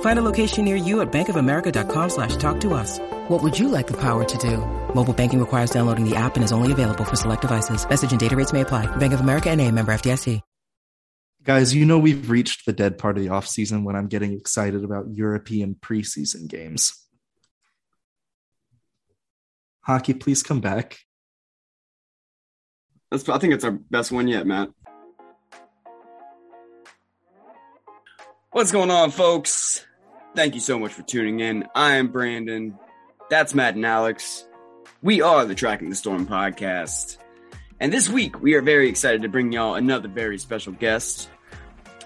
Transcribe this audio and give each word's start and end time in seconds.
Find 0.00 0.18
a 0.18 0.22
location 0.22 0.64
near 0.64 0.76
you 0.76 1.02
at 1.02 1.12
bankofamerica.com 1.12 2.10
slash 2.10 2.36
talk 2.36 2.60
to 2.60 2.72
us. 2.72 2.98
What 3.28 3.42
would 3.42 3.58
you 3.58 3.68
like 3.68 3.86
the 3.86 4.00
power 4.00 4.24
to 4.24 4.38
do? 4.38 4.58
Mobile 4.94 5.12
banking 5.12 5.40
requires 5.40 5.70
downloading 5.70 6.08
the 6.08 6.16
app 6.16 6.36
and 6.36 6.44
is 6.44 6.52
only 6.52 6.72
available 6.72 7.04
for 7.04 7.16
select 7.16 7.42
devices. 7.42 7.86
Message 7.86 8.10
and 8.10 8.20
data 8.20 8.34
rates 8.34 8.52
may 8.54 8.62
apply. 8.62 8.86
Bank 8.96 9.12
of 9.12 9.20
America 9.20 9.50
and 9.50 9.60
a 9.60 9.70
member 9.70 9.92
FDIC. 9.92 10.40
Guys, 11.46 11.72
you 11.72 11.84
know 11.84 12.00
we've 12.00 12.28
reached 12.28 12.66
the 12.66 12.72
dead 12.72 12.98
part 12.98 13.16
of 13.16 13.22
the 13.22 13.30
offseason 13.30 13.84
when 13.84 13.94
I'm 13.94 14.08
getting 14.08 14.32
excited 14.32 14.82
about 14.82 15.12
European 15.12 15.76
preseason 15.76 16.48
games. 16.48 16.92
Hockey, 19.82 20.12
please 20.12 20.42
come 20.42 20.60
back. 20.60 20.98
That's, 23.12 23.28
I 23.28 23.38
think 23.38 23.54
it's 23.54 23.62
our 23.62 23.70
best 23.70 24.10
one 24.10 24.26
yet, 24.26 24.44
Matt. 24.44 24.70
What's 28.50 28.72
going 28.72 28.90
on, 28.90 29.12
folks? 29.12 29.85
Thank 30.36 30.54
you 30.54 30.60
so 30.60 30.78
much 30.78 30.92
for 30.92 31.00
tuning 31.00 31.40
in. 31.40 31.66
I 31.74 31.94
am 31.94 32.08
Brandon. 32.08 32.78
That's 33.30 33.54
Matt 33.54 33.74
and 33.74 33.86
Alex. 33.86 34.46
We 35.00 35.22
are 35.22 35.46
the 35.46 35.54
Tracking 35.54 35.88
the 35.88 35.96
Storm 35.96 36.26
podcast. 36.26 37.16
And 37.80 37.90
this 37.90 38.06
week, 38.10 38.42
we 38.42 38.52
are 38.52 38.60
very 38.60 38.90
excited 38.90 39.22
to 39.22 39.30
bring 39.30 39.50
y'all 39.50 39.76
another 39.76 40.08
very 40.08 40.36
special 40.36 40.74
guest. 40.74 41.30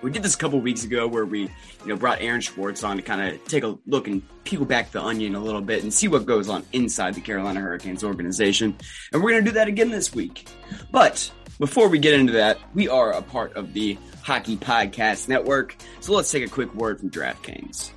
We 0.00 0.12
did 0.12 0.22
this 0.22 0.36
a 0.36 0.38
couple 0.38 0.60
weeks 0.60 0.84
ago 0.84 1.08
where 1.08 1.26
we, 1.26 1.40
you 1.40 1.86
know, 1.86 1.96
brought 1.96 2.20
Aaron 2.20 2.40
Schwartz 2.40 2.84
on 2.84 2.98
to 2.98 3.02
kind 3.02 3.34
of 3.34 3.44
take 3.46 3.64
a 3.64 3.76
look 3.88 4.06
and 4.06 4.22
peel 4.44 4.64
back 4.64 4.92
the 4.92 5.02
onion 5.02 5.34
a 5.34 5.40
little 5.40 5.60
bit 5.60 5.82
and 5.82 5.92
see 5.92 6.06
what 6.06 6.24
goes 6.24 6.48
on 6.48 6.64
inside 6.72 7.14
the 7.14 7.20
Carolina 7.20 7.58
Hurricanes 7.58 8.04
organization. 8.04 8.76
And 9.12 9.24
we're 9.24 9.32
going 9.32 9.44
to 9.44 9.50
do 9.50 9.54
that 9.56 9.66
again 9.66 9.90
this 9.90 10.14
week. 10.14 10.48
But 10.92 11.32
before 11.58 11.88
we 11.88 11.98
get 11.98 12.14
into 12.14 12.34
that, 12.34 12.58
we 12.74 12.88
are 12.88 13.10
a 13.10 13.22
part 13.22 13.54
of 13.56 13.72
the 13.72 13.98
Hockey 14.22 14.56
Podcast 14.56 15.26
Network. 15.26 15.74
So 15.98 16.12
let's 16.12 16.30
take 16.30 16.46
a 16.46 16.48
quick 16.48 16.72
word 16.76 17.00
from 17.00 17.10
DraftKings. 17.10 17.90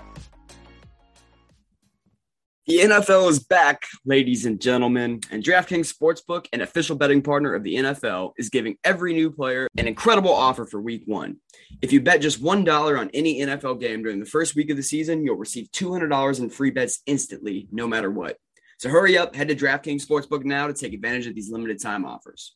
The 2.65 2.77
NFL 2.77 3.29
is 3.29 3.39
back, 3.39 3.83
ladies 4.05 4.45
and 4.45 4.57
gentlemen, 4.57 5.19
and 5.29 5.43
DraftKings 5.43 5.93
Sportsbook, 5.93 6.45
an 6.53 6.61
official 6.61 6.95
betting 6.95 7.21
partner 7.21 7.53
of 7.53 7.61
the 7.61 7.75
NFL, 7.75 8.31
is 8.37 8.47
giving 8.47 8.77
every 8.85 9.11
new 9.11 9.29
player 9.29 9.67
an 9.75 9.85
incredible 9.85 10.31
offer 10.31 10.63
for 10.63 10.79
week 10.79 11.03
one. 11.05 11.41
If 11.81 11.91
you 11.91 11.99
bet 11.99 12.21
just 12.21 12.41
$1 12.41 12.97
on 12.97 13.09
any 13.13 13.41
NFL 13.41 13.81
game 13.81 14.01
during 14.01 14.21
the 14.21 14.25
first 14.25 14.55
week 14.55 14.69
of 14.69 14.77
the 14.77 14.83
season, 14.83 15.25
you'll 15.25 15.35
receive 15.35 15.71
$200 15.71 16.39
in 16.39 16.49
free 16.49 16.71
bets 16.71 17.01
instantly, 17.05 17.67
no 17.69 17.85
matter 17.85 18.09
what. 18.09 18.37
So 18.77 18.87
hurry 18.87 19.17
up, 19.17 19.35
head 19.35 19.49
to 19.49 19.55
DraftKings 19.55 20.05
Sportsbook 20.07 20.45
now 20.45 20.67
to 20.67 20.73
take 20.73 20.93
advantage 20.93 21.27
of 21.27 21.35
these 21.35 21.51
limited 21.51 21.81
time 21.81 22.05
offers. 22.05 22.55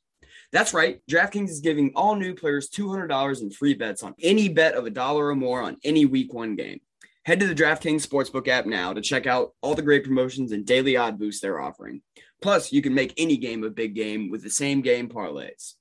That's 0.54 0.74
right, 0.74 1.02
DraftKings 1.12 1.50
is 1.50 1.60
giving 1.60 1.92
all 1.98 2.16
new 2.16 2.34
players 2.34 2.70
$200 2.70 3.42
in 3.42 3.52
free 3.52 3.74
bets 3.74 4.04
on 4.04 4.16
any 4.22 4.48
bet 4.48 4.76
of 4.76 4.86
a 4.86 4.90
dollar 4.90 5.28
or 5.28 5.36
more 5.36 5.62
on 5.62 5.76
any 5.84 6.06
week 6.06 6.34
one 6.34 6.56
game. 6.56 6.80
Head 7.28 7.42
to 7.42 7.48
the 7.48 7.62
DraftKings 7.62 8.08
Sportsbook 8.08 8.48
app 8.48 8.66
now 8.66 8.94
to 8.94 9.02
check 9.02 9.28
out 9.28 9.52
all 9.62 9.76
the 9.76 9.82
great 9.82 10.06
promotions 10.06 10.54
and 10.54 10.66
daily 10.66 10.96
odd 10.96 11.20
boosts 11.20 11.42
they're 11.42 11.60
offering. 11.60 12.02
Plus, 12.42 12.72
you 12.72 12.82
can 12.82 12.94
make 12.94 13.14
any 13.18 13.36
game 13.36 13.66
a 13.66 13.70
big 13.70 13.96
game 13.96 14.32
with 14.32 14.44
the 14.44 14.50
same 14.50 14.80
game 14.80 15.10
parlays. 15.10 15.74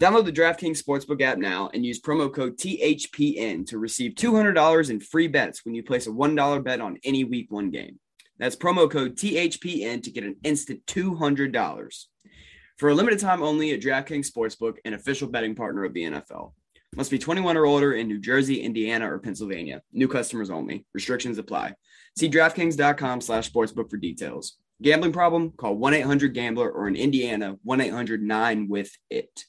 Download 0.00 0.24
the 0.24 0.32
DraftKings 0.32 0.82
Sportsbook 0.82 1.20
app 1.20 1.36
now 1.36 1.68
and 1.74 1.84
use 1.84 2.00
promo 2.00 2.32
code 2.32 2.56
THPN 2.56 3.66
to 3.66 3.76
receive 3.76 4.12
$200 4.12 4.88
in 4.88 5.00
free 5.00 5.28
bets 5.28 5.66
when 5.66 5.74
you 5.74 5.82
place 5.82 6.06
a 6.06 6.10
$1 6.10 6.64
bet 6.64 6.80
on 6.80 6.96
any 7.04 7.24
week 7.24 7.52
one 7.52 7.68
game. 7.70 8.00
That's 8.38 8.56
promo 8.56 8.90
code 8.90 9.16
THPN 9.16 10.02
to 10.02 10.10
get 10.10 10.24
an 10.24 10.36
instant 10.44 10.86
$200. 10.86 12.04
For 12.78 12.88
a 12.88 12.94
limited 12.94 13.18
time 13.18 13.42
only 13.42 13.72
at 13.72 13.80
DraftKings 13.82 14.32
Sportsbook, 14.32 14.76
an 14.86 14.94
official 14.94 15.28
betting 15.28 15.56
partner 15.56 15.84
of 15.84 15.92
the 15.92 16.04
NFL. 16.04 16.54
Must 16.96 17.10
be 17.10 17.18
21 17.18 17.56
or 17.56 17.66
older 17.66 17.92
in 17.92 18.06
New 18.06 18.18
Jersey, 18.20 18.60
Indiana, 18.62 19.12
or 19.12 19.18
Pennsylvania. 19.18 19.82
New 19.92 20.06
customers 20.08 20.50
only. 20.50 20.84
Restrictions 20.94 21.38
apply. 21.38 21.74
See 22.16 22.30
DraftKings.com 22.30 23.20
slash 23.20 23.50
sportsbook 23.50 23.90
for 23.90 23.96
details. 23.96 24.56
Gambling 24.80 25.12
problem? 25.12 25.52
Call 25.56 25.76
1-800-GAMBLER 25.76 26.70
or 26.70 26.86
in 26.88 26.94
Indiana, 26.96 27.56
1-800-9-WITH-IT. 27.66 29.44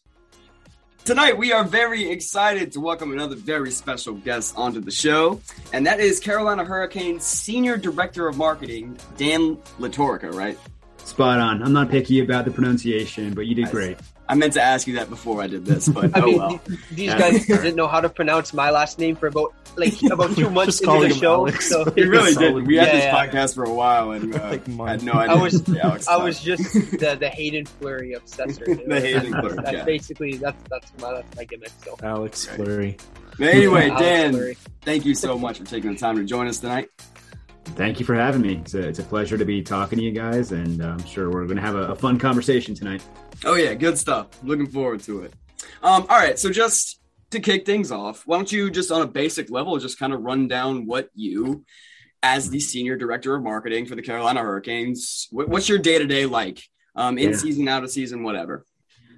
Tonight, 1.04 1.38
we 1.38 1.52
are 1.52 1.64
very 1.64 2.10
excited 2.10 2.72
to 2.72 2.80
welcome 2.80 3.12
another 3.12 3.36
very 3.36 3.70
special 3.70 4.16
guest 4.16 4.56
onto 4.58 4.82
the 4.82 4.90
show, 4.92 5.40
and 5.72 5.86
that 5.86 6.00
is 6.00 6.20
Carolina 6.20 6.66
Hurricanes 6.66 7.24
Senior 7.24 7.78
Director 7.78 8.28
of 8.28 8.38
Marketing, 8.38 8.98
Dan 9.18 9.58
LaTorraca, 9.80 10.34
right? 10.34 10.58
Spot 11.04 11.40
on. 11.40 11.62
I'm 11.62 11.74
not 11.74 11.92
picky 11.92 12.22
about 12.22 12.46
the 12.46 12.52
pronunciation, 12.52 13.36
but 13.36 13.46
you 13.46 13.54
did 13.54 13.66
Nice. 13.66 13.72
great. 13.72 13.98
I 14.28 14.36
meant 14.36 14.54
to 14.54 14.62
ask 14.62 14.88
you 14.88 14.96
that 14.96 15.10
before 15.10 15.42
I 15.42 15.48
did 15.48 15.66
this, 15.66 15.88
but 15.88 16.06
I 16.18 16.22
oh 16.22 16.26
mean, 16.26 16.38
well. 16.40 16.58
th- 16.60 16.80
these 16.92 17.08
Yeah. 17.08 17.20
guys 17.20 17.46
didn't 17.46 17.76
know 17.76 17.88
how 17.88 18.02
to 18.02 18.10
pronounce 18.10 18.54
my 18.54 18.72
last 18.72 18.98
name 18.98 19.16
for 19.16 19.28
about 19.28 19.54
like 19.78 19.94
about 20.12 20.36
two 20.36 20.50
months 20.50 20.82
into 20.82 21.00
the 21.08 21.14
show. 21.14 21.34
Alex. 21.48 21.70
So 21.70 21.84
We 21.96 22.04
really 22.06 22.34
did. 22.34 22.54
We 22.66 22.76
had 22.78 22.88
Yeah, 22.88 22.94
this 22.96 23.04
yeah. 23.04 23.26
podcast 23.28 23.56
for 23.56 23.64
a 23.66 23.74
while 23.74 24.12
and 24.12 24.36
uh, 24.36 24.40
Like 24.50 24.68
mine. 24.68 24.88
had 24.88 25.04
no 25.04 25.14
idea. 25.14 25.36
I 25.36 25.42
was- 25.42 25.70
Alex 25.70 26.08
I 26.08 26.18
was 26.24 26.40
just 26.42 26.74
the 26.74 27.16
the 27.20 27.30
Hayden 27.30 27.66
Fleury 27.66 28.14
obsessor. 28.14 28.68
you 28.68 28.76
know? 28.88 28.96
The 28.96 29.02
Hayden 29.02 29.32
that's, 29.32 29.42
Fleury, 29.46 29.56
That's 29.64 29.72
yeah. 29.74 29.84
basically 29.84 30.38
that's 30.38 30.64
that's 30.70 30.92
my 31.00 31.14
that's 31.14 31.36
my 31.36 31.44
gimmick. 31.44 31.72
So 31.84 31.96
Alex 32.02 32.48
Right. 32.48 32.56
Fleury. 32.56 32.98
But 33.38 33.48
anyway, 33.50 33.90
Alex 33.90 34.02
Dan, 34.02 34.32
Fleury. 34.32 34.58
thank 34.82 35.06
you 35.06 35.14
so 35.14 35.38
much 35.38 35.60
for 35.60 35.66
taking 35.66 35.92
the 35.92 36.00
time 36.00 36.16
to 36.16 36.24
join 36.24 36.48
us 36.48 36.60
tonight. 36.60 36.90
Thank 37.74 38.00
you 38.00 38.06
for 38.06 38.16
having 38.16 38.42
me. 38.42 38.56
It's 38.56 38.74
a, 38.74 38.88
it's 38.88 39.00
a 39.00 39.04
pleasure 39.04 39.38
to 39.38 39.46
be 39.46 39.62
talking 39.62 39.98
to 39.98 40.04
you 40.04 40.12
guys, 40.12 40.52
and 40.52 40.82
uh, 40.82 40.90
I'm 40.90 41.06
sure 41.06 41.30
we're 41.30 41.46
going 41.46 41.58
to 41.58 41.62
have 41.62 41.76
a, 41.76 41.88
a 41.88 41.96
fun 41.96 42.18
conversation 42.18 42.74
tonight. 42.74 43.04
Oh 43.44 43.56
yeah, 43.56 43.74
good 43.74 43.98
stuff. 43.98 44.28
Looking 44.44 44.68
forward 44.68 45.02
to 45.02 45.24
it. 45.24 45.34
Um, 45.84 46.06
all 46.10 46.18
right, 46.18 46.40
so 46.40 46.50
just 46.52 47.02
to 47.32 47.40
kick 47.40 47.66
things 47.66 47.92
off, 47.92 48.24
why 48.26 48.38
don't 48.38 48.52
you 48.52 48.70
just 48.72 48.92
on 48.92 49.02
a 49.02 49.08
basic 49.08 49.50
level 49.50 49.78
just 49.78 50.00
kind 50.00 50.14
of 50.14 50.22
run 50.22 50.48
down 50.48 50.86
what 50.86 51.10
you, 51.16 51.66
as 52.24 52.50
the 52.50 52.60
senior 52.60 52.96
director 52.96 53.36
of 53.36 53.44
marketing 53.44 53.86
for 53.86 53.96
the 53.96 54.02
Carolina 54.02 54.42
Hurricanes, 54.42 55.28
what, 55.32 55.50
what's 55.50 55.68
your 55.68 55.78
day 55.80 55.98
to 55.98 56.06
day 56.06 56.26
like? 56.26 56.62
Um, 56.96 57.18
in 57.18 57.32
Yeah. 57.32 57.38
season, 57.38 57.68
out 57.68 57.84
of 57.84 57.92
season, 57.92 58.24
whatever. 58.24 58.66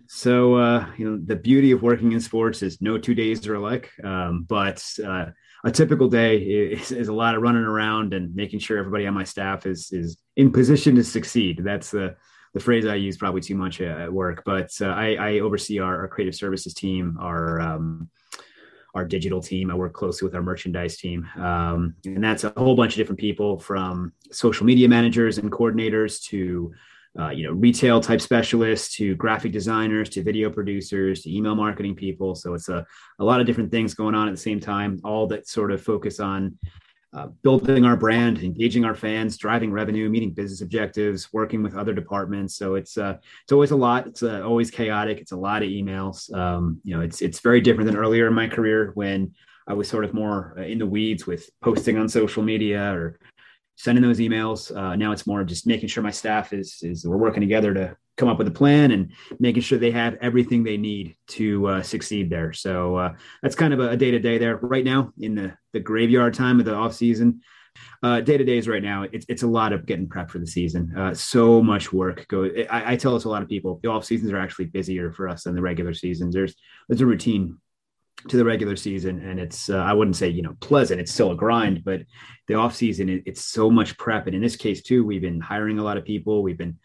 So, 0.07 0.55
uh, 0.55 0.87
you 0.97 1.09
know, 1.09 1.19
the 1.23 1.35
beauty 1.35 1.71
of 1.71 1.83
working 1.83 2.13
in 2.13 2.21
sports 2.21 2.63
is 2.63 2.81
no 2.81 2.97
two 2.97 3.13
days 3.13 3.45
are 3.45 3.55
alike, 3.55 3.91
um, 4.03 4.45
but 4.47 4.83
uh, 5.05 5.27
a 5.63 5.71
typical 5.71 6.07
day 6.07 6.37
is, 6.37 6.91
is 6.91 7.07
a 7.07 7.13
lot 7.13 7.35
of 7.35 7.41
running 7.41 7.63
around 7.63 8.13
and 8.13 8.35
making 8.35 8.59
sure 8.59 8.77
everybody 8.77 9.07
on 9.07 9.13
my 9.13 9.23
staff 9.23 9.65
is 9.65 9.91
is 9.91 10.17
in 10.35 10.51
position 10.51 10.95
to 10.95 11.03
succeed. 11.03 11.61
That's 11.63 11.91
the 11.91 12.15
the 12.53 12.59
phrase 12.59 12.85
I 12.85 12.95
use 12.95 13.17
probably 13.17 13.41
too 13.41 13.55
much 13.55 13.81
at 13.81 14.11
work, 14.11 14.43
but 14.45 14.71
uh, 14.81 14.87
I, 14.87 15.15
I 15.15 15.39
oversee 15.39 15.79
our, 15.79 16.01
our 16.01 16.07
creative 16.07 16.33
services 16.33 16.73
team, 16.73 17.17
our 17.19 17.59
um, 17.59 18.09
our 18.95 19.05
digital 19.05 19.41
team. 19.41 19.69
I 19.69 19.75
work 19.75 19.93
closely 19.93 20.25
with 20.25 20.33
our 20.33 20.41
merchandise 20.41 20.97
team, 20.97 21.27
um, 21.37 21.95
and 22.05 22.23
that's 22.23 22.43
a 22.43 22.53
whole 22.57 22.75
bunch 22.75 22.93
of 22.93 22.97
different 22.97 23.19
people 23.19 23.59
from 23.59 24.13
social 24.31 24.65
media 24.65 24.87
managers 24.87 25.37
and 25.37 25.51
coordinators 25.51 26.23
to 26.29 26.73
uh, 27.19 27.29
you 27.29 27.43
know 27.43 27.51
retail 27.51 27.99
type 27.99 28.21
specialists 28.21 28.95
to 28.95 29.15
graphic 29.15 29.51
designers 29.51 30.09
to 30.09 30.23
video 30.23 30.49
producers 30.49 31.21
to 31.23 31.35
email 31.35 31.55
marketing 31.55 31.95
people. 31.95 32.35
So 32.35 32.53
it's 32.53 32.69
a 32.69 32.85
a 33.19 33.23
lot 33.23 33.39
of 33.39 33.47
different 33.47 33.71
things 33.71 33.93
going 33.93 34.15
on 34.15 34.27
at 34.27 34.31
the 34.31 34.41
same 34.41 34.59
time, 34.59 34.99
all 35.03 35.27
that 35.27 35.47
sort 35.47 35.71
of 35.71 35.81
focus 35.81 36.19
on 36.19 36.57
uh, 37.13 37.27
building 37.41 37.85
our 37.85 37.95
brand, 37.95 38.43
engaging 38.43 38.85
our 38.85 38.93
fans, 38.93 39.37
driving 39.37 39.71
revenue, 39.71 40.09
meeting 40.09 40.31
business 40.31 40.61
objectives, 40.61 41.31
working 41.33 41.63
with 41.63 41.75
other 41.75 41.93
departments. 41.93 42.55
So 42.55 42.75
it's 42.75 42.97
uh, 42.97 43.17
it's 43.43 43.51
always 43.51 43.71
a 43.71 43.75
lot. 43.75 44.07
It's 44.07 44.23
uh, 44.23 44.41
always 44.41 44.69
chaotic. 44.69 45.19
It's 45.19 45.31
a 45.31 45.37
lot 45.37 45.63
of 45.63 45.69
emails. 45.69 46.31
Um, 46.33 46.79
you 46.83 46.95
know, 46.95 47.01
it's 47.01 47.21
it's 47.21 47.39
very 47.39 47.61
different 47.61 47.87
than 47.87 47.97
earlier 47.97 48.27
in 48.27 48.33
my 48.33 48.47
career 48.47 48.91
when 48.93 49.33
I 49.67 49.73
was 49.73 49.89
sort 49.89 50.05
of 50.05 50.13
more 50.13 50.53
uh, 50.57 50.63
in 50.63 50.79
the 50.79 50.85
weeds 50.85 51.25
with 51.25 51.49
posting 51.61 51.97
on 51.97 52.07
social 52.07 52.43
media 52.43 52.93
or 52.93 53.19
sending 53.77 54.01
those 54.01 54.19
emails. 54.19 54.75
Uh, 54.75 54.95
now 54.95 55.11
it's 55.11 55.25
more 55.25 55.43
just 55.43 55.67
making 55.67 55.87
sure 55.87 56.03
my 56.03 56.11
staff 56.11 56.51
is 56.51 56.79
is 56.81 57.07
we're 57.07 57.15
working 57.15 57.41
together 57.41 57.73
to 57.73 57.95
come 58.17 58.27
up 58.27 58.39
with 58.39 58.47
a 58.47 58.51
plan 58.51 58.91
and 58.91 59.11
making 59.39 59.61
sure 59.61 59.77
they 59.77 59.91
have 59.91 60.17
everything 60.19 60.63
they 60.63 60.77
need 60.77 61.15
to 61.27 61.67
uh, 61.67 61.81
succeed 61.83 62.29
there. 62.29 62.51
So 62.51 62.95
uh, 62.95 63.13
that's 63.43 63.55
kind 63.55 63.73
of 63.73 63.79
a 63.79 63.95
day 63.95 64.09
to 64.09 64.19
day 64.19 64.39
there 64.39 64.57
right 64.57 64.83
now 64.83 65.13
in 65.19 65.35
the 65.35 65.55
the 65.73 65.79
graveyard 65.79 66.33
time 66.33 66.59
of 66.59 66.65
the 66.65 66.73
off 66.73 66.93
season. 66.93 67.41
Day 68.03 68.37
to 68.37 68.43
days 68.43 68.67
right 68.67 68.81
now, 68.81 69.03
it's, 69.03 69.25
it's 69.29 69.43
a 69.43 69.47
lot 69.47 69.71
of 69.71 69.85
getting 69.85 70.09
prep 70.09 70.31
for 70.31 70.39
the 70.39 70.47
season. 70.47 70.93
Uh, 70.97 71.13
so 71.13 71.61
much 71.61 71.93
work 71.93 72.27
go. 72.27 72.49
I, 72.71 72.93
I 72.93 72.95
tell 72.95 73.15
us 73.15 73.25
a 73.25 73.29
lot 73.29 73.43
of 73.43 73.49
people 73.49 73.79
the 73.83 73.89
off 73.89 74.03
seasons 74.03 74.31
are 74.31 74.39
actually 74.39 74.65
busier 74.65 75.11
for 75.11 75.29
us 75.29 75.43
than 75.43 75.53
the 75.53 75.61
regular 75.61 75.93
seasons. 75.93 76.33
There's 76.33 76.55
there's 76.89 77.01
a 77.01 77.05
routine 77.05 77.59
to 78.27 78.37
the 78.37 78.45
regular 78.45 78.75
season 78.75 79.19
and 79.21 79.39
it's 79.39 79.69
uh, 79.69 79.77
i 79.77 79.93
wouldn't 79.93 80.15
say 80.15 80.27
you 80.27 80.41
know 80.41 80.55
pleasant 80.59 80.99
it's 80.99 81.11
still 81.11 81.31
a 81.31 81.35
grind 81.35 81.83
but 81.83 82.01
the 82.47 82.55
off 82.55 82.75
season 82.75 83.09
it, 83.09 83.23
it's 83.25 83.45
so 83.45 83.69
much 83.69 83.97
prep 83.97 84.25
and 84.25 84.35
in 84.35 84.41
this 84.41 84.55
case 84.55 84.81
too 84.81 85.05
we've 85.05 85.21
been 85.21 85.39
hiring 85.39 85.79
a 85.79 85.83
lot 85.83 85.97
of 85.97 86.05
people 86.05 86.41
we've 86.41 86.57
been 86.57 86.77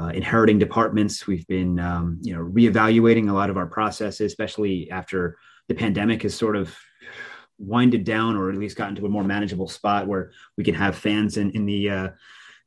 uh, 0.00 0.08
inheriting 0.08 0.58
departments 0.58 1.26
we've 1.26 1.46
been 1.46 1.78
um, 1.78 2.18
you 2.22 2.34
know 2.34 2.40
reevaluating 2.40 3.28
a 3.28 3.32
lot 3.32 3.50
of 3.50 3.56
our 3.56 3.66
processes 3.66 4.32
especially 4.32 4.90
after 4.90 5.36
the 5.68 5.74
pandemic 5.74 6.22
has 6.22 6.34
sort 6.34 6.56
of 6.56 6.74
winded 7.58 8.04
down 8.04 8.36
or 8.36 8.50
at 8.50 8.56
least 8.56 8.76
gotten 8.76 8.94
to 8.94 9.04
a 9.04 9.08
more 9.08 9.24
manageable 9.24 9.68
spot 9.68 10.06
where 10.06 10.30
we 10.56 10.64
can 10.64 10.74
have 10.74 10.96
fans 10.96 11.36
in, 11.36 11.50
in 11.50 11.66
the 11.66 11.90
uh, 11.90 12.08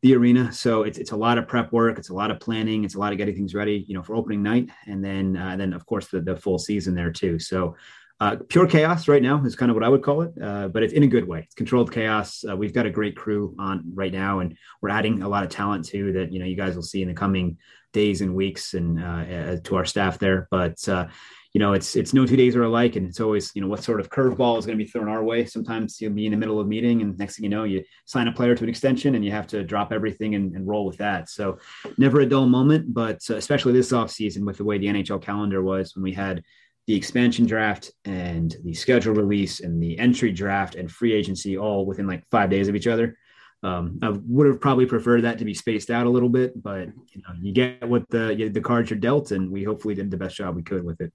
the 0.02 0.16
arena. 0.16 0.52
So 0.52 0.84
it's, 0.84 0.98
it's 0.98 1.12
a 1.12 1.16
lot 1.16 1.38
of 1.38 1.48
prep 1.48 1.72
work. 1.72 2.00
It's 2.00 2.10
a 2.10 2.14
lot 2.14 2.32
of 2.32 2.40
planning. 2.40 2.84
It's 2.84 2.96
a 2.96 3.00
lot 3.00 3.12
of 3.12 3.20
getting 3.20 3.36
things 3.36 3.54
ready, 3.54 3.86
you 3.88 3.94
know, 3.94 4.02
for 4.02 4.16
opening 4.16 4.42
night. 4.42 4.70
And 4.88 5.04
then, 5.04 5.38
uh, 5.38 5.56
then 5.58 5.74
of 5.74 5.86
course 5.86 6.08
the, 6.08 6.22
the 6.22 6.36
full 6.36 6.58
season 6.58 6.96
there 6.96 7.12
too. 7.12 7.38
So 7.38 7.76
uh, 8.22 8.36
pure 8.50 8.68
chaos 8.68 9.08
right 9.08 9.24
now 9.24 9.44
is 9.44 9.56
kind 9.56 9.72
of 9.72 9.76
what 9.76 9.84
I 9.84 9.90
would 9.90 10.04
call 10.04 10.22
it, 10.22 10.32
uh, 10.40 10.68
but 10.68 10.84
it's 10.84 10.94
in 10.94 11.02
a 11.02 11.08
good 11.08 11.28
way. 11.28 11.40
It's 11.40 11.56
controlled 11.56 11.92
chaos. 11.92 12.46
Uh, 12.48 12.56
we've 12.56 12.74
got 12.74 12.86
a 12.86 12.92
great 12.92 13.18
crew 13.18 13.56
on 13.58 13.84
right 13.96 14.14
now, 14.14 14.42
and 14.42 14.56
we're 14.80 14.90
adding 14.90 15.24
a 15.24 15.28
lot 15.28 15.44
of 15.44 15.50
talent 15.50 15.86
too 15.86 16.14
that 16.14 16.32
you 16.32 16.38
know 16.38 16.46
you 16.46 16.56
guys 16.56 16.76
will 16.76 16.84
see 16.84 17.02
in 17.02 17.08
the 17.08 17.16
coming 17.16 17.58
days 17.94 18.22
and 18.22 18.36
weeks 18.36 18.76
and 18.76 19.04
uh, 19.04 19.58
to 19.64 19.76
our 19.76 19.86
staff 19.86 20.20
there. 20.20 20.48
But 20.52 20.88
uh, 20.88 21.08
you 21.52 21.60
know, 21.60 21.74
it's 21.74 21.96
it's 21.96 22.14
no 22.14 22.28
two 22.28 22.36
days 22.36 22.56
are 22.56 22.62
alike, 22.62 22.96
and 22.96 23.08
it's 23.08 23.20
always 23.20 23.52
you 23.56 23.62
know 23.62 23.68
what 23.68 23.84
sort 23.84 24.00
of 24.00 24.12
curveball 24.12 24.60
is 24.60 24.68
going 24.68 24.78
to 24.78 24.84
be 24.84 24.88
thrown 24.88 25.10
our 25.10 25.24
way. 25.24 25.46
Sometimes 25.46 26.00
you'll 26.00 26.14
be 26.14 26.28
in 26.28 26.32
the 26.32 26.38
middle 26.38 26.60
of 26.60 26.68
a 26.68 26.70
meeting, 26.70 27.02
and 27.02 27.18
next 27.18 27.38
thing 27.38 27.44
you 27.46 27.50
know, 27.50 27.64
you 27.64 27.84
sign 28.06 28.28
a 28.28 28.32
player 28.32 28.54
to 28.54 28.64
an 28.64 28.70
extension, 28.70 29.16
and 29.16 29.26
you 29.26 29.32
have 29.32 29.48
to 29.48 29.64
drop 29.64 29.92
everything 29.92 30.36
and, 30.36 30.56
and 30.56 30.68
roll 30.68 30.86
with 30.86 30.98
that. 30.98 31.28
So 31.28 31.58
never 31.98 32.20
a 32.20 32.28
dull 32.28 32.46
moment, 32.46 32.94
but 32.94 33.20
uh, 33.32 33.38
especially 33.38 33.74
this 33.74 33.92
off 33.92 34.12
season 34.12 34.46
with 34.46 34.58
the 34.58 34.64
way 34.64 34.78
the 34.78 34.86
NHL 34.86 35.24
calendar 35.24 35.64
was 35.64 35.96
when 35.96 36.04
we 36.04 36.14
had 36.14 36.44
the 36.92 36.98
expansion 36.98 37.46
draft 37.46 37.90
and 38.04 38.58
the 38.66 38.74
schedule 38.74 39.14
release 39.14 39.62
and 39.62 39.82
the 39.82 39.98
entry 39.98 40.30
draft 40.30 40.76
and 40.76 40.92
free 40.92 41.14
agency 41.14 41.58
all 41.58 41.86
within 41.86 42.06
like 42.06 42.26
five 42.30 42.50
days 42.50 42.68
of 42.68 42.76
each 42.76 42.86
other. 42.86 43.18
Um, 43.64 43.98
I 44.02 44.10
would 44.10 44.46
have 44.48 44.60
probably 44.60 44.86
preferred 44.86 45.22
that 45.22 45.38
to 45.38 45.46
be 45.46 45.54
spaced 45.54 45.90
out 45.90 46.06
a 46.06 46.10
little 46.10 46.28
bit, 46.28 46.62
but 46.62 46.88
you 47.14 47.22
know, 47.22 47.34
you 47.42 47.54
get 47.54 47.88
what 47.88 48.10
the 48.10 48.50
the 48.52 48.60
cards 48.60 48.92
are 48.92 48.96
dealt, 48.96 49.32
and 49.32 49.50
we 49.50 49.64
hopefully 49.64 49.96
did 49.96 50.12
the 50.12 50.18
best 50.18 50.36
job 50.36 50.54
we 50.54 50.64
could 50.64 50.84
with 50.84 51.00
it. 51.00 51.14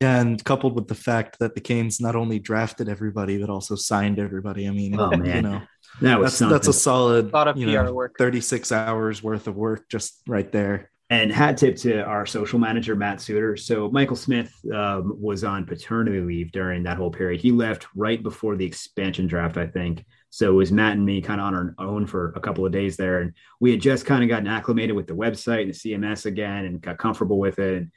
And 0.00 0.44
coupled 0.44 0.74
with 0.74 0.88
the 0.88 0.96
fact 0.96 1.38
that 1.38 1.54
the 1.54 1.60
Canes 1.60 2.00
not 2.00 2.16
only 2.16 2.40
drafted 2.40 2.88
everybody 2.88 3.38
but 3.38 3.50
also 3.50 3.76
signed 3.76 4.18
everybody. 4.18 4.66
I 4.66 4.72
mean, 4.72 4.98
oh, 4.98 5.10
man. 5.10 5.36
you 5.36 5.42
know, 5.42 5.62
that 6.00 6.18
was 6.18 6.36
that's, 6.36 6.50
that's 6.50 6.68
a 6.68 6.72
solid 6.72 7.26
a 7.26 7.36
lot 7.36 7.46
of 7.46 7.54
PR 7.54 7.84
know, 7.84 7.92
work. 7.92 8.16
36 8.18 8.72
hours 8.72 9.22
worth 9.22 9.46
of 9.46 9.54
work 9.54 9.88
just 9.88 10.22
right 10.26 10.50
there 10.50 10.89
and 11.10 11.32
hat 11.32 11.58
tip 11.58 11.76
to 11.76 12.02
our 12.04 12.24
social 12.24 12.58
manager 12.58 12.94
matt 12.94 13.20
suter. 13.20 13.56
So 13.56 13.90
michael 13.90 14.16
smith 14.16 14.52
um, 14.72 15.20
was 15.20 15.44
on 15.44 15.66
paternity 15.66 16.20
leave 16.20 16.52
during 16.52 16.84
that 16.84 16.96
whole 16.96 17.10
period. 17.10 17.40
He 17.40 17.52
left 17.52 17.86
right 17.94 18.22
before 18.22 18.56
the 18.56 18.64
expansion 18.64 19.26
draft 19.26 19.56
i 19.56 19.66
think. 19.66 20.04
So 20.30 20.50
it 20.50 20.54
was 20.54 20.72
matt 20.72 20.92
and 20.92 21.04
me 21.04 21.20
kind 21.20 21.40
of 21.40 21.46
on 21.48 21.54
our 21.54 21.74
own 21.78 22.06
for 22.06 22.32
a 22.36 22.40
couple 22.40 22.64
of 22.64 22.72
days 22.72 22.96
there. 22.96 23.20
And 23.20 23.32
we 23.58 23.72
had 23.72 23.80
just 23.80 24.06
kind 24.06 24.22
of 24.22 24.28
gotten 24.28 24.46
acclimated 24.46 24.96
with 24.96 25.06
the 25.06 25.14
website 25.14 25.62
and 25.62 25.74
the 25.74 25.74
cms 25.74 26.26
again 26.26 26.64
and 26.64 26.80
got 26.80 26.98
comfortable 26.98 27.38
with 27.38 27.58
it. 27.58 27.76
And, 27.78 27.90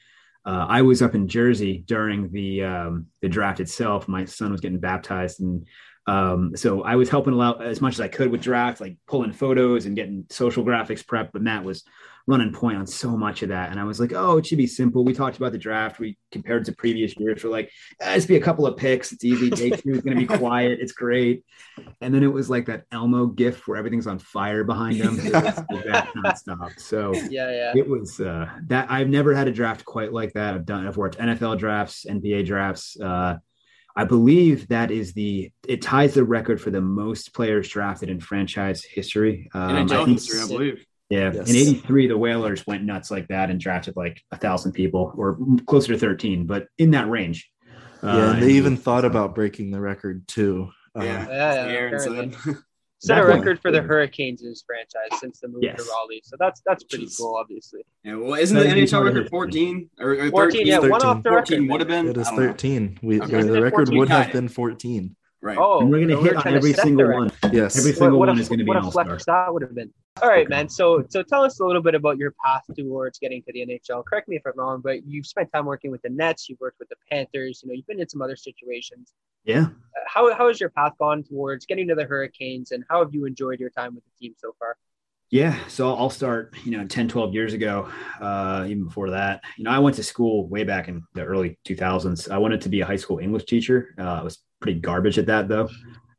uh, 0.46 0.66
I 0.68 0.82
was 0.82 1.02
up 1.02 1.16
in 1.16 1.28
Jersey 1.28 1.84
during 1.88 2.30
the 2.32 2.64
um, 2.64 3.08
the 3.22 3.30
draft 3.30 3.62
itself. 3.62 4.10
My 4.10 4.26
son 4.26 4.52
was 4.52 4.60
getting 4.60 4.80
baptized, 4.80 5.40
and 5.40 5.66
um, 6.06 6.56
so 6.56 6.84
I 6.84 6.96
was 6.96 7.10
helping 7.10 7.40
out 7.40 7.64
as 7.64 7.80
much 7.80 7.94
as 7.94 8.02
I 8.02 8.10
could 8.10 8.30
with 8.30 8.42
draft, 8.42 8.82
like 8.82 8.98
pulling 9.08 9.32
photos 9.32 9.86
and 9.86 9.96
getting 9.96 10.26
social 10.30 10.66
graphics 10.66 11.06
prep. 11.06 11.32
But 11.32 11.44
Matt 11.44 11.64
was 11.64 11.84
running 12.26 12.54
point 12.54 12.78
on 12.78 12.88
so 12.88 13.18
much 13.18 13.44
of 13.44 13.50
that. 13.50 13.72
And 13.72 13.80
I 13.80 13.84
was 13.84 14.00
like, 14.00 14.14
oh, 14.14 14.38
it 14.38 14.46
should 14.46 14.58
be 14.58 14.68
simple. 14.68 15.04
We 15.04 15.14
talked 15.14 15.38
about 15.38 15.52
the 15.52 15.58
draft. 15.58 16.00
We 16.00 16.18
compared 16.32 16.66
to 16.66 16.72
previous 16.72 17.18
years. 17.18 17.44
We're 17.44 17.50
like, 17.50 17.70
eh, 18.00 18.16
it's 18.16 18.26
be 18.26 18.38
a 18.38 18.42
couple 18.42 18.66
of 18.66 18.78
picks. 18.78 19.12
It's 19.12 19.26
easy. 19.26 19.50
Day 19.50 19.72
two 19.72 19.92
is 19.92 20.02
going 20.02 20.18
to 20.18 20.26
be 20.26 20.38
quiet. 20.38 20.80
It's 20.80 20.94
great. 20.94 21.44
And 22.02 22.14
then 22.14 22.24
it 22.24 22.32
was 22.32 22.50
like 22.50 22.66
that 22.68 22.86
Elmo 22.92 23.28
gif 23.28 23.68
where 23.68 23.78
everything's 23.78 24.08
on 24.08 24.20
fire 24.20 24.64
behind 24.64 24.98
him. 24.98 25.20
It 25.20 25.34
was 25.34 25.84
that 25.86 26.10
nonstop. 26.16 26.80
So 26.80 27.14
yeah, 27.30 27.52
yeah, 27.52 27.74
it 27.76 27.88
was 27.88 28.20
uh, 28.20 28.50
that 28.68 28.90
I've 28.90 29.10
never 29.10 29.34
had 29.34 29.48
a 29.48 29.52
draft 29.52 29.84
quite 29.84 30.14
like 30.14 30.34
that. 30.34 30.54
I've 30.54 30.66
done, 30.66 30.88
I've 30.88 30.98
worked 30.98 31.18
NFL 31.18 31.60
drafts, 31.60 32.06
NBA 32.10 32.46
drafts. 32.46 33.00
Uh, 33.00 33.38
I 33.96 34.06
believe 34.06 34.68
that 34.70 34.90
is 34.92 35.14
the 35.14 35.52
it 35.68 35.82
ties 35.82 36.16
the 36.16 36.24
record 36.24 36.60
for 36.60 36.72
the 36.72 36.82
most 36.82 37.34
players 37.34 37.70
drafted 37.70 38.10
in 38.10 38.20
franchise 38.20 38.84
history. 38.84 39.50
Um, 39.54 39.76
in 39.76 39.92
I 39.92 40.06
history, 40.06 40.40
I 40.40 40.48
believe. 40.48 40.86
Yeah. 41.14 41.32
Yes. 41.34 41.50
In 41.50 41.56
83, 41.56 42.08
the 42.08 42.18
Whalers 42.18 42.66
went 42.66 42.84
nuts 42.84 43.12
like 43.12 43.28
that 43.28 43.50
and 43.50 43.60
drafted 43.60 43.96
like 43.96 44.22
a 44.32 44.38
thousand 44.38 44.72
people 44.72 45.14
or 45.16 45.38
closer 45.68 45.94
to 45.94 46.00
13, 46.00 46.46
but 46.46 46.68
in 46.78 46.92
that 46.92 47.10
range. 47.10 47.50
Yeah. 48.04 48.10
Uh, 48.10 48.32
and 48.34 48.42
they 48.42 48.48
and 48.48 48.52
even 48.52 48.78
thought 48.78 49.06
about 49.06 49.36
breaking 49.36 49.72
the 49.72 49.80
record 49.80 50.28
too. 50.28 50.72
Uh, 50.98 51.04
yeah. 51.04 51.28
yeah, 51.68 51.90
yeah 51.92 52.54
Set 53.00 53.20
a 53.20 53.26
record 53.26 53.60
for 53.62 53.70
the 53.70 53.82
Hurricanes' 53.82 54.44
in 54.44 54.48
his 54.48 54.64
franchise 54.66 55.20
since 55.20 55.42
the 55.42 55.50
move 55.50 55.62
yes. 55.62 55.76
to 55.76 55.84
Raleigh. 55.84 56.22
So 56.24 56.38
that's 56.40 56.62
that's 56.66 56.86
pretty 56.86 57.10
cool, 57.18 57.36
obviously. 57.36 57.82
Yeah, 58.06 58.16
well, 58.16 58.36
isn't 58.36 58.58
the 58.58 58.64
NHL 58.64 59.04
record 59.04 59.30
14 59.30 59.90
or, 60.00 60.12
or 60.12 60.16
13? 60.16 60.32
14, 60.32 60.68
yeah, 60.68 60.76
13. 60.76 60.90
one 60.90 61.02
off 61.02 61.22
the 61.22 61.30
14 61.30 61.60
record. 61.60 61.72
would 61.72 61.82
have 61.82 61.88
been. 61.90 62.08
It 62.08 62.18
is 62.18 62.30
13. 62.30 63.00
We, 63.02 63.22
okay. 63.22 63.42
The 63.42 63.62
record 63.62 63.90
would 63.90 64.08
have 64.08 64.32
been 64.32 64.48
14. 64.48 65.18
Right. 65.42 65.58
Oh, 65.58 65.82
and 65.82 65.92
we're 65.92 65.98
going 65.98 66.18
to 66.18 66.22
hit 66.22 66.38
on 66.38 66.54
every 66.54 66.72
single 66.72 67.12
one. 67.12 67.30
Yes. 67.52 67.78
Every 67.78 67.92
single 67.92 68.18
what, 68.18 68.28
what 68.28 68.30
one 68.30 68.40
is 68.40 68.48
going 68.48 68.60
to 68.60 68.64
be 68.64 68.70
what 68.70 68.78
an 68.78 68.86
a 68.86 68.92
flex 68.92 69.26
that 69.26 69.54
would 69.54 69.64
have 69.64 69.76
been. 69.76 69.92
All 70.22 70.30
right, 70.30 70.48
man. 70.48 70.70
So, 70.70 71.04
so 71.10 71.24
tell 71.24 71.44
us 71.44 71.60
a 71.60 71.66
little 71.66 71.82
bit 71.82 71.96
about 71.96 72.18
your 72.18 72.36
path 72.44 72.64
towards 72.78 73.18
getting 73.18 73.42
to 73.44 73.52
the 73.52 73.66
NHL. 73.66 74.06
Correct 74.06 74.28
me 74.28 74.36
if 74.36 74.44
I'm 74.46 74.54
wrong, 74.56 74.80
but 74.82 75.06
you've 75.08 75.26
spent 75.26 75.52
time 75.52 75.66
working 75.66 75.90
with 75.90 76.04
the 76.04 76.10
Nets. 76.10 76.48
You've 76.48 76.60
worked 76.60 76.80
with 76.80 76.90
the 76.90 76.96
Panthers. 77.12 77.62
You 77.64 77.70
know, 77.70 77.76
you've 77.76 77.88
been 77.88 78.00
in 78.00 78.08
some 78.08 78.22
other 78.22 78.36
situations. 78.36 79.14
Yeah. 79.44 79.66
Uh, 79.66 79.70
how 80.06 80.34
how 80.34 80.48
has 80.48 80.60
your 80.60 80.70
path 80.70 80.94
gone 81.00 81.24
towards 81.24 81.66
getting 81.66 81.88
to 81.88 81.96
the 81.96 82.06
Hurricanes, 82.06 82.72
and 82.72 82.84
how 82.90 83.04
have 83.04 83.14
you 83.14 83.26
enjoyed 83.26 83.60
your 83.60 83.72
time 83.72 83.96
with 83.96 84.04
the 84.04 84.12
team 84.20 84.36
so 84.38 84.56
far? 84.60 84.78
Yeah, 85.34 85.58
so 85.68 85.96
I'll 85.96 86.12
start, 86.12 86.56
you 86.64 86.78
know, 86.78 86.86
10, 86.86 87.08
12 87.08 87.34
years 87.34 87.54
ago, 87.54 87.90
uh, 88.22 88.66
even 88.68 88.84
before 88.84 89.10
that. 89.10 89.42
You 89.58 89.64
know, 89.64 89.72
I 89.72 89.80
went 89.80 89.96
to 89.96 90.04
school 90.04 90.48
way 90.48 90.64
back 90.64 90.90
in 90.90 91.02
the 91.16 91.24
early 91.24 91.58
2000s. 91.66 92.30
I 92.30 92.38
wanted 92.38 92.62
to 92.62 92.70
be 92.70 92.82
a 92.82 92.86
high 92.86 92.98
school 92.98 93.18
English 93.18 93.46
teacher. 93.46 93.96
Uh, 93.98 94.04
I 94.04 94.22
was 94.22 94.38
pretty 94.60 94.80
garbage 94.80 95.18
at 95.18 95.26
that, 95.26 95.48
though. 95.48 95.70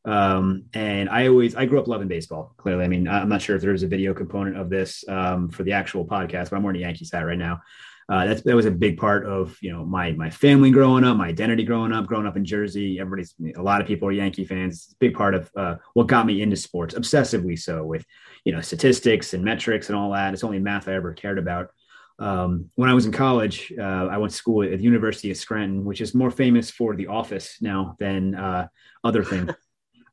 Um, 0.05 0.65
and 0.73 1.09
I 1.09 1.27
always 1.27 1.55
I 1.55 1.65
grew 1.65 1.79
up 1.79 1.87
loving 1.87 2.07
baseball. 2.07 2.53
Clearly, 2.57 2.85
I 2.85 2.87
mean 2.87 3.07
I'm 3.07 3.29
not 3.29 3.41
sure 3.41 3.55
if 3.55 3.61
there's 3.61 3.83
a 3.83 3.87
video 3.87 4.13
component 4.13 4.57
of 4.57 4.69
this 4.69 5.03
um, 5.07 5.49
for 5.49 5.63
the 5.63 5.71
actual 5.73 6.05
podcast, 6.05 6.49
but 6.49 6.57
I'm 6.57 6.63
wearing 6.63 6.79
a 6.79 6.85
Yankees 6.85 7.11
hat 7.11 7.25
right 7.25 7.37
now. 7.37 7.61
Uh, 8.07 8.25
that's 8.25 8.41
that 8.43 8.55
was 8.55 8.67
a 8.67 8.71
big 8.71 8.97
part 8.97 9.25
of 9.25 9.57
you 9.61 9.71
know 9.71 9.83
my 9.83 10.11
my 10.11 10.29
family 10.29 10.69
growing 10.69 11.03
up, 11.03 11.17
my 11.17 11.27
identity 11.27 11.63
growing 11.63 11.91
up, 11.91 12.05
growing 12.05 12.27
up 12.27 12.37
in 12.37 12.45
Jersey. 12.45 12.99
Everybody's 12.99 13.33
a 13.57 13.63
lot 13.63 13.81
of 13.81 13.87
people 13.87 14.07
are 14.07 14.11
Yankee 14.11 14.45
fans. 14.45 14.75
It's 14.75 14.93
a 14.93 14.97
big 14.99 15.15
part 15.15 15.33
of 15.33 15.49
uh, 15.55 15.75
what 15.95 16.05
got 16.05 16.27
me 16.27 16.41
into 16.43 16.55
sports, 16.55 16.93
obsessively 16.93 17.57
so 17.57 17.83
with 17.83 18.05
you 18.43 18.53
know 18.53 18.61
statistics 18.61 19.33
and 19.33 19.43
metrics 19.43 19.89
and 19.89 19.97
all 19.97 20.11
that. 20.11 20.33
It's 20.33 20.43
only 20.43 20.59
math 20.59 20.87
I 20.87 20.93
ever 20.93 21.13
cared 21.13 21.39
about. 21.39 21.71
Um, 22.19 22.69
when 22.75 22.89
I 22.89 22.93
was 22.93 23.07
in 23.07 23.11
college, 23.11 23.73
uh, 23.77 24.07
I 24.07 24.17
went 24.17 24.31
to 24.31 24.37
school 24.37 24.63
at 24.63 24.77
the 24.77 24.83
University 24.83 25.31
of 25.31 25.37
Scranton, 25.37 25.83
which 25.83 25.99
is 25.99 26.13
more 26.13 26.31
famous 26.31 26.69
for 26.69 26.95
The 26.95 27.07
Office 27.07 27.57
now 27.59 27.95
than 27.99 28.35
uh, 28.35 28.67
other 29.03 29.23
things. 29.23 29.51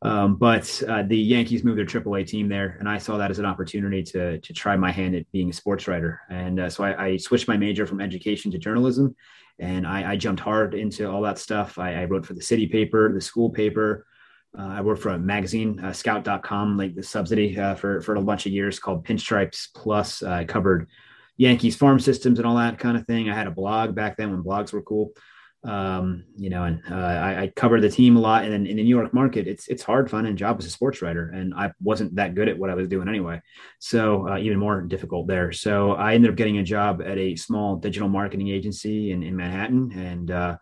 Um, 0.03 0.35
but 0.35 0.83
uh, 0.89 1.05
the 1.05 1.17
Yankees 1.17 1.63
moved 1.63 1.79
their 1.79 1.87
AAA 1.87 2.27
team 2.27 2.49
there, 2.49 2.77
and 2.81 2.89
I 2.89 2.99
saw 2.99 3.17
that 3.19 3.31
as 3.31 3.39
an 3.39 3.47
opportunity 3.47 4.03
to 4.03 4.39
to 4.41 4.53
try 4.53 4.77
my 4.77 4.91
hand 4.91 5.15
at 5.15 5.31
being 5.31 5.51
a 5.51 5.53
sports 5.53 5.87
writer. 5.87 6.21
And 6.29 6.59
uh, 6.59 6.71
so 6.71 6.83
I, 6.83 7.07
I, 7.07 7.17
switched 7.17 7.47
my 7.47 7.57
major 7.57 7.87
from 7.87 8.01
education 8.01 8.51
to 8.51 8.59
journalism, 8.59 9.15
and 9.61 9.87
I, 9.87 10.13
I 10.13 10.17
jumped 10.17 10.41
hard 10.41 10.75
into 10.75 11.09
all 11.09 11.23
that 11.23 11.39
stuff. 11.39 11.79
I, 11.79 12.03
I, 12.03 12.05
wrote 12.07 12.27
for 12.27 12.35
the 12.35 12.43
city 12.43 12.67
paper, 12.67 13.13
the 13.13 13.21
school 13.21 13.51
paper. 13.51 14.07
Uh, 14.59 14.67
I 14.67 14.81
worked 14.81 15.03
for 15.03 15.11
a 15.11 15.19
magazine, 15.19 15.79
uh, 15.81 15.93
Scout.com, 15.93 16.77
like 16.77 16.97
the 16.97 17.03
subsidy 17.03 17.57
uh, 17.59 17.77
for 17.77 18.01
for 18.01 18.17
a 18.17 18.23
bunch 18.23 18.45
of 18.47 18.53
years 18.53 18.81
called 18.81 19.07
Pinstripes 19.07 19.69
Plus. 19.73 20.25
I 20.25 20.45
covered 20.45 20.89
Yankees 21.37 21.77
farm 21.77 22.01
systems 22.01 22.41
and 22.41 22.47
all 22.47 22.57
that 22.57 22.81
kind 22.81 22.97
of 22.97 23.07
thing. 23.07 23.31
I 23.31 23.35
had 23.35 23.47
a 23.47 23.53
blog 23.53 23.95
back 23.95 24.17
then 24.17 24.33
when 24.33 24.43
blogs 24.43 24.73
were 24.73 24.83
cool 24.83 25.13
um, 25.65 26.25
you 26.37 26.51
know, 26.51 26.65
and 26.65 26.83
uh, 26.91 26.95
I, 26.95 27.43
I 27.43 27.53
cover 27.55 27.81
the 27.81 27.89
team 27.89 28.17
a 28.17 28.21
lot. 28.21 28.45
And 28.45 28.67
in 28.67 28.77
the 28.77 28.83
New 28.83 28.97
York 28.97 29.15
market, 29.15 29.47
it's 29.47 29.69
it's 29.69 29.83
hard 29.83 30.11
finding 30.11 30.33
a 30.33 30.37
job 30.37 30.59
as 30.59 30.67
a 30.67 30.71
sports 30.71 31.03
writer, 31.03 31.29
and 31.29 31.55
I 31.55 31.73
wasn't 31.81 32.17
that 32.17 32.35
good 32.35 32.49
at 32.49 32.59
what 32.59 32.71
I 32.71 32.75
was 32.75 32.89
doing 32.89 33.09
anyway. 33.09 33.41
So 33.79 34.29
uh, 34.29 34.39
even 34.39 34.59
more 34.59 34.83
difficult 34.83 35.29
there. 35.29 35.53
So 35.53 35.93
I 35.93 36.15
ended 36.15 36.31
up 36.31 36.37
getting 36.37 36.59
a 36.59 36.65
job 36.65 37.01
at 37.01 37.17
a 37.17 37.37
small 37.37 37.77
digital 37.77 38.09
marketing 38.09 38.49
agency 38.49 39.13
in, 39.13 39.23
in 39.23 39.37
Manhattan, 39.37 39.93
and 39.93 40.31
uh, 40.31 40.57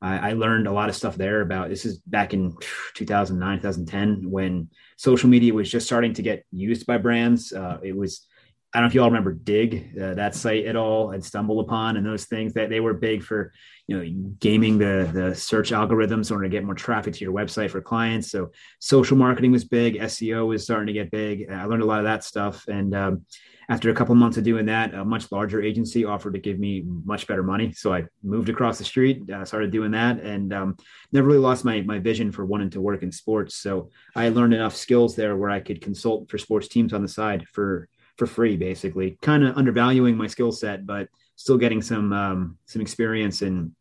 I, 0.00 0.30
I 0.30 0.32
learned 0.34 0.68
a 0.68 0.72
lot 0.72 0.88
of 0.88 0.94
stuff 0.94 1.16
there 1.16 1.40
about. 1.40 1.68
This 1.68 1.84
is 1.84 1.98
back 1.98 2.32
in 2.32 2.56
2009, 2.94 3.58
2010, 3.58 4.30
when 4.30 4.68
social 4.96 5.28
media 5.28 5.52
was 5.52 5.70
just 5.70 5.86
starting 5.86 6.14
to 6.14 6.22
get 6.22 6.44
used 6.52 6.86
by 6.86 6.98
brands. 6.98 7.52
Uh, 7.52 7.78
it 7.82 7.96
was 7.96 8.26
I 8.74 8.78
don't 8.78 8.86
know 8.86 8.88
if 8.88 8.94
you 8.94 9.02
all 9.02 9.08
remember 9.08 9.32
Digg, 9.32 9.96
uh, 10.00 10.14
that 10.14 10.34
site 10.34 10.66
at 10.66 10.74
all, 10.74 11.12
and 11.12 11.22
StumbleUpon 11.22 11.96
and 11.96 12.04
those 12.04 12.24
things 12.24 12.54
that 12.54 12.70
they 12.70 12.80
were 12.80 12.92
big 12.92 13.22
for, 13.22 13.52
you 13.86 13.96
know, 13.96 14.34
gaming 14.40 14.78
the 14.78 15.08
the 15.12 15.32
search 15.32 15.70
algorithms 15.70 16.30
in 16.30 16.34
order 16.34 16.46
to 16.46 16.50
get 16.50 16.64
more 16.64 16.74
traffic 16.74 17.14
to 17.14 17.20
your 17.20 17.32
website 17.32 17.70
for 17.70 17.80
clients. 17.80 18.32
So 18.32 18.50
social 18.80 19.16
marketing 19.16 19.52
was 19.52 19.64
big, 19.64 20.00
SEO 20.00 20.48
was 20.48 20.64
starting 20.64 20.88
to 20.88 20.92
get 20.92 21.12
big. 21.12 21.48
I 21.48 21.64
learned 21.66 21.84
a 21.84 21.86
lot 21.86 22.00
of 22.00 22.04
that 22.06 22.24
stuff, 22.24 22.66
and 22.66 22.96
um, 22.96 23.24
after 23.68 23.90
a 23.90 23.94
couple 23.94 24.16
months 24.16 24.36
of 24.36 24.44
doing 24.44 24.66
that, 24.66 24.92
a 24.92 25.04
much 25.04 25.30
larger 25.30 25.62
agency 25.62 26.04
offered 26.04 26.34
to 26.34 26.40
give 26.40 26.58
me 26.58 26.84
much 27.04 27.28
better 27.28 27.44
money. 27.44 27.72
So 27.72 27.94
I 27.94 28.04
moved 28.24 28.48
across 28.48 28.78
the 28.78 28.84
street, 28.84 29.30
uh, 29.30 29.44
started 29.44 29.70
doing 29.70 29.92
that, 29.92 30.20
and 30.20 30.52
um, 30.52 30.76
never 31.12 31.28
really 31.28 31.38
lost 31.38 31.64
my 31.64 31.80
my 31.82 32.00
vision 32.00 32.32
for 32.32 32.44
wanting 32.44 32.70
to 32.70 32.80
work 32.80 33.04
in 33.04 33.12
sports. 33.12 33.54
So 33.54 33.90
I 34.16 34.30
learned 34.30 34.54
enough 34.54 34.74
skills 34.74 35.14
there 35.14 35.36
where 35.36 35.50
I 35.50 35.60
could 35.60 35.80
consult 35.80 36.28
for 36.28 36.38
sports 36.38 36.66
teams 36.66 36.92
on 36.92 37.02
the 37.02 37.08
side 37.08 37.46
for 37.52 37.88
for 38.16 38.26
free, 38.26 38.56
basically, 38.56 39.18
kind 39.22 39.44
of 39.44 39.56
undervaluing 39.56 40.16
my 40.16 40.26
skill 40.26 40.52
set, 40.52 40.86
but 40.86 41.08
still 41.36 41.58
getting 41.58 41.82
some 41.82 42.12
um, 42.12 42.58
some 42.66 42.82
experience 42.82 43.42
in 43.42 43.74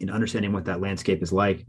in 0.00 0.10
understanding 0.10 0.52
what 0.52 0.64
that 0.66 0.80
landscape 0.80 1.22
is 1.22 1.32
like. 1.32 1.66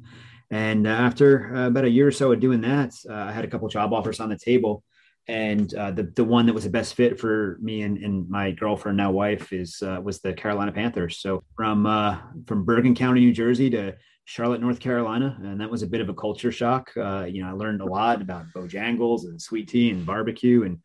And 0.49 0.85
uh, 0.85 0.91
after 0.91 1.55
uh, 1.55 1.67
about 1.67 1.85
a 1.85 1.89
year 1.89 2.07
or 2.07 2.11
so 2.11 2.31
of 2.31 2.39
doing 2.39 2.61
that, 2.61 2.93
uh, 3.09 3.13
I 3.13 3.31
had 3.31 3.45
a 3.45 3.47
couple 3.47 3.67
job 3.69 3.93
offers 3.93 4.19
on 4.19 4.29
the 4.29 4.37
table, 4.37 4.83
and 5.27 5.73
uh, 5.75 5.91
the 5.91 6.03
the 6.15 6.23
one 6.23 6.45
that 6.47 6.53
was 6.53 6.65
the 6.65 6.69
best 6.69 6.95
fit 6.95 7.19
for 7.19 7.57
me 7.61 7.83
and, 7.83 7.97
and 7.97 8.29
my 8.29 8.51
girlfriend 8.51 8.97
now 8.97 9.11
wife 9.11 9.53
is 9.53 9.81
uh, 9.81 9.99
was 10.03 10.19
the 10.19 10.33
Carolina 10.33 10.71
Panthers. 10.71 11.19
So 11.19 11.43
from 11.55 11.85
uh, 11.85 12.17
from 12.47 12.65
Bergen 12.65 12.95
County, 12.95 13.21
New 13.21 13.33
Jersey 13.33 13.69
to 13.71 13.95
Charlotte, 14.25 14.61
North 14.61 14.79
Carolina, 14.79 15.37
and 15.41 15.59
that 15.61 15.69
was 15.69 15.83
a 15.83 15.87
bit 15.87 16.01
of 16.01 16.09
a 16.09 16.13
culture 16.13 16.51
shock. 16.51 16.91
you 16.95 17.43
know, 17.43 17.49
I 17.49 17.51
learned 17.51 17.81
a 17.81 17.85
lot 17.85 18.21
about 18.21 18.45
Bojangles 18.55 19.23
and 19.23 19.41
sweet 19.41 19.69
tea 19.69 19.91
and 19.91 20.05
barbecue 20.05 20.63
and 20.63 20.79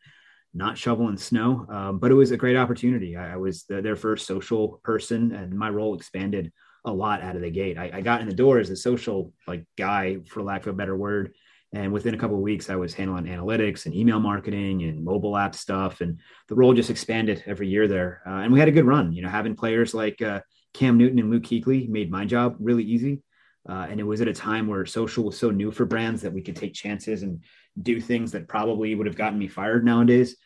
not 0.57 0.77
shoveling 0.77 1.17
snow. 1.17 1.65
Um, 1.69 1.99
but 1.99 2.11
it 2.11 2.15
was 2.15 2.31
a 2.31 2.37
great 2.37 2.57
opportunity. 2.57 3.15
I, 3.15 3.33
I 3.33 3.35
was 3.37 3.63
the, 3.63 3.81
their 3.81 3.95
first 3.95 4.25
social 4.25 4.81
person, 4.83 5.31
and 5.31 5.57
my 5.57 5.69
role 5.69 5.95
expanded 5.95 6.51
a 6.83 6.91
lot 6.91 7.21
out 7.21 7.35
of 7.35 7.41
the 7.41 7.51
gate. 7.51 7.77
I, 7.77 7.91
I, 7.93 8.01
got 8.01 8.21
in 8.21 8.29
the 8.29 8.35
door 8.35 8.59
as 8.59 8.69
a 8.69 8.75
social 8.75 9.33
like 9.45 9.65
guy, 9.77 10.17
for 10.27 10.41
lack 10.41 10.61
of 10.61 10.73
a 10.73 10.77
better 10.77 10.95
word. 10.95 11.33
And 11.73 11.91
within 11.91 12.13
a 12.13 12.17
couple 12.17 12.37
of 12.37 12.41
weeks, 12.41 12.69
I 12.69 12.75
was 12.75 12.93
handling 12.93 13.25
analytics 13.25 13.85
and 13.85 13.93
email 13.93 14.21
marketing 14.21 14.83
and 14.83 15.03
mobile 15.03 15.35
app 15.35 15.53
stuff, 15.53 16.01
and 16.01 16.19
the 16.47 16.55
role 16.55 16.73
just 16.73 16.89
expanded 16.89 17.43
every 17.45 17.67
year 17.67 17.87
there. 17.87 18.21
Uh, 18.25 18.39
and 18.41 18.53
we 18.53 18.59
had 18.59 18.69
a 18.69 18.71
good 18.71 18.85
run. 18.85 19.11
You 19.11 19.21
know, 19.21 19.29
having 19.29 19.55
players 19.55 19.93
like 19.93 20.21
uh, 20.21 20.41
Cam 20.73 20.97
Newton 20.97 21.19
and 21.19 21.29
Luke 21.29 21.43
Kuechly 21.43 21.89
made 21.89 22.09
my 22.09 22.25
job 22.25 22.55
really 22.59 22.83
easy. 22.83 23.21
Uh, 23.67 23.85
and 23.89 23.99
it 23.99 24.03
was 24.03 24.21
at 24.21 24.29
a 24.29 24.33
time 24.33 24.67
where 24.67 24.85
social 24.85 25.25
was 25.25 25.37
so 25.37 25.51
new 25.51 25.71
for 25.71 25.85
brands 25.85 26.21
that 26.21 26.31
we 26.31 26.41
could 26.41 26.55
take 26.55 26.73
chances 26.73 27.23
and 27.23 27.43
do 27.81 27.99
things 27.99 28.31
that 28.31 28.47
probably 28.47 28.95
would 28.95 29.07
have 29.07 29.17
gotten 29.17 29.37
me 29.37 29.47
fired 29.47 29.83
nowadays. 29.83 30.37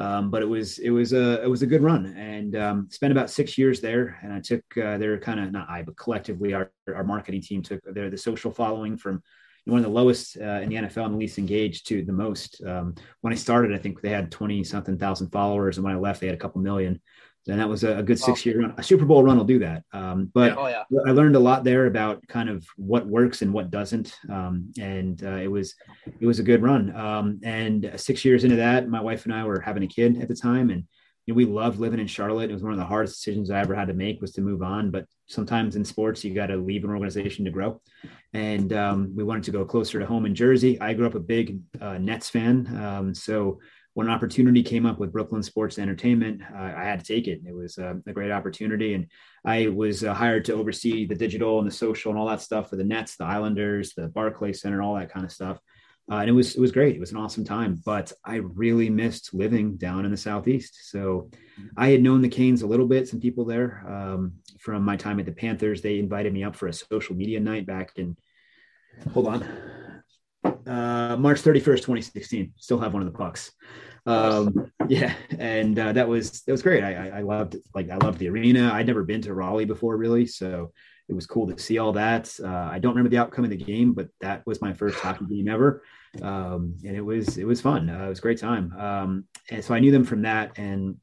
Um, 0.00 0.30
but 0.30 0.42
it 0.42 0.46
was 0.46 0.78
it 0.78 0.90
was 0.90 1.12
a 1.12 1.42
it 1.42 1.48
was 1.48 1.62
a 1.62 1.66
good 1.66 1.82
run 1.82 2.06
and 2.16 2.54
um, 2.54 2.88
spent 2.90 3.10
about 3.10 3.30
six 3.30 3.58
years 3.58 3.80
there. 3.80 4.18
And 4.22 4.32
I 4.32 4.40
took 4.40 4.62
uh, 4.76 4.96
their 4.96 5.18
kind 5.18 5.40
of 5.40 5.50
not 5.50 5.68
I 5.68 5.82
but 5.82 5.96
collectively 5.96 6.54
our 6.54 6.70
our 6.94 7.04
marketing 7.04 7.42
team 7.42 7.62
took 7.62 7.82
their 7.84 8.08
the 8.08 8.16
social 8.16 8.52
following 8.52 8.96
from 8.96 9.22
one 9.64 9.78
of 9.78 9.84
the 9.84 9.90
lowest 9.90 10.38
uh, 10.40 10.60
in 10.62 10.70
the 10.70 10.76
NFL 10.76 11.04
and 11.04 11.14
the 11.14 11.18
least 11.18 11.38
engaged 11.38 11.86
to 11.88 12.02
the 12.02 12.12
most. 12.12 12.62
Um, 12.64 12.94
when 13.20 13.32
I 13.32 13.36
started, 13.36 13.74
I 13.74 13.78
think 13.78 14.00
they 14.00 14.08
had 14.10 14.30
twenty 14.30 14.62
something 14.62 14.96
thousand 14.96 15.30
followers, 15.30 15.78
and 15.78 15.84
when 15.84 15.94
I 15.94 15.98
left, 15.98 16.20
they 16.20 16.26
had 16.26 16.36
a 16.36 16.38
couple 16.38 16.62
million 16.62 17.00
and 17.48 17.58
that 17.58 17.68
was 17.68 17.84
a, 17.84 18.02
good 18.02 18.18
six 18.18 18.44
year 18.44 18.60
run. 18.60 18.74
A 18.76 18.82
Super 18.82 19.04
Bowl 19.04 19.22
run 19.22 19.38
will 19.38 19.44
do 19.44 19.58
that. 19.60 19.82
Um, 19.92 20.30
but 20.34 20.56
oh, 20.56 20.66
yeah. 20.66 20.84
I 21.06 21.10
learned 21.10 21.36
a 21.36 21.40
lot 21.40 21.64
there 21.64 21.86
about 21.86 22.26
kind 22.28 22.48
of 22.48 22.66
what 22.76 23.06
works 23.06 23.42
and 23.42 23.52
what 23.52 23.70
doesn't, 23.70 24.14
um, 24.30 24.72
and 24.78 25.22
uh, 25.24 25.36
it 25.36 25.48
was 25.48 25.74
it 26.20 26.26
was 26.26 26.38
a 26.38 26.42
good 26.42 26.62
run. 26.62 26.94
Um, 26.94 27.40
and 27.42 27.92
six 27.96 28.24
years 28.24 28.44
into 28.44 28.56
that, 28.56 28.88
my 28.88 29.00
wife 29.00 29.24
and 29.24 29.34
I 29.34 29.44
were 29.44 29.60
having 29.60 29.82
a 29.82 29.88
kid 29.88 30.20
at 30.20 30.28
the 30.28 30.34
time, 30.34 30.70
and 30.70 30.84
you 31.26 31.34
know, 31.34 31.36
we 31.36 31.44
loved 31.44 31.78
living 31.78 32.00
in 32.00 32.06
Charlotte. 32.06 32.50
It 32.50 32.54
was 32.54 32.62
one 32.62 32.72
of 32.72 32.78
the 32.78 32.86
hardest 32.86 33.16
decisions 33.16 33.50
I 33.50 33.60
ever 33.60 33.74
had 33.74 33.88
to 33.88 33.94
make 33.94 34.20
was 34.20 34.32
to 34.32 34.40
move 34.40 34.62
on. 34.62 34.90
But 34.90 35.04
sometimes 35.26 35.76
in 35.76 35.84
sports, 35.84 36.24
you 36.24 36.34
got 36.34 36.46
to 36.46 36.56
leave 36.56 36.84
an 36.84 36.90
organization 36.90 37.44
to 37.44 37.50
grow. 37.50 37.82
And 38.32 38.72
um, 38.72 39.12
we 39.14 39.24
wanted 39.24 39.44
to 39.44 39.50
go 39.50 39.64
closer 39.64 39.98
to 39.98 40.06
home 40.06 40.24
in 40.24 40.34
Jersey. 40.34 40.80
I 40.80 40.94
grew 40.94 41.06
up 41.06 41.14
a 41.14 41.20
big 41.20 41.60
uh, 41.80 41.98
Nets 41.98 42.30
fan, 42.30 42.66
um, 42.82 43.14
so 43.14 43.58
when 43.98 44.06
an 44.06 44.12
opportunity 44.12 44.62
came 44.62 44.86
up 44.86 45.00
with 45.00 45.10
Brooklyn 45.10 45.42
Sports 45.42 45.76
Entertainment, 45.76 46.40
uh, 46.54 46.72
I 46.76 46.84
had 46.84 47.00
to 47.00 47.04
take 47.04 47.26
it. 47.26 47.40
It 47.44 47.52
was 47.52 47.78
uh, 47.78 47.94
a 48.06 48.12
great 48.12 48.30
opportunity, 48.30 48.94
and 48.94 49.08
I 49.44 49.66
was 49.66 50.04
uh, 50.04 50.14
hired 50.14 50.44
to 50.44 50.54
oversee 50.54 51.04
the 51.04 51.16
digital 51.16 51.58
and 51.58 51.66
the 51.66 51.72
social 51.72 52.12
and 52.12 52.18
all 52.20 52.28
that 52.28 52.40
stuff 52.40 52.70
for 52.70 52.76
the 52.76 52.84
Nets, 52.84 53.16
the 53.16 53.24
Islanders, 53.24 53.94
the 53.94 54.06
Barclay 54.06 54.52
Center, 54.52 54.82
all 54.82 54.94
that 54.94 55.12
kind 55.12 55.26
of 55.26 55.32
stuff. 55.32 55.58
Uh, 56.08 56.18
and 56.18 56.30
it 56.30 56.32
was 56.32 56.54
it 56.54 56.60
was 56.60 56.70
great. 56.70 56.94
It 56.94 57.00
was 57.00 57.10
an 57.10 57.16
awesome 57.16 57.44
time, 57.44 57.82
but 57.84 58.12
I 58.24 58.36
really 58.36 58.88
missed 58.88 59.34
living 59.34 59.76
down 59.76 60.04
in 60.04 60.12
the 60.12 60.16
southeast. 60.16 60.78
So 60.92 61.28
I 61.76 61.88
had 61.88 62.00
known 62.00 62.22
the 62.22 62.28
Canes 62.28 62.62
a 62.62 62.68
little 62.68 62.86
bit, 62.86 63.08
some 63.08 63.18
people 63.18 63.46
there 63.46 63.84
um, 63.84 64.34
from 64.60 64.84
my 64.84 64.96
time 64.96 65.18
at 65.18 65.26
the 65.26 65.32
Panthers. 65.32 65.82
They 65.82 65.98
invited 65.98 66.32
me 66.32 66.44
up 66.44 66.54
for 66.54 66.68
a 66.68 66.72
social 66.72 67.16
media 67.16 67.40
night 67.40 67.66
back 67.66 67.90
in. 67.96 68.16
Hold 69.12 69.26
on. 69.26 69.42
Uh, 70.44 71.16
March 71.18 71.42
31st, 71.42 71.82
2016. 71.82 72.52
Still 72.58 72.78
have 72.78 72.92
one 72.92 73.02
of 73.02 73.10
the 73.10 73.18
pucks 73.18 73.50
um, 74.08 74.72
yeah, 74.88 75.14
and 75.38 75.78
uh, 75.78 75.92
that 75.92 76.08
was 76.08 76.42
that 76.42 76.52
was 76.52 76.62
great. 76.62 76.82
I, 76.82 77.18
I 77.18 77.20
loved 77.20 77.56
like 77.74 77.90
I 77.90 77.96
loved 77.96 78.18
the 78.18 78.28
arena. 78.28 78.70
I'd 78.72 78.86
never 78.86 79.04
been 79.04 79.20
to 79.22 79.34
Raleigh 79.34 79.66
before, 79.66 79.96
really, 79.96 80.26
so 80.26 80.72
it 81.08 81.14
was 81.14 81.26
cool 81.26 81.46
to 81.46 81.58
see 81.58 81.78
all 81.78 81.92
that. 81.92 82.34
Uh, 82.42 82.48
I 82.48 82.78
don't 82.78 82.92
remember 82.92 83.10
the 83.10 83.18
outcome 83.18 83.44
of 83.44 83.50
the 83.50 83.56
game, 83.56 83.92
but 83.92 84.08
that 84.20 84.46
was 84.46 84.62
my 84.62 84.72
first 84.72 84.98
hockey 84.98 85.26
game 85.26 85.48
ever, 85.48 85.82
um, 86.22 86.74
and 86.84 86.96
it 86.96 87.02
was 87.02 87.36
it 87.36 87.46
was 87.46 87.60
fun. 87.60 87.90
Uh, 87.90 88.06
it 88.06 88.08
was 88.08 88.18
a 88.18 88.22
great 88.22 88.38
time, 88.38 88.72
um, 88.78 89.24
and 89.50 89.62
so 89.62 89.74
I 89.74 89.80
knew 89.80 89.92
them 89.92 90.04
from 90.04 90.22
that. 90.22 90.58
And 90.58 90.96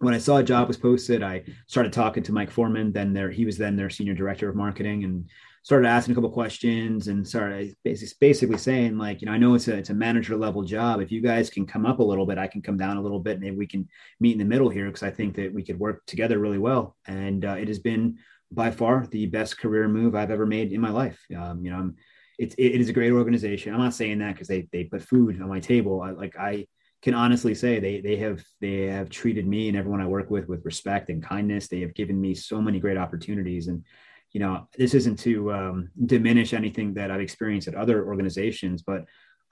when 0.00 0.12
I 0.12 0.18
saw 0.18 0.36
a 0.36 0.42
job 0.42 0.68
was 0.68 0.76
posted, 0.76 1.22
I 1.22 1.44
started 1.66 1.92
talking 1.92 2.22
to 2.24 2.32
Mike 2.32 2.50
Forman. 2.50 2.92
Then 2.92 3.14
there, 3.14 3.30
he 3.30 3.46
was 3.46 3.56
then 3.56 3.76
their 3.76 3.90
senior 3.90 4.14
director 4.14 4.50
of 4.50 4.56
marketing, 4.56 5.04
and 5.04 5.30
started 5.64 5.88
asking 5.88 6.12
a 6.12 6.14
couple 6.14 6.30
questions 6.30 7.08
and 7.08 7.26
started 7.26 7.74
basically, 7.84 8.14
basically 8.20 8.58
saying 8.58 8.98
like, 8.98 9.22
you 9.22 9.26
know, 9.26 9.32
I 9.32 9.38
know 9.38 9.54
it's 9.54 9.66
a, 9.66 9.74
it's 9.76 9.88
a 9.88 9.94
manager 9.94 10.36
level 10.36 10.62
job. 10.62 11.00
If 11.00 11.10
you 11.10 11.22
guys 11.22 11.48
can 11.48 11.66
come 11.66 11.86
up 11.86 12.00
a 12.00 12.02
little 12.02 12.26
bit, 12.26 12.36
I 12.36 12.46
can 12.46 12.60
come 12.60 12.76
down 12.76 12.98
a 12.98 13.00
little 13.00 13.18
bit. 13.18 13.40
Maybe 13.40 13.56
we 13.56 13.66
can 13.66 13.88
meet 14.20 14.32
in 14.32 14.38
the 14.38 14.44
middle 14.44 14.68
here. 14.68 14.90
Cause 14.90 15.02
I 15.02 15.10
think 15.10 15.34
that 15.36 15.54
we 15.54 15.64
could 15.64 15.80
work 15.80 16.04
together 16.06 16.38
really 16.38 16.58
well. 16.58 16.96
And 17.06 17.46
uh, 17.46 17.56
it 17.58 17.68
has 17.68 17.78
been 17.78 18.18
by 18.52 18.70
far 18.70 19.06
the 19.06 19.24
best 19.24 19.58
career 19.58 19.88
move 19.88 20.14
I've 20.14 20.30
ever 20.30 20.44
made 20.44 20.70
in 20.70 20.82
my 20.82 20.90
life. 20.90 21.18
Um, 21.34 21.64
you 21.64 21.70
know, 21.70 21.78
I'm, 21.78 21.96
it, 22.38 22.54
it 22.58 22.78
is 22.78 22.90
a 22.90 22.92
great 22.92 23.12
organization. 23.12 23.72
I'm 23.72 23.80
not 23.80 23.94
saying 23.94 24.18
that 24.18 24.36
cause 24.36 24.48
they, 24.48 24.68
they 24.70 24.84
put 24.84 25.02
food 25.02 25.40
on 25.40 25.48
my 25.48 25.60
table. 25.60 26.02
I, 26.02 26.10
like 26.10 26.36
I, 26.38 26.66
can 27.00 27.12
honestly 27.12 27.54
say 27.54 27.80
they 27.80 28.00
they 28.00 28.16
have 28.16 28.42
they 28.62 28.86
have 28.86 29.10
treated 29.10 29.46
me 29.46 29.68
and 29.68 29.76
everyone 29.76 30.00
I 30.00 30.06
work 30.06 30.30
with 30.30 30.48
with 30.48 30.64
respect 30.64 31.10
and 31.10 31.22
kindness. 31.22 31.68
They 31.68 31.82
have 31.82 31.92
given 31.92 32.18
me 32.18 32.34
so 32.34 32.62
many 32.62 32.80
great 32.80 32.96
opportunities, 32.96 33.68
and 33.68 33.84
you 34.34 34.40
know, 34.40 34.68
this 34.76 34.94
isn't 34.94 35.16
to 35.20 35.52
um, 35.52 35.90
diminish 36.06 36.52
anything 36.52 36.92
that 36.94 37.10
I've 37.10 37.20
experienced 37.20 37.68
at 37.68 37.76
other 37.76 38.04
organizations, 38.04 38.82
but 38.82 39.04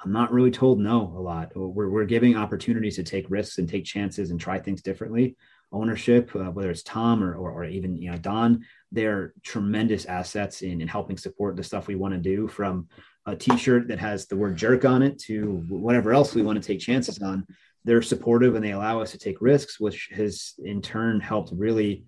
I'm 0.04 0.12
not 0.12 0.32
really 0.32 0.50
told 0.50 0.80
no 0.80 1.14
a 1.16 1.20
lot. 1.20 1.52
We're, 1.54 1.88
we're 1.88 2.04
giving 2.04 2.36
opportunities 2.36 2.96
to 2.96 3.04
take 3.04 3.30
risks 3.30 3.58
and 3.58 3.68
take 3.68 3.84
chances 3.84 4.32
and 4.32 4.40
try 4.40 4.58
things 4.58 4.82
differently. 4.82 5.36
Ownership, 5.70 6.34
uh, 6.34 6.50
whether 6.50 6.68
it's 6.68 6.82
Tom 6.82 7.22
or, 7.22 7.36
or, 7.36 7.52
or, 7.52 7.64
even 7.64 7.96
you 7.96 8.10
know 8.10 8.18
Don, 8.18 8.64
they're 8.90 9.32
tremendous 9.44 10.04
assets 10.04 10.62
in, 10.62 10.80
in 10.82 10.88
helping 10.88 11.16
support 11.16 11.56
the 11.56 11.64
stuff 11.64 11.86
we 11.86 11.94
want 11.94 12.12
to 12.12 12.20
do. 12.20 12.48
From 12.48 12.88
a 13.24 13.36
T-shirt 13.36 13.86
that 13.88 14.00
has 14.00 14.26
the 14.26 14.36
word 14.36 14.56
"jerk" 14.56 14.84
on 14.84 15.02
it 15.02 15.18
to 15.20 15.64
whatever 15.68 16.12
else 16.12 16.34
we 16.34 16.42
want 16.42 16.60
to 16.60 16.66
take 16.66 16.80
chances 16.80 17.22
on. 17.22 17.46
They're 17.84 18.02
supportive 18.02 18.54
and 18.54 18.64
they 18.64 18.72
allow 18.72 19.00
us 19.00 19.12
to 19.12 19.18
take 19.18 19.40
risks, 19.40 19.80
which 19.80 20.10
has 20.12 20.54
in 20.62 20.82
turn 20.82 21.20
helped 21.20 21.52
really 21.54 22.04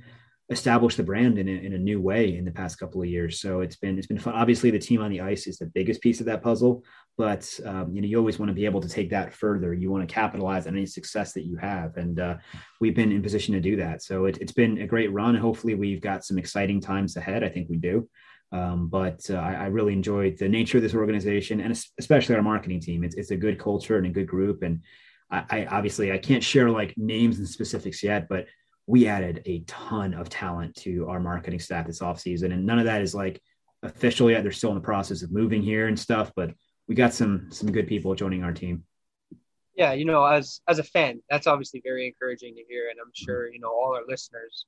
establish 0.51 0.97
the 0.97 1.03
brand 1.03 1.39
in 1.39 1.49
a, 1.49 1.53
in 1.53 1.73
a 1.73 1.79
new 1.79 2.01
way 2.01 2.37
in 2.37 2.45
the 2.45 2.51
past 2.51 2.79
couple 2.79 3.01
of 3.01 3.09
years. 3.09 3.41
So 3.41 3.61
it's 3.61 3.77
been 3.77 3.97
it's 3.99 4.07
been 4.07 4.19
fun. 4.19 4.35
Obviously, 4.35 4.71
the 4.71 4.79
team 4.79 5.01
on 5.01 5.11
the 5.11 5.21
ice 5.21 5.47
is 5.47 5.59
the 5.59 5.67
biggest 5.67 6.03
piece 6.03 6.21
of 6.21 6.27
that 6.27 6.43
puzzle, 6.43 6.85
but 7.17 7.49
um, 7.65 7.95
you 7.95 8.03
know 8.03 8.07
you 8.07 8.19
always 8.19 8.39
want 8.39 8.51
to 8.51 8.55
be 8.55 8.67
able 8.67 8.81
to 8.83 8.89
take 8.89 9.11
that 9.11 9.33
further. 9.33 9.73
You 9.73 9.91
want 9.91 10.07
to 10.07 10.15
capitalize 10.15 10.67
on 10.67 10.77
any 10.77 10.87
success 10.87 11.33
that 11.33 11.47
you 11.47 11.57
have, 11.57 11.97
and 11.97 12.21
uh, 12.21 12.37
we've 12.81 12.95
been 12.95 13.13
in 13.13 13.23
position 13.23 13.55
to 13.55 13.61
do 13.61 13.77
that. 13.77 14.03
So 14.03 14.27
it, 14.27 14.39
has 14.41 14.53
been 14.53 14.79
a 14.79 14.87
great 14.87 15.13
run. 15.13 15.35
Hopefully, 15.35 15.75
we've 15.75 16.03
got 16.03 16.25
some 16.25 16.39
exciting 16.39 16.81
times 16.81 17.17
ahead. 17.17 17.43
I 17.43 17.49
think 17.49 17.69
we 17.71 17.77
do. 17.77 18.09
Um, 18.53 18.89
but 18.89 19.29
uh, 19.31 19.35
I, 19.35 19.55
I, 19.55 19.67
really 19.67 19.95
enjoyed 19.95 20.39
the 20.39 20.49
nature 20.49 20.79
of 20.79 20.83
this 20.85 20.95
organization 20.95 21.61
and 21.61 21.77
especially 21.99 22.37
our 22.37 22.43
marketing 22.43 22.79
team. 22.79 23.03
It's, 23.03 23.17
it's 23.17 23.33
a 23.33 23.37
good 23.37 23.59
culture 23.59 23.97
and 23.97 24.07
a 24.07 24.11
good 24.11 24.29
group. 24.29 24.63
And 24.63 24.83
I, 25.29 25.43
I 25.51 25.67
obviously 25.67 26.13
I 26.13 26.19
can't 26.19 26.45
share 26.45 26.71
like 26.71 26.95
names 26.97 27.39
and 27.39 27.49
specifics 27.49 28.01
yet, 28.01 28.29
but 28.29 28.47
we 28.87 29.07
added 29.07 29.43
a 29.47 29.61
ton 29.61 30.15
of 30.15 30.29
talent 30.29 30.75
to 30.77 31.09
our 31.09 31.21
marketing 31.21 31.61
staff 31.61 31.87
this 31.87 32.01
offseason. 32.01 32.53
And 32.53 32.67
none 32.67 32.79
of 32.79 32.85
that 32.85 33.03
is 33.03 33.15
like 33.15 33.41
official 33.83 34.31
yet. 34.31 34.43
They're 34.43 34.53
still 34.53 34.71
in 34.71 34.77
the 34.77 34.83
process 34.83 35.23
of 35.23 35.33
moving 35.33 35.63
here 35.63 35.89
and 35.89 35.99
stuff, 35.99 36.33
but 36.37 36.53
we 36.87 36.95
got 36.95 37.15
some 37.15 37.49
some 37.51 37.73
good 37.73 37.87
people 37.87 38.15
joining 38.15 38.43
our 38.43 38.53
team. 38.53 38.85
Yeah, 39.75 39.93
you 39.93 40.05
know, 40.05 40.25
as 40.25 40.61
as 40.69 40.79
a 40.79 40.85
fan, 40.85 41.23
that's 41.31 41.47
obviously 41.47 41.81
very 41.83 42.07
encouraging 42.07 42.55
to 42.57 42.63
hear. 42.69 42.89
And 42.91 42.99
I'm 43.01 43.09
mm-hmm. 43.09 43.25
sure, 43.25 43.53
you 43.53 43.59
know, 43.59 43.71
all 43.71 43.97
our 43.97 44.05
listeners 44.07 44.67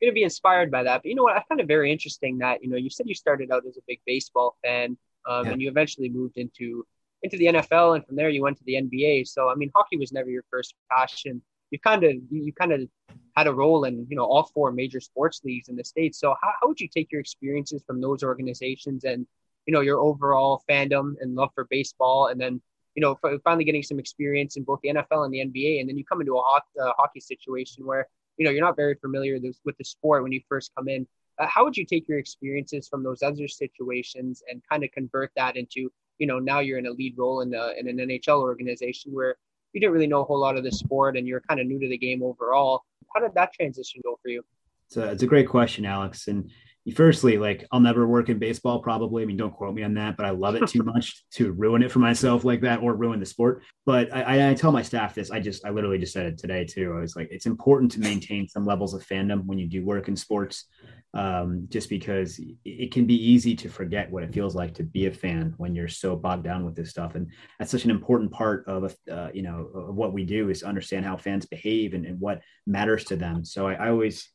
are 0.00 0.06
gonna 0.06 0.14
be 0.14 0.22
inspired 0.22 0.70
by 0.70 0.82
that. 0.84 1.02
But 1.02 1.08
you 1.10 1.14
know 1.14 1.24
what? 1.24 1.36
I 1.36 1.44
find 1.48 1.60
it 1.60 1.66
very 1.66 1.92
interesting 1.92 2.38
that, 2.38 2.62
you 2.62 2.70
know, 2.70 2.76
you 2.76 2.88
said 2.88 3.06
you 3.06 3.14
started 3.14 3.50
out 3.50 3.66
as 3.66 3.76
a 3.76 3.82
big 3.86 4.00
baseball 4.06 4.56
fan, 4.64 4.96
um, 5.28 5.46
yeah. 5.46 5.52
and 5.52 5.62
you 5.62 5.68
eventually 5.68 6.08
moved 6.08 6.38
into 6.38 6.86
into 7.22 7.36
the 7.36 7.46
NFL 7.46 7.96
and 7.96 8.06
from 8.06 8.14
there 8.16 8.30
you 8.30 8.42
went 8.42 8.56
to 8.58 8.64
the 8.64 8.74
NBA. 8.74 9.26
So 9.28 9.48
I 9.48 9.54
mean 9.54 9.70
hockey 9.74 9.96
was 9.96 10.12
never 10.12 10.30
your 10.30 10.44
first 10.50 10.74
passion 10.90 11.42
you 11.70 11.78
kind 11.78 12.04
of 12.04 12.14
you 12.30 12.52
kind 12.52 12.72
of 12.72 12.88
had 13.36 13.46
a 13.46 13.54
role 13.54 13.84
in 13.84 14.06
you 14.08 14.16
know 14.16 14.24
all 14.24 14.50
four 14.54 14.72
major 14.72 15.00
sports 15.00 15.40
leagues 15.44 15.68
in 15.68 15.76
the 15.76 15.84
states. 15.84 16.18
So 16.18 16.34
how, 16.42 16.52
how 16.60 16.68
would 16.68 16.80
you 16.80 16.88
take 16.88 17.12
your 17.12 17.20
experiences 17.20 17.82
from 17.86 18.00
those 18.00 18.22
organizations 18.22 19.04
and 19.04 19.26
you 19.66 19.72
know 19.72 19.80
your 19.80 20.00
overall 20.00 20.62
fandom 20.68 21.14
and 21.20 21.34
love 21.34 21.50
for 21.54 21.66
baseball, 21.70 22.28
and 22.28 22.40
then 22.40 22.60
you 22.94 23.02
know 23.02 23.18
finally 23.44 23.64
getting 23.64 23.82
some 23.82 23.98
experience 23.98 24.56
in 24.56 24.64
both 24.64 24.80
the 24.82 24.90
NFL 24.90 25.24
and 25.24 25.32
the 25.32 25.44
NBA, 25.44 25.80
and 25.80 25.88
then 25.88 25.96
you 25.96 26.04
come 26.04 26.20
into 26.20 26.36
a 26.36 26.40
uh, 26.40 26.92
hockey 26.98 27.20
situation 27.20 27.86
where 27.86 28.08
you 28.36 28.44
know 28.44 28.50
you're 28.50 28.64
not 28.64 28.76
very 28.76 28.94
familiar 28.94 29.38
with 29.64 29.78
the 29.78 29.84
sport 29.84 30.22
when 30.22 30.32
you 30.32 30.40
first 30.48 30.72
come 30.76 30.88
in. 30.88 31.06
Uh, 31.38 31.46
how 31.46 31.62
would 31.62 31.76
you 31.76 31.84
take 31.84 32.08
your 32.08 32.18
experiences 32.18 32.88
from 32.88 33.04
those 33.04 33.22
other 33.22 33.46
situations 33.46 34.42
and 34.50 34.60
kind 34.68 34.82
of 34.82 34.90
convert 34.90 35.30
that 35.36 35.56
into 35.56 35.92
you 36.18 36.26
know 36.26 36.38
now 36.38 36.60
you're 36.60 36.78
in 36.78 36.86
a 36.86 36.90
lead 36.90 37.14
role 37.16 37.42
in, 37.42 37.54
a, 37.54 37.74
in 37.78 37.88
an 37.88 37.98
NHL 37.98 38.40
organization 38.40 39.12
where 39.12 39.36
you 39.72 39.80
didn't 39.80 39.92
really 39.92 40.06
know 40.06 40.20
a 40.20 40.24
whole 40.24 40.40
lot 40.40 40.56
of 40.56 40.64
the 40.64 40.72
sport 40.72 41.16
and 41.16 41.26
you're 41.26 41.42
kind 41.42 41.60
of 41.60 41.66
new 41.66 41.78
to 41.78 41.88
the 41.88 41.98
game 41.98 42.22
overall. 42.22 42.82
How 43.14 43.20
did 43.20 43.34
that 43.34 43.52
transition 43.52 44.00
go 44.04 44.18
for 44.22 44.28
you? 44.28 44.42
It's 44.86 44.96
a, 44.96 45.10
it's 45.10 45.22
a 45.22 45.26
great 45.26 45.48
question, 45.48 45.84
Alex. 45.84 46.28
And 46.28 46.50
firstly, 46.94 47.38
like 47.38 47.66
I'll 47.72 47.80
never 47.80 48.06
work 48.06 48.28
in 48.28 48.38
baseball, 48.38 48.80
probably. 48.80 49.22
I 49.22 49.26
mean, 49.26 49.36
don't 49.36 49.52
quote 49.52 49.74
me 49.74 49.82
on 49.82 49.94
that, 49.94 50.16
but 50.16 50.26
I 50.26 50.30
love 50.30 50.54
it 50.54 50.66
too 50.68 50.82
much 50.84 51.24
to 51.32 51.52
ruin 51.52 51.82
it 51.82 51.92
for 51.92 51.98
myself 51.98 52.44
like 52.44 52.60
that 52.62 52.80
or 52.80 52.94
ruin 52.94 53.20
the 53.20 53.26
sport. 53.26 53.62
But 53.86 54.14
I, 54.14 54.50
I, 54.50 54.54
tell 54.54 54.72
my 54.72 54.82
staff 54.82 55.14
this. 55.14 55.30
I 55.30 55.40
just, 55.40 55.64
I 55.64 55.70
literally 55.70 55.98
just 55.98 56.12
said 56.12 56.26
it 56.26 56.38
today 56.38 56.64
too. 56.64 56.94
I 56.96 57.00
was 57.00 57.16
like, 57.16 57.28
it's 57.30 57.46
important 57.46 57.92
to 57.92 58.00
maintain 58.00 58.48
some 58.48 58.66
levels 58.66 58.94
of 58.94 59.06
fandom 59.06 59.44
when 59.46 59.58
you 59.58 59.66
do 59.66 59.84
work 59.84 60.08
in 60.08 60.16
sports 60.16 60.66
um, 61.14 61.66
just 61.70 61.88
because 61.88 62.40
it 62.64 62.92
can 62.92 63.06
be 63.06 63.14
easy 63.14 63.56
to 63.56 63.68
forget 63.68 64.10
what 64.10 64.22
it 64.22 64.32
feels 64.32 64.54
like 64.54 64.74
to 64.74 64.82
be 64.82 65.06
a 65.06 65.10
fan 65.10 65.54
when 65.56 65.74
you're 65.74 65.88
so 65.88 66.14
bogged 66.14 66.44
down 66.44 66.64
with 66.64 66.76
this 66.76 66.90
stuff. 66.90 67.14
And 67.14 67.30
that's 67.58 67.70
such 67.70 67.84
an 67.84 67.90
important 67.90 68.30
part 68.30 68.66
of, 68.68 68.94
uh, 69.10 69.28
you 69.32 69.42
know, 69.42 69.70
of 69.74 69.94
what 69.94 70.12
we 70.12 70.24
do 70.24 70.50
is 70.50 70.62
understand 70.62 71.06
how 71.06 71.16
fans 71.16 71.46
behave 71.46 71.94
and, 71.94 72.04
and 72.04 72.20
what 72.20 72.40
matters 72.66 73.04
to 73.04 73.16
them. 73.16 73.44
So 73.44 73.66
I, 73.66 73.74
I 73.74 73.88
always, 73.88 74.28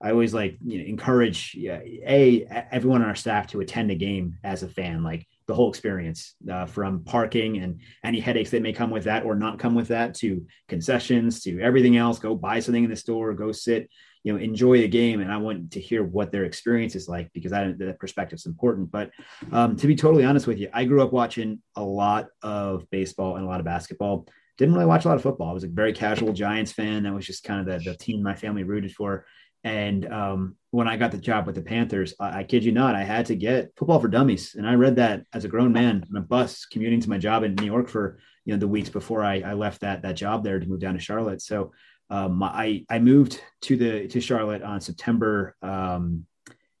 I 0.00 0.12
always 0.12 0.32
like 0.32 0.58
you 0.64 0.78
know, 0.78 0.84
encourage 0.84 1.54
yeah, 1.54 1.80
a 1.82 2.46
everyone 2.70 3.02
on 3.02 3.08
our 3.08 3.16
staff 3.16 3.48
to 3.48 3.60
attend 3.60 3.90
a 3.90 3.96
game 3.96 4.38
as 4.44 4.62
a 4.62 4.68
fan, 4.68 5.02
like 5.02 5.26
the 5.46 5.54
whole 5.54 5.70
experience, 5.70 6.34
uh, 6.50 6.66
from 6.66 7.02
parking 7.04 7.58
and 7.58 7.80
any 8.04 8.20
headaches 8.20 8.50
that 8.50 8.62
may 8.62 8.72
come 8.72 8.90
with 8.90 9.04
that 9.04 9.24
or 9.24 9.34
not 9.34 9.58
come 9.58 9.74
with 9.74 9.88
that, 9.88 10.14
to 10.16 10.46
concessions, 10.68 11.42
to 11.42 11.60
everything 11.60 11.96
else. 11.96 12.18
Go 12.18 12.36
buy 12.36 12.60
something 12.60 12.84
in 12.84 12.90
the 12.90 12.96
store, 12.96 13.34
go 13.34 13.50
sit, 13.50 13.88
you 14.22 14.32
know 14.32 14.38
enjoy 14.38 14.78
the 14.78 14.88
game. 14.88 15.20
And 15.20 15.32
i 15.32 15.36
want 15.36 15.72
to 15.72 15.80
hear 15.80 16.04
what 16.04 16.30
their 16.30 16.44
experience 16.44 16.94
is 16.94 17.08
like 17.08 17.32
because 17.32 17.52
I, 17.52 17.72
that 17.78 17.98
perspective 17.98 18.38
is 18.38 18.46
important. 18.46 18.90
But 18.90 19.10
um, 19.52 19.76
to 19.76 19.86
be 19.86 19.96
totally 19.96 20.24
honest 20.24 20.46
with 20.46 20.58
you 20.58 20.68
i 20.72 20.84
grew 20.84 21.02
up 21.02 21.12
watching 21.12 21.60
a 21.76 21.82
lot 21.82 22.28
of 22.42 22.88
baseball 22.90 23.36
and 23.36 23.44
a 23.44 23.48
lot 23.48 23.60
of 23.60 23.66
basketball. 23.66 24.26
Didn't 24.58 24.74
really 24.74 24.86
watch 24.86 25.04
a 25.04 25.08
lot 25.08 25.16
of 25.16 25.22
football. 25.22 25.50
I 25.50 25.52
was 25.52 25.62
a 25.62 25.68
very 25.68 25.92
casual 25.92 26.32
giants 26.32 26.72
fan. 26.72 27.04
That 27.04 27.14
was 27.14 27.24
just 27.24 27.44
kind 27.44 27.60
of 27.60 27.84
the, 27.84 27.90
the 27.90 27.96
team 27.96 28.24
my 28.24 28.34
family 28.34 28.64
rooted 28.64 28.92
for 28.92 29.24
and 29.64 30.10
um, 30.12 30.56
when 30.70 30.88
I 30.88 30.96
got 30.96 31.10
the 31.10 31.18
job 31.18 31.46
with 31.46 31.54
the 31.54 31.62
Panthers, 31.62 32.14
I, 32.20 32.40
I, 32.40 32.44
kid 32.44 32.64
you 32.64 32.72
not, 32.72 32.94
I 32.94 33.02
had 33.02 33.26
to 33.26 33.36
get 33.36 33.72
football 33.76 34.00
for 34.00 34.08
dummies. 34.08 34.54
And 34.54 34.68
I 34.68 34.74
read 34.74 34.96
that 34.96 35.24
as 35.32 35.44
a 35.44 35.48
grown 35.48 35.72
man 35.72 36.04
on 36.08 36.16
a 36.16 36.24
bus 36.24 36.64
commuting 36.66 37.00
to 37.00 37.10
my 37.10 37.18
job 37.18 37.42
in 37.42 37.54
New 37.54 37.66
York 37.66 37.88
for, 37.88 38.18
you 38.44 38.54
know, 38.54 38.58
the 38.58 38.68
weeks 38.68 38.88
before 38.88 39.24
I, 39.24 39.40
I 39.40 39.54
left 39.54 39.80
that, 39.80 40.02
that 40.02 40.16
job 40.16 40.44
there 40.44 40.60
to 40.60 40.66
move 40.66 40.80
down 40.80 40.94
to 40.94 41.00
Charlotte. 41.00 41.42
So 41.42 41.72
um, 42.10 42.42
I, 42.42 42.84
I 42.88 42.98
moved 42.98 43.42
to 43.62 43.76
the 43.76 44.08
to 44.08 44.20
Charlotte 44.20 44.62
on 44.62 44.80
September 44.80 45.56
um, 45.60 46.24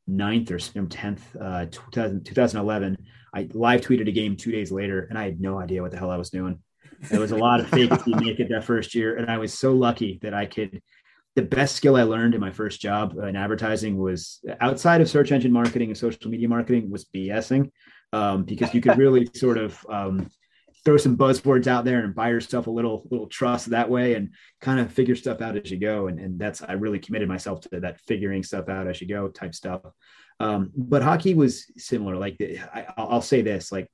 9th 0.08 0.50
or 0.50 0.58
September 0.58 0.94
10th, 0.94 1.20
uh, 1.40 1.66
2000, 1.70 2.24
2011. 2.24 2.96
I 3.34 3.48
live 3.52 3.82
tweeted 3.82 4.08
a 4.08 4.12
game 4.12 4.36
two 4.36 4.52
days 4.52 4.72
later, 4.72 5.06
and 5.10 5.18
I 5.18 5.24
had 5.24 5.40
no 5.40 5.58
idea 5.58 5.82
what 5.82 5.90
the 5.90 5.98
hell 5.98 6.10
I 6.10 6.16
was 6.16 6.30
doing. 6.30 6.58
There 7.10 7.20
was 7.20 7.32
a 7.32 7.36
lot 7.36 7.60
of 7.60 7.68
fake 7.68 7.90
make 8.06 8.40
it 8.40 8.48
that 8.48 8.64
first 8.64 8.94
year, 8.94 9.16
and 9.16 9.30
I 9.30 9.38
was 9.38 9.56
so 9.56 9.72
lucky 9.72 10.18
that 10.22 10.34
I 10.34 10.46
could. 10.46 10.82
The 11.38 11.44
best 11.44 11.76
skill 11.76 11.94
I 11.94 12.02
learned 12.02 12.34
in 12.34 12.40
my 12.40 12.50
first 12.50 12.80
job 12.80 13.16
in 13.16 13.36
advertising 13.36 13.96
was 13.96 14.40
outside 14.60 15.00
of 15.00 15.08
search 15.08 15.30
engine 15.30 15.52
marketing 15.52 15.88
and 15.88 15.96
social 15.96 16.28
media 16.28 16.48
marketing 16.48 16.90
was 16.90 17.04
BSing, 17.14 17.70
um, 18.12 18.42
because 18.42 18.74
you 18.74 18.80
could 18.80 18.98
really 19.04 19.28
sort 19.36 19.56
of 19.56 19.86
um, 19.88 20.28
throw 20.84 20.96
some 20.96 21.16
buzzwords 21.16 21.68
out 21.68 21.84
there 21.84 22.00
and 22.00 22.12
buy 22.12 22.30
yourself 22.30 22.66
a 22.66 22.70
little 22.72 23.06
little 23.12 23.28
trust 23.28 23.70
that 23.70 23.88
way 23.88 24.14
and 24.14 24.30
kind 24.60 24.80
of 24.80 24.92
figure 24.92 25.14
stuff 25.14 25.40
out 25.40 25.56
as 25.56 25.70
you 25.70 25.78
go. 25.78 26.08
And, 26.08 26.18
and 26.18 26.40
that's 26.40 26.60
i 26.60 26.72
really 26.72 26.98
committed 26.98 27.28
myself 27.28 27.60
to 27.60 27.78
that 27.78 28.00
figuring 28.00 28.42
stuff 28.42 28.68
out 28.68 28.88
as 28.88 29.00
you 29.00 29.06
go 29.06 29.28
type 29.28 29.54
stuff. 29.54 29.82
Um, 30.40 30.72
but 30.76 31.02
hockey 31.02 31.34
was 31.34 31.66
similar 31.76 32.16
like 32.16 32.36
I, 32.74 32.86
i'll 32.96 33.22
say 33.22 33.42
this 33.42 33.70
like 33.70 33.88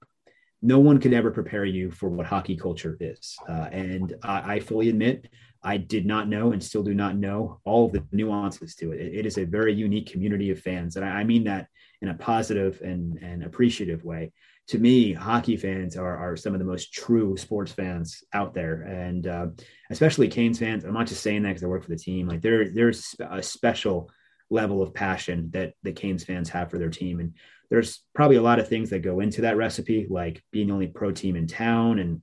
no 0.65 0.79
one 0.79 0.99
could 0.99 1.13
ever 1.13 1.31
prepare 1.31 1.67
you 1.67 1.91
for 1.91 2.09
what 2.09 2.25
hockey 2.25 2.57
culture 2.57 2.97
is. 2.99 3.37
Uh, 3.47 3.69
and 3.71 4.15
I, 4.23 4.55
I 4.55 4.61
fully 4.61 4.89
admit 4.89 5.29
I 5.65 5.79
did 5.79 6.07
not 6.07 6.29
know 6.29 6.53
and 6.53 6.63
still 6.63 6.83
do 6.83 6.95
not 6.95 7.17
know 7.17 7.61
all 7.65 7.87
of 7.87 7.93
the 7.93 8.05
nuances 8.13 8.75
to 8.77 8.93
it. 8.93 9.01
it. 9.01 9.27
is 9.27 9.39
a 9.39 9.45
very 9.45 9.73
unique 9.73 10.13
community 10.13 10.51
of 10.51 10.61
fans. 10.61 10.97
And 10.97 11.05
I, 11.05 11.09
I 11.09 11.25
mean 11.25 11.45
that 11.45 11.69
in 12.03 12.09
a 12.09 12.15
positive 12.15 12.81
and, 12.83 13.19
and 13.23 13.43
appreciative 13.43 14.05
way 14.05 14.33
to 14.69 14.79
me, 14.79 15.13
hockey 15.13 15.57
fans 15.57 15.97
are, 15.97 16.17
are 16.17 16.37
some 16.37 16.55
of 16.55 16.59
the 16.59 16.65
most 16.65 16.93
true 16.93 17.37
sports 17.37 17.73
fans 17.73 18.25
out 18.33 18.55
there, 18.55 18.83
and 18.83 19.27
uh, 19.27 19.47
especially 19.91 20.29
Canes 20.29 20.59
fans. 20.59 20.85
I'm 20.85 20.95
not 20.95 21.07
just 21.07 21.23
saying 21.23 21.43
that 21.43 21.51
because 21.51 21.65
I 21.65 21.67
work 21.67 21.83
for 21.83 21.91
the 21.91 21.97
team. 21.97 22.27
Like 22.27 22.41
there, 22.41 22.71
there's 22.71 23.15
a 23.21 23.43
special 23.43 24.11
level 24.49 24.83
of 24.83 24.95
passion 24.95 25.51
that 25.53 25.75
the 25.83 25.93
Canes 25.93 26.25
fans 26.25 26.49
have 26.49 26.71
for 26.71 26.79
their 26.79 26.89
team, 26.89 27.21
and 27.21 27.35
there's 27.69 28.03
probably 28.15 28.37
a 28.37 28.43
lot 28.43 28.59
of 28.59 28.69
things 28.69 28.91
that 28.91 29.01
go 29.01 29.21
into 29.21 29.43
that 29.43 29.59
recipe, 29.59 30.07
like 30.09 30.43
being 30.51 30.69
the 30.69 30.75
only 30.75 30.87
pro 30.87 31.13
team 31.13 31.37
in 31.37 31.47
town, 31.47 31.99
and 31.99 32.23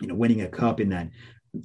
you 0.00 0.08
know, 0.08 0.14
winning 0.14 0.42
a 0.42 0.48
cup 0.48 0.80
in 0.80 0.88
that 0.88 1.10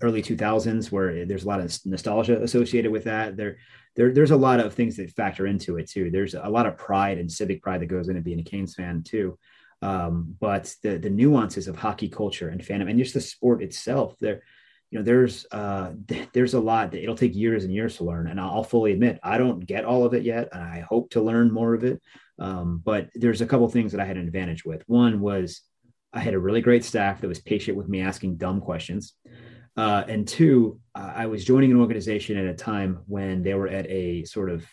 early 0.01 0.21
2000s, 0.21 0.91
where 0.91 1.25
there's 1.25 1.43
a 1.43 1.47
lot 1.47 1.59
of 1.59 1.77
nostalgia 1.85 2.41
associated 2.41 2.91
with 2.91 3.05
that. 3.05 3.37
There, 3.37 3.57
there, 3.95 4.11
there's 4.11 4.31
a 4.31 4.37
lot 4.37 4.59
of 4.59 4.73
things 4.73 4.97
that 4.97 5.11
factor 5.11 5.45
into 5.45 5.77
it 5.77 5.89
too. 5.89 6.09
There's 6.09 6.33
a 6.33 6.49
lot 6.49 6.65
of 6.65 6.77
pride 6.77 7.17
and 7.17 7.31
civic 7.31 7.61
pride 7.61 7.81
that 7.81 7.87
goes 7.87 8.09
into 8.09 8.21
being 8.21 8.39
a 8.39 8.43
Canes 8.43 8.75
fan 8.75 9.03
too. 9.03 9.37
Um, 9.81 10.35
but 10.39 10.73
the 10.81 10.97
the 10.97 11.09
nuances 11.09 11.67
of 11.67 11.75
hockey 11.75 12.07
culture 12.07 12.47
and 12.47 12.61
fandom 12.61 12.89
and 12.89 12.97
just 12.97 13.13
the 13.13 13.21
sport 13.21 13.61
itself, 13.61 14.15
there, 14.19 14.41
you 14.89 14.99
know, 14.99 15.03
there's 15.03 15.45
uh, 15.51 15.91
there's 16.33 16.53
a 16.53 16.59
lot 16.59 16.91
that 16.91 17.03
it'll 17.03 17.17
take 17.17 17.35
years 17.35 17.65
and 17.65 17.73
years 17.73 17.97
to 17.97 18.05
learn. 18.05 18.27
And 18.27 18.39
I'll 18.39 18.63
fully 18.63 18.93
admit 18.93 19.19
I 19.21 19.37
don't 19.37 19.65
get 19.65 19.85
all 19.85 20.05
of 20.05 20.13
it 20.13 20.23
yet, 20.23 20.49
and 20.53 20.63
I 20.63 20.79
hope 20.79 21.11
to 21.11 21.21
learn 21.21 21.51
more 21.51 21.73
of 21.73 21.83
it. 21.83 22.01
Um, 22.39 22.81
but 22.83 23.09
there's 23.13 23.41
a 23.41 23.45
couple 23.45 23.67
things 23.67 23.91
that 23.91 24.01
I 24.01 24.05
had 24.05 24.17
an 24.17 24.25
advantage 24.25 24.65
with. 24.65 24.83
One 24.87 25.19
was 25.19 25.61
I 26.13 26.19
had 26.19 26.33
a 26.33 26.39
really 26.39 26.61
great 26.61 26.83
staff 26.83 27.21
that 27.21 27.27
was 27.27 27.41
patient 27.41 27.77
with 27.77 27.89
me 27.89 28.01
asking 28.01 28.37
dumb 28.37 28.61
questions. 28.61 29.13
Uh, 29.75 30.03
and 30.07 30.27
two, 30.27 30.79
I 30.93 31.25
was 31.25 31.43
joining 31.43 31.71
an 31.71 31.79
organization 31.79 32.37
at 32.37 32.45
a 32.45 32.53
time 32.53 32.99
when 33.07 33.41
they 33.41 33.55
were 33.55 33.67
at 33.67 33.89
a 33.89 34.23
sort 34.25 34.51
of 34.51 34.65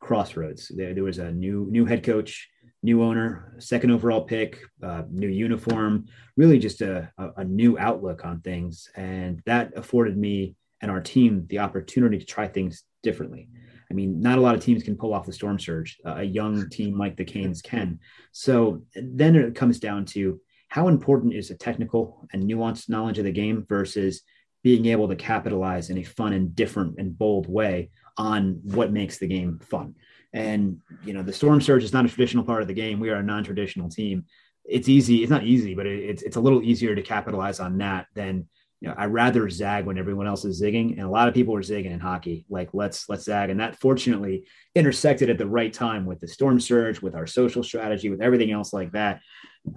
crossroads. 0.00 0.72
There, 0.74 0.94
there 0.94 1.04
was 1.04 1.18
a 1.18 1.30
new 1.30 1.68
new 1.70 1.84
head 1.84 2.02
coach 2.02 2.48
new 2.86 3.02
owner, 3.02 3.54
second 3.58 3.90
overall 3.90 4.22
pick, 4.22 4.60
uh, 4.82 5.02
new 5.10 5.28
uniform, 5.28 6.06
really 6.36 6.58
just 6.58 6.80
a, 6.82 7.10
a, 7.18 7.30
a, 7.38 7.44
new 7.44 7.76
outlook 7.78 8.24
on 8.24 8.40
things. 8.40 8.88
And 8.94 9.42
that 9.44 9.76
afforded 9.76 10.16
me 10.16 10.54
and 10.80 10.90
our 10.90 11.00
team 11.00 11.46
the 11.48 11.58
opportunity 11.58 12.18
to 12.18 12.24
try 12.24 12.46
things 12.46 12.84
differently. 13.02 13.48
I 13.90 13.94
mean, 13.94 14.20
not 14.20 14.38
a 14.38 14.40
lot 14.40 14.54
of 14.54 14.62
teams 14.62 14.84
can 14.84 14.96
pull 14.96 15.14
off 15.14 15.26
the 15.26 15.32
storm 15.32 15.58
surge. 15.58 15.98
Uh, 16.06 16.16
a 16.18 16.22
young 16.22 16.68
team 16.70 16.96
like 16.96 17.16
the 17.16 17.24
Canes 17.24 17.60
can. 17.60 17.98
So 18.30 18.82
then 18.94 19.34
it 19.34 19.54
comes 19.56 19.80
down 19.80 20.04
to 20.06 20.40
how 20.76 20.88
important 20.88 21.32
is 21.32 21.50
a 21.50 21.54
technical 21.54 22.28
and 22.34 22.42
nuanced 22.42 22.90
knowledge 22.90 23.16
of 23.16 23.24
the 23.24 23.32
game 23.32 23.64
versus 23.66 24.20
being 24.62 24.84
able 24.84 25.08
to 25.08 25.16
capitalize 25.16 25.88
in 25.88 25.96
a 25.96 26.02
fun 26.02 26.34
and 26.34 26.54
different 26.54 26.96
and 26.98 27.16
bold 27.16 27.48
way 27.48 27.88
on 28.18 28.60
what 28.62 28.92
makes 28.92 29.16
the 29.16 29.26
game 29.26 29.58
fun. 29.58 29.94
And 30.34 30.82
you 31.02 31.14
know, 31.14 31.22
the 31.22 31.32
storm 31.32 31.62
surge 31.62 31.82
is 31.82 31.94
not 31.94 32.04
a 32.04 32.08
traditional 32.08 32.44
part 32.44 32.60
of 32.60 32.68
the 32.68 32.74
game. 32.74 33.00
We 33.00 33.08
are 33.08 33.16
a 33.16 33.22
non-traditional 33.22 33.88
team. 33.88 34.26
It's 34.66 34.86
easy. 34.86 35.22
It's 35.22 35.30
not 35.30 35.44
easy, 35.44 35.74
but 35.74 35.86
it's 35.86 36.22
it's 36.22 36.36
a 36.36 36.40
little 36.40 36.62
easier 36.62 36.94
to 36.94 37.00
capitalize 37.00 37.58
on 37.58 37.78
that 37.78 38.08
than 38.14 38.46
you 38.82 38.88
know. 38.88 38.94
I 38.98 39.06
rather 39.06 39.48
zag 39.48 39.86
when 39.86 39.96
everyone 39.96 40.26
else 40.26 40.44
is 40.44 40.60
zigging, 40.60 40.92
and 40.92 41.06
a 41.06 41.08
lot 41.08 41.26
of 41.26 41.32
people 41.32 41.54
are 41.54 41.62
zigging 41.62 41.92
in 41.92 42.00
hockey. 42.00 42.44
Like 42.50 42.68
let's 42.74 43.08
let's 43.08 43.24
zag, 43.24 43.48
and 43.48 43.60
that 43.60 43.80
fortunately 43.80 44.44
intersected 44.74 45.30
at 45.30 45.38
the 45.38 45.46
right 45.46 45.72
time 45.72 46.04
with 46.04 46.20
the 46.20 46.28
storm 46.28 46.60
surge, 46.60 47.00
with 47.00 47.14
our 47.14 47.26
social 47.26 47.62
strategy, 47.62 48.10
with 48.10 48.20
everything 48.20 48.50
else 48.50 48.74
like 48.74 48.92
that. 48.92 49.20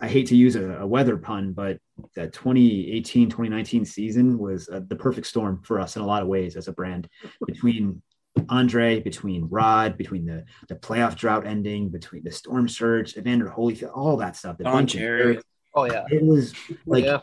I 0.02 0.08
hate 0.08 0.28
to 0.28 0.36
use 0.36 0.56
a, 0.56 0.80
a 0.80 0.88
weather 0.88 1.18
pun, 1.18 1.54
but 1.54 1.80
that 2.16 2.34
2018 2.34 3.30
2019 3.30 3.86
season 3.86 4.38
was 4.38 4.70
uh, 4.70 4.82
the 4.88 4.96
perfect 4.96 5.28
storm 5.28 5.62
for 5.64 5.80
us 5.80 5.96
in 5.96 6.02
a 6.02 6.06
lot 6.06 6.22
of 6.22 6.28
ways 6.28 6.56
as 6.56 6.68
a 6.68 6.74
brand 6.74 7.08
between 7.46 8.02
Andre, 8.48 9.00
between 9.00 9.48
Rod, 9.50 9.98
between 9.98 10.26
the 10.26 10.46
the 10.68 10.76
playoff 10.76 11.16
drought 11.16 11.46
ending, 11.46 11.90
between 11.90 12.24
the 12.24 12.32
storm 12.32 12.68
surge, 12.70 13.18
Evander 13.18 13.54
Holyfield, 13.56 13.92
all 13.96 14.18
that 14.18 14.36
stuff. 14.36 14.58
The 14.58 14.66
Don 14.66 14.88
Cherry. 14.88 15.40
Oh 15.76 15.86
yeah. 15.86 16.06
It 16.10 16.24
was 16.24 16.54
like 16.86 17.06
yeah. 17.06 17.20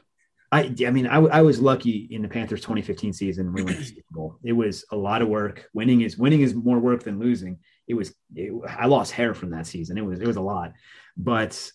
I 0.53 0.75
I 0.87 0.91
mean 0.91 1.07
I, 1.07 1.17
I 1.19 1.43
was 1.43 1.61
lucky 1.61 2.09
in 2.11 2.23
the 2.23 2.29
Panthers 2.29 2.61
2015 2.61 3.13
season 3.13 3.53
we 3.53 3.63
went 3.63 3.79
to 3.79 3.85
Super 3.85 4.03
Bowl. 4.11 4.39
It 4.45 4.53
was 4.53 4.85
a 4.91 4.97
lot 4.97 5.23
of 5.23 5.29
work. 5.29 5.69
Winning 5.75 6.03
is 6.03 6.17
winning 6.19 6.43
is 6.43 6.55
more 6.55 6.79
work 6.79 7.03
than 7.03 7.19
losing. 7.19 7.59
It 7.89 7.95
was 7.95 8.15
it, 8.35 8.53
I 8.69 8.87
lost 8.87 9.13
hair 9.13 9.35
from 9.35 9.51
that 9.51 9.67
season. 9.67 9.99
It 9.99 10.05
was 10.05 10.21
it 10.21 10.27
was 10.27 10.37
a 10.37 10.43
lot. 10.43 10.73
But 11.17 11.71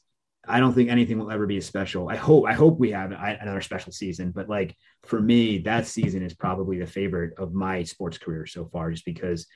I 0.52 0.60
don't 0.60 0.74
think 0.74 0.90
anything 0.90 1.18
will 1.18 1.32
ever 1.32 1.48
be 1.48 1.58
as 1.58 1.66
special. 1.66 2.10
I 2.10 2.18
hope 2.18 2.46
I 2.46 2.54
hope 2.54 2.78
we 2.78 2.92
have 2.92 3.12
another 3.12 3.62
special 3.62 3.92
season, 3.92 4.32
but 4.32 4.50
like 4.50 4.76
for 5.04 5.20
me, 5.20 5.60
that 5.60 5.88
season 5.88 6.22
is 6.24 6.34
probably 6.34 6.78
the 6.78 6.86
favorite 6.86 7.40
of 7.40 7.54
my 7.54 7.84
sports 7.84 8.18
career 8.18 8.46
so 8.46 8.66
far, 8.66 8.92
just 8.92 9.06
because, 9.06 9.48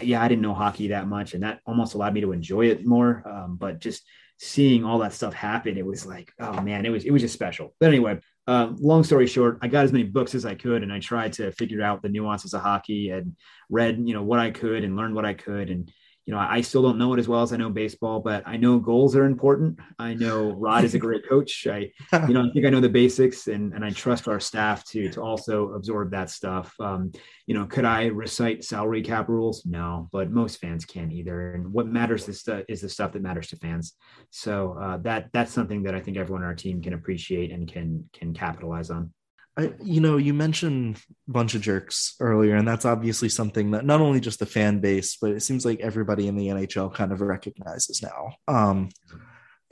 yeah, 0.00 0.22
I 0.22 0.28
didn't 0.28 0.42
know 0.42 0.54
hockey 0.54 0.88
that 0.88 1.06
much, 1.06 1.34
and 1.34 1.42
that 1.42 1.60
almost 1.66 1.94
allowed 1.94 2.14
me 2.14 2.22
to 2.22 2.32
enjoy 2.32 2.66
it 2.66 2.86
more. 2.86 3.22
Um, 3.28 3.56
but 3.56 3.78
just 3.78 4.06
seeing 4.38 4.84
all 4.84 5.00
that 5.00 5.12
stuff 5.12 5.34
happen, 5.34 5.76
it 5.76 5.84
was 5.84 6.06
like, 6.06 6.32
oh 6.40 6.60
man, 6.62 6.86
it 6.86 6.90
was 6.90 7.04
it 7.04 7.10
was 7.10 7.22
just 7.22 7.34
special. 7.34 7.74
But 7.78 7.88
anyway, 7.88 8.18
uh, 8.46 8.72
long 8.78 9.04
story 9.04 9.26
short, 9.26 9.58
I 9.60 9.68
got 9.68 9.84
as 9.84 9.92
many 9.92 10.04
books 10.04 10.34
as 10.34 10.46
I 10.46 10.54
could, 10.54 10.82
and 10.82 10.92
I 10.92 10.98
tried 10.98 11.34
to 11.34 11.52
figure 11.52 11.82
out 11.82 12.00
the 12.00 12.08
nuances 12.08 12.54
of 12.54 12.62
hockey 12.62 13.10
and 13.10 13.36
read, 13.68 14.00
you 14.02 14.14
know, 14.14 14.22
what 14.22 14.38
I 14.38 14.50
could 14.50 14.82
and 14.82 14.96
learned 14.96 15.14
what 15.14 15.26
I 15.26 15.34
could, 15.34 15.68
and 15.68 15.92
you 16.28 16.34
know, 16.34 16.40
I 16.40 16.60
still 16.60 16.82
don't 16.82 16.98
know 16.98 17.14
it 17.14 17.18
as 17.18 17.26
well 17.26 17.40
as 17.40 17.54
I 17.54 17.56
know 17.56 17.70
baseball, 17.70 18.20
but 18.20 18.42
I 18.46 18.58
know 18.58 18.78
goals 18.78 19.16
are 19.16 19.24
important. 19.24 19.78
I 19.98 20.12
know 20.12 20.52
Rod 20.52 20.84
is 20.84 20.92
a 20.92 20.98
great 20.98 21.26
coach. 21.28 21.66
I, 21.66 21.90
you 22.28 22.34
know, 22.34 22.42
I 22.42 22.52
think 22.52 22.66
I 22.66 22.68
know 22.68 22.82
the 22.82 22.88
basics 22.90 23.46
and, 23.46 23.72
and 23.72 23.82
I 23.82 23.88
trust 23.88 24.28
our 24.28 24.38
staff 24.38 24.84
to, 24.88 25.08
to 25.08 25.22
also 25.22 25.72
absorb 25.72 26.10
that 26.10 26.28
stuff. 26.28 26.74
Um, 26.80 27.12
you 27.46 27.54
know, 27.54 27.64
could 27.64 27.86
I 27.86 28.08
recite 28.08 28.62
salary 28.62 29.00
cap 29.00 29.30
rules? 29.30 29.64
No, 29.64 30.10
but 30.12 30.30
most 30.30 30.60
fans 30.60 30.84
can't 30.84 31.14
either. 31.14 31.54
And 31.54 31.72
what 31.72 31.86
matters 31.86 32.28
is 32.28 32.42
the, 32.42 32.62
is 32.70 32.82
the 32.82 32.90
stuff 32.90 33.12
that 33.12 33.22
matters 33.22 33.48
to 33.48 33.56
fans. 33.56 33.94
So 34.28 34.76
uh, 34.78 34.98
that, 34.98 35.30
that's 35.32 35.54
something 35.54 35.82
that 35.84 35.94
I 35.94 36.00
think 36.00 36.18
everyone 36.18 36.42
on 36.42 36.48
our 36.48 36.54
team 36.54 36.82
can 36.82 36.92
appreciate 36.92 37.52
and 37.52 37.66
can, 37.66 38.06
can 38.12 38.34
capitalize 38.34 38.90
on. 38.90 39.14
I, 39.58 39.72
you 39.82 40.00
know, 40.00 40.18
you 40.18 40.34
mentioned 40.34 41.02
bunch 41.26 41.56
of 41.56 41.62
jerks 41.62 42.14
earlier, 42.20 42.54
and 42.54 42.66
that's 42.66 42.84
obviously 42.84 43.28
something 43.28 43.72
that 43.72 43.84
not 43.84 44.00
only 44.00 44.20
just 44.20 44.38
the 44.38 44.46
fan 44.46 44.78
base, 44.78 45.16
but 45.20 45.32
it 45.32 45.40
seems 45.40 45.64
like 45.64 45.80
everybody 45.80 46.28
in 46.28 46.36
the 46.36 46.46
NHL 46.46 46.94
kind 46.94 47.10
of 47.10 47.20
recognizes 47.20 48.00
now. 48.00 48.34
Um, 48.46 48.90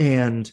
and 0.01 0.51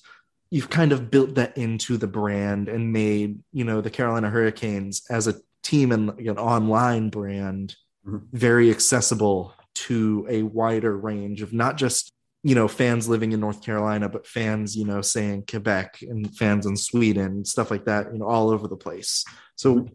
you've 0.52 0.70
kind 0.70 0.92
of 0.92 1.10
built 1.10 1.34
that 1.36 1.58
into 1.58 1.98
the 1.98 2.08
brand 2.08 2.70
and 2.70 2.94
made, 2.94 3.40
you 3.52 3.64
know, 3.64 3.82
the 3.82 3.90
Carolina 3.90 4.30
Hurricanes 4.30 5.02
as 5.10 5.26
a 5.26 5.34
team 5.64 5.92
and 5.92 6.12
an 6.20 6.38
online 6.38 7.10
brand 7.10 7.76
mm-hmm. 8.06 8.20
very 8.32 8.70
accessible 8.70 9.56
to 9.74 10.28
a 10.30 10.44
wider 10.44 10.96
range 10.96 11.42
of 11.42 11.54
not 11.54 11.76
just 11.76 12.14
you 12.44 12.56
know 12.56 12.68
fans 12.68 13.08
living 13.08 13.32
in 13.32 13.40
north 13.40 13.64
carolina 13.64 14.10
but 14.10 14.28
fans 14.28 14.76
you 14.76 14.86
know 14.86 15.02
saying 15.02 15.44
quebec 15.50 16.00
and 16.02 16.36
fans 16.38 16.66
in 16.66 16.76
sweden 16.76 17.46
stuff 17.46 17.72
like 17.72 17.86
that 17.86 18.12
you 18.12 18.20
know 18.20 18.28
all 18.28 18.50
over 18.50 18.68
the 18.68 18.76
place. 18.76 19.24
So 19.56 19.88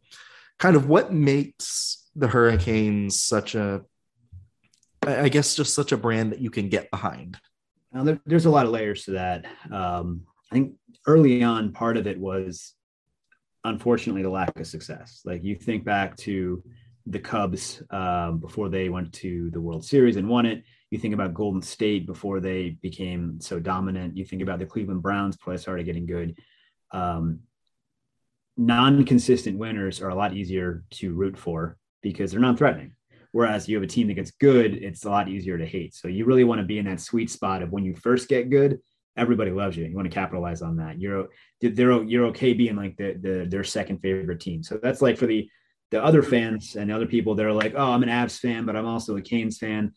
kind 0.58 0.76
of 0.76 0.88
what 0.88 1.12
makes 1.12 2.08
the 2.16 2.28
hurricanes 2.28 3.20
such 3.20 3.54
a 3.54 3.82
i 5.06 5.28
guess 5.28 5.54
just 5.54 5.74
such 5.74 5.92
a 5.92 5.96
brand 5.96 6.32
that 6.32 6.40
you 6.40 6.50
can 6.50 6.68
get 6.68 6.90
behind? 6.90 7.38
Now, 7.92 8.04
there, 8.04 8.20
there's 8.26 8.44
a 8.44 8.50
lot 8.50 8.66
of 8.66 8.72
layers 8.72 9.04
to 9.04 9.12
that. 9.12 9.46
Um, 9.72 10.22
i 10.50 10.54
think 10.54 10.74
early 11.06 11.42
on 11.42 11.72
part 11.72 11.96
of 11.96 12.06
it 12.06 12.18
was 12.18 12.74
unfortunately 13.64 14.22
the 14.22 14.30
lack 14.30 14.58
of 14.58 14.66
success. 14.66 15.22
Like 15.24 15.44
you 15.44 15.56
think 15.56 15.84
back 15.84 16.16
to 16.18 16.62
the 17.06 17.18
cubs 17.18 17.82
um, 17.90 18.38
before 18.38 18.68
they 18.68 18.88
went 18.88 19.12
to 19.14 19.50
the 19.50 19.60
world 19.60 19.84
series 19.84 20.16
and 20.16 20.28
won 20.28 20.46
it 20.46 20.64
you 20.90 20.98
think 20.98 21.14
about 21.14 21.34
Golden 21.34 21.62
State 21.62 22.06
before 22.06 22.40
they 22.40 22.70
became 22.70 23.40
so 23.40 23.60
dominant. 23.60 24.16
You 24.16 24.24
think 24.24 24.42
about 24.42 24.58
the 24.58 24.66
Cleveland 24.66 25.02
Browns 25.02 25.36
play 25.36 25.56
started 25.56 25.84
getting 25.84 26.06
good. 26.06 26.38
Um, 26.92 27.40
non-consistent 28.56 29.58
winners 29.58 30.00
are 30.00 30.08
a 30.08 30.14
lot 30.14 30.34
easier 30.34 30.84
to 30.90 31.14
root 31.14 31.38
for 31.38 31.76
because 32.02 32.30
they're 32.30 32.40
non-threatening. 32.40 32.94
Whereas 33.32 33.68
you 33.68 33.76
have 33.76 33.84
a 33.84 33.86
team 33.86 34.08
that 34.08 34.14
gets 34.14 34.30
good, 34.30 34.74
it's 34.74 35.04
a 35.04 35.10
lot 35.10 35.28
easier 35.28 35.58
to 35.58 35.66
hate. 35.66 35.94
So 35.94 36.08
you 36.08 36.24
really 36.24 36.44
want 36.44 36.60
to 36.60 36.66
be 36.66 36.78
in 36.78 36.86
that 36.86 37.00
sweet 37.00 37.30
spot 37.30 37.62
of 37.62 37.70
when 37.70 37.84
you 37.84 37.94
first 37.94 38.28
get 38.28 38.48
good, 38.48 38.80
everybody 39.16 39.50
loves 39.50 39.76
you. 39.76 39.84
You 39.84 39.94
want 39.94 40.10
to 40.10 40.14
capitalize 40.14 40.62
on 40.62 40.76
that. 40.76 40.98
You're 40.98 41.28
they're 41.60 42.02
you're 42.04 42.26
okay 42.26 42.54
being 42.54 42.76
like 42.76 42.96
the, 42.96 43.18
the 43.20 43.46
their 43.48 43.64
second 43.64 43.98
favorite 43.98 44.40
team. 44.40 44.62
So 44.62 44.78
that's 44.82 45.02
like 45.02 45.18
for 45.18 45.26
the 45.26 45.48
the 45.90 46.02
other 46.02 46.22
fans 46.22 46.76
and 46.76 46.90
the 46.90 46.94
other 46.94 47.06
people 47.06 47.34
that 47.34 47.46
are 47.46 47.52
like, 47.52 47.74
oh, 47.76 47.92
I'm 47.92 48.02
an 48.02 48.08
Avs 48.08 48.38
fan, 48.38 48.66
but 48.66 48.76
I'm 48.76 48.86
also 48.86 49.16
a 49.16 49.22
Canes 49.22 49.58
fan. 49.58 49.92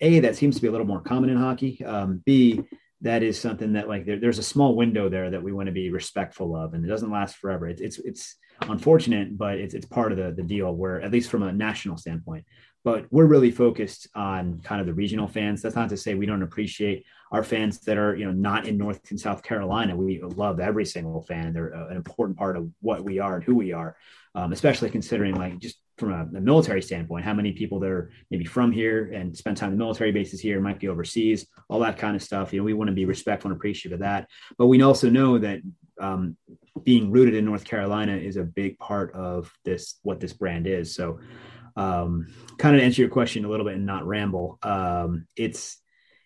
A, 0.00 0.20
that 0.20 0.36
seems 0.36 0.56
to 0.56 0.62
be 0.62 0.68
a 0.68 0.70
little 0.70 0.86
more 0.86 1.00
common 1.00 1.30
in 1.30 1.36
hockey. 1.36 1.84
Um, 1.84 2.22
B, 2.24 2.62
that 3.00 3.24
is 3.24 3.40
something 3.40 3.72
that 3.72 3.88
like 3.88 4.06
there, 4.06 4.20
there's 4.20 4.38
a 4.38 4.44
small 4.44 4.76
window 4.76 5.08
there 5.08 5.30
that 5.30 5.42
we 5.42 5.52
want 5.52 5.66
to 5.66 5.72
be 5.72 5.90
respectful 5.90 6.54
of, 6.54 6.74
and 6.74 6.84
it 6.84 6.88
doesn't 6.88 7.10
last 7.10 7.36
forever. 7.36 7.66
It's 7.68 7.80
it's, 7.80 7.98
it's 7.98 8.36
unfortunate, 8.60 9.36
but 9.36 9.58
it's 9.58 9.74
it's 9.74 9.86
part 9.86 10.12
of 10.12 10.18
the 10.18 10.30
the 10.30 10.42
deal. 10.42 10.72
Where 10.72 11.02
at 11.02 11.10
least 11.10 11.30
from 11.30 11.42
a 11.42 11.52
national 11.52 11.96
standpoint, 11.96 12.44
but 12.84 13.06
we're 13.10 13.26
really 13.26 13.50
focused 13.50 14.08
on 14.14 14.60
kind 14.62 14.80
of 14.80 14.86
the 14.86 14.94
regional 14.94 15.26
fans. 15.26 15.62
That's 15.62 15.74
not 15.74 15.88
to 15.88 15.96
say 15.96 16.14
we 16.14 16.26
don't 16.26 16.44
appreciate 16.44 17.04
our 17.32 17.42
fans 17.42 17.80
that 17.80 17.98
are 17.98 18.14
you 18.14 18.24
know 18.24 18.32
not 18.32 18.68
in 18.68 18.78
North 18.78 19.10
and 19.10 19.18
South 19.18 19.42
Carolina. 19.42 19.96
We 19.96 20.22
love 20.22 20.60
every 20.60 20.86
single 20.86 21.22
fan. 21.22 21.52
They're 21.52 21.72
an 21.72 21.96
important 21.96 22.38
part 22.38 22.56
of 22.56 22.70
what 22.80 23.02
we 23.02 23.18
are 23.18 23.34
and 23.34 23.44
who 23.44 23.56
we 23.56 23.72
are 23.72 23.96
um, 24.34 24.52
especially 24.52 24.90
considering 24.90 25.34
like 25.34 25.58
just 25.58 25.78
from 25.98 26.12
a, 26.12 26.38
a, 26.38 26.40
military 26.40 26.80
standpoint, 26.80 27.24
how 27.24 27.34
many 27.34 27.52
people 27.52 27.78
that 27.80 27.90
are 27.90 28.10
maybe 28.30 28.44
from 28.44 28.72
here 28.72 29.12
and 29.12 29.36
spend 29.36 29.56
time 29.56 29.72
in 29.72 29.78
military 29.78 30.10
bases 30.10 30.40
here 30.40 30.60
might 30.60 30.80
be 30.80 30.88
overseas, 30.88 31.46
all 31.68 31.80
that 31.80 31.98
kind 31.98 32.16
of 32.16 32.22
stuff. 32.22 32.52
You 32.52 32.60
know, 32.60 32.64
we 32.64 32.72
want 32.72 32.88
to 32.88 32.94
be 32.94 33.04
respectful 33.04 33.50
and 33.50 33.56
appreciative 33.58 33.96
of 33.96 34.00
that. 34.00 34.28
But 34.56 34.68
we 34.68 34.80
also 34.82 35.10
know 35.10 35.38
that 35.38 35.60
um, 36.00 36.36
being 36.82 37.10
rooted 37.10 37.34
in 37.34 37.44
North 37.44 37.64
Carolina 37.64 38.16
is 38.16 38.36
a 38.36 38.42
big 38.42 38.78
part 38.78 39.14
of 39.14 39.52
this, 39.64 39.98
what 40.02 40.18
this 40.18 40.32
brand 40.32 40.66
is. 40.66 40.94
So, 40.94 41.20
um, 41.76 42.26
kind 42.58 42.76
of 42.76 42.82
answer 42.82 43.00
your 43.00 43.10
question 43.10 43.44
a 43.44 43.48
little 43.48 43.64
bit 43.64 43.76
and 43.76 43.86
not 43.86 44.06
ramble. 44.06 44.58
Um, 44.62 45.26
it's 45.36 45.81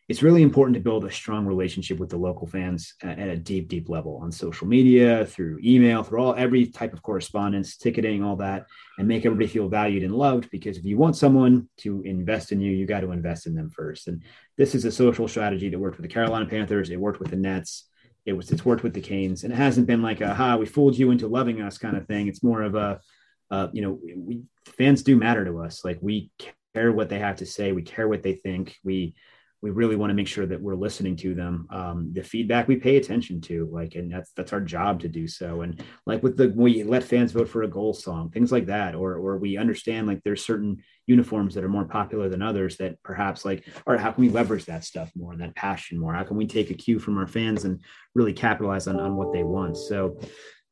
it's 0.09 0.23
really 0.23 0.43
important 0.43 0.75
to 0.75 0.81
build 0.81 1.05
a 1.05 1.11
strong 1.11 1.47
relationship 1.47 1.99
with 1.99 2.11
the 2.11 2.17
local 2.17 2.47
fans 2.47 2.95
at, 3.03 3.19
a 3.19 3.37
deep, 3.37 3.69
deep 3.69 3.89
level 3.89 4.21
on 4.23 4.31
social 4.31 4.67
media, 4.67 5.27
through 5.27 5.59
email, 5.65 6.05
through 6.05 6.21
all 6.21 6.35
every 6.37 6.67
type 6.67 6.93
of 6.93 7.03
correspondence, 7.03 7.77
ticketing, 7.77 8.23
all 8.23 8.37
that, 8.37 8.67
and 8.99 9.09
make 9.09 9.27
everybody 9.27 9.49
feel 9.49 9.69
valued 9.69 10.05
and 10.05 10.15
loved. 10.15 10.49
Because 10.51 10.79
if 10.79 10.85
you 10.85 10.97
want 10.97 11.17
someone 11.17 11.69
to 11.79 12.03
invest 12.03 12.53
in 12.53 12.61
you, 12.61 12.71
you 12.71 12.87
got 12.87 13.01
to 13.01 13.11
invest 13.11 13.49
in 13.49 13.55
them 13.55 13.69
first. 13.69 14.07
And 14.07 14.23
this 14.57 14.77
is 14.77 14.85
a 14.85 14.93
social 14.93 15.27
strategy 15.27 15.69
that 15.71 15.79
worked 15.79 15.97
with 15.97 16.09
the 16.09 16.13
Carolina 16.13 16.47
Panthers. 16.47 16.91
It 16.91 17.01
worked 17.01 17.19
with 17.19 17.31
the 17.31 17.37
Nets. 17.37 17.89
It 18.25 18.33
was 18.33 18.53
it's 18.53 18.65
worked 18.65 18.85
with 18.85 18.95
the 18.95 19.01
Canes, 19.01 19.43
and 19.43 19.53
it 19.53 19.57
hasn't 19.57 19.87
been 19.89 20.03
like 20.03 20.21
a 20.21 20.35
"ha, 20.35 20.57
we 20.57 20.67
fooled 20.67 20.99
you 20.99 21.11
into 21.11 21.29
loving 21.29 21.61
us" 21.63 21.79
kind 21.79 21.97
of 21.97 22.07
thing. 22.07 22.27
It's 22.27 22.43
more 22.43 22.63
of 22.63 22.75
a, 22.75 23.01
uh, 23.51 23.69
you 23.73 23.83
know, 23.83 24.01
we 24.17 24.43
fans 24.79 25.03
do 25.03 25.17
matter 25.17 25.45
to 25.45 25.61
us. 25.61 25.85
Like 25.85 25.99
we 26.01 26.31
care 26.75 26.93
what 26.93 27.09
they 27.09 27.21
have 27.21 27.37
to 27.37 27.47
say. 27.47 27.73
We 27.73 27.83
care 27.83 28.09
what 28.09 28.25
they 28.25 28.35
think. 28.35 28.77
We 28.83 29.15
we 29.63 29.71
really 29.71 29.97
want 29.97 30.11
to 30.11 30.15
make 30.15 30.29
sure 30.29 30.47
that 30.47 30.61
we're 30.61 30.75
listening 30.75 31.17
to 31.17 31.35
them 31.35 31.67
um, 31.71 32.11
the 32.13 32.23
feedback 32.23 32.69
we 32.69 32.77
pay 32.77 32.97
attention 32.97 33.41
to 33.41 33.69
like 33.73 33.95
and 33.95 34.13
that's 34.13 34.33
that's 34.33 34.53
our 34.53 34.61
job 34.61 35.01
to 35.01 35.09
do 35.09 35.27
so. 35.27 35.63
And 35.63 35.83
like 36.05 36.23
with 36.23 36.37
the 36.37 36.53
we 36.55 36.85
let 36.85 37.03
fans 37.03 37.33
vote 37.33 37.49
for 37.49 37.63
a 37.63 37.69
goal 37.69 37.95
song 37.95 38.31
things 38.31 38.53
like 38.53 38.67
that 38.67 38.95
or 38.95 39.15
or 39.15 39.39
we 39.39 39.57
understand 39.57 40.07
like 40.07 40.23
there's 40.25 40.45
certain 40.45 40.83
uniforms 41.07 41.55
that 41.55 41.65
are 41.65 41.69
more 41.69 41.85
popular 41.85 42.29
than 42.29 42.43
others 42.43 42.77
that 42.77 43.03
perhaps 43.03 43.45
like 43.45 43.67
all 43.87 43.95
right 43.95 44.01
how 44.01 44.13
can 44.13 44.23
we 44.23 44.31
leverage 44.31 44.67
that 44.67 44.85
stuff 44.85 45.11
more 45.17 45.33
and 45.33 45.41
that 45.41 45.55
passion 45.55 45.99
more? 45.99 46.13
How 46.13 46.25
can 46.25 46.37
we 46.37 46.47
take 46.47 46.71
a 46.71 46.75
cue 46.75 46.99
from 46.99 47.17
our 47.17 47.27
fans 47.27 47.65
and 47.65 47.81
really 48.15 48.33
capitalize 48.33 48.87
on, 48.87 49.01
on 49.01 49.17
what 49.17 49.33
they 49.33 49.43
want? 49.43 49.77
So 49.77 50.21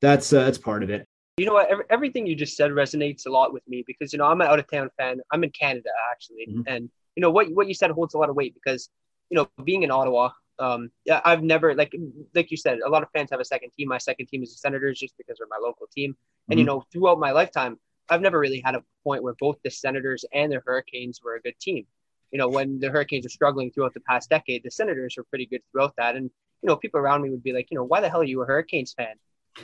that's 0.00 0.32
uh, 0.32 0.44
that's 0.44 0.58
part 0.58 0.82
of 0.82 0.90
it. 0.90 1.08
You 1.38 1.46
know 1.46 1.54
what? 1.54 1.68
Everything 1.90 2.26
you 2.26 2.36
just 2.36 2.56
said 2.56 2.70
resonates 2.70 3.26
a 3.26 3.30
lot 3.30 3.52
with 3.52 3.66
me 3.66 3.82
because 3.86 4.12
you 4.12 4.18
know 4.18 4.26
i'm 4.26 4.40
an 4.40 4.46
out 4.46 4.58
of 4.58 4.70
town 4.70 4.90
fan. 4.98 5.20
I'm 5.32 5.42
in 5.42 5.50
canada 5.50 5.88
actually 6.12 6.46
mm-hmm. 6.48 6.62
and 6.66 6.90
you 7.16 7.20
know 7.20 7.30
what 7.30 7.50
what 7.52 7.68
you 7.68 7.74
said 7.74 7.90
holds 7.90 8.14
a 8.14 8.18
lot 8.18 8.30
of 8.30 8.36
weight 8.36 8.54
because 8.54 8.90
you 9.30 9.36
know 9.36 9.48
being 9.64 9.82
in 9.82 9.90
Ottawa, 9.90 10.30
um, 10.58 10.90
I've 11.24 11.42
never 11.42 11.74
like 11.74 11.94
like 12.34 12.50
you 12.50 12.56
said, 12.56 12.78
a 12.84 12.88
lot 12.88 13.02
of 13.02 13.08
fans 13.12 13.30
have 13.30 13.40
a 13.40 13.44
second 13.44 13.70
team. 13.76 13.88
My 13.88 13.98
second 13.98 14.26
team 14.26 14.42
is 14.42 14.50
the 14.52 14.58
Senators 14.58 14.98
just 14.98 15.16
because 15.16 15.38
they're 15.38 15.48
my 15.48 15.58
local 15.62 15.86
team, 15.94 16.12
mm-hmm. 16.12 16.52
and 16.52 16.60
you 16.60 16.66
mm-hmm. 16.66 16.76
know 16.76 16.84
throughout 16.92 17.18
my 17.18 17.32
lifetime, 17.32 17.78
I've 18.08 18.20
never 18.20 18.38
really 18.38 18.60
had 18.64 18.74
a 18.74 18.82
point 19.02 19.22
where 19.22 19.34
both 19.38 19.56
the 19.64 19.70
Senators 19.70 20.24
and 20.32 20.52
the 20.52 20.60
Hurricanes 20.64 21.20
were 21.22 21.36
a 21.36 21.40
good 21.40 21.58
team. 21.60 21.86
You 22.30 22.38
know, 22.38 22.48
when 22.48 22.80
the 22.80 22.90
Hurricanes 22.90 23.24
were 23.24 23.30
struggling 23.30 23.70
throughout 23.70 23.94
the 23.94 24.00
past 24.00 24.28
decade, 24.28 24.64
the 24.64 24.70
Senators 24.70 25.14
were 25.16 25.24
pretty 25.24 25.46
good 25.46 25.60
throughout 25.70 25.94
that. 25.98 26.16
And 26.16 26.30
you 26.62 26.68
know, 26.68 26.76
people 26.76 26.98
around 26.98 27.22
me 27.22 27.30
would 27.30 27.42
be 27.42 27.52
like, 27.52 27.68
you 27.70 27.76
know, 27.76 27.84
why 27.84 28.00
the 28.00 28.08
hell 28.08 28.22
are 28.22 28.24
you 28.24 28.42
a 28.42 28.46
Hurricanes 28.46 28.92
fan? 28.92 29.14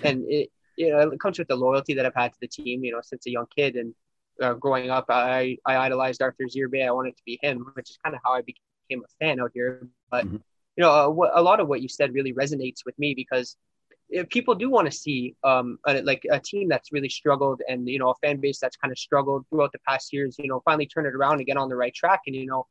And 0.04 0.24
it 0.28 0.50
you 0.76 0.90
know, 0.90 1.10
it 1.10 1.20
comes 1.20 1.38
with 1.38 1.48
the 1.48 1.56
loyalty 1.56 1.94
that 1.94 2.06
I've 2.06 2.14
had 2.14 2.32
to 2.32 2.38
the 2.40 2.48
team, 2.48 2.84
you 2.84 2.92
know, 2.92 3.00
since 3.02 3.26
a 3.26 3.30
young 3.30 3.46
kid. 3.54 3.76
And 3.76 3.94
uh, 4.40 4.54
growing 4.54 4.90
up, 4.90 5.06
I, 5.08 5.56
I 5.66 5.76
idolized 5.76 6.22
Arthur 6.22 6.44
Zirbey. 6.44 6.86
I 6.86 6.90
wanted 6.90 7.16
to 7.16 7.22
be 7.24 7.38
him, 7.42 7.70
which 7.74 7.90
is 7.90 7.98
kind 8.04 8.14
of 8.14 8.20
how 8.24 8.32
I 8.32 8.42
became 8.42 9.04
a 9.04 9.24
fan 9.24 9.40
out 9.40 9.50
here. 9.54 9.86
But 10.10 10.26
mm-hmm. 10.26 10.36
you 10.76 10.82
know, 10.82 10.90
uh, 10.90 11.08
what, 11.08 11.32
a 11.34 11.42
lot 11.42 11.60
of 11.60 11.68
what 11.68 11.82
you 11.82 11.88
said 11.88 12.14
really 12.14 12.32
resonates 12.32 12.84
with 12.84 12.98
me 12.98 13.14
because 13.14 13.56
people 14.28 14.54
do 14.54 14.70
want 14.70 14.90
to 14.90 14.96
see 14.96 15.36
um, 15.44 15.78
a, 15.86 16.02
like 16.02 16.26
a 16.30 16.40
team 16.40 16.68
that's 16.68 16.92
really 16.92 17.08
struggled 17.08 17.62
and 17.68 17.88
you 17.88 17.98
know 17.98 18.10
a 18.10 18.14
fan 18.16 18.38
base 18.38 18.58
that's 18.58 18.76
kind 18.76 18.90
of 18.90 18.98
struggled 18.98 19.46
throughout 19.48 19.72
the 19.72 19.78
past 19.86 20.12
years. 20.12 20.36
You 20.38 20.48
know, 20.48 20.62
finally 20.64 20.86
turn 20.86 21.06
it 21.06 21.14
around 21.14 21.36
and 21.38 21.46
get 21.46 21.56
on 21.56 21.68
the 21.68 21.76
right 21.76 21.94
track. 21.94 22.22
And 22.26 22.34
you 22.34 22.46
know, 22.46 22.66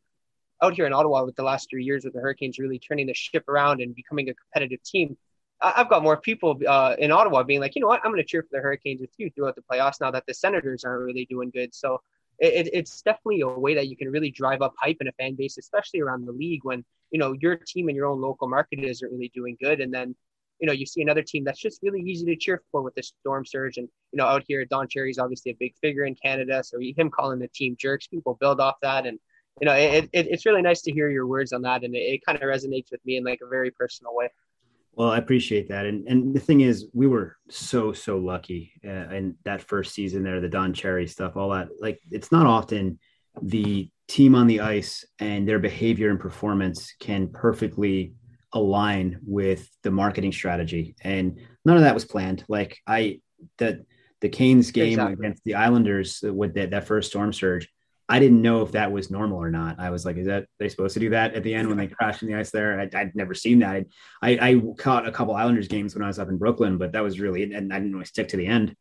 out 0.61 0.73
here 0.73 0.85
in 0.85 0.93
Ottawa 0.93 1.23
with 1.23 1.35
the 1.35 1.43
last 1.43 1.69
three 1.69 1.83
years 1.83 2.03
with 2.03 2.13
the 2.13 2.19
Hurricanes 2.19 2.59
really 2.59 2.79
turning 2.79 3.07
the 3.07 3.13
ship 3.13 3.47
around 3.47 3.81
and 3.81 3.95
becoming 3.95 4.29
a 4.29 4.33
competitive 4.33 4.83
team. 4.83 5.17
I've 5.61 5.89
got 5.89 6.03
more 6.03 6.17
people 6.17 6.59
uh, 6.67 6.95
in 6.99 7.11
Ottawa 7.11 7.43
being 7.43 7.59
like, 7.59 7.75
you 7.75 7.81
know 7.81 7.87
what, 7.87 8.01
I'm 8.03 8.11
going 8.11 8.23
to 8.23 8.27
cheer 8.27 8.43
for 8.43 8.49
the 8.51 8.59
Hurricanes 8.59 9.01
with 9.01 9.11
you 9.17 9.29
throughout 9.29 9.55
the 9.55 9.61
playoffs 9.61 9.99
now 9.99 10.11
that 10.11 10.25
the 10.25 10.33
Senators 10.33 10.83
aren't 10.83 11.03
really 11.03 11.25
doing 11.25 11.49
good. 11.49 11.75
So 11.75 12.01
it, 12.39 12.69
it's 12.71 13.01
definitely 13.01 13.41
a 13.41 13.47
way 13.47 13.75
that 13.75 13.87
you 13.87 13.97
can 13.97 14.09
really 14.09 14.31
drive 14.31 14.61
up 14.61 14.73
hype 14.79 14.97
in 15.01 15.07
a 15.07 15.11
fan 15.13 15.35
base, 15.35 15.57
especially 15.57 15.99
around 15.99 16.25
the 16.25 16.31
league 16.31 16.61
when 16.63 16.85
you 17.11 17.19
know 17.19 17.33
your 17.33 17.57
team 17.57 17.89
and 17.89 17.95
your 17.95 18.05
own 18.05 18.21
local 18.21 18.47
market 18.47 18.79
isn't 18.79 19.11
really 19.11 19.31
doing 19.33 19.57
good, 19.59 19.81
and 19.81 19.93
then 19.93 20.15
you 20.59 20.67
know, 20.67 20.73
you 20.73 20.85
see 20.85 21.01
another 21.01 21.23
team 21.23 21.43
that's 21.43 21.59
just 21.59 21.79
really 21.81 22.01
easy 22.01 22.25
to 22.25 22.35
cheer 22.35 22.61
for 22.71 22.81
with 22.81 22.93
the 22.95 23.03
storm 23.03 23.45
surge. 23.45 23.77
And, 23.77 23.87
you 24.11 24.17
know, 24.17 24.25
out 24.25 24.43
here, 24.47 24.65
Don 24.65 24.87
Cherry's 24.87 25.17
obviously 25.17 25.51
a 25.51 25.55
big 25.57 25.73
figure 25.81 26.03
in 26.03 26.15
Canada. 26.15 26.63
So 26.63 26.79
him 26.79 27.09
calling 27.09 27.39
the 27.39 27.47
team 27.47 27.75
jerks, 27.79 28.07
people 28.07 28.37
build 28.39 28.59
off 28.59 28.75
that. 28.81 29.05
And, 29.05 29.19
you 29.61 29.65
know, 29.65 29.73
it, 29.73 30.09
it, 30.11 30.27
it's 30.27 30.45
really 30.45 30.61
nice 30.61 30.81
to 30.81 30.91
hear 30.91 31.09
your 31.09 31.27
words 31.27 31.53
on 31.53 31.61
that. 31.61 31.83
And 31.83 31.95
it, 31.95 31.99
it 31.99 32.25
kind 32.25 32.37
of 32.37 32.43
resonates 32.43 32.91
with 32.91 33.03
me 33.05 33.15
in 33.15 33.23
like 33.23 33.39
a 33.41 33.47
very 33.47 33.71
personal 33.71 34.13
way. 34.13 34.29
Well, 34.99 35.11
I 35.11 35.17
appreciate 35.17 35.69
that. 35.69 35.85
And 35.85 36.05
and 36.09 36.35
the 36.35 36.41
thing 36.41 36.59
is, 36.59 36.87
we 36.93 37.07
were 37.07 37.37
so 37.49 37.93
so 37.93 38.17
lucky 38.17 38.73
uh, 38.85 39.15
in 39.15 39.37
that 39.45 39.61
first 39.61 39.93
season 39.93 40.23
there, 40.23 40.41
the 40.41 40.49
Don 40.49 40.73
Cherry 40.73 41.07
stuff, 41.07 41.37
all 41.37 41.51
that. 41.51 41.69
Like, 41.79 42.01
it's 42.11 42.33
not 42.33 42.45
often 42.45 42.99
the 43.41 43.89
team 44.09 44.35
on 44.35 44.45
the 44.45 44.59
ice 44.59 45.05
and 45.19 45.47
their 45.47 45.57
behavior 45.57 46.09
and 46.09 46.19
performance 46.19 46.93
can 46.99 47.29
perfectly 47.29 48.13
align 48.51 49.21
with 49.25 49.69
the 49.83 49.91
marketing 49.91 50.33
strategy. 50.33 50.95
And 51.01 51.39
none 51.63 51.77
of 51.77 51.83
that 51.83 51.93
was 51.93 52.03
planned. 52.03 52.43
Like 52.49 52.77
I 52.85 53.21
that 53.57 53.79
the 54.19 54.27
Canes 54.27 54.71
game 54.71 54.99
exactly. 54.99 55.13
against 55.13 55.45
the 55.45 55.55
Islanders 55.55 56.19
with 56.21 56.55
that, 56.55 56.71
that 56.71 56.87
first 56.87 57.11
storm 57.11 57.31
surge, 57.31 57.69
I 58.09 58.17
didn't 58.19 58.41
know 58.41 58.63
if 58.63 58.71
that 58.71 58.91
was 58.91 59.11
normal 59.11 59.37
or 59.37 59.51
not. 59.51 59.79
I 59.79 59.91
was 59.91 60.03
like, 60.03 60.17
is 60.17 60.25
that 60.25 60.47
they 60.57 60.67
supposed 60.67 60.95
to 60.95 60.99
do 60.99 61.11
that 61.11 61.35
at 61.35 61.43
the 61.43 61.53
end 61.53 61.67
when 61.67 61.77
they 61.77 61.87
crashed 61.87 62.23
in 62.23 62.27
the 62.27 62.35
ice 62.35 62.49
there? 62.49 62.79
I, 62.79 63.03
would 63.03 63.15
never 63.15 63.35
seen 63.35 63.59
that. 63.59 63.85
I, 64.21 64.31
I, 64.31 64.61
caught 64.77 65.07
a 65.07 65.11
couple 65.11 65.35
Islanders 65.35 65.67
games 65.67 65.93
when 65.93 66.03
I 66.03 66.07
was 66.07 66.17
up 66.17 66.27
in 66.27 66.37
Brooklyn, 66.37 66.79
but 66.79 66.91
that 66.93 67.03
was 67.03 67.19
really, 67.19 67.43
and 67.53 67.71
I 67.71 67.77
didn't 67.77 67.93
really 67.93 68.05
stick 68.05 68.29
to 68.29 68.37
the 68.37 68.47
end. 68.47 68.75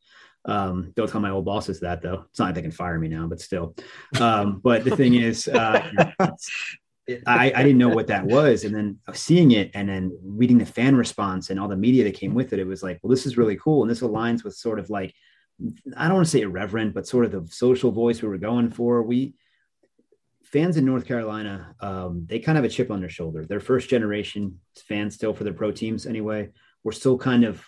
Um, 0.47 0.93
don't 0.97 1.11
tell 1.11 1.21
my 1.21 1.31
old 1.31 1.45
bosses 1.45 1.81
that 1.81 2.01
though. 2.01 2.25
It's 2.31 2.39
not 2.39 2.47
like 2.47 2.55
they 2.55 2.63
can 2.63 2.71
fire 2.71 2.99
me 2.99 3.09
now, 3.09 3.27
but 3.27 3.41
still. 3.41 3.75
Um, 4.19 4.61
but 4.65 4.83
the 4.83 4.97
thing 4.97 5.15
is, 5.15 5.47
uh, 5.47 5.87
I, 7.27 7.53
I 7.55 7.63
didn't 7.63 7.79
know 7.79 7.89
what 7.89 8.07
that 8.07 8.25
was. 8.25 8.65
And 8.65 8.75
then 8.75 8.99
seeing 9.13 9.53
it 9.53 9.71
and 9.75 9.89
then 9.89 10.19
reading 10.23 10.59
the 10.59 10.67
fan 10.67 10.97
response 10.97 11.51
and 11.51 11.59
all 11.59 11.69
the 11.69 11.77
media 11.77 12.05
that 12.05 12.15
came 12.15 12.35
with 12.35 12.53
it, 12.53 12.59
it 12.59 12.67
was 12.67 12.83
like, 12.83 12.99
well, 13.03 13.11
this 13.11 13.27
is 13.27 13.37
really 13.37 13.57
cool. 13.57 13.83
And 13.83 13.91
this 13.91 14.01
aligns 14.01 14.45
with 14.45 14.55
sort 14.55 14.79
of 14.79 14.89
like 14.91 15.15
I 15.97 16.07
don't 16.07 16.17
want 16.17 16.27
to 16.27 16.31
say 16.31 16.43
irreverent, 16.43 16.95
but 16.95 17.07
sort 17.07 17.25
of 17.25 17.33
the 17.33 17.47
social 17.53 17.91
voice 17.91 18.23
we 18.23 18.29
were 18.29 18.39
going 18.39 18.71
for. 18.71 19.03
We 19.03 19.35
fans 20.45 20.77
in 20.77 20.85
North 20.85 21.07
Carolina, 21.07 21.75
um, 21.81 22.27
they 22.29 22.39
kind 22.39 22.57
of 22.57 22.65
have 22.65 22.71
a 22.71 22.75
chip 22.75 22.91
on 22.91 23.01
their 23.01 23.11
shoulder. 23.11 23.45
They're 23.45 23.61
first 23.61 23.91
generation 23.91 24.61
fans 24.77 25.15
still 25.15 25.35
for 25.35 25.45
their 25.45 25.53
pro 25.53 25.73
teams 25.73 26.07
anyway. 26.07 26.51
We're 26.85 26.93
still 26.93 27.19
kind 27.19 27.45
of 27.45 27.63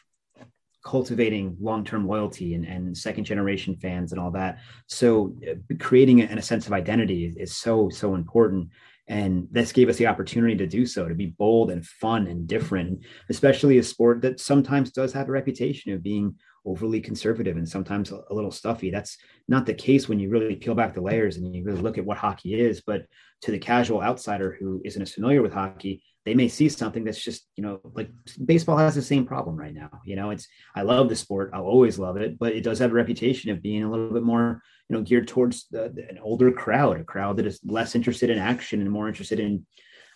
cultivating 0.85 1.57
long-term 1.61 2.07
loyalty 2.07 2.55
and, 2.55 2.65
and 2.65 2.97
second 2.97 3.25
generation 3.25 3.77
fans 3.77 4.13
and 4.13 4.21
all 4.21 4.31
that. 4.31 4.61
So 4.87 5.37
uh, 5.47 5.75
creating 5.79 6.23
a, 6.23 6.37
a 6.37 6.43
sense 6.43 6.67
of 6.67 6.73
identity 6.73 7.27
is, 7.27 7.37
is 7.37 7.57
so, 7.57 7.91
so 7.91 8.15
important. 8.15 8.71
And 9.07 9.49
this 9.51 9.73
gave 9.73 9.89
us 9.89 9.97
the 9.97 10.07
opportunity 10.07 10.57
to 10.57 10.67
do 10.67 10.87
so, 10.87 11.09
to 11.09 11.15
be 11.15 11.27
bold 11.27 11.71
and 11.71 11.85
fun 11.85 12.29
and 12.29 12.47
different, 12.47 13.05
especially 13.29 13.77
a 13.77 13.83
sport 13.83 14.23
that 14.23 14.41
sometimes 14.41 14.93
does 14.93 15.13
have 15.13 15.29
a 15.29 15.33
reputation 15.33 15.93
of 15.93 16.03
being 16.03 16.37
overly 16.65 17.01
conservative 17.01 17.57
and 17.57 17.69
sometimes 17.69 18.11
a, 18.11 18.23
little 18.31 18.51
stuffy. 18.51 18.91
That's 18.91 19.17
not 19.49 19.67
the 19.67 19.75
case 19.75 20.09
when 20.09 20.19
you 20.19 20.29
really 20.29 20.57
peel 20.57 20.75
back 20.75 20.95
the 20.95 21.01
layers 21.01 21.37
and 21.37 21.55
you 21.55 21.65
really 21.65 21.81
look 21.81 21.99
at 21.99 22.05
what 22.05 22.19
hockey 22.19 22.61
is. 22.61 22.81
But 22.81 23.07
to 23.43 23.51
the 23.51 23.59
casual 23.59 24.03
outsider 24.03 24.57
who 24.59 24.83
isn't 24.85 25.01
as 25.01 25.15
familiar 25.15 25.43
with 25.43 25.53
hockey, 25.53 26.03
they 26.27 26.35
may 26.35 26.49
see 26.49 26.69
something 26.69 27.03
that's 27.03 27.23
just, 27.23 27.47
you 27.57 27.63
know, 27.63 27.81
like 27.95 28.11
baseball 28.45 28.77
has 28.77 28.95
the 28.95 29.03
same 29.03 29.25
problem 29.25 29.57
right 29.57 29.73
now. 29.73 29.91
You 30.05 30.17
know, 30.17 30.31
it's, 30.31 30.47
I 30.75 30.83
love 30.83 31.09
the 31.09 31.17
sport. 31.17 31.51
I'll 31.55 31.65
always 31.65 31.99
love 31.99 32.19
it, 32.19 32.39
but 32.39 32.53
it 32.53 32.63
does 32.63 32.79
have 32.81 32.91
a 32.91 32.95
reputation 32.95 33.51
of 33.51 33.63
being 33.63 33.85
a 33.85 33.91
little 33.91 34.13
bit 34.13 34.23
more, 34.23 34.63
you 34.89 34.97
know, 34.97 35.03
geared 35.03 35.29
towards 35.29 35.67
the, 35.71 35.85
an 35.85 36.19
older 36.23 36.53
crowd, 36.53 37.01
a 37.01 37.05
crowd 37.05 37.39
that 37.39 37.47
is 37.47 37.61
less 37.65 37.95
interested 37.95 38.29
in 38.29 38.39
action 38.39 38.83
and 38.83 38.91
more 38.91 39.09
interested 39.09 39.41
in, 39.41 39.67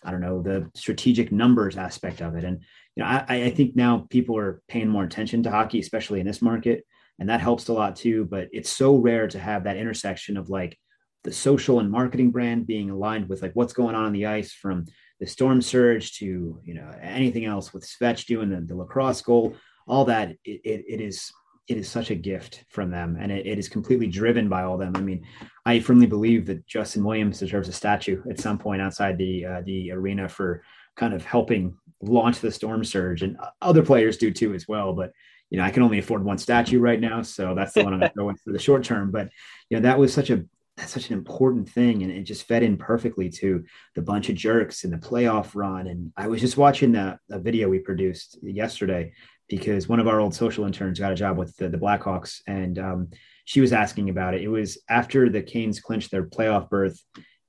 I 0.03 0.11
don't 0.11 0.21
know, 0.21 0.43
the 0.43 0.69
strategic 0.75 1.31
numbers 1.31 1.75
aspect 1.75 2.21
of 2.21 2.35
it. 2.35 2.43
And, 2.43 2.61
you 2.95 3.03
know, 3.03 3.09
I, 3.09 3.25
I 3.27 3.49
think 3.49 3.75
now 3.75 4.07
people 4.09 4.37
are 4.37 4.61
paying 4.67 4.87
more 4.87 5.03
attention 5.03 5.43
to 5.43 5.51
hockey, 5.51 5.79
especially 5.79 6.19
in 6.19 6.25
this 6.25 6.41
market, 6.41 6.85
and 7.19 7.29
that 7.29 7.41
helps 7.41 7.67
a 7.67 7.73
lot 7.73 7.95
too. 7.95 8.25
But 8.25 8.49
it's 8.51 8.69
so 8.69 8.95
rare 8.95 9.27
to 9.27 9.39
have 9.39 9.65
that 9.65 9.77
intersection 9.77 10.37
of 10.37 10.49
like 10.49 10.77
the 11.23 11.33
social 11.33 11.79
and 11.79 11.91
marketing 11.91 12.31
brand 12.31 12.67
being 12.67 12.89
aligned 12.89 13.27
with 13.27 13.41
like 13.41 13.51
what's 13.53 13.73
going 13.73 13.95
on 13.95 14.05
on 14.05 14.13
the 14.13 14.27
ice 14.27 14.53
from 14.53 14.85
the 15.19 15.27
storm 15.27 15.61
surge 15.61 16.17
to 16.19 16.59
you 16.63 16.73
know 16.73 16.89
anything 17.01 17.45
else 17.45 17.73
with 17.73 17.85
Svech 17.85 18.25
doing 18.25 18.49
the, 18.49 18.61
the 18.61 18.75
lacrosse 18.75 19.21
goal, 19.21 19.55
all 19.87 20.05
that 20.05 20.31
it, 20.45 20.61
it, 20.63 20.85
it 20.87 21.01
is 21.01 21.31
it 21.67 21.77
is 21.77 21.89
such 21.89 22.11
a 22.11 22.15
gift 22.15 22.63
from 22.69 22.91
them 22.91 23.17
and 23.19 23.31
it, 23.31 23.45
it 23.45 23.57
is 23.57 23.67
completely 23.67 24.07
driven 24.07 24.47
by 24.47 24.63
all 24.63 24.77
them 24.77 24.93
i 24.95 25.01
mean 25.01 25.25
i 25.65 25.79
firmly 25.79 26.05
believe 26.05 26.45
that 26.45 26.65
justin 26.67 27.03
williams 27.03 27.39
deserves 27.39 27.67
a 27.67 27.73
statue 27.73 28.21
at 28.29 28.39
some 28.39 28.57
point 28.57 28.81
outside 28.81 29.17
the 29.17 29.45
uh, 29.45 29.61
the 29.65 29.91
arena 29.91 30.29
for 30.29 30.61
kind 30.95 31.13
of 31.13 31.25
helping 31.25 31.75
launch 32.01 32.39
the 32.39 32.51
storm 32.51 32.83
surge 32.83 33.21
and 33.21 33.37
other 33.61 33.83
players 33.83 34.17
do 34.17 34.31
too 34.31 34.53
as 34.53 34.67
well 34.67 34.93
but 34.93 35.11
you 35.49 35.57
know 35.57 35.63
i 35.63 35.71
can 35.71 35.83
only 35.83 35.99
afford 35.99 36.23
one 36.23 36.37
statue 36.37 36.79
right 36.79 36.99
now 36.99 37.21
so 37.21 37.55
that's 37.55 37.73
the 37.73 37.83
one 37.83 37.93
i'm 37.93 38.09
going 38.17 38.35
for 38.43 38.51
the 38.51 38.59
short 38.59 38.83
term 38.83 39.11
but 39.11 39.29
you 39.69 39.77
know 39.77 39.81
that 39.81 39.99
was 39.99 40.13
such 40.13 40.29
a 40.29 40.43
that's 40.77 40.91
such 40.91 41.09
an 41.09 41.13
important 41.13 41.69
thing 41.69 42.03
and 42.03 42.11
it 42.11 42.23
just 42.23 42.47
fed 42.47 42.61
in 42.61 42.75
perfectly 42.75 43.29
to 43.29 43.63
the 43.95 44.01
bunch 44.01 44.29
of 44.29 44.35
jerks 44.35 44.83
in 44.83 44.91
the 44.91 44.97
playoff 44.97 45.51
run 45.55 45.87
and 45.87 46.11
i 46.17 46.27
was 46.27 46.41
just 46.41 46.57
watching 46.57 46.91
the 46.91 47.17
a 47.31 47.39
video 47.39 47.69
we 47.69 47.79
produced 47.79 48.37
yesterday 48.41 49.11
because 49.47 49.87
one 49.87 49.99
of 49.99 50.07
our 50.07 50.19
old 50.19 50.33
social 50.33 50.65
interns 50.65 50.99
got 50.99 51.11
a 51.11 51.15
job 51.15 51.37
with 51.37 51.55
the, 51.57 51.69
the 51.69 51.77
blackhawks 51.77 52.41
and 52.47 52.79
um, 52.79 53.07
she 53.45 53.61
was 53.61 53.73
asking 53.73 54.09
about 54.09 54.33
it. 54.33 54.41
It 54.41 54.47
was 54.47 54.79
after 54.89 55.29
the 55.29 55.41
canes 55.41 55.79
clinched 55.79 56.11
their 56.11 56.25
playoff 56.25 56.69
berth 56.69 57.01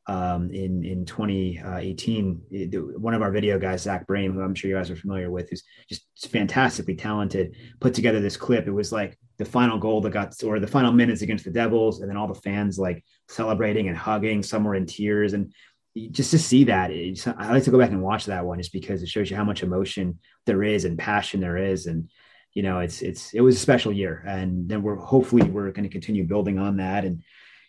um, 0.06 0.50
in 0.50 0.84
in 0.84 1.04
2018. 1.04 2.42
One 2.98 3.14
of 3.14 3.22
our 3.22 3.30
video 3.30 3.58
guys, 3.58 3.82
Zach 3.82 4.06
Brame, 4.06 4.34
who 4.34 4.42
I'm 4.42 4.54
sure 4.54 4.70
you 4.70 4.76
guys 4.76 4.90
are 4.90 4.96
familiar 4.96 5.30
with, 5.30 5.50
who's 5.50 5.64
just 5.88 6.06
fantastically 6.28 6.94
talented, 6.94 7.56
put 7.80 7.94
together 7.94 8.20
this 8.20 8.36
clip. 8.36 8.66
It 8.66 8.72
was 8.72 8.92
like 8.92 9.18
the 9.38 9.44
final 9.44 9.78
goal 9.78 10.00
that 10.02 10.10
got, 10.10 10.42
or 10.44 10.60
the 10.60 10.66
final 10.66 10.92
minutes 10.92 11.22
against 11.22 11.44
the 11.44 11.50
Devils, 11.50 12.00
and 12.00 12.08
then 12.08 12.16
all 12.16 12.28
the 12.28 12.34
fans 12.34 12.78
like 12.78 13.04
celebrating 13.28 13.88
and 13.88 13.96
hugging. 13.96 14.42
Some 14.42 14.64
were 14.64 14.76
in 14.76 14.86
tears, 14.86 15.32
and 15.32 15.52
just 16.10 16.30
to 16.30 16.38
see 16.38 16.64
that, 16.64 16.90
I 16.90 17.52
like 17.52 17.64
to 17.64 17.70
go 17.70 17.78
back 17.78 17.90
and 17.90 18.02
watch 18.02 18.26
that 18.26 18.44
one, 18.44 18.58
just 18.58 18.72
because 18.72 19.02
it 19.02 19.08
shows 19.08 19.30
you 19.30 19.36
how 19.36 19.44
much 19.44 19.62
emotion 19.62 20.18
there 20.44 20.62
is 20.62 20.84
and 20.84 20.98
passion 20.98 21.40
there 21.40 21.56
is, 21.56 21.86
and 21.86 22.10
you 22.52 22.62
know, 22.62 22.78
it's 22.78 23.02
it's 23.02 23.34
it 23.34 23.40
was 23.40 23.56
a 23.56 23.60
special 23.60 23.92
year, 23.92 24.22
and 24.24 24.68
then 24.68 24.82
we're 24.82 24.96
hopefully 24.96 25.42
we're 25.42 25.72
going 25.72 25.82
to 25.82 25.92
continue 25.92 26.24
building 26.24 26.58
on 26.58 26.76
that 26.76 27.04
and 27.04 27.22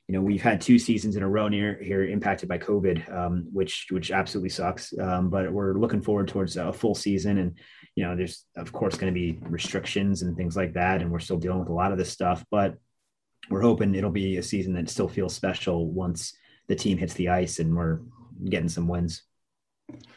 you 0.08 0.13
know 0.13 0.22
we've 0.22 0.41
had 0.41 0.62
two 0.62 0.80
seasons 0.80 1.17
in 1.17 1.24
a 1.24 1.28
row 1.28 1.50
near 1.50 1.78
here 1.82 2.06
impacted 2.06 2.48
by 2.48 2.58
COVID, 2.58 3.13
um, 3.13 3.48
which 3.52 3.88
which 3.89 4.12
absolutely 4.12 4.50
sucks. 4.50 4.98
Um, 4.98 5.30
but 5.30 5.52
we're 5.52 5.74
looking 5.74 6.02
forward 6.02 6.30
towards 6.30 6.56
a 6.56 6.72
full 6.72 6.96
season, 6.96 7.39
and 7.39 7.58
you 7.96 8.06
know 8.06 8.15
there's 8.15 8.46
of 8.56 8.72
course 8.72 8.96
going 8.96 9.13
to 9.13 9.20
be 9.20 9.39
restrictions 9.41 10.22
and 10.22 10.38
things 10.38 10.56
like 10.56 10.74
that, 10.74 11.02
and 11.02 11.12
we're 11.12 11.20
still 11.20 11.38
dealing 11.38 11.60
with 11.60 11.70
a 11.70 11.74
lot 11.74 11.91
of 11.91 11.98
this 11.98 12.12
stuff. 12.12 12.46
But 12.50 12.78
we're 13.50 13.62
hoping 13.62 13.96
it'll 13.96 14.10
be 14.10 14.38
a 14.38 14.43
season 14.43 14.74
that 14.74 14.89
still 14.89 15.10
feels 15.10 15.36
special 15.36 15.91
once 15.91 16.34
the 16.67 16.76
team 16.76 16.98
hits 16.98 17.13
the 17.13 17.30
ice 17.30 17.60
and 17.60 17.76
we're 17.76 18.00
getting 18.50 18.70
some 18.70 18.88
wins. 18.88 19.24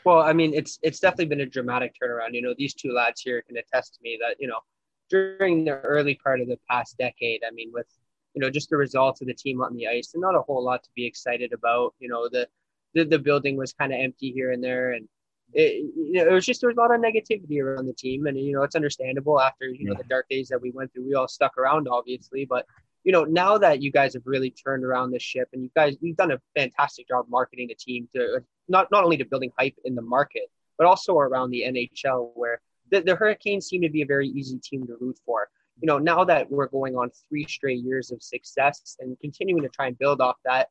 Well, 0.05 0.21
I 0.21 0.33
mean, 0.33 0.53
it's 0.55 0.79
it's 0.83 1.01
definitely 1.01 1.27
been 1.27 1.41
a 1.41 1.47
dramatic 1.47 1.95
turnaround. 2.01 2.33
You 2.33 2.43
know, 2.43 2.55
these 2.57 2.75
two 2.75 2.93
lads 2.93 3.21
here 3.21 3.43
can 3.43 3.57
attest 3.57 3.95
to 3.95 4.01
me 4.03 4.19
that 4.21 4.37
you 4.39 4.47
know 4.47 4.61
during 5.09 5.65
the 5.65 5.81
early 5.81 6.15
part 6.15 6.41
of 6.41 6.47
the 6.47 6.59
past 6.69 6.97
decade, 6.97 7.43
I 7.47 7.51
mean, 7.51 7.71
with 7.73 7.87
you 8.35 8.41
know, 8.41 8.51
just 8.51 8.71
the 8.71 8.77
results 8.77 9.21
of 9.21 9.27
the 9.27 9.35
team 9.35 9.61
on 9.61 9.75
the 9.75 9.89
ice 9.89 10.13
and 10.15 10.21
not 10.21 10.35
a 10.35 10.43
whole 10.43 10.63
lot 10.63 10.83
to 10.85 10.91
be 10.95 11.07
excited 11.07 11.53
about. 11.53 11.95
You 11.99 12.09
know, 12.09 12.29
the 12.29 12.49
the, 12.95 13.05
the 13.05 13.19
building 13.19 13.57
was 13.57 13.73
kind 13.73 13.93
of 13.93 14.01
empty 14.01 14.33
here 14.33 14.53
and 14.53 14.63
there, 14.63 14.93
and 14.93 15.09
it, 15.53 15.85
you 15.97 16.13
know, 16.13 16.27
it 16.27 16.33
was 16.33 16.47
just 16.47 16.61
there 16.61 16.69
was 16.69 16.77
a 16.77 16.81
lot 16.81 16.95
of 16.95 17.01
negativity 17.01 17.63
around 17.63 17.87
the 17.87 17.93
team, 17.93 18.27
and 18.27 18.39
you 18.39 18.53
know, 18.53 18.63
it's 18.63 18.77
understandable 18.77 19.41
after 19.41 19.67
you 19.67 19.87
know 19.87 19.95
the 19.95 20.05
dark 20.05 20.27
days 20.29 20.49
that 20.49 20.61
we 20.61 20.71
went 20.71 20.93
through. 20.93 21.07
We 21.07 21.15
all 21.15 21.29
stuck 21.29 21.57
around, 21.59 21.89
obviously, 21.91 22.45
but 22.45 22.67
you 23.05 23.13
know, 23.13 23.25
now 23.25 23.57
that 23.59 23.83
you 23.83 23.91
guys 23.91 24.15
have 24.15 24.23
really 24.27 24.51
turned 24.51 24.85
around 24.85 25.11
the 25.11 25.19
ship, 25.19 25.49
and 25.53 25.63
you 25.63 25.71
guys 25.75 25.97
you've 26.01 26.17
done 26.17 26.33
a 26.33 26.41
fantastic 26.55 27.09
job 27.09 27.27
marketing 27.29 27.69
the 27.69 27.75
team 27.75 28.09
to 28.15 28.45
not 28.69 28.89
not 28.91 29.05
only 29.05 29.17
to 29.17 29.25
building 29.25 29.51
hype 29.59 29.77
in 29.85 29.95
the 29.95 30.03
market, 30.03 30.51
but 30.79 30.87
also 30.87 31.17
around 31.19 31.51
the 31.51 31.65
NHL, 31.67 32.31
where 32.35 32.61
the, 32.91 33.01
the 33.01 33.17
Hurricanes 33.17 33.67
seem 33.67 33.83
to 33.83 33.91
be 33.91 34.03
a 34.03 34.07
very 34.07 34.29
easy 34.29 34.59
team 34.59 34.87
to 34.87 34.97
root 35.01 35.19
for 35.25 35.49
you 35.81 35.87
know, 35.87 35.99
now 35.99 36.25
that 36.25 36.51
we're 36.51 36.69
going 36.69 36.95
on 36.97 37.11
three 37.29 37.47
straight 37.49 37.83
years 37.83 38.11
of 38.11 38.23
success 38.23 38.97
and 39.01 39.19
continuing 39.21 39.63
to 39.63 39.69
try 39.69 39.87
and 39.87 39.99
build 39.99 40.21
off 40.21 40.37
that, 40.45 40.69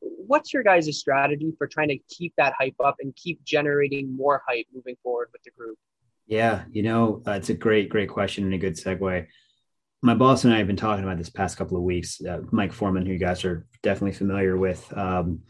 what's 0.00 0.52
your 0.52 0.62
guys' 0.62 0.98
strategy 0.98 1.52
for 1.58 1.66
trying 1.66 1.88
to 1.88 1.98
keep 2.08 2.32
that 2.36 2.54
hype 2.58 2.76
up 2.84 2.96
and 3.00 3.14
keep 3.16 3.42
generating 3.44 4.16
more 4.16 4.42
hype 4.46 4.66
moving 4.74 4.96
forward 5.02 5.28
with 5.32 5.42
the 5.42 5.50
group? 5.50 5.78
Yeah, 6.26 6.64
you 6.70 6.82
know, 6.82 7.22
uh, 7.26 7.32
it's 7.32 7.48
a 7.48 7.54
great, 7.54 7.88
great 7.88 8.08
question 8.08 8.44
and 8.44 8.54
a 8.54 8.58
good 8.58 8.74
segue. 8.74 9.26
My 10.02 10.14
boss 10.14 10.44
and 10.44 10.52
I 10.52 10.58
have 10.58 10.66
been 10.66 10.76
talking 10.76 11.04
about 11.04 11.18
this 11.18 11.30
past 11.30 11.56
couple 11.56 11.76
of 11.76 11.82
weeks. 11.82 12.20
Uh, 12.22 12.40
Mike 12.52 12.72
Forman, 12.72 13.06
who 13.06 13.12
you 13.12 13.18
guys 13.18 13.44
are 13.44 13.66
definitely 13.82 14.12
familiar 14.12 14.56
with, 14.56 14.86
um, 14.96 15.40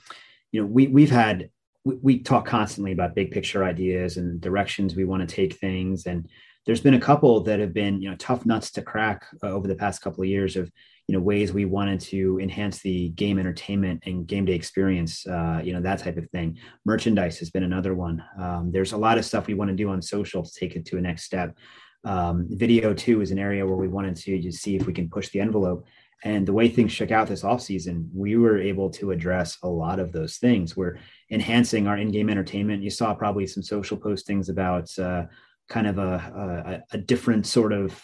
you 0.53 0.61
know, 0.61 0.66
we 0.66 0.87
we've 0.87 1.11
had 1.11 1.51
we, 1.85 1.97
we 1.97 2.18
talk 2.21 2.47
constantly 2.47 2.92
about 2.92 3.14
big 3.14 3.31
picture 3.31 3.64
ideas 3.64 4.16
and 4.16 4.40
directions 4.40 4.94
we 4.94 5.05
want 5.05 5.29
to 5.29 5.35
take 5.35 5.55
things, 5.55 6.07
and 6.07 6.29
there's 6.66 6.81
been 6.81 6.94
a 6.94 7.01
couple 7.01 7.40
that 7.40 7.61
have 7.61 7.73
been 7.73 8.01
you 8.01 8.11
know 8.11 8.16
tough 8.16 8.44
nuts 8.44 8.71
to 8.73 8.83
crack 8.83 9.27
uh, 9.42 9.49
over 9.49 9.66
the 9.66 9.75
past 9.75 10.03
couple 10.03 10.23
of 10.23 10.29
years 10.29 10.57
of 10.57 10.71
you 11.07 11.14
know 11.14 11.21
ways 11.21 11.53
we 11.53 11.64
wanted 11.64 12.01
to 12.01 12.38
enhance 12.40 12.81
the 12.81 13.09
game 13.11 13.38
entertainment 13.38 14.03
and 14.07 14.27
game 14.27 14.44
day 14.44 14.55
experience 14.55 15.27
uh, 15.27 15.61
you 15.62 15.73
know 15.73 15.81
that 15.81 15.99
type 15.99 16.16
of 16.16 16.29
thing 16.31 16.59
merchandise 16.85 17.38
has 17.38 17.51
been 17.51 17.62
another 17.62 17.94
one 17.94 18.23
um, 18.38 18.71
there's 18.73 18.92
a 18.92 18.99
lot 18.99 19.18
of 19.18 19.25
stuff 19.25 19.47
we 19.47 19.55
want 19.55 19.68
to 19.71 19.77
do 19.77 19.88
on 19.88 20.03
social 20.03 20.42
to 20.42 20.53
take 20.55 20.77
it 20.77 20.85
to 20.85 20.99
a 20.99 21.01
next 21.01 21.25
step 21.25 21.57
um, 22.05 22.47
video 22.51 22.94
too 22.94 23.21
is 23.21 23.31
an 23.31 23.38
area 23.38 23.66
where 23.66 23.77
we 23.77 23.88
wanted 23.88 24.16
to 24.16 24.38
just 24.38 24.62
see 24.62 24.77
if 24.77 24.87
we 24.87 24.92
can 24.92 25.09
push 25.09 25.31
the 25.31 25.40
envelope 25.40 25.87
and 26.25 26.47
the 26.47 26.53
way 26.53 26.68
things 26.68 26.90
shook 26.90 27.12
out 27.12 27.29
this 27.29 27.42
offseason, 27.42 28.09
we 28.12 28.37
were 28.37 28.59
able 28.59 28.90
to 28.90 29.12
address 29.12 29.57
a 29.62 29.68
lot 29.68 30.01
of 30.01 30.11
those 30.11 30.38
things. 30.38 30.77
We're 30.77 30.99
enhancing 31.31 31.87
our 31.87 31.97
in-game 31.97 32.29
entertainment. 32.29 32.83
You 32.83 32.90
saw 32.90 33.14
probably 33.14 33.47
some 33.47 33.62
social 33.62 33.97
postings 33.97 34.49
about 34.49 34.97
uh, 34.99 35.27
kind 35.69 35.87
of 35.87 35.99
a, 35.99 36.83
a, 36.93 36.97
a, 36.97 36.99
different 36.99 37.47
sort 37.47 37.73
of 37.73 38.01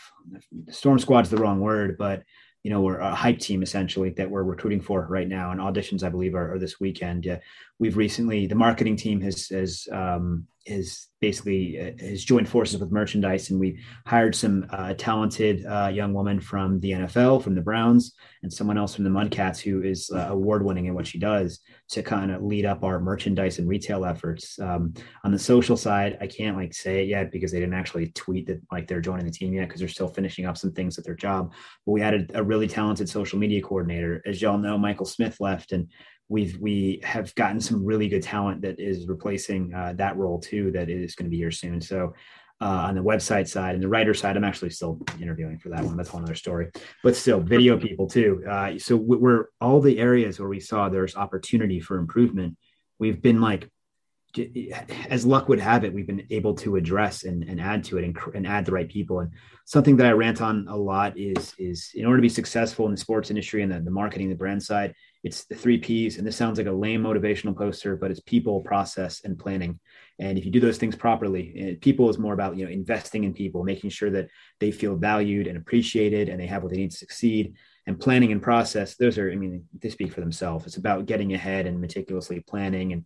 storm 0.69 0.99
squad's 0.99 1.31
the 1.31 1.37
wrong 1.37 1.61
word, 1.61 1.97
but 1.99 2.23
you 2.63 2.71
know, 2.71 2.81
we're 2.81 2.99
a 2.99 3.15
hype 3.15 3.39
team 3.39 3.63
essentially 3.63 4.11
that 4.11 4.31
we're 4.31 4.43
recruiting 4.43 4.81
for 4.81 5.07
right 5.09 5.29
now. 5.29 5.51
And 5.51 5.61
auditions, 5.61 6.03
I 6.03 6.09
believe, 6.09 6.35
are, 6.35 6.55
are 6.55 6.59
this 6.59 6.81
weekend. 6.81 7.27
Uh, 7.27 7.37
we've 7.79 7.97
recently, 7.97 8.47
the 8.47 8.55
marketing 8.55 8.97
team 8.97 9.21
has, 9.21 9.49
has 9.49 9.87
um, 9.93 10.47
is 10.67 11.09
basically 11.21 11.79
uh, 11.79 12.05
has 12.05 12.25
joined 12.25 12.49
forces 12.49 12.81
with 12.81 12.91
merchandise 12.91 13.51
and 13.51 13.61
we've 13.61 13.81
hired 14.07 14.35
some 14.35 14.67
uh, 14.71 14.95
talented 14.97 15.65
uh, 15.67 15.91
young 15.93 16.15
woman 16.15 16.41
from 16.41 16.81
the 16.81 16.93
NFL 16.93 17.43
from 17.43 17.55
the 17.55 17.61
Browns 17.61 18.15
and 18.43 18.53
someone 18.53 18.79
else 18.79 18.95
from 18.95 19.05
the 19.05 19.11
Mudcats 19.11 19.61
who 19.61 19.83
is 19.83 20.11
uh, 20.15 20.29
award 20.31 20.65
winning 20.65 20.87
in 20.87 20.95
what 20.95 21.07
she 21.07 21.19
does 21.19 21.61
to 21.91 22.03
kind 22.03 22.31
of 22.31 22.43
lead 22.43 22.65
up 22.65 22.83
our 22.83 22.99
merchandise 22.99 23.59
and 23.59 23.69
retail 23.69 24.05
efforts. 24.05 24.59
Um, 24.59 24.95
on 25.23 25.33
the 25.33 25.39
social 25.39 25.77
side 25.77 26.17
I 26.21 26.27
can't 26.27 26.57
like 26.57 26.73
say 26.73 27.03
it 27.03 27.09
yet 27.09 27.31
because 27.31 27.53
they 27.53 27.61
didn't 27.61 27.75
actually 27.75 28.09
tweet 28.09 28.47
that 28.47 28.63
like 28.73 28.87
they're 28.87 29.01
joining 29.01 29.27
the 29.27 29.33
team 29.33 29.53
yet 29.53 29.69
because 29.69 29.81
they're 29.81 29.89
still 29.89 30.09
finishing 30.09 30.47
up 30.47 30.57
some 30.57 30.73
things 30.73 30.99
at 30.99 31.05
their 31.05 31.15
job. 31.15 31.53
But 31.85 31.93
we 31.93 32.03
added 32.03 32.31
a 32.35 32.43
really 32.43 32.69
talented 32.69 33.09
social 33.09 33.39
media 33.39 33.61
coordinator. 33.61 34.23
As 34.27 34.41
y'all 34.41 34.59
know 34.59 34.79
Michael 34.79 35.07
Smith 35.07 35.37
left 35.41 35.73
and 35.73 35.89
we've 36.29 36.59
we 36.59 37.01
have 37.05 37.35
gotten 37.35 37.61
some 37.61 37.85
really 37.85 38.09
good 38.09 38.23
talent 38.23 38.63
that 38.63 38.81
is 38.81 39.07
replacing 39.07 39.73
uh, 39.75 39.93
that 39.97 40.17
role 40.17 40.39
too 40.39 40.71
that 40.73 40.89
is 40.89 41.15
going 41.15 41.27
to 41.27 41.31
be 41.31 41.37
here 41.37 41.51
soon. 41.51 41.81
So 41.81 42.15
uh, 42.61 42.87
on 42.89 42.95
the 42.95 43.03
website 43.03 43.49
side 43.49 43.75
and 43.75 43.83
the 43.83 43.89
writer 43.89 44.15
side 44.15 44.37
i'm 44.37 44.45
actually 44.45 44.71
still 44.71 45.01
interviewing 45.21 45.59
for 45.59 45.69
that 45.71 45.85
one. 45.85 45.97
That's 45.97 46.13
one 46.13 46.23
other 46.23 46.35
story. 46.35 46.71
But 47.03 47.17
still 47.17 47.41
video 47.41 47.79
people 47.79 48.07
too. 48.07 48.45
Uh, 48.49 48.79
so 48.79 48.97
we're 48.97 49.47
all 49.61 49.81
the 49.81 49.99
areas 49.99 50.39
where 50.39 50.49
we 50.49 50.61
saw 50.61 50.89
there's 50.89 51.17
opportunity 51.17 51.81
for 51.81 51.99
improvement 51.99 52.57
we've 52.99 53.21
been 53.21 53.41
like 53.41 53.69
as 55.11 55.25
luck 55.25 55.49
would 55.49 55.61
have 55.61 55.85
it, 55.85 55.95
we've 55.95 56.07
been 56.07 56.27
able 56.31 56.55
to 56.55 56.75
address 56.75 57.23
and, 57.23 57.45
and 57.45 57.61
add 57.61 57.85
to 57.85 57.99
it 57.99 58.05
and, 58.05 58.19
and, 58.35 58.47
add 58.47 58.65
the 58.65 58.73
right 58.73 58.89
people. 58.89 59.21
And 59.21 59.31
something 59.65 59.97
that 59.99 60.07
I 60.07 60.11
rant 60.11 60.43
on 60.43 60.67
a 60.69 60.77
lot 60.77 61.17
is 61.17 61.55
is 61.57 61.91
in 61.95 62.05
order 62.05 62.19
to 62.19 62.23
be 62.23 62.29
successful 62.29 62.87
in 62.87 62.91
the 62.91 62.97
sports 62.97 63.31
industry 63.31 63.63
and 63.63 63.71
the, 63.71 63.81
the 63.81 63.93
marketing, 63.93 64.29
the 64.29 64.35
brand 64.35 64.61
side, 64.61 64.95
it's 65.25 65.47
the 65.47 65.55
three 65.55 65.79
P's. 65.79 66.19
And 66.19 66.27
this 66.27 66.37
sounds 66.37 66.59
like 66.59 66.67
a 66.67 66.73
lame 66.73 67.03
motivational 67.03 67.57
poster, 67.57 67.97
but 67.97 68.11
it's 68.11 68.21
people, 68.21 68.61
process, 68.61 69.23
and 69.25 69.39
planning. 69.39 69.81
And 70.19 70.37
if 70.39 70.45
you 70.45 70.51
do 70.51 70.61
those 70.61 70.77
things 70.77 70.95
properly, 70.95 71.55
eh, 71.57 71.75
people 71.81 72.11
is 72.11 72.19
more 72.19 72.35
about 72.35 72.57
you 72.57 72.65
know 72.65 72.71
investing 72.71 73.25
in 73.25 73.33
people, 73.33 73.65
making 73.65 73.91
sure 73.91 74.11
that 74.11 74.29
they 74.61 74.71
feel 74.71 74.97
valued 74.97 75.47
and 75.47 75.57
appreciated, 75.57 76.29
and 76.29 76.39
they 76.39 76.47
have 76.47 76.63
what 76.63 76.71
they 76.71 76.79
need 76.79 76.93
to 76.93 76.97
succeed. 76.97 77.55
And 77.87 77.99
planning 77.99 78.33
and 78.33 78.41
process, 78.41 78.97
those 78.97 79.19
are, 79.19 79.31
I 79.31 79.35
mean, 79.35 79.65
they 79.79 79.91
speak 79.91 80.13
for 80.13 80.21
themselves. 80.21 80.67
It's 80.67 80.77
about 80.77 81.05
getting 81.05 81.35
ahead 81.35 81.67
and 81.67 81.81
meticulously 81.81 82.41
planning, 82.41 82.93
and 82.93 83.05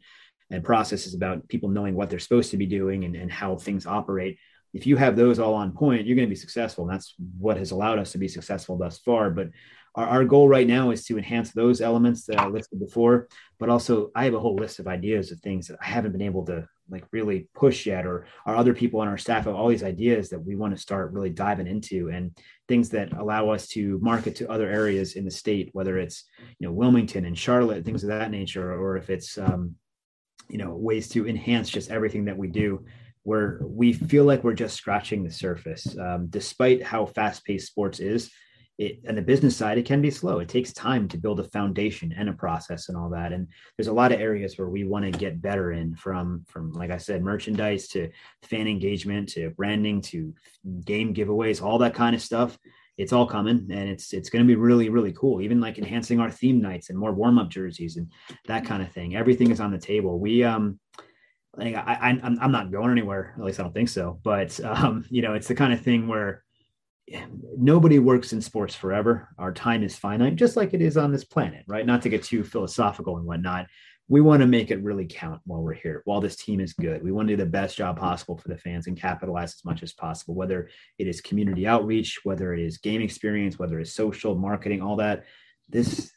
and 0.50 0.64
process 0.64 1.07
is 1.07 1.14
about 1.14 1.46
people 1.48 1.68
knowing 1.68 1.94
what 1.94 2.11
they're 2.11 2.18
supposed 2.18 2.50
to 2.50 2.57
be 2.57 2.66
doing 2.66 3.04
and, 3.04 3.14
and 3.14 3.31
how 3.31 3.57
things 3.57 3.87
operate 3.87 4.38
if 4.74 4.87
you 4.87 4.96
have 4.96 5.16
those 5.16 5.38
all 5.38 5.54
on 5.54 5.72
point, 5.72 6.07
you're 6.07 6.16
going 6.16 6.28
to 6.28 6.35
be 6.35 6.37
successful. 6.37 6.85
And 6.85 6.92
that's 6.92 7.14
what 7.38 7.57
has 7.57 7.70
allowed 7.70 7.98
us 7.98 8.12
to 8.12 8.18
be 8.18 8.28
successful 8.28 8.76
thus 8.76 8.98
far. 8.98 9.31
But 9.31 9.48
our, 9.98 10.06
our 10.06 10.24
goal 10.24 10.48
right 10.48 10.66
now 10.66 10.90
is 10.90 11.04
to 11.06 11.18
enhance 11.18 11.50
those 11.50 11.80
elements 11.80 12.24
that 12.26 12.38
I 12.38 12.46
listed 12.46 12.78
before, 12.78 13.28
but 13.58 13.68
also 13.68 14.11
I 14.14 14.24
have 14.24 14.34
a 14.34 14.40
whole 14.40 14.54
list 14.54 14.78
of 14.78 14.87
ideas 14.87 15.32
of 15.32 15.40
things 15.40 15.66
that 15.66 15.78
I 15.82 15.87
haven't 15.87 16.12
been 16.12 16.22
able 16.22 16.44
to 16.46 16.66
like 16.90 17.04
really 17.12 17.48
push 17.54 17.84
yet, 17.84 18.06
or 18.06 18.26
our 18.46 18.56
other 18.56 18.72
people 18.72 19.00
on 19.00 19.08
our 19.08 19.18
staff 19.18 19.44
have 19.44 19.54
all 19.54 19.68
these 19.68 19.82
ideas 19.82 20.30
that 20.30 20.38
we 20.38 20.56
want 20.56 20.74
to 20.74 20.80
start 20.80 21.12
really 21.12 21.28
diving 21.28 21.66
into 21.66 22.08
and 22.08 22.34
things 22.68 22.88
that 22.90 23.12
allow 23.12 23.50
us 23.50 23.66
to 23.68 23.98
market 24.00 24.37
to 24.37 24.50
other 24.50 24.70
areas 24.70 25.14
in 25.14 25.24
the 25.24 25.30
state, 25.30 25.68
whether 25.72 25.98
it's, 25.98 26.24
you 26.58 26.66
know, 26.66 26.72
Wilmington 26.72 27.26
and 27.26 27.37
Charlotte, 27.37 27.84
things 27.84 28.04
of 28.04 28.08
that 28.08 28.30
nature, 28.30 28.72
or 28.72 28.96
if 28.96 29.11
it's, 29.11 29.37
um, 29.37 29.74
you 30.48 30.56
know, 30.56 30.74
ways 30.74 31.08
to 31.11 31.28
enhance 31.28 31.68
just 31.68 31.90
everything 31.90 32.24
that 32.24 32.38
we 32.38 32.48
do 32.48 32.84
where 33.24 33.61
we 33.62 33.92
feel 33.92 34.24
like 34.24 34.42
we're 34.42 34.54
just 34.54 34.76
scratching 34.76 35.22
the 35.22 35.30
surface. 35.30 35.84
Um, 35.98 36.28
despite 36.30 36.82
how 36.82 37.04
fast 37.04 37.44
paced 37.44 37.66
sports 37.66 38.00
is, 38.00 38.30
it, 38.78 39.00
and 39.06 39.18
the 39.18 39.22
business 39.22 39.56
side, 39.56 39.76
it 39.76 39.86
can 39.86 40.00
be 40.00 40.10
slow. 40.10 40.38
It 40.38 40.48
takes 40.48 40.72
time 40.72 41.08
to 41.08 41.18
build 41.18 41.40
a 41.40 41.44
foundation 41.44 42.14
and 42.16 42.28
a 42.28 42.32
process 42.32 42.88
and 42.88 42.96
all 42.96 43.10
that. 43.10 43.32
And 43.32 43.48
there's 43.76 43.88
a 43.88 43.92
lot 43.92 44.12
of 44.12 44.20
areas 44.20 44.56
where 44.56 44.68
we 44.68 44.84
want 44.84 45.04
to 45.04 45.10
get 45.10 45.42
better 45.42 45.72
in 45.72 45.96
from, 45.96 46.44
from, 46.46 46.72
like 46.72 46.92
I 46.92 46.96
said, 46.96 47.24
merchandise 47.24 47.88
to 47.88 48.10
fan 48.44 48.68
engagement 48.68 49.30
to 49.30 49.50
branding 49.50 50.00
to 50.02 50.32
game 50.84 51.12
giveaways, 51.12 51.60
all 51.60 51.78
that 51.78 51.94
kind 51.94 52.14
of 52.14 52.22
stuff. 52.22 52.56
It's 52.96 53.12
all 53.12 53.26
coming 53.26 53.68
and 53.70 53.88
it's, 53.88 54.12
it's 54.12 54.30
going 54.30 54.44
to 54.44 54.48
be 54.48 54.56
really, 54.56 54.90
really 54.90 55.12
cool. 55.12 55.40
Even 55.40 55.60
like 55.60 55.78
enhancing 55.78 56.20
our 56.20 56.30
theme 56.30 56.60
nights 56.60 56.90
and 56.90 56.98
more 56.98 57.12
warm 57.12 57.38
up 57.38 57.48
jerseys 57.48 57.96
and 57.96 58.10
that 58.46 58.64
kind 58.64 58.82
of 58.82 58.92
thing. 58.92 59.16
Everything 59.16 59.50
is 59.50 59.60
on 59.60 59.72
the 59.72 59.78
table. 59.78 60.20
We, 60.20 60.44
um, 60.44 60.78
like 61.56 61.74
I, 61.74 61.80
I 61.80 62.08
I'm, 62.10 62.38
I'm 62.40 62.52
not 62.52 62.70
going 62.70 62.92
anywhere. 62.92 63.34
At 63.36 63.44
least 63.44 63.58
I 63.58 63.64
don't 63.64 63.72
think 63.72 63.88
so. 63.88 64.20
But 64.22 64.58
um, 64.64 65.04
you 65.10 65.22
know, 65.22 65.34
it's 65.34 65.48
the 65.48 65.56
kind 65.56 65.72
of 65.72 65.80
thing 65.80 66.06
where 66.06 66.44
nobody 67.57 67.99
works 67.99 68.33
in 68.33 68.40
sports 68.40 68.75
forever. 68.75 69.29
Our 69.38 69.53
time 69.53 69.83
is 69.83 69.97
finite, 69.97 70.37
just 70.37 70.57
like 70.57 70.75
it 70.75 70.83
is 70.83 70.97
on 70.97 71.12
this 71.12 71.25
planet, 71.25 71.64
right? 71.66 71.87
Not 71.87 72.03
to 72.03 72.09
get 72.09 72.23
too 72.23 72.44
philosophical 72.44 73.16
and 73.16 73.27
whatnot. 73.27 73.66
We 74.11 74.23
want 74.23 74.40
to 74.40 74.47
make 74.47 74.71
it 74.71 74.83
really 74.83 75.07
count 75.07 75.42
while 75.44 75.61
we're 75.61 75.75
here, 75.75 76.01
while 76.07 76.21
this 76.21 76.37
team 76.37 76.61
is 76.61 76.73
good. 76.73 77.03
We 77.03 77.12
want 77.12 77.29
to 77.29 77.37
do 77.37 77.44
the 77.44 77.51
best 77.51 77.77
job 77.77 77.99
possible 77.99 78.38
for 78.38 78.49
the 78.49 78.57
fans 78.57 78.87
and 78.87 78.99
capitalize 78.99 79.55
as 79.55 79.64
much 79.64 79.83
as 79.83 79.92
possible, 79.92 80.35
whether 80.35 80.71
it 80.99 81.07
is 81.07 81.21
community 81.21 81.66
outreach, 81.66 82.21
whether 82.25 82.55
it 82.55 82.61
is 82.61 82.79
game 82.79 83.03
experience, 83.03 83.59
whether 83.59 83.79
it's 83.79 83.92
social 83.92 84.35
marketing, 84.35 84.81
all 84.81 84.97
that. 84.97 85.25
This 85.68 86.11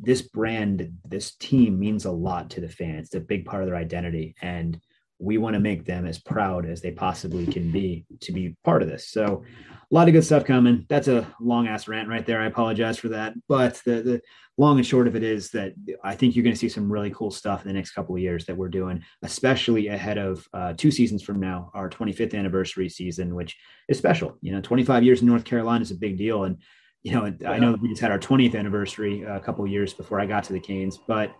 this 0.00 0.22
brand, 0.22 0.92
this 1.04 1.34
team 1.36 1.78
means 1.78 2.04
a 2.04 2.10
lot 2.10 2.50
to 2.50 2.60
the 2.60 2.68
fans. 2.68 3.06
It's 3.06 3.14
a 3.14 3.20
big 3.20 3.44
part 3.44 3.62
of 3.62 3.68
their 3.68 3.76
identity. 3.76 4.34
And 4.42 4.80
we 5.18 5.38
want 5.38 5.54
to 5.54 5.60
make 5.60 5.84
them 5.84 6.06
as 6.06 6.18
proud 6.18 6.66
as 6.66 6.80
they 6.80 6.90
possibly 6.90 7.46
can 7.46 7.70
be 7.70 8.04
to 8.20 8.32
be 8.32 8.56
part 8.64 8.82
of 8.82 8.88
this. 8.88 9.08
So 9.08 9.44
a 9.92 9.94
lot 9.94 10.08
of 10.08 10.14
good 10.14 10.24
stuff 10.24 10.46
coming. 10.46 10.86
That's 10.88 11.08
a 11.08 11.26
long 11.38 11.68
ass 11.68 11.86
rant 11.86 12.08
right 12.08 12.24
there. 12.24 12.40
I 12.40 12.46
apologize 12.46 12.98
for 12.98 13.10
that. 13.10 13.34
But 13.46 13.74
the, 13.84 14.02
the 14.02 14.22
long 14.56 14.78
and 14.78 14.86
short 14.86 15.06
of 15.06 15.14
it 15.16 15.22
is 15.22 15.50
that 15.50 15.74
I 16.02 16.14
think 16.14 16.34
you're 16.34 16.42
going 16.42 16.54
to 16.54 16.58
see 16.58 16.70
some 16.70 16.90
really 16.90 17.10
cool 17.10 17.30
stuff 17.30 17.62
in 17.62 17.68
the 17.68 17.74
next 17.74 17.92
couple 17.92 18.14
of 18.14 18.22
years 18.22 18.46
that 18.46 18.56
we're 18.56 18.70
doing, 18.70 19.04
especially 19.20 19.88
ahead 19.88 20.16
of 20.16 20.48
uh, 20.54 20.72
two 20.74 20.90
seasons 20.90 21.22
from 21.22 21.40
now, 21.40 21.70
our 21.74 21.90
25th 21.90 22.34
anniversary 22.34 22.88
season, 22.88 23.34
which 23.34 23.54
is 23.88 23.98
special. 23.98 24.38
You 24.40 24.52
know, 24.52 24.62
25 24.62 25.02
years 25.02 25.20
in 25.20 25.28
North 25.28 25.44
Carolina 25.44 25.82
is 25.82 25.90
a 25.90 25.96
big 25.96 26.16
deal. 26.16 26.44
And, 26.44 26.56
you 27.02 27.12
know, 27.12 27.30
I 27.46 27.58
know 27.58 27.74
we 27.74 27.90
just 27.90 28.00
had 28.00 28.10
our 28.10 28.18
20th 28.18 28.54
anniversary 28.54 29.22
a 29.24 29.40
couple 29.40 29.62
of 29.62 29.70
years 29.70 29.92
before 29.92 30.18
I 30.20 30.24
got 30.24 30.44
to 30.44 30.54
the 30.54 30.60
Canes, 30.60 30.98
but 31.06 31.34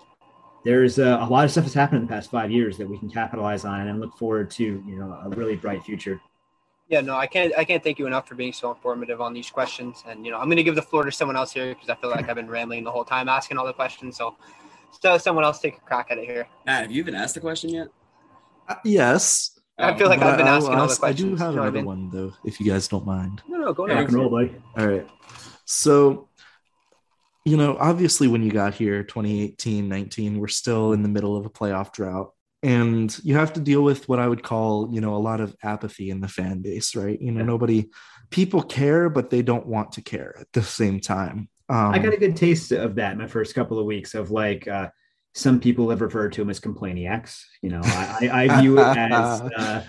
there's 0.62 0.98
a, 0.98 1.16
a, 1.22 1.26
lot 1.26 1.44
of 1.46 1.50
stuff 1.50 1.64
that's 1.64 1.74
happened 1.74 2.02
in 2.02 2.06
the 2.06 2.12
past 2.12 2.30
five 2.30 2.50
years 2.50 2.76
that 2.76 2.88
we 2.88 2.98
can 2.98 3.10
capitalize 3.10 3.64
on 3.64 3.88
and 3.88 4.00
look 4.00 4.16
forward 4.16 4.48
to 4.52 4.62
you 4.62 4.96
know 4.96 5.18
a 5.24 5.28
really 5.30 5.56
bright 5.56 5.82
future 5.82 6.20
yeah 6.92 7.00
no 7.00 7.16
i 7.16 7.26
can't 7.26 7.52
i 7.57 7.64
can't 7.64 7.83
thank 7.83 7.98
you 7.98 8.07
enough 8.07 8.28
for 8.28 8.35
being 8.35 8.52
so 8.52 8.70
informative 8.70 9.20
on 9.20 9.33
these 9.33 9.50
questions 9.50 10.05
and 10.07 10.24
you 10.24 10.31
know 10.31 10.38
i'm 10.38 10.44
going 10.44 10.57
to 10.57 10.62
give 10.62 10.76
the 10.76 10.83
floor 10.83 11.05
to 11.05 11.11
someone 11.11 11.37
else 11.37 11.50
here 11.50 11.74
because 11.74 11.88
i 11.88 11.94
feel 11.96 12.11
like 12.11 12.28
i've 12.28 12.37
been 12.37 12.48
rambling 12.48 12.85
the 12.85 12.90
whole 12.90 13.05
time 13.05 13.28
asking 13.28 13.57
all 13.57 13.66
the 13.66 13.72
questions 13.72 14.16
so 14.16 14.37
so 15.00 15.18
someone 15.18 15.42
else 15.42 15.59
take 15.59 15.76
a 15.76 15.81
crack 15.81 16.09
at 16.11 16.18
it 16.18 16.26
here 16.26 16.46
Matt, 16.66 16.83
have 16.83 16.92
you 16.92 17.00
even 17.00 17.14
asked 17.14 17.37
a 17.37 17.40
question 17.40 17.70
yet 17.70 17.88
uh, 18.68 18.76
yes 18.85 19.59
I 19.78 19.96
feel 19.98 20.09
like 20.09 20.20
I've 20.20 20.37
been 20.37 20.46
asking 20.46 20.74
all 20.74 20.87
the 20.87 20.94
questions. 20.94 21.02
I 21.02 21.35
do 21.35 21.37
have 21.37 21.55
another 21.55 21.68
I 21.68 21.70
mean? 21.70 21.85
one 21.87 22.11
though, 22.11 22.33
if 22.44 22.61
you 22.61 22.66
guys 22.70 22.87
don't 22.87 23.07
mind. 23.07 23.42
No, 23.48 23.59
no, 23.59 23.72
go 23.72 23.87
ahead. 23.87 24.12
Roll, 24.12 24.28
buddy. 24.28 24.55
All 24.76 24.87
right. 24.87 25.09
So 25.64 26.28
you 27.44 27.57
know, 27.57 27.76
obviously 27.81 28.28
when 28.28 28.42
you 28.42 28.52
got 28.52 28.74
here 28.74 29.02
2018, 29.02 29.88
19, 29.88 30.38
we're 30.38 30.46
still 30.46 30.92
in 30.92 31.02
the 31.02 31.09
middle 31.09 31.37
of 31.37 31.46
a 31.46 31.50
playoff 31.50 31.92
drought. 31.92 32.33
And 32.62 33.16
you 33.25 33.35
have 33.35 33.55
to 33.55 33.61
deal 33.61 33.83
with 33.83 34.09
what 34.09 34.20
I 34.20 34.29
would 34.29 34.42
call, 34.42 34.88
you 34.92 35.01
know, 35.01 35.16
a 35.16 35.18
lot 35.18 35.40
of 35.40 35.57
apathy 35.62 36.11
in 36.11 36.20
the 36.20 36.29
fan 36.29 36.61
base, 36.61 36.94
right? 36.94 37.20
You 37.20 37.33
know, 37.33 37.40
yeah. 37.40 37.46
nobody, 37.46 37.88
people 38.31 38.62
care, 38.62 39.11
but 39.11 39.31
they 39.31 39.42
don't 39.42 39.66
want 39.66 39.92
to 39.92 40.03
care 40.03 40.37
at 40.40 40.46
the 40.53 40.62
same 40.62 41.01
time. 41.01 41.48
Um, 41.68 41.92
I 41.92 41.98
got 41.98 42.12
a 42.12 42.18
good 42.18 42.37
taste 42.37 42.70
of 42.70 42.94
that 42.96 43.12
in 43.12 43.18
my 43.18 43.27
first 43.27 43.55
couple 43.55 43.79
of 43.79 43.87
weeks 43.87 44.14
of 44.14 44.31
like, 44.31 44.68
uh, 44.68 44.91
some 45.34 45.61
people 45.61 45.91
have 45.91 46.03
referred 46.03 46.32
to 46.34 46.43
him 46.43 46.51
as 46.51 46.61
complainiacs. 46.61 47.43
You 47.62 47.70
know, 47.70 47.80
I, 47.82 48.28
I 48.32 48.61
view 48.61 48.78
it 48.78 48.97
as 48.97 49.41
uh, 49.57 49.84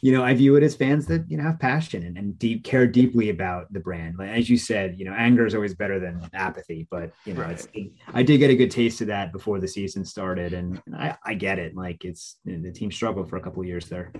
you 0.00 0.12
know, 0.12 0.22
I 0.22 0.34
view 0.34 0.56
it 0.56 0.62
as 0.62 0.76
fans 0.76 1.06
that 1.06 1.24
you 1.28 1.36
know 1.36 1.44
have 1.44 1.58
passion 1.58 2.02
and, 2.04 2.16
and 2.16 2.38
deep 2.38 2.64
care 2.64 2.86
deeply 2.86 3.30
about 3.30 3.72
the 3.72 3.80
brand. 3.80 4.18
Like 4.18 4.30
as 4.30 4.48
you 4.50 4.58
said, 4.58 4.98
you 4.98 5.04
know, 5.04 5.12
anger 5.12 5.46
is 5.46 5.54
always 5.54 5.74
better 5.74 5.98
than 5.98 6.28
apathy. 6.34 6.86
But 6.90 7.12
you 7.24 7.34
know, 7.34 7.42
right. 7.42 7.68
it, 7.74 7.92
I 8.12 8.22
did 8.22 8.38
get 8.38 8.50
a 8.50 8.56
good 8.56 8.70
taste 8.70 9.00
of 9.00 9.08
that 9.08 9.32
before 9.32 9.60
the 9.60 9.68
season 9.68 10.04
started, 10.04 10.52
and, 10.52 10.80
I, 10.94 11.16
I 11.24 11.34
get 11.34 11.58
it. 11.58 11.76
Like 11.76 12.04
it's 12.04 12.36
the 12.44 12.72
team 12.72 12.90
struggled 12.90 13.28
for 13.28 13.36
a 13.36 13.40
couple 13.42 13.64
years 13.64 13.86
there. 13.88 14.12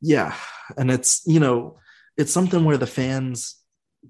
Yeah, 0.00 0.34
and 0.76 0.90
it's 0.90 1.22
you 1.26 1.40
know 1.40 1.78
it's 2.16 2.32
something 2.32 2.64
where 2.64 2.78
the 2.78 2.86
fans 2.86 3.56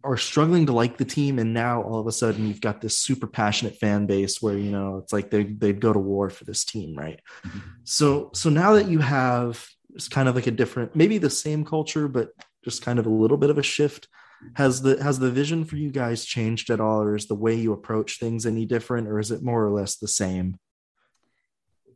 are 0.05 0.17
struggling 0.17 0.67
to 0.67 0.73
like 0.73 0.99
the 0.99 1.05
team 1.05 1.39
and 1.39 1.55
now 1.55 1.83
all 1.83 2.01
of 2.01 2.07
a 2.07 2.12
sudden 2.12 2.47
you've 2.47 2.61
got 2.61 2.81
this 2.81 2.99
super 2.99 3.27
passionate 3.27 3.77
fan 3.77 4.07
base 4.07 4.43
where 4.43 4.59
you 4.59 4.71
know 4.71 4.99
it's 4.99 5.12
like 5.12 5.31
they 5.31 5.45
they'd 5.45 5.81
go 5.81 5.93
to 5.93 5.99
war 5.99 6.29
for 6.29 6.45
this 6.45 6.64
team 6.64 6.95
right 6.95 7.21
mm-hmm. 7.47 7.61
so 7.85 8.31
so 8.35 8.51
now 8.51 8.75
that 8.75 8.89
you 8.89 8.99
have 8.99 9.67
it's 9.97 10.09
kind 10.09 10.28
of 10.28 10.34
like 10.34 10.47
a 10.47 10.51
different 10.51 10.94
maybe 10.94 11.18
the 11.18 11.30
same 11.30 11.64
culture 11.64 12.07
but 12.07 12.28
just 12.62 12.82
kind 12.82 12.99
of 12.99 13.07
a 13.07 13.11
little 13.11 13.36
bit 13.36 13.51
of 13.51 13.59
a 13.59 13.62
shift. 13.62 14.09
Has 14.55 14.82
the 14.82 15.03
has 15.03 15.18
the 15.18 15.30
vision 15.30 15.64
for 15.64 15.76
you 15.76 15.90
guys 15.90 16.24
changed 16.24 16.68
at 16.68 16.80
all 16.80 17.01
or 17.01 17.16
is 17.16 17.26
the 17.26 17.34
way 17.34 17.55
you 17.55 17.72
approach 17.72 18.18
things 18.18 18.44
any 18.44 18.66
different 18.66 19.09
or 19.09 19.18
is 19.18 19.30
it 19.30 19.42
more 19.42 19.64
or 19.64 19.70
less 19.70 19.97
the 19.97 20.09
same? 20.09 20.59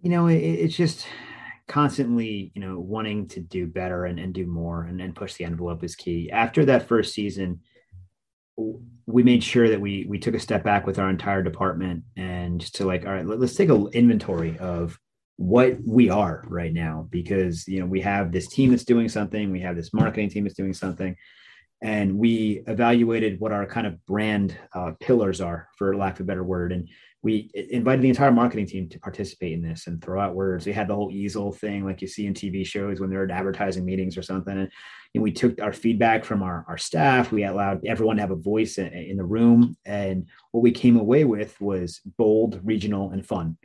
You 0.01 0.11
know 0.11 0.26
it, 0.26 0.38
it's 0.38 0.76
just 0.76 1.07
constantly 1.68 2.51
you 2.55 2.62
know 2.62 2.80
wanting 2.80 3.28
to 3.28 3.40
do 3.40 3.66
better 3.66 4.07
and, 4.07 4.18
and 4.18 4.32
do 4.32 4.46
more 4.46 4.84
and, 4.84 5.01
and 5.01 5.14
push 5.14 5.34
the 5.34 5.44
envelope 5.44 5.84
is 5.84 5.94
key. 5.94 6.30
After 6.30 6.64
that 6.64 6.88
first 6.88 7.12
season 7.12 7.61
we 9.07 9.22
made 9.22 9.42
sure 9.42 9.68
that 9.68 9.80
we 9.80 10.07
we 10.09 10.18
took 10.18 10.34
a 10.34 10.40
step 10.40 10.62
back 10.62 10.86
with 10.86 10.98
our 10.98 11.11
entire 11.11 11.42
department 11.42 12.05
and 12.16 12.61
just 12.61 12.76
to 12.76 12.84
like 12.84 13.05
all 13.05 13.12
right 13.12 13.26
let, 13.26 13.40
us 13.40 13.55
take 13.55 13.68
an 13.68 13.88
inventory 13.92 14.59
of 14.59 14.98
what 15.41 15.78
we 15.86 16.11
are 16.11 16.45
right 16.49 16.74
now 16.74 17.09
because 17.09 17.66
you 17.66 17.80
know 17.80 17.86
we 17.86 17.99
have 17.99 18.30
this 18.30 18.47
team 18.47 18.68
that's 18.70 18.84
doing 18.84 19.09
something 19.09 19.51
we 19.51 19.59
have 19.59 19.74
this 19.74 19.95
marketing 19.95 20.28
team 20.28 20.45
that's 20.45 20.55
doing 20.55 20.74
something 20.74 21.16
and 21.80 22.14
we 22.14 22.62
evaluated 22.66 23.41
what 23.41 23.51
our 23.51 23.64
kind 23.64 23.86
of 23.86 24.05
brand 24.05 24.55
uh, 24.74 24.93
pillars 25.01 25.41
are 25.41 25.66
for 25.78 25.97
lack 25.97 26.16
of 26.16 26.20
a 26.20 26.24
better 26.24 26.45
word 26.45 26.72
and 26.72 26.91
we 27.22 27.51
invited 27.55 28.03
the 28.03 28.11
entire 28.11 28.30
marketing 28.30 28.66
team 28.66 28.86
to 28.91 28.99
participate 28.99 29.55
in 29.55 29.62
this 29.62 29.86
and 29.86 30.03
throw 30.03 30.18
out 30.18 30.34
words. 30.34 30.64
We 30.64 30.72
had 30.72 30.88
the 30.88 30.95
whole 30.95 31.11
easel 31.12 31.53
thing, 31.53 31.84
like 31.84 32.01
you 32.01 32.09
see 32.09 32.26
in 32.26 32.32
TV 32.32 32.64
shows 32.64 32.99
when 32.99 33.11
they're 33.11 33.24
at 33.24 33.30
advertising 33.30 33.84
meetings 33.84 34.16
or 34.16 34.22
something. 34.22 34.57
And, 34.57 34.70
and 35.14 35.22
we 35.22 35.30
took 35.30 35.61
our 35.61 35.74
feedback 35.74 36.24
from 36.24 36.43
our, 36.43 36.64
our 36.66 36.78
staff. 36.78 37.30
We 37.30 37.45
allowed 37.45 37.84
everyone 37.84 38.16
to 38.16 38.22
have 38.22 38.30
a 38.30 38.36
voice 38.36 38.78
in, 38.78 38.86
in 38.86 39.18
the 39.18 39.24
room. 39.24 39.76
And 39.84 40.28
what 40.53 40.62
we 40.62 40.70
came 40.70 40.97
away 40.97 41.24
with 41.24 41.61
was 41.61 42.01
bold, 42.16 42.59
regional, 42.64 43.11
and 43.11 43.26
fun 43.26 43.59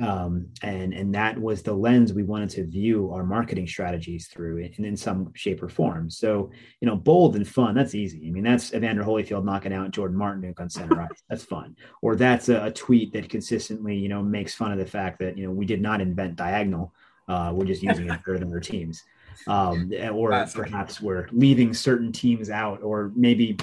um, 0.00 0.46
and 0.62 0.94
and 0.94 1.14
that 1.14 1.38
was 1.38 1.62
the 1.62 1.72
lens 1.72 2.14
we 2.14 2.22
wanted 2.22 2.48
to 2.50 2.66
view 2.66 3.10
our 3.12 3.24
marketing 3.24 3.66
strategies 3.66 4.28
through 4.28 4.56
in, 4.58 4.84
in 4.86 4.96
some 4.96 5.30
shape 5.34 5.62
or 5.62 5.68
form. 5.68 6.08
So 6.08 6.50
you 6.80 6.88
know 6.88 6.96
bold 6.96 7.36
and 7.36 7.46
fun 7.46 7.74
that's 7.74 7.94
easy. 7.94 8.26
I 8.26 8.30
mean 8.30 8.42
that's 8.42 8.72
evander 8.72 9.04
holyfield 9.04 9.44
knocking 9.44 9.72
out 9.72 9.90
jordan 9.90 10.16
martinook 10.16 10.60
on 10.60 10.70
center 10.70 11.02
ice 11.02 11.22
that's 11.28 11.44
fun. 11.44 11.76
Or 12.00 12.16
that's 12.16 12.48
a, 12.48 12.64
a, 12.64 12.70
tweet 12.70 13.12
that 13.12 13.28
consistently 13.28 13.94
you 13.94 14.08
know 14.08 14.22
makes 14.22 14.54
fun 14.54 14.72
of 14.72 14.78
the 14.78 14.86
fact 14.86 15.18
that 15.18 15.36
you 15.36 15.46
know 15.46 15.52
we 15.52 15.66
did 15.66 15.82
not 15.82 16.00
invent 16.00 16.36
diagonal 16.36 16.94
uh, 17.28 17.52
we're 17.54 17.66
just 17.66 17.82
using 17.82 18.08
it 18.08 18.20
than 18.24 18.44
other 18.44 18.60
teams. 18.60 19.02
Um, 19.46 19.90
or 20.12 20.30
perhaps 20.52 21.00
we're 21.00 21.28
leaving 21.32 21.72
certain 21.74 22.12
teams 22.12 22.50
out 22.50 22.82
or 22.82 23.12
maybe 23.14 23.56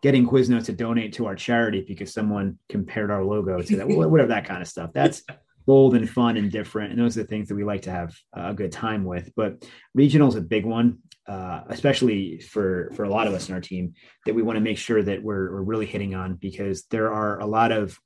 getting 0.00 0.28
Quiznos 0.28 0.64
to 0.66 0.72
donate 0.72 1.12
to 1.14 1.26
our 1.26 1.34
charity 1.34 1.84
because 1.86 2.12
someone 2.12 2.58
compared 2.68 3.10
our 3.10 3.24
logo 3.24 3.60
to 3.60 3.76
that, 3.76 3.88
whatever 3.88 4.28
that 4.28 4.44
kind 4.44 4.62
of 4.62 4.68
stuff. 4.68 4.90
That's 4.92 5.22
bold 5.66 5.94
and 5.94 6.08
fun 6.08 6.36
and 6.36 6.50
different. 6.50 6.92
And 6.92 7.00
those 7.00 7.16
are 7.16 7.22
the 7.22 7.28
things 7.28 7.48
that 7.48 7.54
we 7.54 7.64
like 7.64 7.82
to 7.82 7.90
have 7.90 8.16
a 8.32 8.54
good 8.54 8.72
time 8.72 9.04
with. 9.04 9.30
But 9.36 9.64
regional 9.94 10.28
is 10.28 10.34
a 10.34 10.40
big 10.40 10.64
one, 10.64 10.98
uh, 11.26 11.62
especially 11.68 12.40
for 12.40 12.90
for 12.94 13.04
a 13.04 13.10
lot 13.10 13.26
of 13.26 13.34
us 13.34 13.48
in 13.48 13.54
our 13.54 13.60
team 13.60 13.94
that 14.26 14.34
we 14.34 14.42
want 14.42 14.56
to 14.56 14.60
make 14.60 14.78
sure 14.78 15.02
that 15.02 15.22
we're, 15.22 15.52
we're 15.52 15.62
really 15.62 15.86
hitting 15.86 16.14
on 16.14 16.34
because 16.34 16.84
there 16.90 17.12
are 17.12 17.40
a 17.40 17.46
lot 17.46 17.72
of. 17.72 17.98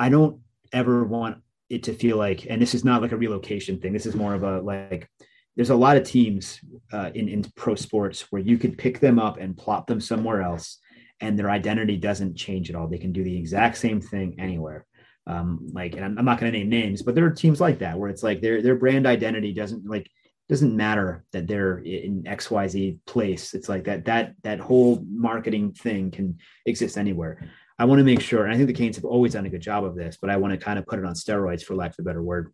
I 0.00 0.10
don't 0.10 0.40
ever 0.72 1.04
want 1.04 1.38
it 1.68 1.84
to 1.84 1.92
feel 1.92 2.16
like, 2.16 2.46
and 2.48 2.62
this 2.62 2.74
is 2.74 2.84
not 2.84 3.02
like 3.02 3.10
a 3.10 3.16
relocation 3.16 3.80
thing. 3.80 3.92
This 3.92 4.06
is 4.06 4.14
more 4.14 4.34
of 4.34 4.42
a 4.42 4.60
like. 4.60 5.08
There's 5.56 5.70
a 5.70 5.76
lot 5.76 5.96
of 5.96 6.04
teams 6.04 6.60
uh, 6.92 7.10
in 7.14 7.28
in 7.28 7.44
pro 7.56 7.74
sports 7.74 8.30
where 8.30 8.42
you 8.42 8.58
could 8.58 8.78
pick 8.78 9.00
them 9.00 9.18
up 9.18 9.38
and 9.38 9.56
plop 9.56 9.86
them 9.88 10.00
somewhere 10.00 10.42
else, 10.42 10.78
and 11.20 11.36
their 11.36 11.50
identity 11.50 11.96
doesn't 11.96 12.36
change 12.36 12.70
at 12.70 12.76
all. 12.76 12.86
They 12.86 12.98
can 12.98 13.12
do 13.12 13.24
the 13.24 13.36
exact 13.36 13.78
same 13.78 14.00
thing 14.00 14.36
anywhere 14.38 14.86
um, 15.28 15.68
like, 15.72 15.94
and 15.94 16.04
I'm, 16.04 16.18
I'm 16.18 16.24
not 16.24 16.40
going 16.40 16.50
to 16.50 16.58
name 16.58 16.70
names, 16.70 17.02
but 17.02 17.14
there 17.14 17.26
are 17.26 17.30
teams 17.30 17.60
like 17.60 17.78
that 17.80 17.98
where 17.98 18.10
it's 18.10 18.22
like 18.22 18.40
their 18.40 18.62
their 18.62 18.76
brand 18.76 19.06
identity 19.06 19.52
doesn't 19.52 19.86
like 19.86 20.10
doesn't 20.48 20.74
matter 20.74 21.24
that 21.32 21.46
they're 21.46 21.78
in 21.78 22.26
X 22.26 22.50
Y 22.50 22.66
Z 22.66 22.98
place. 23.06 23.52
It's 23.52 23.68
like 23.68 23.84
that 23.84 24.06
that 24.06 24.34
that 24.42 24.58
whole 24.58 25.04
marketing 25.08 25.72
thing 25.72 26.10
can 26.10 26.38
exist 26.64 26.96
anywhere. 26.96 27.48
I 27.78 27.84
want 27.84 28.00
to 28.00 28.04
make 28.04 28.20
sure, 28.20 28.44
and 28.44 28.52
I 28.52 28.56
think 28.56 28.66
the 28.66 28.72
Canes 28.72 28.96
have 28.96 29.04
always 29.04 29.34
done 29.34 29.46
a 29.46 29.50
good 29.50 29.60
job 29.60 29.84
of 29.84 29.94
this, 29.94 30.18
but 30.20 30.30
I 30.30 30.36
want 30.36 30.52
to 30.52 30.64
kind 30.64 30.78
of 30.78 30.86
put 30.86 30.98
it 30.98 31.04
on 31.04 31.14
steroids, 31.14 31.62
for 31.62 31.76
lack 31.76 31.92
of 31.92 31.98
a 32.00 32.02
better 32.02 32.22
word, 32.22 32.52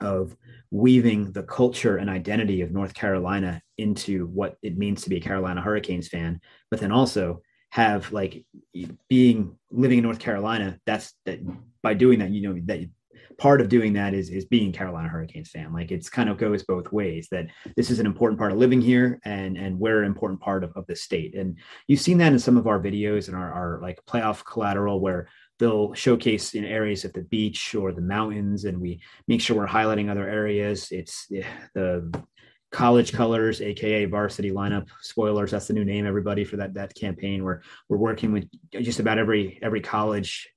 of 0.00 0.34
weaving 0.72 1.30
the 1.32 1.42
culture 1.42 1.98
and 1.98 2.10
identity 2.10 2.62
of 2.62 2.72
North 2.72 2.94
Carolina 2.94 3.62
into 3.78 4.26
what 4.26 4.56
it 4.62 4.76
means 4.76 5.02
to 5.02 5.10
be 5.10 5.18
a 5.18 5.20
Carolina 5.20 5.60
Hurricanes 5.60 6.08
fan, 6.08 6.40
but 6.70 6.80
then 6.80 6.90
also 6.90 7.42
have 7.70 8.10
like 8.10 8.44
being 9.08 9.56
living 9.70 9.98
in 9.98 10.04
North 10.04 10.18
Carolina, 10.18 10.78
that's 10.84 11.14
that 11.26 11.38
by 11.82 11.94
doing 11.94 12.18
that, 12.20 12.30
you 12.30 12.48
know, 12.48 12.60
that 12.66 12.88
part 13.40 13.62
of 13.62 13.68
doing 13.68 13.94
that 13.94 14.12
is 14.12 14.28
is 14.28 14.44
being 14.44 14.70
Carolina 14.70 15.08
Hurricanes 15.08 15.50
fan. 15.50 15.72
Like 15.72 15.90
it's 15.90 16.10
kind 16.10 16.28
of 16.28 16.36
goes 16.36 16.62
both 16.62 16.92
ways 16.92 17.28
that 17.30 17.46
this 17.76 17.90
is 17.90 17.98
an 17.98 18.06
important 18.06 18.38
part 18.38 18.52
of 18.52 18.58
living 18.58 18.80
here 18.80 19.18
and 19.24 19.56
and 19.56 19.78
we're 19.78 20.00
an 20.00 20.06
important 20.06 20.40
part 20.40 20.62
of, 20.62 20.72
of 20.76 20.86
the 20.86 20.94
state. 20.94 21.34
And 21.34 21.56
you've 21.88 22.00
seen 22.00 22.18
that 22.18 22.32
in 22.32 22.38
some 22.38 22.56
of 22.56 22.66
our 22.66 22.78
videos 22.78 23.28
and 23.28 23.36
our, 23.36 23.52
our 23.52 23.80
like 23.80 23.98
playoff 24.06 24.44
collateral 24.44 25.00
where 25.00 25.28
they'll 25.58 25.94
showcase 25.94 26.54
in 26.54 26.64
areas 26.64 27.04
at 27.04 27.14
the 27.14 27.22
beach 27.22 27.74
or 27.74 27.92
the 27.92 28.00
mountains 28.00 28.64
and 28.64 28.80
we 28.80 29.00
make 29.26 29.40
sure 29.40 29.56
we're 29.56 29.66
highlighting 29.66 30.10
other 30.10 30.28
areas. 30.28 30.88
It's 30.90 31.26
eh, 31.34 31.42
the 31.74 32.12
college 32.72 33.12
colors 33.12 33.60
aka 33.60 34.04
varsity 34.04 34.52
lineup 34.52 34.86
spoilers 35.00 35.50
that's 35.50 35.66
the 35.66 35.72
new 35.72 35.84
name 35.84 36.06
everybody 36.06 36.44
for 36.44 36.56
that 36.56 36.72
that 36.72 36.94
campaign 36.94 37.42
we're 37.42 37.62
we're 37.88 37.96
working 37.96 38.30
with 38.30 38.48
just 38.80 39.00
about 39.00 39.18
every 39.18 39.58
every 39.60 39.80
college 39.80 40.48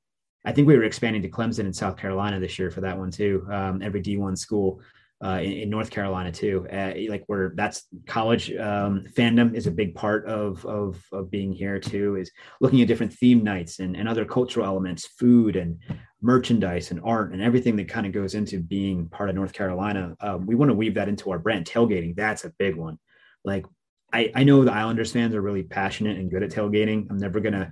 i 0.46 0.52
think 0.52 0.68
we 0.68 0.78
were 0.78 0.84
expanding 0.84 1.22
to 1.22 1.30
clemson 1.30 1.66
in 1.66 1.74
south 1.74 1.98
carolina 1.98 2.40
this 2.40 2.58
year 2.58 2.72
for 2.72 2.82
that 2.82 2.98
one 2.98 3.12
too 3.12 3.46
um, 3.52 3.82
every 3.82 4.02
d1 4.02 4.38
school 4.38 4.82
uh, 5.24 5.40
in, 5.40 5.52
in, 5.54 5.70
North 5.70 5.90
Carolina 5.90 6.32
too. 6.32 6.68
Uh, 6.72 6.94
like 7.08 7.24
where 7.28 7.54
that's 7.56 7.84
college 8.08 8.54
um, 8.58 9.06
fandom 9.16 9.56
is 9.56 9.68
a 9.68 9.72
big 9.72 9.96
part 9.96 10.26
of, 10.26 10.66
of, 10.66 11.02
of 11.14 11.32
being 11.32 11.54
here 11.54 11.80
too. 11.80 12.18
Is 12.18 12.30
looking 12.60 12.82
at 12.82 12.90
different 12.90 13.14
theme 13.14 13.42
nights 13.42 13.80
and, 13.80 13.96
and 13.96 14.10
other 14.10 14.26
cultural 14.26 14.66
elements, 14.66 15.08
food 15.08 15.56
and 15.56 15.80
merchandise 16.22 16.92
and 16.92 17.00
art 17.04 17.32
and 17.32 17.42
everything 17.42 17.78
that 17.78 17.88
kind 17.88 18.06
of 18.06 18.12
goes 18.12 18.36
into 18.36 18.60
being 18.60 19.08
part 19.08 19.30
of 19.30 19.36
North 19.36 19.54
Carolina. 19.54 20.16
Um, 20.20 20.46
we 20.46 20.56
want 20.56 20.70
to 20.70 20.76
weave 20.76 20.96
that 20.96 21.10
into 21.10 21.32
our 21.32 21.40
brand. 21.40 21.66
Tailgating, 21.66 22.16
that's 22.16 22.44
a 22.44 22.52
big 22.58 22.76
one. 22.76 23.00
Like 23.46 23.66
I, 24.12 24.32
I 24.36 24.44
know 24.44 24.66
the 24.66 24.74
Islanders 24.74 25.14
fans 25.14 25.36
are 25.36 25.42
really 25.42 25.64
passionate 25.64 26.18
and 26.18 26.30
good 26.30 26.44
at 26.44 26.52
tailgating. 26.52 27.08
I'm 27.10 27.18
never 27.18 27.40
gonna 27.40 27.72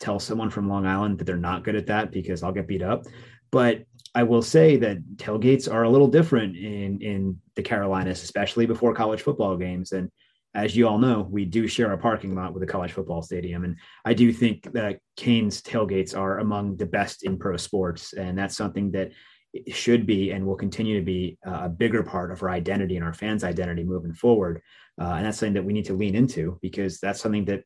tell 0.00 0.18
someone 0.18 0.50
from 0.50 0.68
Long 0.68 0.86
Island 0.86 1.18
that 1.18 1.24
they're 1.24 1.36
not 1.36 1.64
good 1.64 1.76
at 1.76 1.86
that 1.86 2.10
because 2.10 2.42
I'll 2.42 2.52
get 2.52 2.66
beat 2.68 2.82
up. 2.82 3.04
But 3.50 3.84
I 4.14 4.22
will 4.22 4.42
say 4.42 4.76
that 4.76 4.98
tailgates 5.16 5.72
are 5.72 5.84
a 5.84 5.90
little 5.90 6.08
different 6.08 6.56
in 6.56 7.00
in 7.00 7.40
the 7.56 7.62
Carolinas, 7.62 8.22
especially 8.22 8.66
before 8.66 8.94
college 8.94 9.22
football 9.22 9.56
games. 9.56 9.92
And 9.92 10.10
as 10.54 10.76
you 10.76 10.86
all 10.86 10.98
know, 10.98 11.26
we 11.28 11.44
do 11.44 11.66
share 11.66 11.92
a 11.92 11.98
parking 11.98 12.34
lot 12.34 12.54
with 12.54 12.62
a 12.62 12.66
college 12.66 12.92
football 12.92 13.22
stadium, 13.22 13.64
and 13.64 13.76
I 14.04 14.14
do 14.14 14.32
think 14.32 14.72
that 14.72 15.00
Canes' 15.16 15.60
tailgates 15.62 16.16
are 16.16 16.38
among 16.38 16.76
the 16.76 16.86
best 16.86 17.24
in 17.24 17.38
pro 17.38 17.56
sports, 17.56 18.12
and 18.12 18.38
that's 18.38 18.56
something 18.56 18.92
that 18.92 19.10
should 19.68 20.06
be 20.06 20.30
and 20.30 20.46
will 20.46 20.56
continue 20.56 20.98
to 20.98 21.04
be 21.04 21.38
a 21.44 21.68
bigger 21.68 22.02
part 22.02 22.32
of 22.32 22.42
our 22.42 22.50
identity 22.50 22.96
and 22.96 23.04
our 23.04 23.14
fans' 23.14 23.44
identity 23.44 23.84
moving 23.84 24.12
forward. 24.12 24.60
Uh, 25.00 25.14
and 25.14 25.26
that's 25.26 25.38
something 25.38 25.54
that 25.54 25.64
we 25.64 25.72
need 25.72 25.84
to 25.84 25.94
lean 25.94 26.14
into 26.14 26.58
because 26.62 26.98
that's 27.00 27.20
something 27.20 27.44
that 27.44 27.62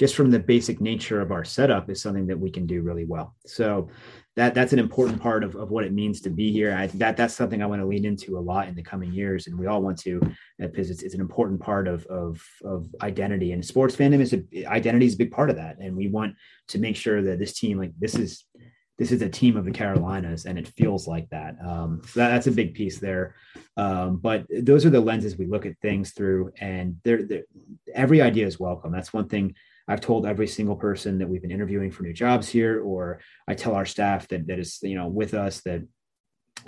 just 0.00 0.14
from 0.14 0.30
the 0.30 0.38
basic 0.38 0.80
nature 0.80 1.20
of 1.20 1.30
our 1.30 1.44
setup 1.44 1.90
is 1.90 2.00
something 2.00 2.26
that 2.26 2.40
we 2.40 2.50
can 2.50 2.66
do 2.66 2.80
really 2.80 3.04
well. 3.04 3.34
So 3.44 3.90
that 4.34 4.54
that's 4.54 4.72
an 4.72 4.78
important 4.78 5.20
part 5.20 5.44
of, 5.44 5.54
of 5.56 5.70
what 5.70 5.84
it 5.84 5.92
means 5.92 6.22
to 6.22 6.30
be 6.30 6.50
here. 6.50 6.74
I 6.74 6.86
that 6.86 7.18
that's 7.18 7.34
something 7.34 7.62
I 7.62 7.66
want 7.66 7.82
to 7.82 7.86
lean 7.86 8.06
into 8.06 8.38
a 8.38 8.40
lot 8.40 8.66
in 8.68 8.74
the 8.74 8.82
coming 8.82 9.12
years, 9.12 9.46
and 9.46 9.58
we 9.58 9.66
all 9.66 9.82
want 9.82 9.98
to 9.98 10.18
because 10.58 10.88
it's, 10.88 11.02
it's 11.02 11.14
an 11.14 11.20
important 11.20 11.60
part 11.60 11.86
of, 11.86 12.06
of 12.06 12.42
of 12.64 12.86
identity 13.02 13.52
and 13.52 13.62
sports 13.62 13.94
fandom 13.94 14.20
is 14.20 14.32
a, 14.32 14.42
identity 14.64 15.04
is 15.04 15.16
a 15.16 15.18
big 15.18 15.32
part 15.32 15.50
of 15.50 15.56
that, 15.56 15.76
and 15.78 15.94
we 15.94 16.08
want 16.08 16.34
to 16.68 16.78
make 16.78 16.96
sure 16.96 17.20
that 17.20 17.38
this 17.38 17.52
team 17.52 17.76
like 17.76 17.92
this 17.98 18.14
is 18.14 18.46
this 18.98 19.12
is 19.12 19.20
a 19.20 19.28
team 19.28 19.54
of 19.58 19.66
the 19.66 19.70
Carolinas, 19.70 20.46
and 20.46 20.58
it 20.58 20.68
feels 20.78 21.06
like 21.06 21.28
that. 21.28 21.56
Um, 21.62 22.00
so 22.06 22.20
that, 22.20 22.30
that's 22.30 22.46
a 22.46 22.52
big 22.52 22.72
piece 22.72 22.98
there. 23.00 23.34
Um, 23.76 24.16
but 24.16 24.46
those 24.50 24.86
are 24.86 24.90
the 24.90 25.00
lenses 25.00 25.36
we 25.36 25.46
look 25.46 25.66
at 25.66 25.78
things 25.80 26.12
through, 26.12 26.52
and 26.58 26.96
they're, 27.02 27.22
they're, 27.22 27.44
every 27.94 28.20
idea 28.20 28.46
is 28.46 28.60
welcome. 28.60 28.92
That's 28.92 29.12
one 29.12 29.28
thing 29.28 29.54
I've 29.90 30.00
told 30.00 30.24
every 30.24 30.46
single 30.46 30.76
person 30.76 31.18
that 31.18 31.28
we've 31.28 31.42
been 31.42 31.50
interviewing 31.50 31.90
for 31.90 32.04
new 32.04 32.12
jobs 32.12 32.48
here, 32.48 32.80
or 32.80 33.20
I 33.48 33.54
tell 33.54 33.74
our 33.74 33.86
staff 33.86 34.28
that 34.28 34.46
that 34.46 34.58
is 34.60 34.78
you 34.82 34.94
know 34.94 35.08
with 35.08 35.34
us 35.34 35.60
that 35.62 35.82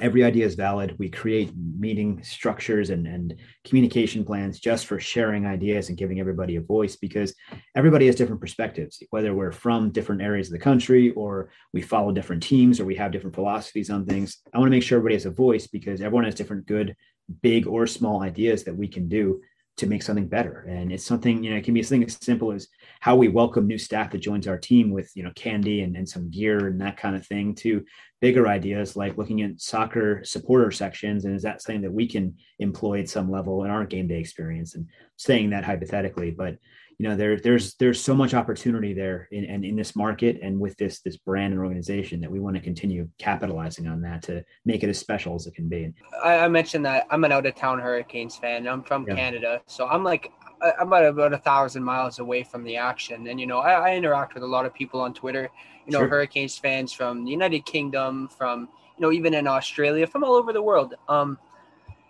every 0.00 0.24
idea 0.24 0.44
is 0.44 0.54
valid. 0.54 0.96
We 0.98 1.08
create 1.08 1.52
meeting 1.78 2.22
structures 2.24 2.90
and, 2.90 3.06
and 3.06 3.34
communication 3.64 4.24
plans 4.24 4.58
just 4.58 4.86
for 4.86 4.98
sharing 4.98 5.46
ideas 5.46 5.88
and 5.88 5.98
giving 5.98 6.18
everybody 6.18 6.56
a 6.56 6.60
voice 6.60 6.96
because 6.96 7.34
everybody 7.76 8.06
has 8.06 8.16
different 8.16 8.40
perspectives, 8.40 9.02
whether 9.10 9.34
we're 9.34 9.52
from 9.52 9.92
different 9.92 10.22
areas 10.22 10.48
of 10.48 10.54
the 10.54 10.58
country 10.58 11.10
or 11.12 11.50
we 11.72 11.82
follow 11.82 12.10
different 12.10 12.42
teams 12.42 12.80
or 12.80 12.84
we 12.84 12.96
have 12.96 13.12
different 13.12 13.36
philosophies 13.36 13.90
on 13.90 14.06
things. 14.06 14.38
I 14.52 14.58
want 14.58 14.68
to 14.68 14.76
make 14.76 14.82
sure 14.82 14.98
everybody 14.98 15.16
has 15.16 15.26
a 15.26 15.30
voice 15.30 15.66
because 15.66 16.00
everyone 16.00 16.24
has 16.24 16.34
different 16.34 16.66
good 16.66 16.96
big 17.40 17.66
or 17.66 17.86
small 17.86 18.22
ideas 18.22 18.64
that 18.64 18.76
we 18.76 18.88
can 18.88 19.08
do 19.08 19.40
to 19.78 19.86
make 19.86 20.02
something 20.02 20.28
better. 20.28 20.66
And 20.68 20.92
it's 20.92 21.04
something, 21.04 21.42
you 21.42 21.50
know, 21.50 21.56
it 21.56 21.64
can 21.64 21.74
be 21.74 21.82
something 21.82 22.04
as 22.04 22.18
simple 22.20 22.52
as 22.52 22.68
how 23.00 23.16
we 23.16 23.28
welcome 23.28 23.66
new 23.66 23.78
staff 23.78 24.10
that 24.10 24.18
joins 24.18 24.46
our 24.46 24.58
team 24.58 24.90
with, 24.90 25.10
you 25.14 25.22
know, 25.22 25.32
candy 25.34 25.82
and, 25.82 25.96
and 25.96 26.08
some 26.08 26.30
gear 26.30 26.66
and 26.66 26.80
that 26.80 26.98
kind 26.98 27.16
of 27.16 27.26
thing 27.26 27.54
to 27.56 27.84
bigger 28.20 28.46
ideas 28.46 28.96
like 28.96 29.16
looking 29.16 29.42
at 29.42 29.60
soccer 29.60 30.22
supporter 30.24 30.70
sections. 30.70 31.24
And 31.24 31.34
is 31.34 31.42
that 31.42 31.62
something 31.62 31.82
that 31.82 31.92
we 31.92 32.06
can 32.06 32.36
employ 32.58 33.00
at 33.00 33.08
some 33.08 33.30
level 33.30 33.64
in 33.64 33.70
our 33.70 33.84
game 33.86 34.08
day 34.08 34.20
experience 34.20 34.74
and 34.74 34.86
saying 35.16 35.50
that 35.50 35.64
hypothetically, 35.64 36.30
but 36.30 36.58
you 37.02 37.08
know 37.08 37.16
there 37.16 37.36
there's 37.36 37.74
there's 37.74 38.00
so 38.00 38.14
much 38.14 38.32
opportunity 38.32 38.94
there 38.94 39.26
in 39.32 39.44
and 39.46 39.64
in 39.64 39.74
this 39.74 39.96
market 39.96 40.38
and 40.40 40.60
with 40.60 40.76
this 40.76 41.00
this 41.00 41.16
brand 41.16 41.52
and 41.52 41.60
organization 41.60 42.20
that 42.20 42.30
we 42.30 42.38
want 42.38 42.54
to 42.54 42.62
continue 42.62 43.08
capitalizing 43.18 43.88
on 43.88 44.00
that 44.00 44.22
to 44.22 44.44
make 44.64 44.84
it 44.84 44.88
as 44.88 45.00
special 45.00 45.34
as 45.34 45.48
it 45.48 45.54
can 45.56 45.68
be 45.68 45.92
i, 46.22 46.38
I 46.38 46.48
mentioned 46.48 46.86
that 46.86 47.08
i'm 47.10 47.24
an 47.24 47.32
out 47.32 47.44
of 47.44 47.56
town 47.56 47.80
hurricanes 47.80 48.36
fan 48.36 48.68
i'm 48.68 48.84
from 48.84 49.04
yeah. 49.08 49.16
canada 49.16 49.60
so 49.66 49.88
i'm 49.88 50.04
like 50.04 50.30
i'm 50.78 50.86
about 50.86 51.04
about 51.04 51.32
a 51.32 51.38
thousand 51.38 51.82
miles 51.82 52.20
away 52.20 52.44
from 52.44 52.62
the 52.62 52.76
action 52.76 53.26
and 53.26 53.40
you 53.40 53.48
know 53.48 53.58
I, 53.58 53.90
I, 53.90 53.96
interact 53.96 54.34
with 54.34 54.44
a 54.44 54.46
lot 54.46 54.64
of 54.64 54.72
people 54.72 55.00
on 55.00 55.12
twitter 55.12 55.50
you 55.86 55.92
know 55.92 55.98
sure. 55.98 56.08
hurricanes 56.08 56.56
fans 56.56 56.92
from 56.92 57.24
the 57.24 57.32
united 57.32 57.66
kingdom 57.66 58.28
from 58.28 58.68
you 58.96 59.02
know 59.02 59.10
even 59.10 59.34
in 59.34 59.48
australia 59.48 60.06
from 60.06 60.22
all 60.22 60.34
over 60.34 60.52
the 60.52 60.62
world 60.62 60.94
um 61.08 61.36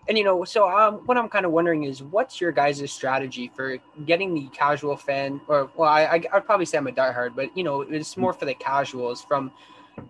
and 0.08 0.18
you 0.18 0.24
know, 0.24 0.44
so 0.44 0.68
um, 0.68 0.94
what 1.06 1.16
I'm 1.16 1.28
kind 1.28 1.46
of 1.46 1.52
wondering 1.52 1.84
is, 1.84 2.02
what's 2.02 2.40
your 2.40 2.50
guys' 2.50 2.90
strategy 2.90 3.50
for 3.54 3.78
getting 4.04 4.34
the 4.34 4.48
casual 4.48 4.96
fan, 4.96 5.40
or 5.46 5.70
well, 5.76 5.88
I, 5.88 6.02
I 6.04 6.34
would 6.34 6.44
probably 6.44 6.66
say 6.66 6.78
I'm 6.78 6.86
a 6.88 6.92
diehard, 6.92 7.36
but 7.36 7.56
you 7.56 7.62
know, 7.62 7.82
it's 7.82 8.16
more 8.16 8.32
for 8.32 8.44
the 8.44 8.54
casuals 8.54 9.22
from 9.22 9.52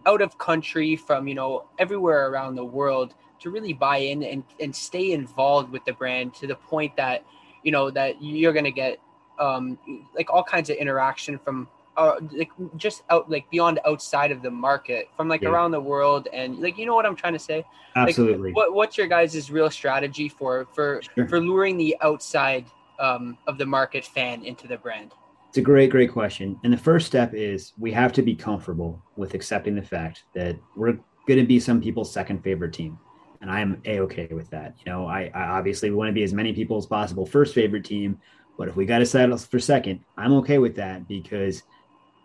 out 0.07 0.23
of 0.23 0.39
country, 0.39 0.97
from 0.97 1.29
you 1.29 1.35
know, 1.35 1.67
everywhere 1.79 2.31
around 2.31 2.55
the 2.55 2.65
world 2.65 3.15
to 3.41 3.51
really 3.51 3.73
buy 3.73 3.99
in 3.99 4.23
and 4.23 4.45
and 4.61 4.75
stay 4.75 5.13
involved 5.13 5.71
with 5.71 5.85
the 5.85 5.93
brand 5.93 6.33
to 6.35 6.47
the 6.47 6.55
point 6.55 6.97
that 6.97 7.25
you 7.63 7.71
know 7.73 7.91
that 7.91 8.23
you're 8.23 8.53
gonna 8.53 8.71
get 8.71 8.99
um 9.39 9.79
like 10.15 10.31
all 10.31 10.45
kinds 10.45 10.71
of 10.71 10.77
interaction 10.77 11.39
from 11.39 11.69
uh, 11.97 12.15
like 12.33 12.51
just 12.77 13.03
out 13.11 13.31
like 13.31 13.49
beyond 13.51 13.81
outside 13.87 14.31
of 14.31 14.43
the 14.43 14.51
market 14.51 15.09
from 15.17 15.29
like 15.29 15.43
yeah. 15.43 15.49
around 15.49 15.71
the 15.71 15.81
world 15.81 16.29
and 16.33 16.59
like 16.59 16.79
you 16.79 16.87
know 16.87 16.95
what 16.95 17.07
I'm 17.07 17.17
trying 17.17 17.35
to 17.35 17.39
say 17.39 17.65
absolutely 17.97 18.51
like, 18.51 18.57
what, 18.57 18.75
what's 18.75 18.97
your 18.97 19.07
guys' 19.07 19.51
real 19.51 19.71
strategy 19.71 20.29
for 20.29 20.67
for 20.75 21.03
sure. 21.15 21.29
for 21.29 21.41
luring 21.41 21.77
the 21.77 21.97
outside 22.01 22.67
um, 22.99 23.37
of 23.47 23.59
the 23.59 23.67
market 23.67 24.05
fan 24.05 24.45
into 24.45 24.67
the 24.67 24.77
brand 24.77 25.13
it's 25.49 25.59
a 25.59 25.63
great 25.63 25.91
great 25.91 26.13
question 26.13 26.59
and 26.65 26.73
the 26.73 26.79
first 26.79 27.07
step 27.07 27.35
is 27.35 27.73
we 27.79 27.93
have 27.93 28.13
to 28.13 28.23
be 28.23 28.35
comfortable 28.35 29.03
with 29.17 29.35
accepting 29.35 29.75
the 29.75 29.83
fact 29.83 30.25
that 30.35 30.57
we're 30.77 30.99
going 31.27 31.41
to 31.41 31.47
be 31.47 31.61
some 31.61 31.81
people's 31.81 32.13
second 32.13 32.43
favorite 32.43 32.73
team 32.73 32.99
and 33.43 33.51
I'm 33.51 33.83
a 33.85 33.99
okay 34.01 34.29
with 34.31 34.49
that. 34.51 34.77
You 34.79 34.93
know, 34.93 35.07
I, 35.07 35.31
I 35.35 35.49
obviously 35.49 35.91
we 35.91 35.97
want 35.97 36.09
to 36.09 36.15
be 36.15 36.23
as 36.23 36.33
many 36.33 36.53
people 36.53 36.79
as 36.79 36.87
possible 36.87 37.27
first 37.27 37.55
favorite 37.55 37.85
team, 37.85 38.19
but 38.57 38.69
if 38.69 38.77
we 38.77 38.87
got 38.87 39.01
to 39.01 39.07
settle 39.07 39.37
for 39.37 39.59
second, 39.59 40.01
I'm 40.17 40.33
okay 40.35 40.59
with 40.59 40.77
that 40.77 41.09
because 41.09 41.65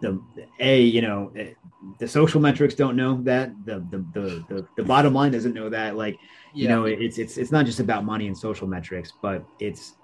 the 0.01 0.21
a 0.59 0.81
you 0.81 1.01
know 1.01 1.31
eh, 1.35 1.53
the 1.99 2.07
social 2.07 2.41
metrics 2.41 2.75
don't 2.75 2.95
know 2.95 3.21
that. 3.23 3.51
The 3.65 3.79
the 3.89 3.97
the, 4.13 4.45
the, 4.49 4.67
the 4.77 4.83
bottom 4.83 5.13
line 5.13 5.31
doesn't 5.31 5.53
know 5.53 5.69
that. 5.69 5.95
Like 5.95 6.19
you 6.53 6.67
yeah. 6.67 6.75
know 6.75 6.85
it's 6.85 7.17
it's 7.17 7.37
it's 7.37 7.51
not 7.51 7.65
just 7.65 7.79
about 7.79 8.05
money 8.05 8.27
and 8.27 8.37
social 8.37 8.67
metrics 8.67 9.13
but 9.21 9.43
it's 9.59 9.95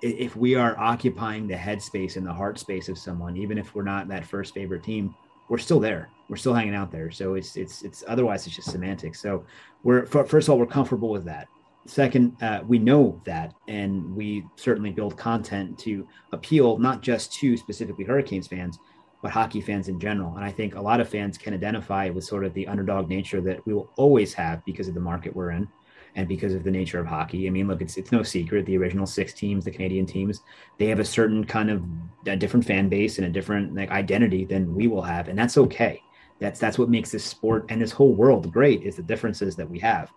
if 0.00 0.36
we 0.36 0.54
are 0.54 0.78
occupying 0.78 1.48
the 1.48 1.54
headspace 1.54 2.16
and 2.16 2.24
the 2.24 2.32
heart 2.32 2.56
space 2.58 2.88
of 2.88 2.96
someone 2.96 3.36
even 3.36 3.58
if 3.58 3.74
we're 3.74 3.82
not 3.82 4.06
that 4.06 4.24
first 4.24 4.54
favorite 4.54 4.84
team 4.84 5.12
we're 5.48 5.58
still 5.58 5.80
there. 5.80 6.10
We're 6.28 6.36
still 6.36 6.54
hanging 6.54 6.74
out 6.74 6.92
there. 6.92 7.10
So 7.10 7.34
it's 7.34 7.56
it's 7.56 7.82
it's 7.82 8.04
otherwise 8.06 8.46
it's 8.46 8.54
just 8.54 8.70
semantics. 8.70 9.20
So 9.20 9.44
we're 9.82 10.06
first 10.06 10.48
of 10.48 10.52
all 10.52 10.58
we're 10.58 10.66
comfortable 10.66 11.10
with 11.10 11.24
that. 11.24 11.48
Second 11.86 12.36
uh, 12.42 12.60
we 12.66 12.78
know 12.78 13.20
that 13.24 13.54
and 13.66 14.14
we 14.14 14.44
certainly 14.56 14.90
build 14.90 15.16
content 15.16 15.78
to 15.80 16.06
appeal 16.32 16.78
not 16.78 17.00
just 17.00 17.32
to 17.34 17.56
specifically 17.56 18.04
hurricanes 18.04 18.46
fans 18.46 18.78
but 19.22 19.30
hockey 19.30 19.60
fans 19.60 19.88
in 19.88 19.98
general. 19.98 20.36
And 20.36 20.44
I 20.44 20.50
think 20.50 20.74
a 20.74 20.80
lot 20.80 21.00
of 21.00 21.08
fans 21.08 21.38
can 21.38 21.54
identify 21.54 22.08
with 22.10 22.24
sort 22.24 22.44
of 22.44 22.54
the 22.54 22.66
underdog 22.66 23.08
nature 23.08 23.40
that 23.42 23.64
we 23.66 23.74
will 23.74 23.90
always 23.96 24.32
have 24.34 24.64
because 24.64 24.88
of 24.88 24.94
the 24.94 25.00
market 25.00 25.34
we're 25.34 25.50
in 25.50 25.68
and 26.14 26.28
because 26.28 26.54
of 26.54 26.64
the 26.64 26.70
nature 26.70 26.98
of 26.98 27.06
hockey. 27.06 27.46
I 27.46 27.50
mean, 27.50 27.68
look, 27.68 27.80
it's 27.80 27.96
it's 27.96 28.12
no 28.12 28.22
secret 28.22 28.66
the 28.66 28.76
original 28.76 29.06
six 29.06 29.32
teams, 29.32 29.64
the 29.64 29.70
Canadian 29.70 30.06
teams, 30.06 30.42
they 30.78 30.86
have 30.86 31.00
a 31.00 31.04
certain 31.04 31.44
kind 31.44 31.70
of 31.70 31.82
a 32.26 32.36
different 32.36 32.66
fan 32.66 32.88
base 32.88 33.18
and 33.18 33.26
a 33.26 33.30
different 33.30 33.74
like 33.74 33.90
identity 33.90 34.44
than 34.44 34.74
we 34.74 34.86
will 34.86 35.02
have, 35.02 35.28
and 35.28 35.38
that's 35.38 35.58
okay. 35.58 36.02
That's 36.40 36.60
that's 36.60 36.78
what 36.78 36.88
makes 36.88 37.10
this 37.10 37.24
sport 37.24 37.66
and 37.68 37.80
this 37.80 37.92
whole 37.92 38.14
world 38.14 38.52
great 38.52 38.82
is 38.82 38.96
the 38.96 39.02
differences 39.02 39.56
that 39.56 39.68
we 39.68 39.78
have. 39.80 40.10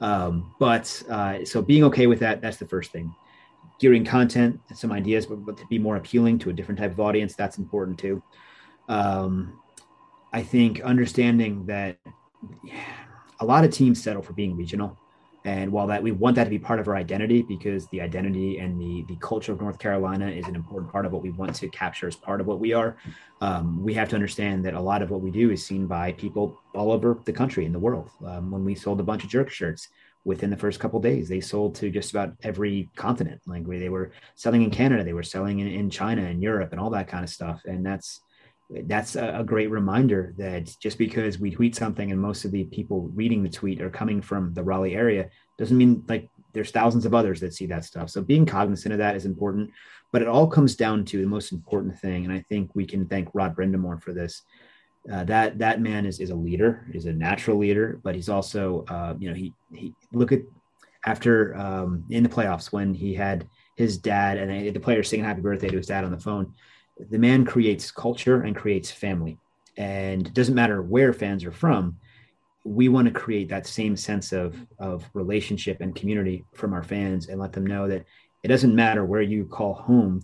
Um, 0.00 0.54
but 0.58 1.02
uh, 1.08 1.44
so 1.44 1.62
being 1.62 1.84
okay 1.84 2.06
with 2.06 2.20
that, 2.20 2.40
that's 2.40 2.56
the 2.56 2.66
first 2.66 2.92
thing. 2.92 3.14
Gearing 3.80 4.04
content 4.04 4.60
and 4.68 4.78
some 4.78 4.92
ideas, 4.92 5.26
but, 5.26 5.44
but 5.44 5.56
to 5.56 5.66
be 5.66 5.78
more 5.78 5.96
appealing 5.96 6.38
to 6.40 6.50
a 6.50 6.52
different 6.52 6.78
type 6.78 6.92
of 6.92 7.00
audience, 7.00 7.34
that's 7.34 7.58
important 7.58 7.98
too 7.98 8.22
um, 8.88 9.60
I 10.32 10.42
think 10.42 10.80
understanding 10.80 11.66
that 11.66 11.98
a 13.40 13.44
lot 13.44 13.64
of 13.64 13.70
teams 13.70 14.02
settle 14.02 14.22
for 14.22 14.32
being 14.32 14.56
regional. 14.56 14.98
And 15.46 15.70
while 15.70 15.86
that 15.88 16.02
we 16.02 16.10
want 16.10 16.36
that 16.36 16.44
to 16.44 16.50
be 16.50 16.58
part 16.58 16.80
of 16.80 16.88
our 16.88 16.96
identity, 16.96 17.42
because 17.42 17.86
the 17.88 18.00
identity 18.00 18.58
and 18.58 18.80
the 18.80 19.04
the 19.08 19.16
culture 19.20 19.52
of 19.52 19.60
North 19.60 19.78
Carolina 19.78 20.28
is 20.28 20.46
an 20.48 20.54
important 20.54 20.90
part 20.90 21.04
of 21.04 21.12
what 21.12 21.22
we 21.22 21.30
want 21.30 21.54
to 21.56 21.68
capture 21.68 22.08
as 22.08 22.16
part 22.16 22.40
of 22.40 22.46
what 22.46 22.60
we 22.60 22.72
are, 22.72 22.96
um, 23.42 23.84
we 23.84 23.92
have 23.92 24.08
to 24.08 24.14
understand 24.14 24.64
that 24.64 24.72
a 24.72 24.80
lot 24.80 25.02
of 25.02 25.10
what 25.10 25.20
we 25.20 25.30
do 25.30 25.50
is 25.50 25.64
seen 25.64 25.86
by 25.86 26.12
people 26.12 26.58
all 26.74 26.90
over 26.90 27.18
the 27.26 27.32
country 27.32 27.66
and 27.66 27.74
the 27.74 27.78
world. 27.78 28.08
Um, 28.24 28.50
when 28.50 28.64
we 28.64 28.74
sold 28.74 29.00
a 29.00 29.02
bunch 29.02 29.22
of 29.22 29.28
jerk 29.28 29.50
shirts, 29.50 29.88
within 30.24 30.50
the 30.50 30.56
first 30.56 30.80
couple 30.80 31.00
days, 31.00 31.28
they 31.28 31.40
sold 31.40 31.74
to 31.76 31.90
just 31.90 32.10
about 32.10 32.34
every 32.42 32.88
continent. 32.96 33.40
Like 33.46 33.66
they 33.66 33.88
were 33.88 34.12
selling 34.34 34.62
in 34.62 34.70
Canada, 34.70 35.04
they 35.04 35.12
were 35.12 35.22
selling 35.22 35.58
in, 35.58 35.68
in 35.68 35.90
China 35.90 36.22
and 36.22 36.42
Europe 36.42 36.72
and 36.72 36.80
all 36.80 36.90
that 36.90 37.08
kind 37.08 37.24
of 37.24 37.30
stuff. 37.30 37.62
And 37.66 37.84
that's 37.84 38.20
that's 38.86 39.14
a, 39.14 39.40
a, 39.40 39.44
great 39.44 39.70
reminder 39.70 40.34
that 40.38 40.74
just 40.80 40.96
because 40.96 41.38
we 41.38 41.50
tweet 41.50 41.76
something 41.76 42.10
and 42.10 42.20
most 42.20 42.46
of 42.46 42.50
the 42.50 42.64
people 42.64 43.10
reading 43.14 43.42
the 43.42 43.48
tweet 43.50 43.82
are 43.82 43.90
coming 43.90 44.22
from 44.22 44.54
the 44.54 44.62
Raleigh 44.62 44.94
area 44.94 45.28
doesn't 45.58 45.76
mean 45.76 46.02
like 46.08 46.30
there's 46.54 46.70
thousands 46.70 47.04
of 47.04 47.14
others 47.14 47.40
that 47.40 47.52
see 47.52 47.66
that 47.66 47.84
stuff. 47.84 48.08
So 48.08 48.22
being 48.22 48.46
cognizant 48.46 48.92
of 48.92 48.98
that 48.98 49.16
is 49.16 49.26
important, 49.26 49.70
but 50.12 50.22
it 50.22 50.28
all 50.28 50.46
comes 50.46 50.76
down 50.76 51.04
to 51.06 51.20
the 51.20 51.26
most 51.26 51.52
important 51.52 51.98
thing. 51.98 52.24
And 52.24 52.32
I 52.32 52.40
think 52.48 52.70
we 52.74 52.86
can 52.86 53.06
thank 53.06 53.28
Rod 53.34 53.54
Brind'Amour 53.54 54.00
for 54.02 54.12
this. 54.12 54.42
Uh, 55.12 55.22
that 55.24 55.58
that 55.58 55.80
man 55.80 56.06
is, 56.06 56.18
is 56.18 56.30
a 56.30 56.34
leader, 56.34 56.86
is 56.92 57.04
a 57.04 57.12
natural 57.12 57.58
leader, 57.58 58.00
but 58.02 58.14
he's 58.14 58.30
also, 58.30 58.84
uh, 58.88 59.14
you 59.18 59.28
know, 59.28 59.34
he 59.34 59.52
he 59.72 59.94
look 60.12 60.32
at 60.32 60.40
after 61.04 61.54
um, 61.56 62.04
in 62.08 62.22
the 62.22 62.28
playoffs 62.28 62.72
when 62.72 62.94
he 62.94 63.12
had 63.14 63.46
his 63.76 63.98
dad 63.98 64.38
and 64.38 64.74
the 64.74 64.80
players 64.80 65.08
singing 65.08 65.26
happy 65.26 65.42
birthday 65.42 65.68
to 65.68 65.76
his 65.76 65.86
dad 65.86 66.04
on 66.04 66.10
the 66.10 66.18
phone 66.18 66.54
the 67.10 67.18
man 67.18 67.44
creates 67.44 67.90
culture 67.90 68.42
and 68.42 68.56
creates 68.56 68.90
family. 68.90 69.38
And 69.76 70.26
it 70.26 70.34
doesn't 70.34 70.54
matter 70.54 70.82
where 70.82 71.12
fans 71.12 71.44
are 71.44 71.52
from, 71.52 71.96
we 72.64 72.88
want 72.88 73.06
to 73.06 73.12
create 73.12 73.48
that 73.50 73.66
same 73.66 73.96
sense 73.96 74.32
of, 74.32 74.56
of 74.78 75.04
relationship 75.12 75.80
and 75.80 75.94
community 75.94 76.44
from 76.54 76.72
our 76.72 76.82
fans 76.82 77.28
and 77.28 77.40
let 77.40 77.52
them 77.52 77.66
know 77.66 77.88
that 77.88 78.04
it 78.42 78.48
doesn't 78.48 78.74
matter 78.74 79.04
where 79.04 79.22
you 79.22 79.44
call 79.44 79.74
home 79.74 80.22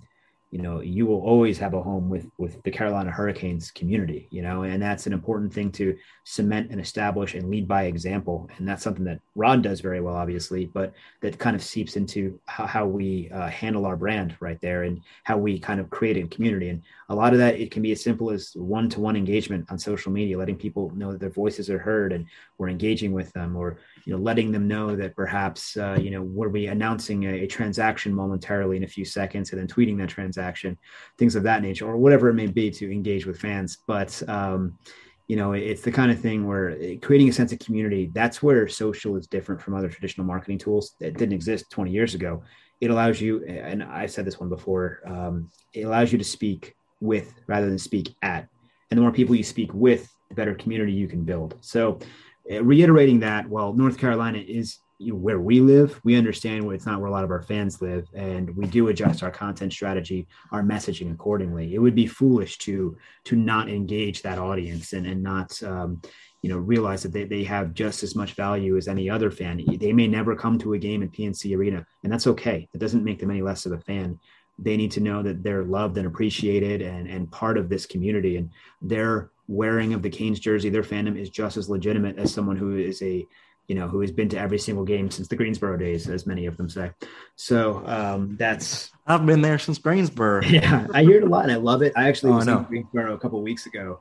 you 0.51 0.61
know 0.61 0.81
you 0.81 1.07
will 1.07 1.21
always 1.21 1.59
have 1.59 1.75
a 1.75 1.83
home 1.83 2.09
with 2.09 2.27
with 2.39 2.63
the 2.65 2.71
carolina 2.71 3.11
hurricanes 3.11 3.71
community 3.71 4.27
you 4.31 4.43
know 4.43 4.63
and 4.63 4.83
that's 4.83 5.07
an 5.07 5.13
important 5.13 5.53
thing 5.53 5.71
to 5.71 5.97
cement 6.31 6.71
and 6.71 6.81
establish 6.81 7.35
and 7.35 7.51
lead 7.51 7.67
by 7.67 7.85
example. 7.85 8.49
And 8.57 8.69
that's 8.69 8.85
something 8.85 9.05
that 9.05 9.21
rod 9.35 9.63
does 9.63 9.81
very 9.81 10.01
well 10.01 10.15
obviously 10.15 10.67
but 10.67 10.93
that 11.23 11.39
kind 11.39 11.57
of 11.57 11.63
seeps 11.63 11.97
into 11.97 12.39
how, 12.47 12.67
how 12.67 12.87
we 12.87 13.29
uh, 13.31 13.49
handle 13.49 13.85
our 13.85 13.97
brand 13.97 14.37
right 14.39 14.61
there 14.61 14.85
and 14.85 15.01
how 15.25 15.39
we 15.39 15.59
kind 15.59 15.81
of 15.81 15.91
create 15.91 16.17
a 16.17 16.29
community. 16.29 16.69
And 16.69 16.83
a 17.09 17.15
lot 17.15 17.33
of 17.33 17.41
that 17.41 17.59
it 17.59 17.73
can 17.73 17.83
be 17.83 17.91
as 17.91 18.03
simple 18.03 18.31
as 18.31 18.53
one-to-one 18.55 19.17
engagement 19.17 19.67
on 19.71 19.79
social 19.79 20.13
media 20.13 20.39
letting 20.39 20.57
people 20.57 20.91
know 20.95 21.11
that 21.11 21.21
their 21.21 21.31
voices 21.31 21.69
are 21.69 21.79
heard 21.79 22.13
and 22.13 22.27
we're 22.59 22.69
engaging 22.69 23.13
with 23.13 23.33
them 23.33 23.57
or 23.57 23.79
you 24.05 24.13
know 24.13 24.19
letting 24.19 24.53
them 24.53 24.67
know 24.69 24.97
that 24.97 25.15
perhaps 25.17 25.77
uh, 25.77 25.99
you 26.01 26.11
know 26.11 26.23
were 26.23 26.49
be 26.49 26.67
announcing 26.67 27.25
a, 27.25 27.45
a 27.45 27.47
transaction 27.47 28.15
momentarily 28.15 28.77
in 28.77 28.85
a 28.85 28.89
few 28.89 29.05
seconds 29.05 29.51
and 29.51 29.61
then 29.61 29.67
tweeting 29.67 29.99
that 29.99 30.09
transaction 30.09 30.77
things 31.19 31.37
of 31.37 31.43
that 31.43 31.63
nature, 31.63 31.87
or 31.87 31.97
whatever 31.97 32.29
it 32.29 32.35
may 32.35 32.47
be 32.47 32.71
to 32.71 32.93
engage 32.93 33.27
with 33.27 33.39
fans. 33.39 33.79
But 33.87 34.23
um, 34.29 34.79
you 35.31 35.37
know, 35.37 35.53
it's 35.53 35.83
the 35.83 35.93
kind 35.93 36.11
of 36.11 36.19
thing 36.19 36.45
where 36.45 36.71
eh, 36.81 36.97
creating 37.01 37.29
a 37.29 37.33
sense 37.33 37.53
of 37.53 37.61
community. 37.61 38.11
That's 38.13 38.43
where 38.43 38.67
social 38.67 39.17
is 39.17 39.29
different 39.29 39.63
from 39.63 39.75
other 39.75 39.89
traditional 39.89 40.27
marketing 40.27 40.59
tools 40.59 40.97
that 40.99 41.17
didn't 41.17 41.35
exist 41.35 41.71
20 41.71 41.93
years 41.93 42.17
ago. 42.17 42.43
It 42.81 42.91
allows 42.91 43.21
you, 43.21 43.45
and 43.45 43.83
i've 43.85 44.11
said 44.11 44.25
this 44.25 44.41
one 44.41 44.49
before, 44.49 45.03
um, 45.07 45.49
it 45.73 45.83
allows 45.83 46.11
you 46.11 46.19
to 46.19 46.25
speak 46.25 46.75
with 47.01 47.33
rather 47.47 47.67
than 47.67 47.79
speak 47.79 48.15
at. 48.23 48.49
And 48.91 48.99
the 48.99 49.03
more 49.03 49.13
people 49.13 49.37
you 49.37 49.45
speak 49.45 49.73
with, 49.73 50.11
the 50.31 50.35
better 50.35 50.55
community 50.55 50.93
you 50.93 51.07
can 51.07 51.25
build. 51.25 51.57
So, 51.61 52.01
uh, 52.01 52.05
reiterating 52.59 53.21
that, 53.21 53.49
while 53.49 53.73
North 53.73 53.99
Carolina 53.99 54.39
is 54.39 54.79
you 54.99 55.13
know, 55.13 55.19
where 55.19 55.41
we 55.41 55.61
live, 55.61 55.99
we 56.05 56.17
understand 56.17 56.71
it's 56.73 56.85
not 56.85 57.01
where 57.01 57.09
a 57.09 57.13
lot 57.13 57.25
of 57.25 57.31
our 57.31 57.43
fans 57.43 57.81
live, 57.81 58.07
and 58.15 58.55
we 58.55 58.67
do 58.67 58.89
adjust 58.89 59.23
our 59.23 59.31
content 59.31 59.73
strategy, 59.73 60.29
our 60.53 60.63
messaging 60.63 61.11
accordingly. 61.13 61.75
It 61.75 61.79
would 61.79 61.95
be 61.95 62.07
foolish 62.07 62.59
to 62.59 62.97
to 63.25 63.37
not 63.37 63.71
engage 63.71 64.23
that 64.23 64.39
audience 64.39 64.93
and 64.93 65.07
and 65.07 65.23
not 65.23 65.63
um, 65.63 66.03
you 66.43 66.51
know 66.51 66.59
realize 66.59 67.03
that 67.03 67.13
they, 67.13 67.25
they 67.25 67.45
have 67.45 67.75
just 67.75 68.03
as 68.03 68.15
much 68.15 68.35
value 68.35 68.77
as 68.77 68.89
any 68.89 69.09
other 69.09 69.31
fan. 69.31 69.63
They 69.79 69.93
may 69.93 70.07
never 70.07 70.35
come 70.35 70.59
to 70.59 70.75
a 70.75 70.79
game 70.79 71.03
at 71.03 71.13
pnc 71.13 71.57
arena 71.57 71.87
and 72.03 72.13
that's 72.13 72.27
okay. 72.27 72.69
That 72.73 72.79
doesn't 72.79 73.05
make 73.05 73.19
them 73.19 73.31
any 73.31 73.43
less 73.43 73.67
of 73.67 73.73
a 73.73 73.79
fan. 73.79 74.19
They 74.59 74.77
need 74.77 74.91
to 74.93 75.01
know 75.01 75.23
that 75.23 75.43
they're 75.43 75.65
loved 75.65 75.97
and 75.97 76.07
appreciated 76.07 76.83
and, 76.83 77.09
and 77.09 77.31
part 77.31 77.57
of 77.57 77.69
this 77.69 77.87
community 77.87 78.37
and 78.37 78.51
their 78.83 79.31
wearing 79.51 79.93
of 79.95 80.03
the 80.03 80.11
canes 80.11 80.39
jersey 80.39 80.69
their 80.69 80.83
fandom 80.83 81.19
is 81.19 81.29
just 81.29 81.57
as 81.57 81.69
legitimate 81.69 82.19
as 82.19 82.33
someone 82.33 82.57
who 82.57 82.77
is 82.77 83.03
a 83.03 83.27
you 83.67 83.75
know 83.75 83.89
who 83.89 84.01
has 84.01 84.11
been 84.11 84.29
to 84.29 84.39
every 84.39 84.59
single 84.59 84.85
game 84.85 85.11
since 85.11 85.29
the 85.29 85.37
greensboro 85.37 85.77
days 85.77 86.09
as 86.09 86.27
many 86.27 86.47
of 86.47 86.57
them 86.57 86.69
say 86.69 86.91
so 87.37 87.83
um, 87.87 88.37
that's 88.39 88.91
i've 89.07 89.27
been 89.27 89.43
there 89.43 89.59
since 89.59 89.79
greensboro 89.79 90.43
yeah 90.45 90.87
i 90.95 91.03
hear 91.03 91.19
it 91.19 91.25
a 91.25 91.27
lot 91.27 91.43
and 91.43 91.53
i 91.53 91.57
love 91.57 91.83
it 91.83 91.93
i 91.97 92.09
actually 92.09 92.33
oh, 92.33 92.37
was 92.37 92.47
in 92.47 92.63
greensboro 92.65 93.15
a 93.15 93.19
couple 93.19 93.43
weeks 93.43 93.67
ago 93.67 93.99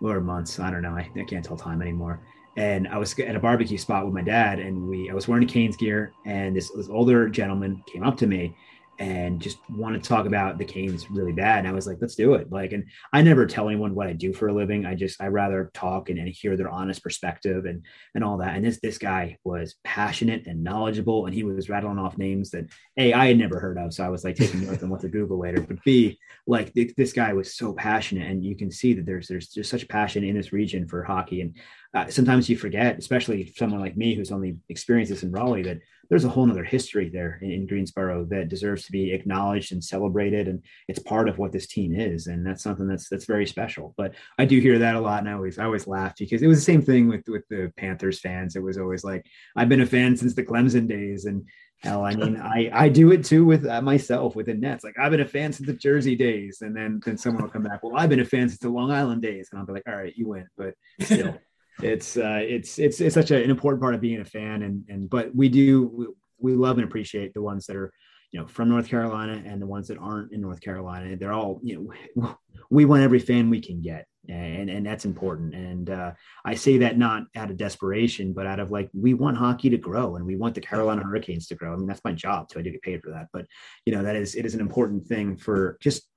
or 0.00 0.20
months. 0.20 0.58
I 0.58 0.70
don't 0.70 0.82
know. 0.82 0.90
I, 0.90 1.10
I 1.16 1.24
can't 1.24 1.44
tell 1.44 1.56
time 1.56 1.82
anymore. 1.82 2.20
And 2.56 2.88
I 2.88 2.98
was 2.98 3.16
at 3.18 3.36
a 3.36 3.40
barbecue 3.40 3.78
spot 3.78 4.04
with 4.04 4.14
my 4.14 4.22
dad, 4.22 4.58
and 4.58 4.88
we 4.88 5.10
I 5.10 5.14
was 5.14 5.28
wearing 5.28 5.44
a 5.44 5.46
Canes 5.46 5.76
gear, 5.76 6.12
and 6.26 6.56
this 6.56 6.70
this 6.70 6.88
older 6.88 7.28
gentleman 7.28 7.82
came 7.86 8.02
up 8.02 8.16
to 8.18 8.26
me 8.26 8.56
and 8.98 9.40
just 9.40 9.58
want 9.70 9.94
to 9.94 10.08
talk 10.08 10.26
about 10.26 10.58
the 10.58 10.64
Canes 10.64 11.10
really 11.10 11.32
bad. 11.32 11.60
And 11.60 11.68
I 11.68 11.72
was 11.72 11.86
like, 11.86 11.98
let's 12.00 12.16
do 12.16 12.34
it. 12.34 12.50
Like, 12.50 12.72
and 12.72 12.84
I 13.12 13.22
never 13.22 13.46
tell 13.46 13.68
anyone 13.68 13.94
what 13.94 14.08
I 14.08 14.12
do 14.12 14.32
for 14.32 14.48
a 14.48 14.52
living. 14.52 14.86
I 14.86 14.94
just, 14.94 15.22
I 15.22 15.28
rather 15.28 15.70
talk 15.72 16.10
and, 16.10 16.18
and 16.18 16.28
hear 16.28 16.56
their 16.56 16.68
honest 16.68 17.02
perspective 17.02 17.64
and, 17.64 17.84
and 18.14 18.24
all 18.24 18.38
that. 18.38 18.56
And 18.56 18.64
this, 18.64 18.80
this 18.80 18.98
guy 18.98 19.38
was 19.44 19.76
passionate 19.84 20.46
and 20.46 20.64
knowledgeable 20.64 21.26
and 21.26 21.34
he 21.34 21.44
was 21.44 21.68
rattling 21.68 21.98
off 21.98 22.18
names 22.18 22.50
that 22.50 22.66
A, 22.96 23.12
I 23.12 23.26
had 23.28 23.38
never 23.38 23.60
heard 23.60 23.78
of. 23.78 23.94
So 23.94 24.04
I 24.04 24.08
was 24.08 24.24
like 24.24 24.36
taking 24.36 24.66
notes 24.66 24.82
on 24.82 24.90
what 24.90 25.00
to 25.02 25.08
Google 25.08 25.38
later, 25.38 25.60
but 25.60 25.82
B, 25.84 26.18
like 26.46 26.74
th- 26.74 26.94
this 26.96 27.12
guy 27.12 27.32
was 27.32 27.54
so 27.54 27.72
passionate 27.72 28.28
and 28.28 28.44
you 28.44 28.56
can 28.56 28.70
see 28.70 28.94
that 28.94 29.06
there's, 29.06 29.28
there's 29.28 29.48
just 29.48 29.70
such 29.70 29.88
passion 29.88 30.24
in 30.24 30.36
this 30.36 30.52
region 30.52 30.88
for 30.88 31.04
hockey. 31.04 31.40
And 31.40 31.56
uh, 31.94 32.06
sometimes 32.08 32.48
you 32.50 32.56
forget, 32.56 32.98
especially 32.98 33.52
someone 33.56 33.80
like 33.80 33.96
me, 33.96 34.14
who's 34.14 34.30
only 34.30 34.56
experienced 34.68 35.10
this 35.10 35.22
in 35.22 35.32
Raleigh, 35.32 35.62
that 35.62 35.78
there's 36.10 36.24
a 36.24 36.28
whole 36.28 36.50
other 36.50 36.64
history 36.64 37.08
there 37.08 37.38
in, 37.42 37.50
in, 37.50 37.66
Greensboro 37.66 38.24
that 38.26 38.48
deserves 38.48 38.84
to 38.84 38.92
be 38.92 39.12
acknowledged 39.12 39.72
and 39.72 39.82
celebrated. 39.82 40.48
And 40.48 40.62
it's 40.86 40.98
part 40.98 41.28
of 41.28 41.38
what 41.38 41.52
this 41.52 41.66
team 41.66 41.94
is. 41.94 42.26
And 42.26 42.46
that's 42.46 42.62
something 42.62 42.86
that's, 42.86 43.08
that's 43.08 43.26
very 43.26 43.46
special. 43.46 43.94
But 43.96 44.14
I 44.38 44.44
do 44.44 44.60
hear 44.60 44.78
that 44.78 44.96
a 44.96 45.00
lot. 45.00 45.20
And 45.20 45.28
I 45.28 45.32
always, 45.32 45.58
I 45.58 45.64
always 45.64 45.86
laugh 45.86 46.14
because 46.18 46.42
it 46.42 46.46
was 46.46 46.58
the 46.58 46.72
same 46.72 46.82
thing 46.82 47.08
with, 47.08 47.26
with 47.28 47.46
the 47.48 47.72
Panthers 47.76 48.20
fans. 48.20 48.56
It 48.56 48.62
was 48.62 48.78
always 48.78 49.04
like, 49.04 49.24
I've 49.56 49.68
been 49.68 49.82
a 49.82 49.86
fan 49.86 50.16
since 50.16 50.34
the 50.34 50.44
Clemson 50.44 50.88
days. 50.88 51.24
And 51.24 51.46
hell, 51.82 52.04
I 52.04 52.14
mean, 52.14 52.36
I, 52.36 52.70
I 52.72 52.88
do 52.88 53.12
it 53.12 53.24
too 53.24 53.44
with 53.44 53.66
uh, 53.66 53.82
myself 53.82 54.34
with 54.34 54.46
the 54.46 54.54
Nets. 54.54 54.84
Like 54.84 54.98
I've 54.98 55.10
been 55.10 55.20
a 55.20 55.28
fan 55.28 55.52
since 55.52 55.66
the 55.66 55.74
Jersey 55.74 56.16
days. 56.16 56.58
And 56.62 56.76
then, 56.76 57.00
then 57.04 57.18
someone 57.18 57.42
will 57.42 57.50
come 57.50 57.62
back, 57.62 57.82
well, 57.82 57.96
I've 57.96 58.10
been 58.10 58.20
a 58.20 58.24
fan 58.24 58.48
since 58.48 58.60
the 58.60 58.70
Long 58.70 58.90
Island 58.90 59.22
days. 59.22 59.48
And 59.50 59.58
I'll 59.58 59.66
be 59.66 59.72
like, 59.72 59.88
all 59.88 59.96
right, 59.96 60.14
you 60.16 60.28
win. 60.28 60.46
But 60.56 60.74
still 61.00 61.38
it's 61.82 62.16
uh, 62.16 62.40
it's 62.42 62.78
it's 62.78 63.00
it's 63.00 63.14
such 63.14 63.30
an 63.30 63.50
important 63.50 63.80
part 63.80 63.94
of 63.94 64.00
being 64.00 64.20
a 64.20 64.24
fan, 64.24 64.62
and 64.62 64.84
and 64.88 65.08
but 65.08 65.34
we 65.34 65.48
do 65.48 65.86
we, 65.86 66.06
we 66.38 66.56
love 66.56 66.78
and 66.78 66.86
appreciate 66.86 67.34
the 67.34 67.42
ones 67.42 67.66
that 67.66 67.76
are 67.76 67.92
you 68.32 68.40
know 68.40 68.46
from 68.46 68.68
North 68.68 68.88
Carolina 68.88 69.42
and 69.46 69.62
the 69.62 69.66
ones 69.66 69.88
that 69.88 69.98
aren't 69.98 70.32
in 70.32 70.40
North 70.40 70.60
Carolina. 70.60 71.16
They're 71.16 71.32
all 71.32 71.60
you 71.62 71.94
know 72.16 72.36
we 72.70 72.84
want 72.84 73.02
every 73.02 73.20
fan 73.20 73.48
we 73.48 73.60
can 73.60 73.80
get, 73.80 74.06
and 74.28 74.68
and 74.68 74.84
that's 74.84 75.04
important. 75.04 75.54
And 75.54 75.90
uh, 75.90 76.12
I 76.44 76.54
say 76.56 76.78
that 76.78 76.98
not 76.98 77.24
out 77.36 77.50
of 77.50 77.56
desperation, 77.56 78.32
but 78.32 78.46
out 78.46 78.58
of 78.58 78.72
like 78.72 78.90
we 78.92 79.14
want 79.14 79.36
hockey 79.36 79.70
to 79.70 79.78
grow, 79.78 80.16
and 80.16 80.26
we 80.26 80.36
want 80.36 80.56
the 80.56 80.60
Carolina 80.60 81.02
Hurricanes 81.02 81.46
to 81.48 81.54
grow. 81.54 81.72
I 81.72 81.76
mean 81.76 81.86
that's 81.86 82.04
my 82.04 82.12
job, 82.12 82.48
so 82.50 82.58
I 82.58 82.62
do 82.62 82.72
get 82.72 82.82
paid 82.82 83.02
for 83.02 83.10
that. 83.10 83.28
But 83.32 83.46
you 83.86 83.94
know 83.94 84.02
that 84.02 84.16
is 84.16 84.34
it 84.34 84.44
is 84.44 84.54
an 84.54 84.60
important 84.60 85.06
thing 85.06 85.36
for 85.36 85.78
just 85.80 86.08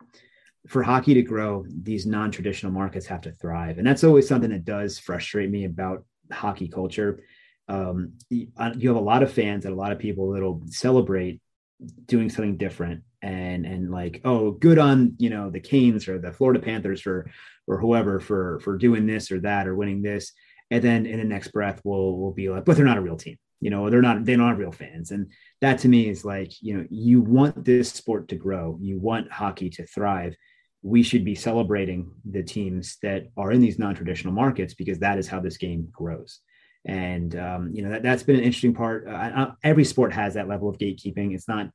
for 0.68 0.84
hockey 0.84 1.14
to 1.16 1.22
grow, 1.22 1.66
these 1.68 2.06
non-traditional 2.06 2.72
markets 2.72 3.08
have 3.08 3.22
to 3.22 3.32
thrive, 3.32 3.78
and 3.78 3.88
that's 3.88 4.04
always 4.04 4.28
something 4.28 4.52
that 4.52 4.66
does 4.66 5.00
frustrate 5.00 5.50
me 5.50 5.66
about 5.66 6.06
hockey 6.32 6.68
culture. 6.68 7.24
Um, 7.68 8.14
you 8.30 8.48
have 8.58 8.98
a 8.98 9.00
lot 9.00 9.24
of 9.24 9.32
fans 9.32 9.66
and 9.66 9.74
a 9.74 9.78
lot 9.78 9.92
of 9.92 10.00
people 10.00 10.32
that'll 10.32 10.62
celebrate 10.68 11.42
doing 12.06 12.30
something 12.30 12.58
different 12.58 13.04
and 13.22 13.66
and 13.66 13.92
like 13.92 14.22
oh 14.26 14.52
good 14.52 14.80
on 14.80 15.16
you 15.18 15.30
know 15.30 15.50
the 15.50 15.60
Canes 15.60 16.08
or 16.08 16.20
the 16.20 16.34
Florida 16.34 16.60
Panthers 16.60 17.02
for 17.02 17.30
or 17.68 17.80
whoever 17.80 18.20
for 18.20 18.60
for 18.60 18.78
doing 18.78 19.06
this 19.06 19.32
or 19.32 19.40
that 19.42 19.68
or 19.68 19.76
winning 19.76 20.02
this. 20.02 20.34
And 20.70 20.84
then 20.84 21.06
in 21.06 21.20
the 21.20 21.26
next 21.26 21.50
breath 21.50 21.82
we'll 21.84 22.18
we'll 22.18 22.32
be 22.32 22.50
like 22.50 22.66
but 22.66 22.76
they're 22.76 22.86
not 22.86 22.98
a 22.98 23.02
real 23.02 23.18
team. 23.18 23.38
You 23.60 23.70
know 23.70 23.90
they're 23.90 24.02
not 24.02 24.26
they're 24.26 24.38
not 24.38 24.58
real 24.58 24.72
fans. 24.72 25.12
And 25.12 25.32
that 25.62 25.80
to 25.80 25.88
me 25.88 26.10
is 26.10 26.26
like 26.26 26.52
you 26.62 26.78
know 26.78 26.86
you 26.90 27.22
want 27.22 27.64
this 27.64 27.92
sport 27.92 28.28
to 28.30 28.36
grow. 28.36 28.78
You 28.82 29.00
want 29.00 29.32
hockey 29.32 29.70
to 29.72 29.86
thrive 29.86 30.36
we 30.84 31.04
should 31.04 31.24
be 31.24 31.36
celebrating 31.36 32.12
the 32.26 32.44
teams 32.44 32.98
that 33.04 33.28
are 33.38 33.52
in 33.52 33.62
these 33.62 33.78
non-traditional 33.78 34.34
markets 34.34 34.74
because 34.74 35.00
that 35.00 35.18
is 35.18 35.28
how 35.28 35.40
this 35.40 35.58
game 35.58 35.88
grows. 35.92 36.40
And 36.86 37.36
um, 37.36 37.70
you 37.74 37.84
know 37.84 37.92
that, 37.92 38.02
that's 38.02 38.24
been 38.24 38.38
an 38.38 38.44
interesting 38.44 38.74
part. 38.74 39.08
Uh, 39.08 39.12
I, 39.12 39.52
every 39.64 39.86
sport 39.86 40.14
has 40.14 40.34
that 40.34 40.48
level 40.48 40.68
of 40.68 40.80
gatekeeping. 40.80 41.36
It's 41.36 41.48
not 41.48 41.70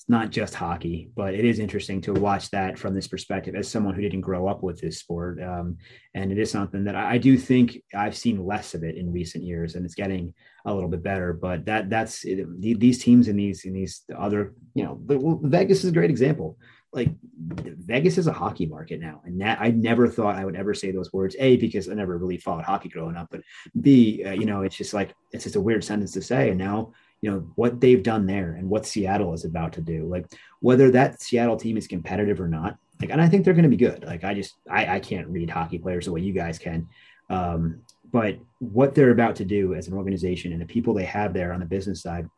it's 0.00 0.08
not 0.08 0.30
just 0.30 0.54
hockey 0.54 1.10
but 1.14 1.34
it 1.34 1.44
is 1.44 1.58
interesting 1.58 2.00
to 2.00 2.14
watch 2.14 2.50
that 2.50 2.78
from 2.78 2.94
this 2.94 3.06
perspective 3.06 3.54
as 3.54 3.68
someone 3.68 3.94
who 3.94 4.00
didn't 4.00 4.22
grow 4.22 4.48
up 4.48 4.62
with 4.62 4.80
this 4.80 4.98
sport. 4.98 5.42
Um, 5.42 5.76
and 6.14 6.32
it 6.32 6.38
is 6.38 6.50
something 6.50 6.84
that 6.84 6.94
I, 6.94 7.12
I, 7.12 7.18
do 7.18 7.36
think 7.36 7.82
i've 7.94 8.16
seen 8.16 8.46
less 8.46 8.72
of 8.72 8.82
it 8.82 8.96
in 8.96 9.12
recent 9.12 9.44
years 9.44 9.74
and 9.74 9.84
it's 9.84 9.94
getting 9.94 10.32
a 10.64 10.72
little 10.72 10.88
bit 10.88 11.02
better 11.02 11.34
but 11.34 11.66
that 11.66 11.90
that's 11.90 12.24
it, 12.24 12.46
these 12.58 13.02
teams 13.02 13.28
in 13.28 13.36
these 13.36 13.66
in 13.66 13.74
these 13.74 14.02
other 14.16 14.54
you 14.74 14.84
know 14.84 14.98
vegas 15.42 15.84
is 15.84 15.90
a 15.90 15.92
great 15.92 16.08
example 16.08 16.56
like 16.92 17.10
Vegas 17.36 18.18
is 18.18 18.26
a 18.26 18.32
hockey 18.32 18.66
market 18.66 19.00
now, 19.00 19.20
and 19.24 19.40
that 19.40 19.60
I 19.60 19.70
never 19.70 20.08
thought 20.08 20.36
I 20.36 20.44
would 20.44 20.56
ever 20.56 20.74
say 20.74 20.90
those 20.90 21.12
words. 21.12 21.36
A 21.38 21.56
because 21.56 21.88
I 21.88 21.94
never 21.94 22.18
really 22.18 22.38
followed 22.38 22.64
hockey 22.64 22.88
growing 22.88 23.16
up, 23.16 23.28
but 23.30 23.42
B, 23.80 24.24
uh, 24.24 24.32
you 24.32 24.44
know, 24.44 24.62
it's 24.62 24.76
just 24.76 24.92
like 24.92 25.14
it's 25.32 25.44
just 25.44 25.56
a 25.56 25.60
weird 25.60 25.84
sentence 25.84 26.12
to 26.12 26.22
say. 26.22 26.50
And 26.50 26.58
now, 26.58 26.92
you 27.20 27.30
know, 27.30 27.38
what 27.54 27.80
they've 27.80 28.02
done 28.02 28.26
there 28.26 28.52
and 28.52 28.68
what 28.68 28.86
Seattle 28.86 29.34
is 29.34 29.44
about 29.44 29.72
to 29.74 29.80
do, 29.80 30.06
like 30.06 30.26
whether 30.60 30.90
that 30.90 31.22
Seattle 31.22 31.56
team 31.56 31.76
is 31.76 31.86
competitive 31.86 32.40
or 32.40 32.48
not, 32.48 32.76
like, 33.00 33.10
and 33.10 33.20
I 33.20 33.28
think 33.28 33.44
they're 33.44 33.54
going 33.54 33.62
to 33.62 33.68
be 33.68 33.76
good. 33.76 34.04
Like, 34.04 34.24
I 34.24 34.34
just 34.34 34.56
I, 34.68 34.96
I 34.96 35.00
can't 35.00 35.28
read 35.28 35.50
hockey 35.50 35.78
players 35.78 36.06
the 36.06 36.12
way 36.12 36.20
you 36.20 36.32
guys 36.32 36.58
can, 36.58 36.88
um, 37.28 37.82
but 38.10 38.36
what 38.58 38.96
they're 38.96 39.12
about 39.12 39.36
to 39.36 39.44
do 39.44 39.74
as 39.74 39.86
an 39.86 39.94
organization 39.94 40.52
and 40.52 40.60
the 40.60 40.66
people 40.66 40.92
they 40.92 41.04
have 41.04 41.32
there 41.32 41.52
on 41.52 41.60
the 41.60 41.66
business 41.66 42.02
side 42.02 42.28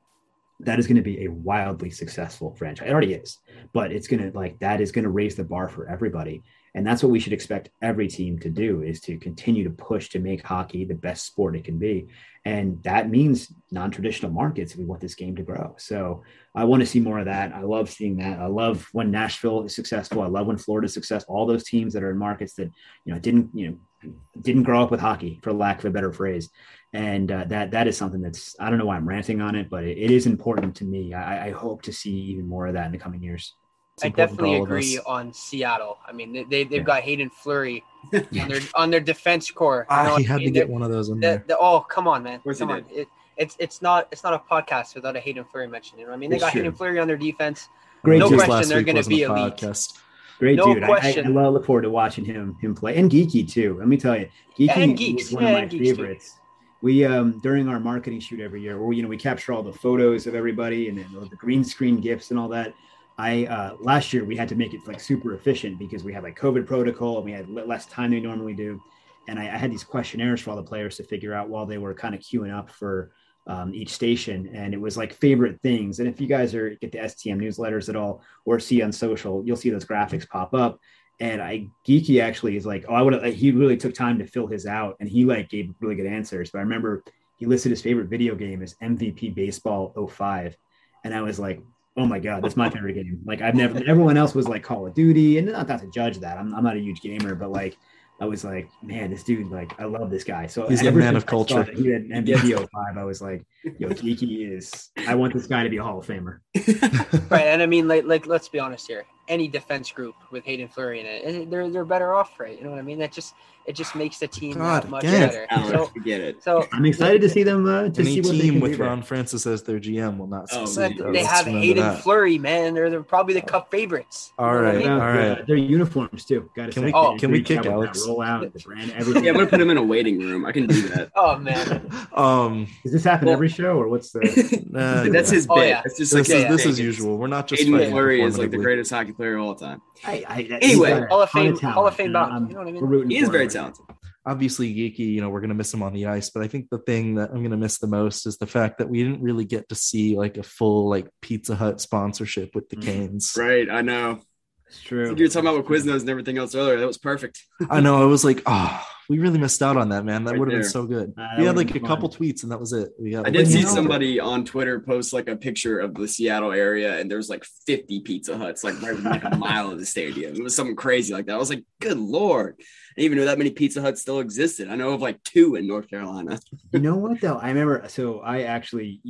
that 0.63 0.79
is 0.79 0.87
going 0.87 0.97
to 0.97 1.03
be 1.03 1.25
a 1.25 1.31
wildly 1.31 1.91
successful 1.91 2.55
franchise. 2.55 2.89
It 2.89 2.93
already 2.93 3.15
is, 3.15 3.39
but 3.73 3.93
it's 3.93 4.07
going 4.07 4.23
to 4.23 4.37
like 4.37 4.59
that 4.61 4.81
is 4.81 4.93
going 4.93 5.05
to 5.05 5.11
raise 5.11 5.35
the 5.35 5.45
bar 5.45 5.69
for 5.69 5.89
everybody. 5.89 6.43
And 6.75 6.87
that's 6.87 7.03
what 7.03 7.13
we 7.13 7.21
should 7.21 7.35
expect 7.35 7.69
every 7.83 8.09
team 8.09 8.39
to 8.39 8.49
do 8.49 8.81
is 8.83 9.01
to 9.03 9.19
continue 9.19 9.63
to 9.65 9.71
push 9.71 10.09
to 10.11 10.19
make 10.19 10.43
hockey 10.43 10.87
the 10.87 10.95
best 10.95 11.27
sport 11.27 11.55
it 11.55 11.65
can 11.65 11.79
be. 11.79 12.07
And 12.47 12.83
that 12.83 13.11
means 13.11 13.53
non-traditional 13.71 14.33
markets. 14.33 14.75
We 14.75 14.87
want 14.87 15.01
this 15.01 15.15
game 15.15 15.37
to 15.37 15.43
grow. 15.43 15.75
So 15.79 16.23
I 16.55 16.65
want 16.65 16.81
to 16.81 16.87
see 16.87 16.99
more 16.99 17.19
of 17.19 17.27
that. 17.27 17.53
I 17.53 17.61
love 17.61 17.91
seeing 17.91 18.17
that. 18.17 18.39
I 18.39 18.47
love 18.47 18.89
when 18.93 19.11
Nashville 19.11 19.65
is 19.65 19.75
successful. 19.75 20.23
I 20.23 20.29
love 20.29 20.47
when 20.47 20.57
Florida 20.57 20.87
is 20.87 20.95
successful. 20.95 21.35
All 21.35 21.47
those 21.47 21.65
teams 21.65 21.93
that 21.93 22.03
are 22.03 22.11
in 22.11 22.19
markets 22.19 22.55
that, 22.55 22.71
you 23.05 23.13
know, 23.13 23.19
didn't, 23.19 23.51
you 23.53 23.69
know, 23.69 24.13
didn't 24.41 24.65
grow 24.65 24.83
up 24.83 24.91
with 24.91 24.99
hockey 24.99 25.41
for 25.43 25.53
lack 25.53 25.81
of 25.81 25.85
a 25.85 25.91
better 25.91 26.13
phrase 26.13 26.49
and 26.93 27.33
uh, 27.33 27.45
that 27.49 27.71
that 27.71 27.87
is 27.87 27.97
something 27.97 28.21
that's 28.21 28.55
I 28.61 28.69
don't 28.69 28.79
know 28.79 28.87
why 28.87 28.97
I'm 28.97 29.09
ranting 29.09 29.41
on 29.41 29.55
it, 29.55 29.71
but 29.71 29.85
it, 29.85 29.99
it 29.99 30.11
is 30.11 30.27
important 30.27 30.77
to 30.77 30.85
me. 30.85 31.15
I, 31.15 31.49
I, 31.49 31.51
hope 31.51 31.83
to 31.83 31.93
see 31.93 32.11
even 32.11 32.47
more 32.47 32.67
of 32.67 32.75
that 32.75 32.87
in 32.87 32.93
the 32.93 32.99
coming 32.99 33.23
years. 33.23 33.55
I 34.03 34.09
definitely 34.09 34.57
agree 34.57 34.99
on 35.07 35.33
Seattle. 35.33 35.99
I 36.07 36.13
mean, 36.13 36.33
they, 36.33 36.45
they 36.45 36.63
have 36.65 36.73
yeah. 36.73 36.81
got 36.81 37.03
Haydn 37.03 37.31
Fleury 37.31 37.85
on 38.13 38.49
their 38.49 38.61
on 38.75 38.91
their 38.91 39.01
defense 39.01 39.51
core. 39.51 39.87
Ah, 39.89 40.17
he 40.17 40.25
had 40.25 40.35
I 40.35 40.39
mean? 40.39 40.47
to 40.47 40.51
get 40.53 40.69
one 40.69 40.83
of 40.83 40.91
those 40.91 41.09
in 41.09 41.21
the, 41.21 41.27
there. 41.27 41.45
The, 41.47 41.59
oh, 41.59 41.81
come 41.81 42.07
on, 42.07 42.23
man! 42.23 42.41
come 42.41 42.71
on. 42.71 42.85
It, 42.91 43.09
it's 43.39 43.57
it's 43.59 43.81
not 43.81 44.09
it's 44.13 44.23
not 44.23 44.35
a 44.35 44.39
podcast 44.39 44.95
without 44.95 45.17
a 45.17 45.21
Haydn 45.21 45.45
Fleury 45.45 45.69
mention. 45.69 45.99
You 45.99 46.07
know, 46.07 46.13
I 46.13 46.17
mean, 46.17 46.31
they 46.31 46.37
it's 46.37 46.45
got 46.45 46.53
true. 46.53 46.63
Haydn 46.63 46.75
Fleury 46.75 46.99
on 46.99 47.09
their 47.09 47.17
defense. 47.17 47.69
Great 48.03 48.19
no 48.19 48.29
question, 48.29 48.69
they're 48.69 48.83
going 48.83 49.01
to 49.01 49.09
be 49.09 49.23
elite. 49.23 49.55
Podcast. 49.55 49.99
Great 50.39 50.57
no 50.57 50.75
dude. 50.75 50.85
Question. 50.85 51.39
I, 51.39 51.41
I, 51.41 51.49
look 51.49 51.65
forward 51.65 51.83
to 51.83 51.91
watching 51.91 52.25
him 52.25 52.57
him 52.61 52.75
play 52.75 52.97
and 52.97 53.11
Geekie 53.11 53.51
too. 53.51 53.77
Let 53.79 53.89
me 53.89 53.97
tell 53.97 54.19
you, 54.19 54.29
Geekie 54.59 54.77
and 54.77 54.97
Geeks. 54.97 55.25
was 55.25 55.33
one 55.35 55.45
yeah, 55.45 55.51
of 55.51 55.73
my 55.73 55.79
favorites. 55.79 56.33
Too 56.33 56.42
we 56.83 57.05
um 57.05 57.39
during 57.41 57.69
our 57.69 57.81
marketing 57.81 58.21
shoot 58.21 58.41
every 58.41 58.61
year 58.61 58.79
where 58.79 58.93
you 58.93 59.03
know 59.03 59.09
we 59.09 59.17
capture 59.17 59.53
all 59.53 59.63
the 59.63 59.73
photos 59.73 60.27
of 60.27 60.35
everybody 60.35 60.89
and 60.89 60.99
then 60.99 61.07
the 61.31 61.37
green 61.37 61.65
screen 61.65 62.01
gifts 62.01 62.31
and 62.31 62.39
all 62.39 62.49
that. 62.49 62.75
I 63.17 63.47
uh 63.47 63.77
last 63.81 64.13
year 64.13 64.25
we 64.25 64.37
had 64.37 64.49
to 64.51 64.57
make 64.57 64.75
it 64.75 64.81
like 64.87 65.01
super 65.01 65.35
efficient 65.35 65.79
because 65.79 66.05
we 66.05 66.13
had 66.13 66.25
like 66.25 66.39
covid 66.39 66.67
protocol 66.67 67.17
and 67.17 67.25
we 67.25 67.33
had 67.33 67.49
less 67.49 67.87
time 67.87 68.11
than 68.11 68.21
we 68.21 68.27
normally 68.27 68.55
do. 68.55 68.81
And 69.29 69.39
I, 69.39 69.45
I 69.45 69.57
had 69.57 69.71
these 69.71 69.85
questionnaires 69.85 70.41
for 70.41 70.51
all 70.51 70.57
the 70.57 70.63
players 70.63 70.97
to 70.97 71.05
figure 71.05 71.33
out 71.33 71.49
while 71.49 71.65
they 71.65 71.79
were 71.79 71.95
kind 71.95 72.15
of 72.15 72.21
queuing 72.21 72.53
up 72.53 72.69
for 72.69 73.13
um, 73.47 73.73
each 73.75 73.91
station. 73.91 74.51
And 74.53 74.75
it 74.75 74.81
was 74.81 74.97
like 74.97 75.13
favorite 75.13 75.61
things. 75.63 76.01
And 76.01 76.09
if 76.09 76.21
you 76.21 76.27
guys 76.27 76.55
are 76.55 76.71
get 76.71 76.91
the 76.91 76.99
stm 76.99 77.39
newsletters 77.39 77.89
at 77.89 77.97
all 77.97 78.23
or 78.45 78.59
see 78.59 78.83
on 78.83 78.91
social 78.91 79.45
you'll 79.47 79.57
see 79.57 79.71
those 79.71 79.85
graphics 79.85 80.29
pop 80.29 80.53
up 80.53 80.81
and 81.21 81.41
I 81.41 81.69
geekie 81.87 82.21
actually 82.21 82.57
is 82.57 82.67
like, 82.67 82.85
oh, 82.89 82.95
I 82.95 83.03
would 83.03 83.13
have. 83.13 83.35
He 83.35 83.53
really 83.53 83.77
took 83.77 83.95
time 83.95 84.19
to 84.19 84.27
fill 84.27 84.47
his 84.47 84.67
out, 84.67 84.97
and 85.01 85.09
he 85.09 85.25
like 85.25 85.49
gave 85.49 85.73
really 85.81 85.95
good 85.95 86.07
answers. 86.07 86.51
But 86.51 86.59
I 86.59 86.63
remember 86.63 87.05
he 87.37 87.47
listed 87.47 87.71
his 87.71 87.83
favorite 87.83 88.09
video 88.09 88.35
game 88.35 88.63
as 88.63 88.75
MVP 88.83 89.35
Baseball 89.35 89.93
05. 90.09 90.57
and 91.05 91.15
I 91.15 91.23
was 91.23 91.39
like, 91.39 91.61
oh 91.97 92.07
my 92.07 92.19
god, 92.19 92.43
that's 92.43 92.57
my 92.57 92.71
favorite 92.71 92.95
game. 92.95 93.21
Like 93.25 93.43
I've 93.43 93.55
never. 93.55 93.79
Everyone 93.87 94.17
else 94.17 94.35
was 94.35 94.49
like 94.49 94.63
Call 94.63 94.87
of 94.87 94.95
Duty, 94.95 95.39
and 95.39 95.53
not, 95.53 95.69
not 95.69 95.81
to 95.81 95.91
judge 95.91 96.19
that. 96.19 96.39
I'm, 96.39 96.55
I'm 96.55 96.65
not 96.65 96.77
a 96.77 96.81
huge 96.81 97.01
gamer, 97.01 97.35
but 97.35 97.51
like 97.51 97.77
I 98.23 98.25
was 98.25 98.45
like, 98.45 98.71
man, 98.85 99.11
this 99.11 99.25
dude, 99.25 99.51
like, 99.51 99.79
I 99.81 99.85
love 99.85 100.09
this 100.09 100.23
guy. 100.23 100.47
So 100.47 100.69
he's 100.69 100.83
a 100.83 100.93
man 100.93 101.17
of 101.17 101.27
culture. 101.27 101.65
He 101.65 101.89
had 101.89 102.05
MVP 102.05 102.57
05. 102.57 102.69
I 102.97 103.03
was 103.03 103.21
like, 103.21 103.45
yo, 103.79 103.89
Geekie 103.89 104.57
is, 104.57 104.91
I 105.09 105.17
want 105.17 105.35
this 105.35 105.49
guy 105.49 105.65
to 105.65 105.69
be 105.69 105.79
a 105.79 105.83
Hall 105.83 105.99
of 105.99 106.07
Famer. 106.07 106.39
right. 107.33 107.47
And 107.47 107.61
I 107.61 107.67
mean, 107.67 107.89
like, 107.89 108.05
like, 108.05 108.29
let's 108.29 108.49
be 108.49 108.61
honest 108.61 108.87
here. 108.87 109.05
Any 109.29 109.49
defense 109.49 109.91
group 109.93 110.17
with 110.31 110.45
Haydn 110.45 110.69
Fleury 110.69 111.01
in 111.01 111.07
it, 111.07 111.25
and 111.25 111.51
they're, 111.51 111.71
they're 111.71 111.85
better 111.85 112.15
off, 112.15 112.39
right? 112.41 112.59
You 112.59 112.65
know 112.65 112.71
what 112.71 112.79
I 112.79 112.83
mean? 112.83 112.99
That 112.99 113.13
just, 113.13 113.35
it 113.67 113.75
just 113.75 113.95
makes 113.95 114.19
the 114.19 114.27
team 114.27 114.55
God, 114.55 114.89
much 114.89 115.03
better. 115.03 115.47
so, 115.69 115.91
get 116.05 116.21
it. 116.21 116.43
So 116.43 116.67
I'm 116.73 116.85
excited 116.85 117.21
to 117.21 117.29
see 117.29 117.45
them. 117.45 117.67
Uh, 117.67 117.89
to 117.91 118.01
Any 118.01 118.23
see 118.23 118.41
team 118.41 118.61
with 118.61 118.79
Ron 118.79 119.03
Francis 119.03 119.47
as 119.47 119.63
their 119.63 119.79
GM 119.79 120.19
will 120.19 120.27
not 120.27 120.49
oh, 120.53 120.65
succeed. 120.65 121.01
They 121.13 121.23
have 121.23 121.47
Haydn 121.47 121.77
that. 121.77 122.03
Fleury, 122.03 122.39
man. 122.39 122.75
They're, 122.75 122.91
they're 122.91 123.03
probably 123.03 123.35
the 123.35 123.43
Cup 123.43 123.71
favorites. 123.71 124.33
All 124.39 124.55
right, 124.57 124.81
you 124.81 124.87
know 124.87 125.01
all 125.01 125.07
right. 125.07 125.47
Their 125.47 125.57
uniforms 125.57 126.25
too. 126.25 126.51
Got 126.57 126.67
to 126.67 126.73
can 126.73 126.83
say. 126.83 126.87
we 126.87 126.93
oh, 126.93 127.17
can 127.19 127.31
we 127.31 127.43
kick 127.43 127.65
Alex? 127.65 128.05
Roll 128.07 128.23
out 128.23 128.53
the 128.53 128.59
brand, 128.59 128.93
everything. 128.97 129.25
Yeah, 129.25 129.31
I'm 129.31 129.37
gonna 129.37 129.47
put 129.47 129.61
him 129.61 129.71
in 129.71 129.77
a 129.77 129.83
waiting 129.83 130.19
room. 130.19 130.45
I 130.45 130.53
can 130.53 130.67
do 130.67 130.89
that. 130.89 131.13
oh 131.17 131.39
man. 131.39 131.89
um, 132.15 132.67
does 132.83 132.93
this 132.93 133.05
happen 133.05 133.27
well, 133.27 133.35
every 133.35 133.49
show 133.49 133.77
or 133.77 133.89
what's 133.89 134.11
the? 134.11 134.63
Uh, 134.73 135.09
that's 135.11 135.29
his 135.29 135.47
oh, 135.51 135.57
bit. 135.57 135.61
Oh, 135.61 135.67
yeah. 135.67 135.83
It's 135.85 135.99
just 135.99 136.15
like 136.15 136.25
this, 136.25 136.45
is, 136.45 136.49
this 136.49 136.67
is 136.67 136.81
usual. 136.81 137.19
We're 137.19 137.27
not 137.27 137.47
just. 137.47 137.63
Haydn 137.63 137.91
Fleury 137.91 138.23
is 138.23 138.39
like 138.39 138.51
the 138.51 138.57
greatest 138.57 138.91
hockey 138.91 139.12
player 139.15 139.37
of 139.37 139.45
all 139.45 139.55
the 139.55 139.65
time. 139.65 139.81
I, 140.05 140.25
I, 140.29 140.59
anyway, 140.61 141.07
Hall 141.09 141.23
of 141.23 141.31
Fame, 141.31 141.57
Hall 141.57 141.87
of 141.87 141.97
Fame 141.97 142.13
bound. 142.13 142.49
You 142.49 142.55
know 142.55 142.61
what 142.63 142.69
I 142.69 142.73
mean? 142.73 143.11
He 143.11 143.19
is 143.19 143.29
very 143.29 143.49
talented 143.49 143.85
obviously 144.25 144.73
geekie 144.73 144.99
you 144.99 145.21
know 145.21 145.29
we're 145.29 145.41
going 145.41 145.49
to 145.49 145.55
miss 145.55 145.73
him 145.75 145.83
on 145.83 145.93
the 145.93 146.07
ice 146.07 146.31
but 146.31 146.43
i 146.43 146.49
think 146.49 146.69
the 146.71 146.79
thing 146.79 147.17
that 147.17 147.31
i'm 147.31 147.39
going 147.39 147.51
to 147.51 147.57
miss 147.57 147.79
the 147.79 147.87
most 147.87 148.27
is 148.27 148.39
the 148.39 148.47
fact 148.47 148.79
that 148.79 148.89
we 148.89 149.03
didn't 149.03 149.23
really 149.23 149.45
get 149.45 149.69
to 149.69 149.75
see 149.75 150.17
like 150.17 150.37
a 150.37 150.43
full 150.43 150.89
like 150.89 151.09
pizza 151.21 151.57
hut 151.57 151.81
sponsorship 151.81 152.55
with 152.55 152.69
the 152.69 152.77
mm-hmm. 152.77 152.91
canes 152.91 153.35
right 153.37 153.69
i 153.71 153.83
know 153.83 154.21
it's 154.69 154.81
true 154.81 155.15
you 155.17 155.25
were 155.25 155.29
talking 155.29 155.49
about 155.49 155.57
with 155.57 155.67
quiznos 155.67 156.01
and 156.01 156.11
everything 156.11 156.39
else 156.39 156.55
earlier 156.55 156.79
that 156.79 156.87
was 156.87 156.99
perfect 156.99 157.43
i 157.69 157.81
know 157.81 158.01
i 158.01 158.05
was 158.05 158.25
like 158.25 158.43
oh 158.47 158.87
we 159.13 159.19
really 159.19 159.39
missed 159.39 159.63
out 159.63 159.77
on 159.77 159.91
that 159.91 160.07
man 160.07 160.25
that 160.25 160.31
right 160.33 160.41
would 160.41 160.51
have 160.51 160.63
been 160.63 160.69
so 160.69 160.87
good 160.87 161.13
uh, 161.19 161.29
we 161.37 161.45
had 161.45 161.55
like 161.55 161.69
a 161.71 161.75
fun. 161.75 161.87
couple 161.87 162.09
tweets 162.09 162.43
and 162.43 162.51
that 162.51 162.59
was 162.59 162.73
it 162.73 162.91
we 162.99 163.11
got, 163.11 163.27
i 163.27 163.31
did 163.31 163.47
see 163.47 163.63
somebody 163.63 164.19
on 164.19 164.43
twitter 164.43 164.81
post 164.81 165.13
like 165.13 165.29
a 165.29 165.37
picture 165.37 165.79
of 165.79 165.95
the 165.95 166.09
seattle 166.09 166.51
area 166.51 166.99
and 166.99 167.11
there's 167.11 167.29
like 167.29 167.45
50 167.67 168.01
pizza 168.01 168.39
huts 168.39 168.65
like 168.65 168.81
right 168.81 168.99
like 169.01 169.25
a 169.25 169.37
mile 169.37 169.71
of 169.71 169.79
the 169.79 169.85
stadium 169.85 170.35
it 170.35 170.43
was 170.43 170.57
something 170.57 170.77
crazy 170.77 171.13
like 171.13 171.27
that 171.27 171.35
i 171.35 171.39
was 171.39 171.51
like 171.51 171.63
good 171.81 171.99
lord 171.99 172.57
I 172.93 173.01
didn't 173.01 173.07
even 173.07 173.19
know 173.19 173.25
that 173.25 173.39
many 173.39 173.51
Pizza 173.51 173.81
Huts 173.81 174.03
still 174.03 174.21
existed. 174.21 174.69
I 174.69 174.75
know 174.75 174.91
of 174.91 175.01
like 175.01 175.23
two 175.23 175.55
in 175.55 175.67
North 175.67 175.89
Carolina. 175.89 176.39
you 176.73 176.81
know 176.81 176.97
what 176.97 177.23
though? 177.23 177.39
I 177.39 177.49
remember. 177.49 177.85
So 177.89 178.21
I 178.21 178.43
actually, 178.43 179.01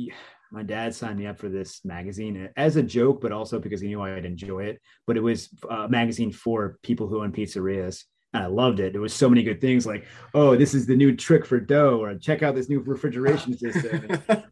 my 0.53 0.63
dad 0.63 0.95
signed 0.95 1.19
me 1.19 1.27
up 1.27 1.37
for 1.37 1.49
this 1.49 1.83
magazine 1.83 2.47
as 2.55 2.77
a 2.77 2.83
joke, 2.83 3.19
but 3.19 3.33
also 3.33 3.59
because 3.59 3.81
he 3.81 3.87
knew 3.87 4.01
I'd 4.01 4.23
enjoy 4.23 4.65
it. 4.65 4.81
But 5.05 5.17
it 5.17 5.21
was 5.21 5.49
a 5.67 5.89
magazine 5.89 6.31
for 6.31 6.77
people 6.81 7.07
who 7.07 7.23
own 7.23 7.33
pizzerias. 7.33 8.03
And 8.33 8.43
I 8.43 8.47
loved 8.47 8.79
it. 8.79 8.93
There 8.93 9.01
was 9.01 9.13
so 9.13 9.29
many 9.29 9.43
good 9.43 9.61
things 9.61 9.85
like, 9.85 10.05
oh, 10.33 10.55
this 10.55 10.73
is 10.73 10.87
the 10.87 10.95
new 10.95 11.15
trick 11.15 11.45
for 11.45 11.59
dough, 11.59 12.01
or 12.01 12.15
check 12.15 12.41
out 12.41 12.55
this 12.55 12.67
new 12.67 12.79
refrigeration 12.79 13.57
system. 13.57 14.07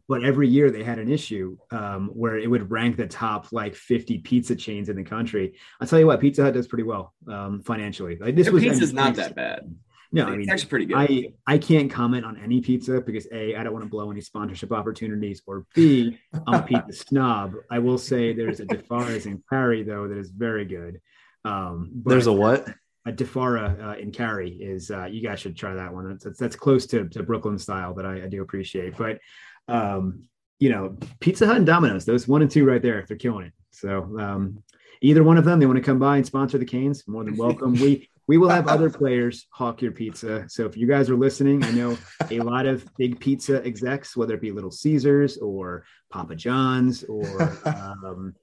but 0.08 0.24
every 0.24 0.48
year 0.48 0.70
they 0.70 0.84
had 0.84 1.00
an 1.00 1.12
issue 1.12 1.58
um, 1.72 2.10
where 2.14 2.38
it 2.38 2.50
would 2.50 2.70
rank 2.70 2.98
the 2.98 3.08
top 3.08 3.48
like 3.52 3.76
50 3.76 4.20
pizza 4.20 4.56
chains 4.56 4.90
in 4.90 4.96
the 4.96 5.04
country. 5.04 5.56
I'll 5.80 5.88
tell 5.88 6.00
you 6.00 6.08
what, 6.08 6.20
Pizza 6.20 6.44
Hut 6.44 6.54
does 6.54 6.68
pretty 6.68 6.84
well 6.84 7.14
um, 7.28 7.62
financially. 7.64 8.18
Like 8.18 8.36
this 8.36 8.50
was 8.50 8.64
pizza's 8.64 8.94
not 8.94 9.16
that 9.16 9.36
bad. 9.36 9.74
No, 10.14 10.26
I 10.26 10.36
mean, 10.36 10.50
actually 10.50 10.70
pretty 10.70 10.86
good. 10.88 10.98
I, 10.98 11.32
I 11.48 11.58
can't 11.58 11.90
comment 11.90 12.26
on 12.26 12.38
any 12.38 12.60
pizza 12.60 13.00
because 13.00 13.28
A, 13.32 13.56
I 13.56 13.64
don't 13.64 13.72
want 13.72 13.86
to 13.86 13.90
blow 13.90 14.12
any 14.12 14.20
sponsorship 14.20 14.72
opportunities, 14.74 15.42
or 15.48 15.66
B, 15.74 16.20
I'm 16.48 16.56
a 16.56 16.64
pizza 16.64 16.92
snob. 16.92 17.54
I 17.70 17.80
will 17.80 17.98
say 17.98 18.34
there's 18.34 18.60
a 18.60 18.66
DeFara's 18.68 19.26
in 19.26 19.42
Cary, 19.50 19.84
though, 19.84 20.10
that 20.10 20.18
is 20.18 20.30
very 20.30 20.66
good. 20.66 21.00
Um, 21.46 21.92
there's 22.06 22.28
a 22.28 22.34
what? 22.34 22.68
A 23.06 23.12
Defara 23.12 23.84
uh, 23.84 23.98
in 23.98 24.12
Cary 24.12 24.52
is 24.52 24.92
uh, 24.92 25.06
you 25.06 25.22
guys 25.22 25.40
should 25.40 25.56
try 25.56 25.74
that 25.74 25.94
one. 25.94 26.08
That's 26.10 26.38
that's, 26.38 26.56
close 26.56 26.86
to, 26.88 27.08
to 27.10 27.24
Brooklyn 27.24 27.58
style 27.58 27.94
that 27.96 28.06
I, 28.06 28.24
I 28.24 28.28
do 28.28 28.42
appreciate. 28.42 28.96
But 28.98 29.20
um, 29.68 30.24
you 30.60 30.70
know, 30.70 30.98
Pizza 31.20 31.48
Hut 31.48 31.58
and 31.58 31.66
Domino's, 31.66 32.06
those 32.06 32.28
one 32.28 32.44
and 32.44 32.52
two 32.52 32.66
right 32.66 32.82
there, 32.82 33.04
they're 33.08 33.18
killing 33.18 33.48
it. 33.48 33.54
So 33.72 34.18
um, 34.20 34.62
either 35.02 35.24
one 35.24 35.38
of 35.38 35.46
them, 35.46 35.60
they 35.60 35.66
want 35.66 35.78
to 35.78 35.84
come 35.84 35.98
by 35.98 36.18
and 36.18 36.26
sponsor 36.26 36.60
the 36.60 36.66
Canes, 36.66 37.08
more 37.08 37.24
than 37.24 37.36
welcome. 37.36 37.74
we 37.74 38.08
we 38.28 38.38
will 38.38 38.50
have 38.50 38.68
other 38.68 38.90
players 38.90 39.48
hawk 39.50 39.82
your 39.82 39.92
pizza. 39.92 40.46
So 40.48 40.66
if 40.66 40.78
you 40.78 40.88
guys 40.88 41.10
are 41.10 41.18
listening, 41.18 41.64
I 41.64 41.72
know 41.72 41.98
a 42.30 42.40
lot 42.40 42.66
of 42.66 42.86
big 42.98 43.20
pizza 43.20 43.66
execs, 43.66 44.16
whether 44.16 44.36
it 44.36 44.42
be 44.42 44.52
Little 44.52 44.72
Caesars 44.72 45.38
or 45.40 45.84
Papa 46.12 46.36
John's 46.36 47.04
or 47.04 47.60
um, 47.66 48.36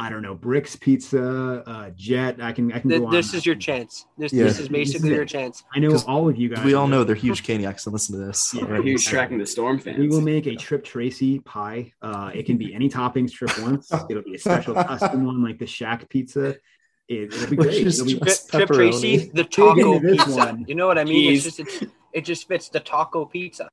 I 0.00 0.08
don't 0.08 0.22
know, 0.22 0.34
Bricks 0.34 0.76
Pizza, 0.76 1.62
uh, 1.66 1.90
Jet. 1.94 2.40
I 2.40 2.52
can 2.52 2.72
I 2.72 2.78
can 2.78 2.88
this, 2.88 3.00
go 3.00 3.10
This 3.10 3.34
is 3.34 3.44
your 3.44 3.54
chance. 3.54 4.06
This 4.16 4.32
yeah. 4.32 4.44
this 4.44 4.58
is 4.58 4.70
basically 4.70 5.10
this 5.10 5.12
is 5.12 5.16
your 5.16 5.24
chance. 5.26 5.62
I 5.74 5.78
know 5.78 5.94
all 6.08 6.26
of 6.26 6.38
you 6.38 6.48
guys. 6.48 6.64
We 6.64 6.72
all 6.72 6.88
know 6.88 7.04
they're 7.04 7.14
huge 7.14 7.42
Caniacs 7.42 7.84
and 7.84 7.92
listen 7.92 8.18
to 8.18 8.24
this. 8.24 8.54
Yeah, 8.54 8.64
right. 8.64 8.82
huge 8.82 9.06
tracking 9.06 9.36
the 9.36 9.46
storm 9.46 9.78
fans. 9.78 9.98
We 9.98 10.08
will 10.08 10.22
make 10.22 10.46
a 10.46 10.56
Tripp 10.56 10.84
Tracy 10.84 11.40
pie. 11.40 11.92
Uh, 12.00 12.30
it 12.34 12.46
can 12.46 12.56
be 12.56 12.74
any 12.74 12.88
toppings. 12.88 13.30
Tripp 13.30 13.58
once. 13.62 13.92
It'll 14.08 14.22
be 14.22 14.36
a 14.36 14.38
special 14.38 14.74
custom 14.74 15.26
one 15.26 15.42
like 15.42 15.58
the 15.58 15.66
Shack 15.66 16.08
Pizza. 16.08 16.56
It, 17.06 17.34
will 17.34 17.50
be 17.50 17.56
great. 17.56 17.86
It'll 17.86 18.06
be 18.06 18.18
Tripp, 18.18 18.38
Tripp 18.50 18.68
Tracy, 18.70 19.30
the 19.34 19.44
taco 19.44 20.00
pizza. 20.00 20.30
One. 20.30 20.64
You 20.66 20.76
know 20.76 20.86
what 20.86 20.96
I 20.96 21.04
mean? 21.04 21.34
It's 21.34 21.44
just 21.44 21.60
it's, 21.60 21.84
it 22.14 22.24
just 22.24 22.48
fits 22.48 22.70
the 22.70 22.80
taco 22.80 23.26
pizza. 23.26 23.68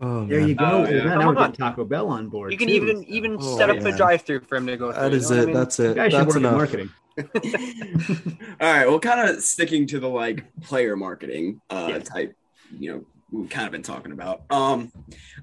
Oh, 0.00 0.26
there 0.26 0.40
you 0.40 0.54
go. 0.54 0.64
Oh, 0.64 0.88
yeah. 0.88 1.04
Now 1.04 1.28
we're 1.28 1.34
getting 1.34 1.52
Taco 1.52 1.84
Bell 1.84 2.08
on 2.08 2.28
board. 2.28 2.52
You 2.52 2.58
can 2.58 2.68
too. 2.68 2.74
even 2.74 3.04
even 3.04 3.36
oh, 3.40 3.56
set 3.56 3.70
up 3.70 3.80
yeah. 3.80 3.88
a 3.88 3.96
drive-through 3.96 4.40
for 4.40 4.56
him 4.56 4.66
to 4.66 4.76
go. 4.76 4.92
That 4.92 5.12
is 5.12 5.28
through, 5.28 5.36
is 5.36 5.40
it. 5.40 5.42
I 5.42 5.46
mean? 5.46 5.54
That's 5.54 5.80
it. 5.80 5.94
That's 5.94 6.36
enough. 6.36 6.52
marketing. 6.52 6.90
All 8.60 8.72
right. 8.72 8.86
Well, 8.86 8.98
kind 8.98 9.28
of 9.28 9.42
sticking 9.42 9.86
to 9.88 10.00
the 10.00 10.08
like 10.08 10.44
player 10.62 10.96
marketing 10.96 11.60
uh, 11.70 11.86
yeah. 11.90 11.98
type, 12.00 12.36
you 12.76 12.92
know, 12.92 13.04
we've 13.30 13.50
kind 13.50 13.66
of 13.66 13.72
been 13.72 13.82
talking 13.82 14.12
about. 14.12 14.42
Um, 14.50 14.92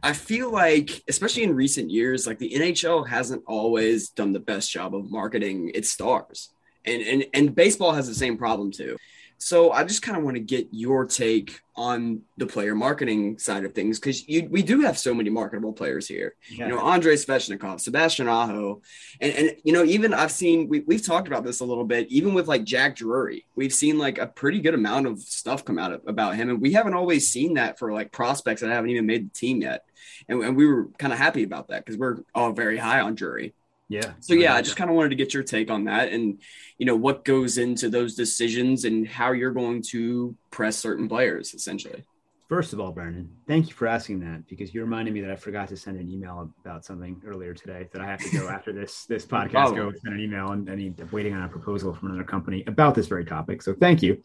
I 0.04 0.14
feel 0.14 0.52
like, 0.52 1.02
especially 1.08 1.44
in 1.44 1.56
recent 1.56 1.90
years, 1.90 2.28
like 2.28 2.40
the 2.40 2.54
NHL 2.54 3.08
hasn't 3.08 3.44
always 3.48 4.10
done 4.10 4.34
the 4.34 4.40
best 4.40 4.72
job 4.72 4.96
of 4.96 5.10
marketing 5.10 5.72
its 5.74 5.90
stars, 5.90 6.50
and 6.86 7.02
and 7.02 7.26
and 7.34 7.56
baseball 7.56 7.92
has 7.92 8.08
the 8.08 8.16
same 8.16 8.38
problem 8.38 8.72
too. 8.72 8.98
So 9.42 9.72
I 9.72 9.84
just 9.84 10.04
kind 10.04 10.18
of 10.18 10.24
want 10.24 10.36
to 10.36 10.42
get 10.42 10.68
your 10.72 11.06
take 11.06 11.60
on 11.76 12.22
the 12.38 12.46
player 12.46 12.76
marketing 12.76 13.40
side 13.40 13.66
of 13.66 13.74
things 13.74 14.00
because 14.00 14.24
we 14.28 14.62
do 14.62 14.82
have 14.82 15.00
so 15.00 15.16
many 15.16 15.32
marketable 15.32 15.74
players 15.74 16.08
here. 16.08 16.36
Yeah. 16.48 16.68
You 16.68 16.76
know, 16.76 16.88
Andrei 16.88 17.16
Svechnikov, 17.16 17.80
Sebastian 17.80 18.28
Aho, 18.28 18.84
and 19.20 19.34
and 19.34 19.56
you 19.64 19.74
know 19.74 19.84
even 19.84 20.14
I've 20.14 20.32
seen 20.32 20.70
we 20.70 20.82
we've 20.82 21.04
talked 21.04 21.28
about 21.28 21.44
this 21.44 21.60
a 21.60 21.66
little 21.66 21.86
bit. 21.86 22.08
Even 22.10 22.36
with 22.36 22.48
like 22.48 22.66
Jack 22.66 22.96
Drury, 22.96 23.46
we've 23.56 23.74
seen 23.74 23.98
like 23.98 24.20
a 24.20 24.28
pretty 24.28 24.62
good 24.62 24.76
amount 24.76 25.08
of 25.08 25.20
stuff 25.20 25.66
come 25.66 25.80
out 25.80 25.92
of, 25.92 26.02
about 26.06 26.36
him, 26.36 26.50
and 26.50 26.62
we 26.62 26.74
haven't 26.74 26.94
always 26.94 27.28
seen 27.28 27.56
that 27.56 27.80
for 27.80 27.92
like 27.92 28.12
prospects 28.12 28.62
that 28.62 28.70
haven't 28.70 28.92
even 28.92 29.08
made 29.08 29.26
the 29.26 29.34
team 29.34 29.64
yet. 29.64 29.86
And, 30.28 30.44
and 30.44 30.56
we 30.56 30.68
were 30.68 30.90
kind 31.00 31.14
of 31.14 31.18
happy 31.18 31.42
about 31.44 31.70
that 31.70 31.84
because 31.84 31.98
we're 31.98 32.18
all 32.36 32.52
very 32.52 32.78
high 32.78 33.02
on 33.02 33.16
Drury. 33.16 33.56
Yeah. 33.92 34.14
So 34.22 34.34
yeah, 34.34 34.56
I 34.56 34.62
just 34.62 34.78
kind 34.78 34.90
of 34.90 34.96
wanted 34.96 35.10
to 35.10 35.16
get 35.16 35.34
your 35.34 35.44
take 35.44 35.70
on 35.70 35.84
that 35.84 36.14
and 36.14 36.40
you 36.78 36.86
know 36.86 36.96
what 36.96 37.26
goes 37.26 37.58
into 37.58 37.90
those 37.90 38.16
decisions 38.16 38.86
and 38.86 39.06
how 39.06 39.34
you're 39.34 39.52
going 39.52 39.84
to 39.90 40.34
press 40.50 40.78
certain 40.78 41.10
players 41.10 41.54
essentially. 41.54 42.06
First 42.48 42.72
of 42.72 42.80
all, 42.80 42.94
Brendan, 42.94 43.30
thank 43.48 43.68
you 43.68 43.74
for 43.74 43.88
asking 43.88 44.22
that 44.22 44.48
because 44.48 44.74
you 44.74 44.82
reminded 44.82 45.14
me 45.14 45.20
that 45.22 45.32
I 45.32 45.36
forgot 45.36 45.68
to 45.70 45.78
send 45.78 46.00
an 46.00 46.10
email 46.10 46.54
about 46.64 46.86
something 46.86 47.22
earlier 47.26 47.54
today 47.54 47.90
that 47.92 48.02
I 48.02 48.06
have 48.06 48.20
to 48.20 48.30
go 48.30 48.48
after 48.56 48.72
this 48.72 49.06
this 49.06 49.26
podcast 49.26 49.76
go 49.76 49.92
send 49.92 50.16
an 50.16 50.22
email 50.22 50.52
and 50.52 50.70
I 50.70 50.76
need 50.76 51.12
waiting 51.12 51.34
on 51.34 51.44
a 51.44 51.50
proposal 51.50 51.94
from 51.94 52.12
another 52.12 52.24
company 52.24 52.64
about 52.68 52.96
this 52.96 53.08
very 53.08 53.26
topic. 53.26 53.62
So 53.62 53.74
thank 53.74 54.02
you. 54.02 54.24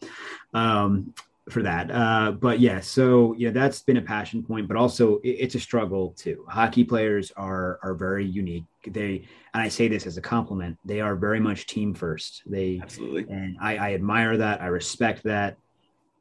Um, 0.53 1.13
for 1.49 1.63
that. 1.63 1.89
Uh, 1.91 2.31
but 2.31 2.59
yeah, 2.59 2.79
so 2.79 3.33
yeah, 3.37 3.51
that's 3.51 3.81
been 3.81 3.97
a 3.97 4.01
passion 4.01 4.43
point, 4.43 4.67
but 4.67 4.77
also 4.77 5.17
it, 5.19 5.29
it's 5.29 5.55
a 5.55 5.59
struggle 5.59 6.13
too. 6.17 6.45
Hockey 6.49 6.83
players 6.83 7.31
are 7.37 7.79
are 7.83 7.93
very 7.93 8.25
unique. 8.25 8.65
They 8.85 9.27
and 9.53 9.63
I 9.63 9.69
say 9.69 9.87
this 9.87 10.05
as 10.05 10.17
a 10.17 10.21
compliment. 10.21 10.77
They 10.85 11.01
are 11.01 11.15
very 11.15 11.39
much 11.39 11.67
team 11.67 11.93
first. 11.93 12.43
They 12.45 12.79
absolutely, 12.81 13.25
and 13.29 13.57
I, 13.61 13.77
I 13.77 13.93
admire 13.93 14.37
that. 14.37 14.61
I 14.61 14.67
respect 14.67 15.23
that. 15.23 15.57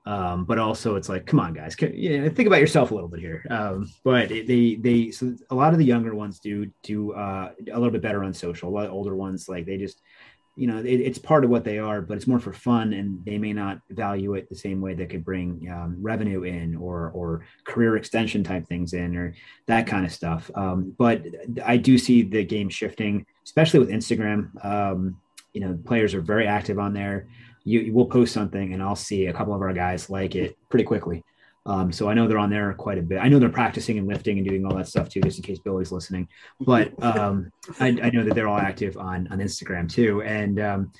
Um, 0.07 0.45
but 0.45 0.61
also 0.61 0.95
it's 0.95 1.09
like, 1.09 1.27
come 1.27 1.41
on, 1.41 1.53
guys, 1.53 1.75
can, 1.75 1.93
you 1.93 2.21
know, 2.21 2.29
think 2.29 2.47
about 2.47 2.61
yourself 2.61 2.93
a 2.93 2.95
little 2.95 3.09
bit 3.09 3.19
here. 3.19 3.45
Um, 3.51 3.91
but 4.05 4.29
they, 4.29 4.77
they, 4.77 5.11
so 5.11 5.35
a 5.51 5.55
lot 5.55 5.73
of 5.73 5.81
the 5.81 5.85
younger 5.85 6.15
ones 6.15 6.39
do 6.39 6.71
do 6.85 7.13
uh, 7.13 7.51
a 7.73 7.75
little 7.75 7.91
bit 7.91 8.03
better 8.03 8.23
on 8.23 8.33
social. 8.33 8.69
A 8.69 8.71
lot 8.71 8.87
of 8.87 8.93
older 8.93 9.17
ones, 9.17 9.49
like 9.49 9.67
they 9.67 9.77
just 9.77 10.03
you 10.57 10.67
know, 10.67 10.79
it, 10.79 10.87
it's 10.87 11.19
part 11.19 11.45
of 11.45 11.51
what 11.51 11.65
they 11.65 11.79
are, 11.79 12.01
but 12.01 12.17
it's 12.17 12.27
more 12.27 12.41
for 12.41 12.53
fun, 12.53 12.95
and 12.95 13.23
they 13.27 13.37
may 13.37 13.53
not 13.53 13.81
value 13.91 14.35
it 14.35 14.49
the 14.49 14.57
same 14.57 14.81
way 14.81 14.95
that 14.95 15.11
could 15.11 15.25
bring 15.25 15.69
um, 15.71 15.97
revenue 16.01 16.45
in 16.45 16.75
or 16.77 17.11
or 17.15 17.45
career 17.65 17.97
extension 17.97 18.43
type 18.43 18.67
things 18.67 18.95
in 18.95 19.17
or 19.17 19.35
that 19.67 19.87
kind 19.87 20.07
of 20.07 20.13
stuff. 20.13 20.51
Um, 20.55 20.95
but 20.97 21.23
I 21.65 21.77
do 21.77 21.99
see 21.99 22.23
the 22.23 22.43
game 22.43 22.71
shifting, 22.71 23.27
especially 23.45 23.81
with 23.81 23.91
Instagram. 23.91 24.65
Um, 24.65 25.21
you 25.53 25.61
know, 25.61 25.79
players 25.85 26.15
are 26.15 26.23
very 26.23 26.47
active 26.47 26.79
on 26.79 26.95
there. 26.95 27.29
You, 27.65 27.81
you 27.81 27.93
will 27.93 28.07
post 28.07 28.33
something, 28.33 28.73
and 28.73 28.83
I'll 28.83 28.97
see 28.97 29.27
a 29.27 29.35
couple 29.35 29.55
of 29.55 29.61
our 29.61 29.75
guys 29.75 30.09
like 30.09 30.37
it 30.37 30.57
pretty 30.71 30.85
quickly. 30.85 31.23
Um, 31.67 31.93
so 31.93 32.09
I 32.09 32.15
know 32.15 32.29
they're 32.29 32.39
on 32.39 32.51
there 32.51 32.73
quite 32.75 32.99
a 32.99 33.03
bit. 33.03 33.19
I 33.19 33.29
know 33.29 33.39
they're 33.39 33.49
practicing 33.49 33.99
and 33.99 34.07
lifting 34.07 34.39
and 34.39 34.49
doing 34.49 34.65
all 34.65 34.75
that 34.77 34.89
stuff 34.89 35.09
too, 35.09 35.21
just 35.21 35.39
in 35.39 35.43
case 35.43 35.59
Billy's 35.59 35.93
listening. 35.93 36.29
But 36.61 37.03
um, 37.03 37.51
I, 37.81 37.89
I, 37.89 38.11
know 38.11 38.23
that 38.23 38.35
they're 38.35 38.49
all 38.49 38.59
active 38.59 38.97
on 38.97 39.27
on 39.33 39.39
Instagram 39.39 39.91
too. 39.91 40.23
And 40.23 40.61
um, 40.61 40.93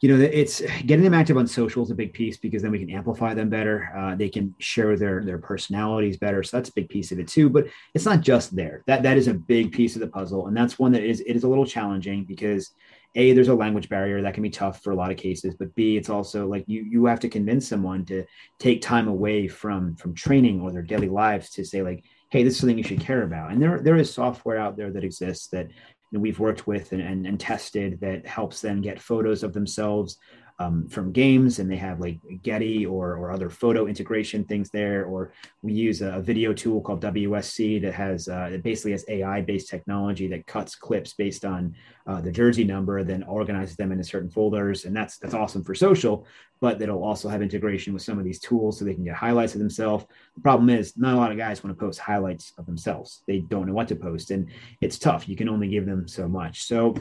you 0.00 0.08
know, 0.08 0.20
it's 0.20 0.62
getting 0.86 1.04
them 1.04 1.12
active 1.12 1.36
on 1.36 1.46
social 1.46 1.82
is 1.82 1.90
a 1.90 1.94
big 1.94 2.14
piece 2.14 2.38
because 2.38 2.62
then 2.62 2.70
we 2.70 2.78
can 2.78 2.90
amplify 2.90 3.34
them 3.34 3.50
better. 3.50 3.92
Uh, 3.94 4.14
they 4.14 4.30
can 4.30 4.54
share 4.58 4.96
their 4.96 5.22
their 5.22 5.38
personalities 5.38 6.16
better, 6.16 6.42
so 6.42 6.56
that's 6.56 6.70
a 6.70 6.74
big 6.74 6.88
piece 6.88 7.12
of 7.12 7.20
it 7.20 7.28
too. 7.28 7.50
But 7.50 7.66
it's 7.94 8.06
not 8.06 8.22
just 8.22 8.56
there. 8.56 8.82
That 8.86 9.02
that 9.02 9.16
is 9.16 9.28
a 9.28 9.34
big 9.34 9.72
piece 9.72 9.94
of 9.94 10.00
the 10.00 10.08
puzzle, 10.08 10.46
and 10.46 10.56
that's 10.56 10.78
one 10.78 10.92
that 10.92 11.04
is 11.04 11.20
it 11.20 11.36
is 11.36 11.44
a 11.44 11.48
little 11.48 11.66
challenging 11.66 12.24
because 12.24 12.72
a 13.14 13.32
there's 13.32 13.48
a 13.48 13.54
language 13.54 13.88
barrier 13.88 14.22
that 14.22 14.34
can 14.34 14.42
be 14.42 14.50
tough 14.50 14.82
for 14.82 14.92
a 14.92 14.96
lot 14.96 15.10
of 15.10 15.16
cases, 15.16 15.54
but 15.58 15.74
b 15.74 15.96
it's 15.96 16.10
also 16.10 16.46
like 16.46 16.64
you 16.66 16.84
you 16.88 17.06
have 17.06 17.20
to 17.20 17.28
convince 17.28 17.68
someone 17.68 18.04
to 18.06 18.24
take 18.58 18.80
time 18.80 19.08
away 19.08 19.48
from 19.48 19.96
from 19.96 20.14
training 20.14 20.60
or 20.60 20.70
their 20.70 20.82
daily 20.82 21.08
lives 21.08 21.50
to 21.50 21.64
say 21.64 21.82
like, 21.82 22.04
hey, 22.30 22.42
this 22.42 22.54
is 22.54 22.60
something 22.60 22.78
you 22.78 22.84
should 22.84 23.00
care 23.00 23.22
about. 23.22 23.50
And 23.50 23.62
there 23.62 23.80
there 23.80 23.96
is 23.96 24.12
software 24.12 24.58
out 24.58 24.76
there 24.76 24.92
that 24.92 25.04
exists 25.04 25.48
that 25.48 25.68
we've 26.12 26.40
worked 26.40 26.66
with 26.66 26.92
and, 26.92 27.00
and, 27.00 27.24
and, 27.24 27.38
tested 27.38 28.00
that 28.00 28.26
helps 28.26 28.60
them 28.60 28.80
get 28.80 29.00
photos 29.00 29.44
of 29.44 29.52
themselves 29.52 30.18
um, 30.60 30.86
from 30.88 31.10
games 31.10 31.58
and 31.58 31.70
they 31.70 31.76
have 31.76 32.00
like 32.00 32.18
Getty 32.42 32.84
or, 32.84 33.16
or 33.16 33.32
other 33.32 33.48
photo 33.48 33.86
integration 33.86 34.44
things 34.44 34.68
there. 34.68 35.06
Or 35.06 35.32
we 35.62 35.72
use 35.72 36.02
a, 36.02 36.20
video 36.20 36.52
tool 36.52 36.82
called 36.82 37.02
WSC 37.02 37.80
that 37.80 37.94
has 37.94 38.28
uh, 38.28 38.50
it 38.52 38.62
basically 38.62 38.92
has 38.92 39.06
AI 39.08 39.40
based 39.40 39.70
technology 39.70 40.28
that 40.28 40.46
cuts 40.46 40.74
clips 40.74 41.14
based 41.14 41.46
on 41.46 41.74
uh, 42.06 42.20
the 42.20 42.30
jersey 42.30 42.62
number, 42.62 43.02
then 43.02 43.22
organizes 43.22 43.74
them 43.76 43.90
into 43.90 44.04
certain 44.04 44.28
folders. 44.30 44.84
And 44.84 44.94
that's, 44.94 45.16
that's 45.16 45.32
awesome 45.32 45.64
for 45.64 45.74
social, 45.74 46.26
but 46.60 46.80
it'll 46.82 47.02
also 47.02 47.30
have 47.30 47.40
integration 47.40 47.94
with 47.94 48.02
some 48.02 48.18
of 48.18 48.24
these 48.24 48.38
tools 48.38 48.78
so 48.78 48.84
they 48.84 48.94
can 48.94 49.04
get 49.04 49.14
highlights 49.14 49.54
of 49.54 49.60
themselves. 49.60 50.04
The 50.34 50.42
problem 50.42 50.68
is 50.68 50.94
not 50.98 51.14
a 51.14 51.16
lot 51.16 51.32
of 51.32 51.38
guys 51.38 51.64
want 51.64 51.76
to 51.76 51.80
post 51.82 52.00
highlights 52.00 52.52
of 52.58 52.66
themselves. 52.66 53.22
They 53.26 53.38
don't 53.38 53.66
know 53.66 53.72
what 53.72 53.88
to 53.88 53.96
post 53.96 54.30
and 54.30 54.46
it's 54.82 54.98
tough. 54.98 55.26
You 55.26 55.36
can 55.36 55.48
only 55.48 55.68
give 55.68 55.86
them 55.86 56.06
so 56.06 56.28
much. 56.28 56.64
So 56.64 56.94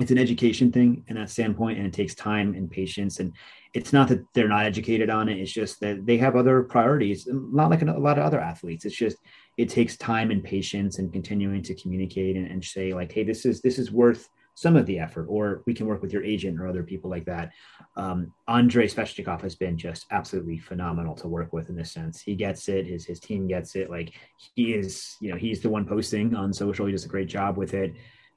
it's 0.00 0.10
an 0.10 0.18
education 0.18 0.72
thing 0.72 1.04
in 1.08 1.16
that 1.16 1.30
standpoint 1.30 1.78
and 1.78 1.86
it 1.86 1.92
takes 1.92 2.14
time 2.14 2.54
and 2.54 2.70
patience 2.70 3.20
and 3.20 3.32
it's 3.72 3.92
not 3.92 4.08
that 4.08 4.24
they're 4.34 4.48
not 4.48 4.64
educated 4.64 5.10
on 5.10 5.28
it 5.28 5.38
it's 5.38 5.52
just 5.52 5.80
that 5.80 6.04
they 6.06 6.16
have 6.16 6.36
other 6.36 6.62
priorities 6.62 7.28
not 7.30 7.70
like 7.70 7.82
a 7.82 7.84
lot 7.84 8.18
of 8.18 8.24
other 8.24 8.40
athletes 8.40 8.84
it's 8.84 8.96
just 8.96 9.18
it 9.56 9.68
takes 9.68 9.96
time 9.96 10.30
and 10.30 10.42
patience 10.42 10.98
and 10.98 11.12
continuing 11.12 11.62
to 11.62 11.74
communicate 11.74 12.36
and, 12.36 12.50
and 12.50 12.64
say 12.64 12.92
like 12.92 13.12
hey 13.12 13.24
this 13.24 13.44
is 13.44 13.60
this 13.60 13.78
is 13.78 13.90
worth 13.90 14.28
some 14.54 14.76
of 14.76 14.86
the 14.86 14.98
effort 14.98 15.26
or 15.28 15.62
we 15.66 15.74
can 15.74 15.86
work 15.86 16.00
with 16.00 16.12
your 16.12 16.22
agent 16.22 16.58
or 16.60 16.66
other 16.66 16.82
people 16.82 17.10
like 17.10 17.24
that. 17.24 17.50
Um, 17.96 18.32
andre 18.46 18.86
svechnikov 18.86 19.42
has 19.42 19.56
been 19.56 19.76
just 19.76 20.06
absolutely 20.10 20.58
phenomenal 20.58 21.14
to 21.16 21.28
work 21.28 21.52
with 21.52 21.68
in 21.68 21.76
this 21.76 21.92
sense. 21.92 22.20
He 22.20 22.34
gets 22.36 22.68
it 22.68 22.86
his 22.86 23.04
his 23.04 23.20
team 23.20 23.46
gets 23.46 23.74
it 23.74 23.90
like 23.90 24.14
he 24.54 24.74
is 24.74 25.16
you 25.20 25.30
know 25.30 25.36
he's 25.36 25.60
the 25.60 25.68
one 25.68 25.84
posting 25.84 26.34
on 26.34 26.52
social 26.52 26.86
he 26.86 26.92
does 26.92 27.04
a 27.04 27.08
great 27.08 27.28
job 27.28 27.56
with 27.56 27.74
it 27.74 27.94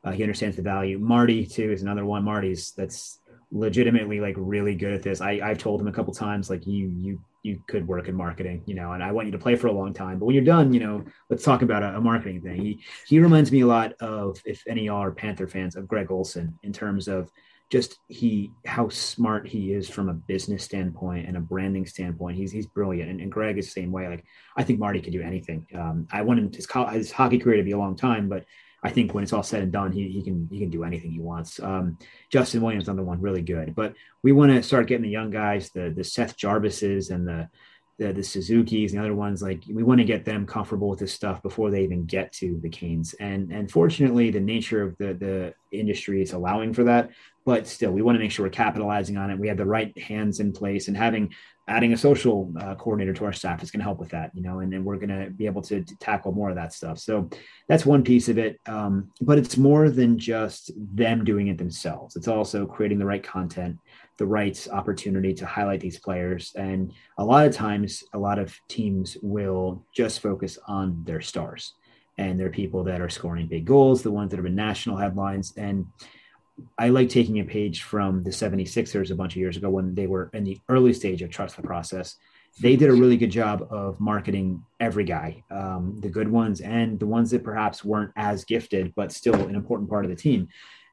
uh, 0.07 0.11
he 0.11 0.23
understands 0.23 0.55
the 0.55 0.61
value. 0.61 0.97
Marty 0.97 1.45
too 1.45 1.69
is 1.71 1.81
another 1.81 2.05
one. 2.05 2.23
Marty's 2.23 2.71
that's 2.71 3.19
legitimately 3.51 4.21
like 4.21 4.35
really 4.37 4.75
good 4.75 4.93
at 4.93 5.03
this. 5.03 5.19
I, 5.19 5.39
I've 5.43 5.57
told 5.57 5.81
him 5.81 5.87
a 5.87 5.91
couple 5.91 6.13
times 6.13 6.49
like 6.49 6.65
you 6.65 6.87
you 6.95 7.19
you 7.43 7.61
could 7.67 7.87
work 7.87 8.07
in 8.07 8.15
marketing, 8.15 8.63
you 8.65 8.75
know, 8.75 8.93
and 8.93 9.03
I 9.03 9.11
want 9.11 9.27
you 9.27 9.31
to 9.33 9.37
play 9.37 9.55
for 9.55 9.67
a 9.67 9.71
long 9.71 9.93
time. 9.93 10.19
But 10.19 10.25
when 10.25 10.35
you're 10.35 10.43
done, 10.43 10.73
you 10.73 10.79
know, 10.79 11.03
let's 11.29 11.43
talk 11.43 11.61
about 11.61 11.83
a, 11.83 11.97
a 11.97 12.01
marketing 12.01 12.41
thing. 12.41 12.61
He 12.61 12.83
he 13.05 13.19
reminds 13.19 13.51
me 13.51 13.61
a 13.61 13.67
lot 13.67 13.93
of 13.99 14.41
if 14.45 14.63
any 14.65 14.87
are 14.87 15.11
Panther 15.11 15.47
fans 15.47 15.75
of 15.75 15.89
Greg 15.89 16.09
Olsen 16.09 16.57
in 16.63 16.71
terms 16.71 17.09
of 17.09 17.29
just 17.69 17.99
he 18.07 18.51
how 18.65 18.87
smart 18.87 19.45
he 19.45 19.73
is 19.73 19.89
from 19.89 20.07
a 20.07 20.13
business 20.13 20.63
standpoint 20.63 21.27
and 21.27 21.35
a 21.35 21.41
branding 21.41 21.85
standpoint. 21.85 22.37
He's 22.37 22.53
he's 22.53 22.67
brilliant, 22.67 23.09
and, 23.09 23.19
and 23.19 23.29
Greg 23.29 23.57
is 23.57 23.65
the 23.65 23.81
same 23.81 23.91
way. 23.91 24.07
Like 24.07 24.23
I 24.55 24.63
think 24.63 24.79
Marty 24.79 25.01
could 25.01 25.11
do 25.11 25.21
anything. 25.21 25.67
Um, 25.75 26.07
I 26.13 26.21
want 26.21 26.39
him 26.39 26.53
his, 26.53 26.67
his 26.93 27.11
hockey 27.11 27.39
career 27.39 27.57
to 27.57 27.63
be 27.63 27.71
a 27.71 27.77
long 27.77 27.97
time, 27.97 28.29
but 28.29 28.45
I 28.83 28.89
think 28.91 29.13
when 29.13 29.23
it's 29.23 29.33
all 29.33 29.43
said 29.43 29.63
and 29.63 29.71
done, 29.71 29.91
he, 29.91 30.09
he 30.09 30.21
can 30.21 30.47
he 30.51 30.59
can 30.59 30.69
do 30.69 30.83
anything 30.83 31.11
he 31.11 31.19
wants. 31.19 31.59
Um, 31.59 31.97
Justin 32.31 32.61
Williams, 32.61 32.87
another 32.87 33.03
one, 33.03 33.21
really 33.21 33.41
good. 33.41 33.73
But 33.73 33.93
we 34.23 34.31
want 34.31 34.51
to 34.51 34.61
start 34.61 34.87
getting 34.87 35.03
the 35.03 35.09
young 35.09 35.31
guys, 35.31 35.71
the 35.71 35.91
the 35.95 36.03
Seth 36.03 36.37
Jarvises 36.37 37.09
and 37.09 37.27
the 37.27 37.49
the, 37.97 38.13
the 38.13 38.23
Suzuki's 38.23 38.93
and 38.93 39.01
the 39.01 39.05
other 39.05 39.15
ones. 39.15 39.41
Like 39.41 39.63
we 39.69 39.83
want 39.83 39.99
to 39.99 40.05
get 40.05 40.25
them 40.25 40.45
comfortable 40.45 40.89
with 40.89 40.99
this 40.99 41.13
stuff 41.13 41.41
before 41.41 41.71
they 41.71 41.83
even 41.83 42.05
get 42.05 42.31
to 42.33 42.59
the 42.61 42.69
Canes. 42.69 43.13
And 43.19 43.51
and 43.51 43.69
fortunately, 43.69 44.31
the 44.31 44.39
nature 44.39 44.83
of 44.83 44.97
the 44.97 45.13
the 45.13 45.53
industry 45.77 46.21
is 46.21 46.33
allowing 46.33 46.73
for 46.73 46.83
that. 46.85 47.11
But 47.45 47.67
still, 47.67 47.91
we 47.91 48.01
want 48.01 48.15
to 48.17 48.19
make 48.19 48.31
sure 48.31 48.45
we're 48.45 48.51
capitalizing 48.51 49.17
on 49.17 49.31
it. 49.31 49.39
We 49.39 49.47
have 49.47 49.57
the 49.57 49.65
right 49.65 49.97
hands 49.97 50.39
in 50.39 50.51
place, 50.51 50.87
and 50.87 50.97
having 50.97 51.33
adding 51.69 51.91
a 51.91 51.97
social 51.97 52.51
uh, 52.59 52.75
coordinator 52.75 53.13
to 53.13 53.25
our 53.25 53.33
staff 53.33 53.61
is 53.61 53.71
going 53.71 53.79
to 53.79 53.83
help 53.83 53.99
with 53.99 54.09
that, 54.09 54.31
you 54.33 54.41
know, 54.41 54.59
and 54.59 54.71
then 54.71 54.85
we're 54.85 54.95
going 54.95 55.09
to 55.09 55.29
be 55.29 55.45
able 55.45 55.61
to, 55.61 55.83
to, 55.83 55.97
tackle 55.97 56.31
more 56.31 56.49
of 56.49 56.55
that 56.55 56.71
stuff. 56.71 56.97
So 56.97 57.29
that's 57.67 57.85
one 57.85 58.03
piece 58.03 58.29
of 58.29 58.37
it. 58.37 58.59
Um, 58.67 59.11
but 59.19 59.37
it's 59.37 59.57
more 59.57 59.89
than 59.89 60.17
just 60.17 60.71
them 60.77 61.25
doing 61.25 61.47
it 61.47 61.57
themselves. 61.57 62.15
It's 62.15 62.29
also 62.29 62.65
creating 62.65 62.99
the 62.99 63.05
right 63.05 63.23
content, 63.23 63.77
the 64.17 64.25
right 64.25 64.67
opportunity 64.71 65.33
to 65.35 65.45
highlight 65.45 65.79
these 65.79 65.99
players. 65.99 66.53
And 66.55 66.91
a 67.17 67.25
lot 67.25 67.45
of 67.45 67.53
times, 67.53 68.03
a 68.13 68.17
lot 68.17 68.39
of 68.39 68.59
teams 68.67 69.17
will 69.21 69.83
just 69.93 70.21
focus 70.21 70.57
on 70.67 71.03
their 71.05 71.21
stars 71.21 71.73
and 72.17 72.39
they're 72.39 72.49
people 72.49 72.83
that 72.85 73.01
are 73.01 73.09
scoring 73.09 73.47
big 73.47 73.65
goals, 73.65 74.01
the 74.01 74.11
ones 74.11 74.31
that 74.31 74.37
have 74.37 74.43
been 74.43 74.55
national 74.55 74.97
headlines. 74.97 75.53
And 75.55 75.85
I 76.77 76.89
like 76.89 77.09
taking 77.09 77.39
a 77.39 77.43
page 77.43 77.83
from 77.83 78.23
the 78.23 78.31
76ers 78.31 79.11
a 79.11 79.15
bunch 79.15 79.33
of 79.33 79.37
years 79.37 79.57
ago 79.57 79.69
when 79.69 79.93
they 79.93 80.07
were 80.07 80.29
in 80.33 80.43
the 80.43 80.59
early 80.69 80.93
stage 80.93 81.21
of 81.21 81.29
trust 81.29 81.55
the 81.55 81.61
process. 81.61 82.15
They 82.59 82.75
did 82.75 82.89
a 82.89 82.93
really 82.93 83.17
good 83.17 83.29
job 83.29 83.67
of 83.69 83.99
marketing 83.99 84.63
every 84.79 85.03
guy, 85.03 85.43
um, 85.51 85.99
the 86.01 86.09
good 86.09 86.27
ones 86.27 86.61
and 86.61 86.99
the 86.99 87.05
ones 87.05 87.29
that 87.29 87.43
perhaps 87.43 87.85
weren't 87.85 88.11
as 88.15 88.45
gifted, 88.45 88.93
but 88.95 89.11
still 89.11 89.35
an 89.35 89.53
important 89.53 89.89
part 89.89 90.05
of 90.05 90.09
the 90.09 90.17
team. 90.17 90.47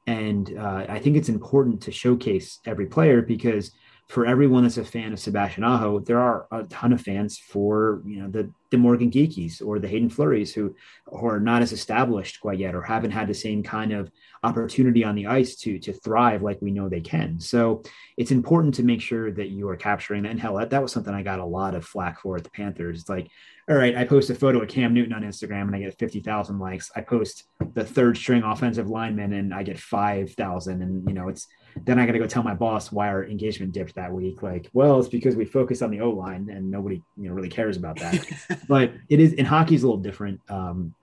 And 0.06 0.56
uh, 0.58 0.86
I 0.88 0.98
think 0.98 1.16
it's 1.16 1.28
important 1.28 1.82
to 1.82 1.92
showcase 1.92 2.60
every 2.66 2.86
player 2.86 3.22
because 3.22 3.72
for 4.08 4.26
everyone 4.26 4.64
that's 4.64 4.76
a 4.76 4.84
fan 4.84 5.12
of 5.12 5.18
Sebastian 5.18 5.64
Aho, 5.64 5.98
there 5.98 6.20
are 6.20 6.46
a 6.52 6.64
ton 6.64 6.92
of 6.92 7.00
fans 7.00 7.38
for 7.38 8.02
you 8.04 8.20
know 8.20 8.28
the 8.28 8.52
the 8.70 8.76
Morgan 8.76 9.10
Geekies 9.10 9.64
or 9.64 9.78
the 9.78 9.88
Haydn 9.88 10.10
Fleurys 10.10 10.52
who, 10.52 10.74
who 11.06 11.26
are 11.26 11.40
not 11.40 11.62
as 11.62 11.72
established 11.72 12.40
quite 12.40 12.58
yet 12.58 12.74
or 12.74 12.82
haven't 12.82 13.12
had 13.12 13.28
the 13.28 13.34
same 13.34 13.62
kind 13.62 13.92
of 13.92 14.10
opportunity 14.42 15.04
on 15.04 15.14
the 15.14 15.26
ice 15.26 15.56
to 15.56 15.78
to 15.78 15.92
thrive 15.92 16.42
like 16.42 16.60
we 16.60 16.70
know 16.70 16.88
they 16.88 17.00
can. 17.00 17.40
So 17.40 17.82
it's 18.16 18.30
important 18.30 18.74
to 18.74 18.82
make 18.82 19.00
sure 19.00 19.30
that 19.32 19.48
you 19.48 19.68
are 19.68 19.76
capturing 19.76 20.24
that. 20.24 20.32
And 20.32 20.40
hell, 20.40 20.56
that, 20.56 20.70
that 20.70 20.82
was 20.82 20.92
something 20.92 21.14
I 21.14 21.22
got 21.22 21.38
a 21.38 21.44
lot 21.44 21.74
of 21.74 21.86
flack 21.86 22.20
for 22.20 22.36
at 22.36 22.44
the 22.44 22.50
Panthers. 22.50 23.00
It's 23.00 23.08
like, 23.08 23.30
all 23.68 23.76
right, 23.76 23.96
I 23.96 24.04
post 24.04 24.28
a 24.28 24.34
photo 24.34 24.60
of 24.60 24.68
Cam 24.68 24.92
Newton 24.92 25.14
on 25.14 25.22
Instagram 25.22 25.62
and 25.62 25.76
I 25.76 25.80
get 25.80 25.98
50,000 25.98 26.58
likes. 26.58 26.90
I 26.94 27.00
post 27.00 27.44
the 27.72 27.84
third 27.84 28.16
string 28.16 28.42
offensive 28.42 28.88
lineman 28.88 29.32
and 29.32 29.54
I 29.54 29.62
get 29.62 29.78
5,000. 29.78 30.82
And, 30.82 31.08
you 31.08 31.14
know, 31.14 31.28
it's 31.28 31.46
then 31.84 31.98
I 31.98 32.06
got 32.06 32.12
to 32.12 32.18
go 32.18 32.26
tell 32.26 32.42
my 32.42 32.54
boss 32.54 32.92
why 32.92 33.08
our 33.08 33.24
engagement 33.24 33.72
dipped 33.72 33.94
that 33.94 34.12
week. 34.12 34.42
Like, 34.42 34.68
well, 34.74 35.00
it's 35.00 35.08
because 35.08 35.34
we 35.34 35.46
focus 35.46 35.80
on 35.80 35.90
the 35.90 36.00
O 36.00 36.10
line 36.10 36.50
and 36.50 36.70
nobody, 36.70 37.02
you 37.16 37.28
know, 37.28 37.34
really 37.34 37.48
cares 37.48 37.76
about 37.76 37.98
that. 38.00 38.26
but 38.68 38.92
it 39.08 39.18
is 39.18 39.32
in 39.32 39.46
hockey 39.46 39.74
is 39.74 39.82
a 39.82 39.86
little 39.86 40.02
different. 40.02 40.40
Um, 40.50 40.94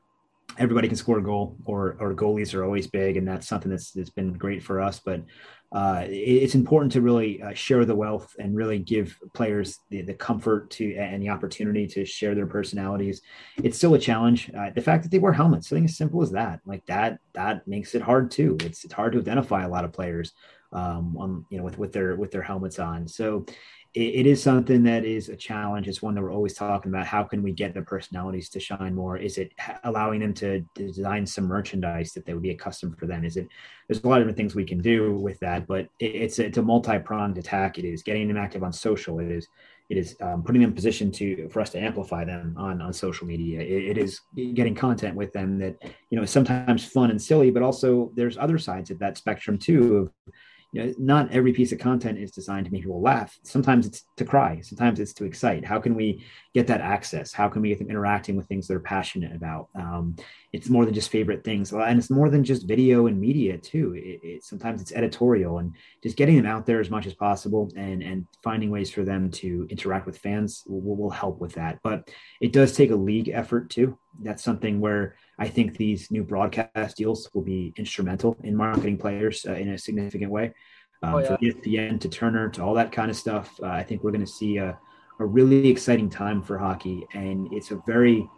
everybody 0.57 0.88
can 0.88 0.97
score 0.97 1.18
a 1.18 1.24
goal 1.24 1.55
or 1.66 1.95
or 1.99 2.14
goalies 2.14 2.53
are 2.53 2.64
always 2.64 2.86
big 2.86 3.18
and 3.18 3.28
that's 3.28 3.47
something 3.47 3.72
that's, 3.72 3.91
that's 3.91 4.09
been 4.09 4.34
great 4.34 4.62
for 4.62 4.82
us 4.82 4.99
but 4.99 5.24
uh, 5.72 6.03
it's 6.07 6.55
important 6.55 6.91
to 6.91 7.01
really 7.01 7.41
uh, 7.41 7.53
share 7.53 7.86
the 7.86 7.95
wealth 7.95 8.36
and 8.38 8.55
really 8.55 8.78
give 8.78 9.17
players 9.34 9.80
the, 9.89 10.01
the 10.01 10.13
comfort 10.13 10.69
to 10.69 10.93
and 10.95 11.24
the 11.24 11.30
opportunity 11.30 11.88
to 11.88 12.03
share 12.03 12.36
their 12.36 12.45
personalities. 12.45 13.22
It's 13.63 13.78
still 13.78 13.93
a 13.93 13.99
challenge. 13.99 14.51
Uh, 14.57 14.72
the 14.72 14.82
fact 14.82 15.03
that 15.03 15.11
they 15.11 15.19
wear 15.19 15.32
helmets 15.32 15.69
something 15.69 15.86
as 15.86 15.95
simple 15.95 16.22
as 16.22 16.32
that 16.32 16.59
like 16.65 16.86
that 16.88 17.19
that 17.34 17.65
makes 17.67 17.95
it 17.95 18.01
hard 18.01 18.32
too. 18.32 18.57
It's, 18.61 18.84
it's 18.84 18.93
hard 18.93 19.13
to 19.13 19.19
identify 19.19 19.63
a 19.63 19.69
lot 19.69 19.86
of 19.86 19.93
players 19.93 20.34
um, 20.74 21.15
on 21.17 21.45
you 21.49 21.57
know 21.57 21.63
with 21.63 21.78
with 21.78 21.93
their 21.93 22.15
with 22.15 22.32
their 22.32 22.41
helmets 22.41 22.80
on. 22.80 23.07
So 23.07 23.45
it, 23.94 24.26
is 24.26 24.42
something 24.42 24.84
that 24.84 25.04
is 25.04 25.30
a 25.30 25.36
challenge. 25.36 25.88
It's 25.88 26.02
one 26.02 26.16
that 26.16 26.22
we're 26.22 26.34
always 26.34 26.54
talking 26.54 26.92
about. 26.92 27.06
How 27.06 27.24
can 27.24 27.44
we 27.44 27.52
get 27.52 27.74
their 27.74 27.84
personalities 27.84 28.50
to 28.50 28.60
shine 28.60 28.96
more? 28.96 29.18
Is 29.18 29.38
it 29.38 29.52
allowing 29.84 30.22
them 30.22 30.34
to 30.36 30.62
design 30.76 31.26
some 31.26 31.46
merchandise 31.46 32.14
that 32.14 32.26
they 32.26 32.34
would 32.34 32.44
be 32.44 32.52
accustomed 32.52 32.98
for 32.98 33.06
them? 33.06 33.26
Is 33.26 33.38
it? 33.38 33.48
There's 33.88 34.04
a 34.04 34.08
lot 34.08 34.22
of 34.22 34.24
different 34.24 34.38
things 34.38 34.56
we 34.56 34.66
can 34.66 34.82
do 34.82 35.16
with 35.16 35.39
that, 35.39 35.68
but 35.68 35.88
it, 36.00 36.16
it's 36.16 36.39
it's 36.39 36.58
a 36.58 36.62
multi 36.62 37.00
pronged 37.00 37.38
attack. 37.38 37.78
It 37.78 37.86
is 37.86 38.04
getting 38.04 38.28
them 38.28 38.38
active 38.38 38.64
on 38.64 38.72
social. 38.72 39.20
It 39.20 39.30
is 39.30 39.48
it 39.92 39.98
is 39.98 40.16
um, 40.22 40.42
putting 40.42 40.62
them 40.62 40.70
in 40.70 40.76
position 40.76 41.12
to 41.12 41.50
for 41.50 41.60
us 41.60 41.70
to 41.72 41.80
amplify 41.80 42.24
them 42.24 42.56
on 42.58 42.82
on 42.82 42.94
social 42.94 43.28
media 43.28 43.60
it, 43.60 43.98
it 43.98 43.98
is 43.98 44.22
getting 44.54 44.74
content 44.74 45.18
with 45.18 45.34
them 45.34 45.58
that 45.60 45.76
you 46.10 46.16
know 46.16 46.24
is 46.24 46.30
sometimes 46.30 46.86
fun 46.86 47.12
and 47.12 47.22
silly 47.22 47.52
but 47.52 47.62
also 47.62 48.10
there's 48.16 48.38
other 48.38 48.58
sides 48.58 48.89
of 48.89 48.98
that 49.00 49.18
spectrum 49.18 49.58
too 49.58 49.98
of 49.98 50.34
you 50.72 50.86
know, 50.86 50.93
not 50.97 51.32
every 51.32 51.51
piece 51.51 51.74
of 51.74 51.80
content 51.80 52.17
is 52.17 52.32
designed 52.32 52.65
to 52.65 52.72
make 52.72 52.84
people 52.84 53.01
laugh. 53.01 53.38
Sometimes 53.43 53.86
it's 53.86 54.05
to 54.15 54.24
cry. 54.24 54.61
Sometimes 54.61 54.99
it's 54.99 55.13
to 55.15 55.26
excite. 55.26 55.65
How 55.65 55.80
can 55.80 55.95
we 55.95 56.24
get 56.53 56.67
that 56.67 56.80
access? 56.80 57.34
How 57.34 57.49
can 57.49 57.61
we 57.61 57.69
get 57.69 57.80
them 57.80 57.89
interacting 57.89 58.38
with 58.38 58.47
things 58.47 58.67
they're 58.67 58.80
passionate 58.80 59.36
about? 59.36 59.67
Um, 59.76 60.15
it's 60.53 60.69
more 60.69 60.86
than 60.86 60.93
just 60.93 61.11
favorite 61.11 61.43
things, 61.43 61.74
and 61.74 61.99
it's 61.99 62.09
more 62.09 62.30
than 62.30 62.43
just 62.43 62.67
video 62.67 63.07
and 63.07 63.19
media 63.19 63.57
too. 63.57 63.93
It, 63.95 64.19
it, 64.24 64.43
sometimes 64.43 64.82
it's 64.82 64.93
editorial 64.93 65.57
and 65.57 65.76
just 66.03 66.17
getting 66.17 66.38
them 66.38 66.45
out 66.45 66.65
there 66.65 66.80
as 66.80 66.89
much 66.89 67.05
as 67.05 67.13
possible, 67.13 67.69
and 67.76 68.01
and 68.01 68.26
finding 68.41 68.69
ways 68.69 68.91
for 68.91 69.03
them 69.03 69.30
to 69.32 69.67
interact 69.69 70.05
with 70.05 70.17
fans 70.17 70.63
will, 70.67 70.95
will 70.95 71.09
help 71.09 71.39
with 71.41 71.53
that. 71.53 71.80
But 71.84 72.09
it 72.39 72.53
does 72.53 72.74
take 72.74 72.91
a 72.91 72.95
league 72.95 73.30
effort 73.30 73.69
too. 73.69 73.97
That's 74.22 74.43
something 74.43 74.80
where 74.80 75.15
I 75.42 75.48
think 75.48 75.76
these 75.76 76.12
new 76.12 76.24
broadcast 76.24 76.98
deals 76.98 77.28
will 77.34 77.42
be 77.42 77.74
instrumental 77.76 78.38
in 78.44 78.56
marketing 78.56 79.00
players 79.00 79.44
uh, 79.50 79.54
in 79.54 79.70
a 79.70 79.78
significant 79.78 80.30
way. 80.30 80.54
um, 81.02 81.16
oh, 81.16 81.18
yeah. 81.18 81.28
for 81.30 81.38
ESPN 81.38 82.00
to 82.02 82.10
Turner 82.10 82.48
to 82.50 82.64
all 82.64 82.76
that 82.76 82.92
kind 82.92 83.10
of 83.10 83.18
stuff. 83.18 83.50
Uh, 83.60 83.66
I 83.66 83.82
think 83.82 84.04
we're 84.04 84.12
going 84.12 84.24
to 84.24 84.32
see 84.32 84.58
a, 84.58 84.78
a 85.20 85.26
really 85.26 85.68
exciting 85.68 86.12
time 86.12 86.44
for 86.44 86.60
hockey, 86.60 87.08
and 87.16 87.52
it's 87.52 87.72
a 87.72 87.82
very 87.88 88.30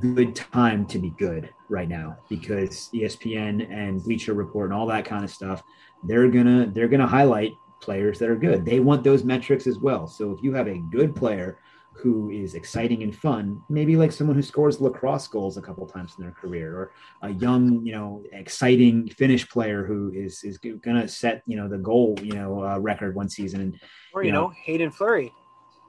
good 0.00 0.34
time 0.34 0.84
to 0.86 0.98
be 0.98 1.10
good 1.10 1.48
right 1.68 1.88
now 1.88 2.16
because 2.28 2.90
ESPN 2.92 3.72
and 3.72 4.02
Bleacher 4.02 4.34
Report 4.34 4.70
and 4.70 4.74
all 4.76 4.86
that 4.88 5.04
kind 5.04 5.22
of 5.22 5.30
stuff, 5.30 5.62
they're 6.08 6.28
gonna 6.28 6.66
they're 6.74 6.88
gonna 6.88 7.06
highlight 7.06 7.52
players 7.80 8.18
that 8.18 8.28
are 8.28 8.36
good. 8.36 8.64
They 8.64 8.80
want 8.80 9.04
those 9.04 9.22
metrics 9.22 9.68
as 9.68 9.78
well. 9.78 10.08
So 10.08 10.32
if 10.32 10.42
you 10.42 10.52
have 10.54 10.66
a 10.66 10.82
good 10.90 11.14
player 11.14 11.58
who 11.98 12.30
is 12.30 12.54
exciting 12.54 13.02
and 13.02 13.14
fun, 13.14 13.60
maybe 13.68 13.96
like 13.96 14.12
someone 14.12 14.36
who 14.36 14.42
scores 14.42 14.80
lacrosse 14.80 15.26
goals 15.26 15.56
a 15.56 15.62
couple 15.62 15.86
times 15.86 16.14
in 16.16 16.24
their 16.24 16.32
career, 16.32 16.74
or 16.74 16.92
a 17.22 17.32
young, 17.34 17.84
you 17.84 17.92
know, 17.92 18.22
exciting 18.32 19.08
Finnish 19.08 19.48
player 19.48 19.84
who 19.84 20.12
is 20.14 20.44
is 20.44 20.58
going 20.58 20.80
to 21.00 21.08
set, 21.08 21.42
you 21.46 21.56
know, 21.56 21.68
the 21.68 21.78
goal, 21.78 22.16
you 22.22 22.34
know, 22.34 22.64
uh, 22.64 22.78
record 22.78 23.14
one 23.14 23.28
season, 23.28 23.60
and 23.60 23.80
or 24.14 24.22
you, 24.22 24.28
you 24.28 24.32
know, 24.32 24.48
know, 24.48 24.54
Haydn 24.64 24.90
Fleury. 24.90 25.32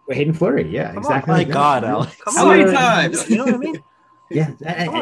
Haydn 0.09 0.33
Fleury, 0.33 0.67
yeah, 0.69 0.89
Come 0.89 0.97
exactly. 0.97 1.31
On, 1.31 1.37
my 1.37 1.43
God, 1.43 1.83
Alex. 1.83 2.15
How 2.25 2.47
many 2.49 2.71
times? 2.71 3.29
You 3.29 3.37
know 3.37 3.45
what 3.45 3.55
I 3.55 3.57
mean? 3.57 3.83
Yeah, 4.31 4.51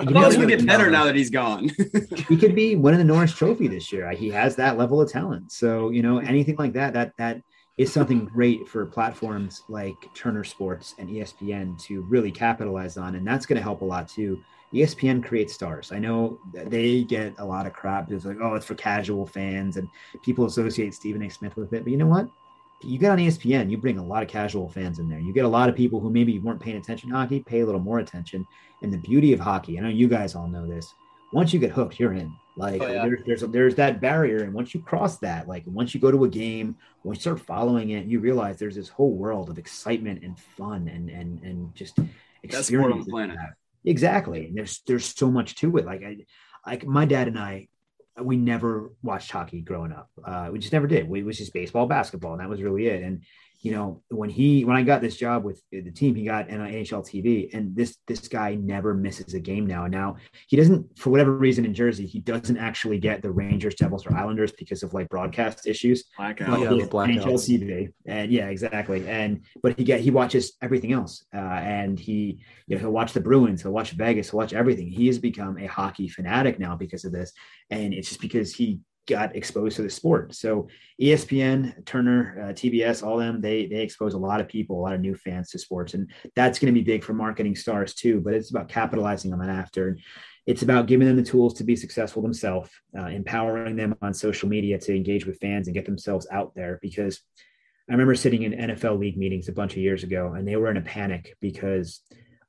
you 0.03 0.11
know, 0.11 0.29
we 0.29 0.45
get 0.45 0.65
better 0.65 0.89
now 0.89 1.03
that 1.03 1.13
he's 1.13 1.29
gone. 1.29 1.69
he 2.29 2.37
could 2.37 2.55
be 2.55 2.77
winning 2.77 2.99
the 2.99 3.03
Norris 3.03 3.33
Trophy 3.33 3.67
this 3.67 3.91
year. 3.91 4.09
He 4.11 4.29
has 4.29 4.55
that 4.55 4.77
level 4.77 5.01
of 5.01 5.11
talent. 5.11 5.51
So 5.51 5.89
you 5.89 6.01
know, 6.01 6.19
anything 6.19 6.55
like 6.55 6.71
that, 6.73 6.93
that 6.93 7.11
that 7.17 7.41
is 7.77 7.93
something 7.93 8.25
great 8.25 8.67
for 8.67 8.85
platforms 8.85 9.63
like 9.69 9.95
Turner 10.15 10.43
Sports 10.43 10.95
and 10.97 11.09
ESPN 11.09 11.79
to 11.83 12.01
really 12.03 12.31
capitalize 12.31 12.97
on, 12.97 13.15
and 13.15 13.25
that's 13.25 13.45
going 13.45 13.57
to 13.57 13.63
help 13.63 13.81
a 13.81 13.85
lot 13.85 14.07
too. 14.07 14.41
ESPN 14.73 15.23
creates 15.23 15.53
stars. 15.53 15.91
I 15.91 15.99
know 15.99 16.39
they 16.51 17.03
get 17.03 17.35
a 17.37 17.45
lot 17.45 17.67
of 17.67 17.73
crap. 17.73 18.11
It's 18.11 18.25
like, 18.25 18.37
oh, 18.41 18.55
it's 18.55 18.65
for 18.65 18.75
casual 18.75 19.25
fans, 19.25 19.77
and 19.77 19.87
people 20.23 20.45
associate 20.45 20.93
Stephen 20.93 21.21
A. 21.21 21.29
Smith 21.29 21.55
with 21.55 21.71
it. 21.71 21.83
But 21.83 21.91
you 21.91 21.97
know 21.97 22.07
what? 22.07 22.27
You 22.81 22.97
get 22.97 23.11
on 23.11 23.17
ESPN, 23.17 23.71
you 23.71 23.77
bring 23.77 23.97
a 23.97 24.05
lot 24.05 24.21
of 24.21 24.29
casual 24.29 24.69
fans 24.69 24.99
in 24.99 25.09
there. 25.09 25.19
You 25.19 25.33
get 25.33 25.45
a 25.45 25.49
lot 25.49 25.69
of 25.69 25.75
people 25.75 25.99
who 25.99 26.11
maybe 26.11 26.37
weren't 26.39 26.59
paying 26.59 26.77
attention 26.77 27.09
to 27.09 27.15
hockey, 27.15 27.39
pay 27.39 27.61
a 27.61 27.65
little 27.65 27.81
more 27.81 27.99
attention. 27.99 28.45
And 28.81 28.93
the 28.93 28.97
beauty 28.97 29.33
of 29.33 29.39
hockey, 29.39 29.79
I 29.79 29.81
know 29.81 29.89
you 29.89 30.07
guys 30.07 30.35
all 30.35 30.47
know 30.47 30.67
this. 30.67 30.93
Once 31.31 31.53
you 31.53 31.59
get 31.59 31.71
hooked, 31.71 31.99
you're 31.99 32.13
in. 32.13 32.35
Like 32.57 32.81
oh, 32.81 32.87
yeah. 32.87 33.03
there's 33.03 33.21
there's 33.25 33.51
there's 33.51 33.75
that 33.75 34.01
barrier, 34.01 34.43
and 34.43 34.51
once 34.51 34.73
you 34.73 34.81
cross 34.81 35.19
that, 35.19 35.47
like 35.47 35.63
once 35.67 35.93
you 35.93 35.99
go 35.99 36.09
to 36.09 36.23
a 36.23 36.29
game, 36.29 36.75
once 37.03 37.17
you 37.17 37.21
start 37.21 37.39
following 37.39 37.91
it, 37.91 38.07
you 38.07 38.19
realize 38.19 38.57
there's 38.57 38.75
this 38.75 38.89
whole 38.89 39.13
world 39.13 39.49
of 39.49 39.59
excitement 39.59 40.23
and 40.23 40.39
fun 40.39 40.87
and 40.87 41.09
and 41.09 41.43
and 41.43 41.75
just 41.75 41.99
experience 42.41 42.93
on 42.93 42.99
the 43.01 43.05
planet. 43.05 43.37
Exactly, 43.85 44.47
and 44.47 44.57
there's 44.57 44.81
there's 44.87 45.05
so 45.05 45.29
much 45.29 45.53
to 45.55 45.77
it. 45.77 45.85
Like 45.85 46.03
I, 46.03 46.17
like 46.65 46.83
my 46.83 47.05
dad 47.05 47.27
and 47.27 47.37
I, 47.37 47.67
we 48.19 48.37
never 48.37 48.91
watched 49.03 49.31
hockey 49.31 49.61
growing 49.61 49.91
up. 49.91 50.09
Uh, 50.25 50.49
we 50.51 50.57
just 50.57 50.73
never 50.73 50.87
did. 50.87 51.07
We, 51.07 51.19
it 51.19 51.25
was 51.25 51.37
just 51.37 51.53
baseball, 51.53 51.85
basketball, 51.85 52.33
and 52.33 52.41
that 52.41 52.49
was 52.49 52.63
really 52.63 52.87
it. 52.87 53.03
And 53.03 53.21
you 53.61 53.71
know, 53.71 54.03
when 54.09 54.29
he 54.29 54.63
when 54.65 54.77
I 54.77 54.83
got 54.83 55.01
this 55.01 55.17
job 55.17 55.43
with 55.43 55.61
the 55.71 55.91
team, 55.91 56.13
he 56.13 56.25
got 56.25 56.47
NHL 56.47 57.03
TV, 57.03 57.49
and 57.53 57.75
this 57.75 57.97
this 58.07 58.27
guy 58.27 58.53
never 58.53 58.93
misses 58.93 59.33
a 59.33 59.39
game 59.39 59.65
now. 59.65 59.85
And 59.85 59.91
now 59.91 60.17
he 60.47 60.55
doesn't, 60.55 60.97
for 60.99 61.09
whatever 61.09 61.35
reason, 61.35 61.65
in 61.65 61.73
Jersey, 61.73 62.05
he 62.05 62.19
doesn't 62.19 62.57
actually 62.57 62.99
get 62.99 63.23
the 63.23 63.31
Rangers, 63.31 63.73
Devils, 63.73 64.05
or 64.05 64.15
Islanders 64.15 64.51
because 64.51 64.83
of 64.83 64.93
like 64.93 65.09
broadcast 65.09 65.65
issues. 65.65 66.05
Blackout, 66.17 66.59
yeah, 66.59 66.85
blackout. 66.85 67.25
NHL 67.25 67.33
TV, 67.33 67.91
and 68.05 68.31
yeah, 68.31 68.47
exactly. 68.47 69.07
And 69.07 69.41
but 69.63 69.77
he 69.77 69.83
get 69.83 70.01
he 70.01 70.11
watches 70.11 70.53
everything 70.61 70.93
else, 70.93 71.25
uh, 71.33 71.37
and 71.37 71.99
he 71.99 72.43
you 72.67 72.75
know 72.75 72.81
he'll 72.81 72.91
watch 72.91 73.13
the 73.13 73.21
Bruins, 73.21 73.63
he'll 73.63 73.71
watch 73.71 73.91
Vegas, 73.91 74.29
he'll 74.29 74.37
watch 74.37 74.53
everything. 74.53 74.87
He 74.87 75.07
has 75.07 75.17
become 75.17 75.57
a 75.57 75.65
hockey 75.65 76.07
fanatic 76.07 76.59
now 76.59 76.75
because 76.75 77.05
of 77.05 77.11
this, 77.11 77.33
and 77.71 77.91
it's 77.91 78.09
just 78.09 78.21
because 78.21 78.53
he 78.53 78.81
got 79.07 79.35
exposed 79.35 79.77
to 79.77 79.81
the 79.81 79.89
sport. 79.89 80.35
So 80.35 80.67
ESPN, 81.01 81.85
Turner, 81.85 82.49
uh, 82.49 82.53
TBS, 82.53 83.01
all 83.05 83.17
them, 83.17 83.41
they 83.41 83.65
they 83.65 83.81
expose 83.81 84.13
a 84.13 84.17
lot 84.17 84.41
of 84.41 84.47
people, 84.47 84.79
a 84.79 84.83
lot 84.83 84.93
of 84.93 85.01
new 85.01 85.15
fans 85.15 85.49
to 85.51 85.59
sports, 85.59 85.93
and 85.93 86.11
that's 86.35 86.59
going 86.59 86.73
to 86.73 86.79
be 86.79 86.85
big 86.85 87.03
for 87.03 87.13
marketing 87.13 87.55
stars 87.55 87.93
too. 87.95 88.21
But 88.21 88.33
it's 88.33 88.51
about 88.51 88.69
capitalizing 88.69 89.33
on 89.33 89.39
that 89.39 89.49
after. 89.49 89.89
And 89.89 89.99
It's 90.45 90.61
about 90.61 90.87
giving 90.87 91.07
them 91.07 91.17
the 91.17 91.23
tools 91.23 91.53
to 91.55 91.63
be 91.63 91.75
successful 91.75 92.21
themselves, 92.21 92.69
uh, 92.97 93.07
empowering 93.07 93.75
them 93.75 93.95
on 94.01 94.13
social 94.13 94.47
media 94.47 94.77
to 94.79 94.95
engage 94.95 95.25
with 95.25 95.39
fans 95.39 95.67
and 95.67 95.73
get 95.73 95.85
themselves 95.85 96.27
out 96.31 96.53
there. 96.55 96.79
Because 96.81 97.21
I 97.89 97.93
remember 97.93 98.15
sitting 98.15 98.43
in 98.43 98.53
NFL 98.53 98.99
league 98.99 99.17
meetings 99.17 99.47
a 99.47 99.53
bunch 99.53 99.73
of 99.73 99.79
years 99.79 100.03
ago, 100.03 100.33
and 100.33 100.47
they 100.47 100.57
were 100.57 100.69
in 100.69 100.77
a 100.77 100.81
panic 100.81 101.35
because 101.39 102.01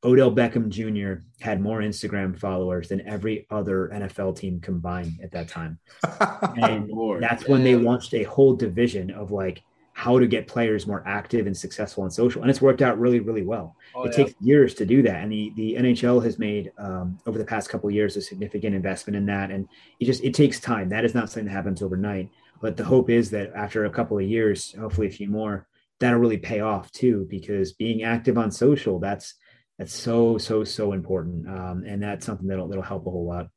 Odell 0.04 0.30
Beckham 0.30 0.68
Jr. 0.68 1.22
had 1.40 1.60
more 1.60 1.80
Instagram 1.80 2.38
followers 2.38 2.88
than 2.88 3.06
every 3.06 3.46
other 3.50 3.90
NFL 3.92 4.36
team 4.36 4.60
combined 4.60 5.18
at 5.22 5.32
that 5.32 5.48
time. 5.48 5.78
And 6.60 6.88
Lord, 6.88 7.22
that's 7.22 7.42
man. 7.42 7.50
when 7.50 7.64
they 7.64 7.76
launched 7.76 8.14
a 8.14 8.22
whole 8.24 8.54
division 8.54 9.10
of 9.10 9.30
like 9.30 9.62
how 9.98 10.16
to 10.16 10.28
get 10.28 10.46
players 10.46 10.86
more 10.86 11.02
active 11.06 11.48
and 11.48 11.56
successful 11.56 12.04
on 12.04 12.10
social. 12.10 12.42
And 12.42 12.50
it's 12.50 12.62
worked 12.62 12.82
out 12.82 13.00
really, 13.00 13.18
really 13.18 13.42
well. 13.42 13.74
Oh, 13.96 14.04
it 14.04 14.16
yeah. 14.16 14.24
takes 14.24 14.40
years 14.40 14.74
to 14.74 14.86
do 14.86 15.02
that. 15.02 15.22
And 15.22 15.32
the, 15.32 15.52
the 15.56 15.74
NHL 15.74 16.22
has 16.22 16.38
made 16.38 16.70
um, 16.78 17.18
over 17.26 17.36
the 17.36 17.44
past 17.44 17.68
couple 17.68 17.90
years 17.90 18.16
a 18.16 18.22
significant 18.22 18.76
investment 18.76 19.16
in 19.16 19.26
that. 19.26 19.50
And 19.50 19.68
it 19.98 20.04
just 20.04 20.22
it 20.22 20.34
takes 20.34 20.60
time. 20.60 20.88
That 20.88 21.04
is 21.04 21.14
not 21.14 21.28
something 21.28 21.46
that 21.46 21.50
happens 21.50 21.82
overnight. 21.82 22.30
But 22.60 22.76
the 22.76 22.84
hope 22.84 23.10
is 23.10 23.28
that 23.30 23.52
after 23.56 23.86
a 23.86 23.90
couple 23.90 24.16
of 24.16 24.24
years, 24.24 24.72
hopefully 24.78 25.08
a 25.08 25.10
few 25.10 25.28
more, 25.28 25.66
that'll 25.98 26.20
really 26.20 26.38
pay 26.38 26.60
off 26.60 26.92
too, 26.92 27.26
because 27.28 27.72
being 27.72 28.04
active 28.04 28.38
on 28.38 28.52
social, 28.52 29.00
that's 29.00 29.34
that's 29.78 29.94
so 29.94 30.38
so 30.38 30.64
so 30.64 30.92
important, 30.92 31.48
um, 31.48 31.84
and 31.86 32.02
that's 32.02 32.26
something 32.26 32.48
that'll 32.48 32.66
that'll 32.66 32.82
help 32.82 33.06
a 33.06 33.10
whole 33.10 33.26
lot. 33.26 33.48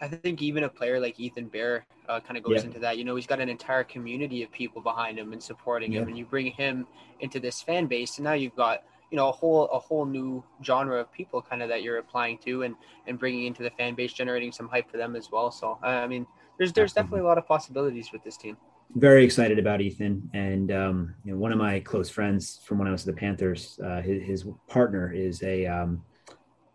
I 0.00 0.08
think 0.08 0.42
even 0.42 0.64
a 0.64 0.68
player 0.68 1.00
like 1.00 1.18
Ethan 1.18 1.48
Bear 1.48 1.86
uh, 2.08 2.20
kind 2.20 2.36
of 2.36 2.42
goes 2.42 2.58
yeah. 2.58 2.66
into 2.66 2.78
that. 2.80 2.98
You 2.98 3.04
know, 3.04 3.16
he's 3.16 3.26
got 3.26 3.40
an 3.40 3.48
entire 3.48 3.84
community 3.84 4.42
of 4.42 4.50
people 4.52 4.82
behind 4.82 5.18
him 5.18 5.32
and 5.32 5.42
supporting 5.42 5.92
yeah. 5.92 6.00
him, 6.00 6.08
and 6.08 6.18
you 6.18 6.24
bring 6.24 6.52
him 6.52 6.86
into 7.20 7.38
this 7.38 7.62
fan 7.62 7.86
base, 7.86 8.18
and 8.18 8.24
now 8.24 8.32
you've 8.32 8.56
got 8.56 8.82
you 9.10 9.16
know 9.16 9.28
a 9.28 9.32
whole 9.32 9.66
a 9.66 9.78
whole 9.78 10.04
new 10.04 10.42
genre 10.64 11.00
of 11.00 11.12
people 11.12 11.40
kind 11.40 11.62
of 11.62 11.68
that 11.68 11.82
you're 11.82 11.98
applying 11.98 12.38
to 12.38 12.62
and 12.62 12.74
and 13.06 13.18
bringing 13.18 13.46
into 13.46 13.62
the 13.62 13.70
fan 13.70 13.94
base, 13.94 14.12
generating 14.12 14.50
some 14.50 14.68
hype 14.68 14.90
for 14.90 14.96
them 14.96 15.14
as 15.14 15.30
well. 15.30 15.52
So 15.52 15.78
I 15.80 16.08
mean, 16.08 16.26
there's 16.58 16.72
there's 16.72 16.92
definitely 16.92 17.20
a 17.20 17.24
lot 17.24 17.38
of 17.38 17.46
possibilities 17.46 18.10
with 18.12 18.24
this 18.24 18.36
team 18.36 18.56
very 18.94 19.24
excited 19.24 19.58
about 19.58 19.80
Ethan. 19.80 20.30
And 20.34 20.72
um, 20.72 21.14
you 21.24 21.32
know, 21.32 21.38
one 21.38 21.52
of 21.52 21.58
my 21.58 21.80
close 21.80 22.08
friends 22.08 22.60
from 22.64 22.78
when 22.78 22.88
I 22.88 22.92
was 22.92 23.06
at 23.06 23.14
the 23.14 23.20
Panthers, 23.20 23.78
uh, 23.84 24.00
his, 24.00 24.22
his, 24.22 24.46
partner 24.68 25.12
is 25.12 25.42
a 25.42 25.66
um, 25.66 26.02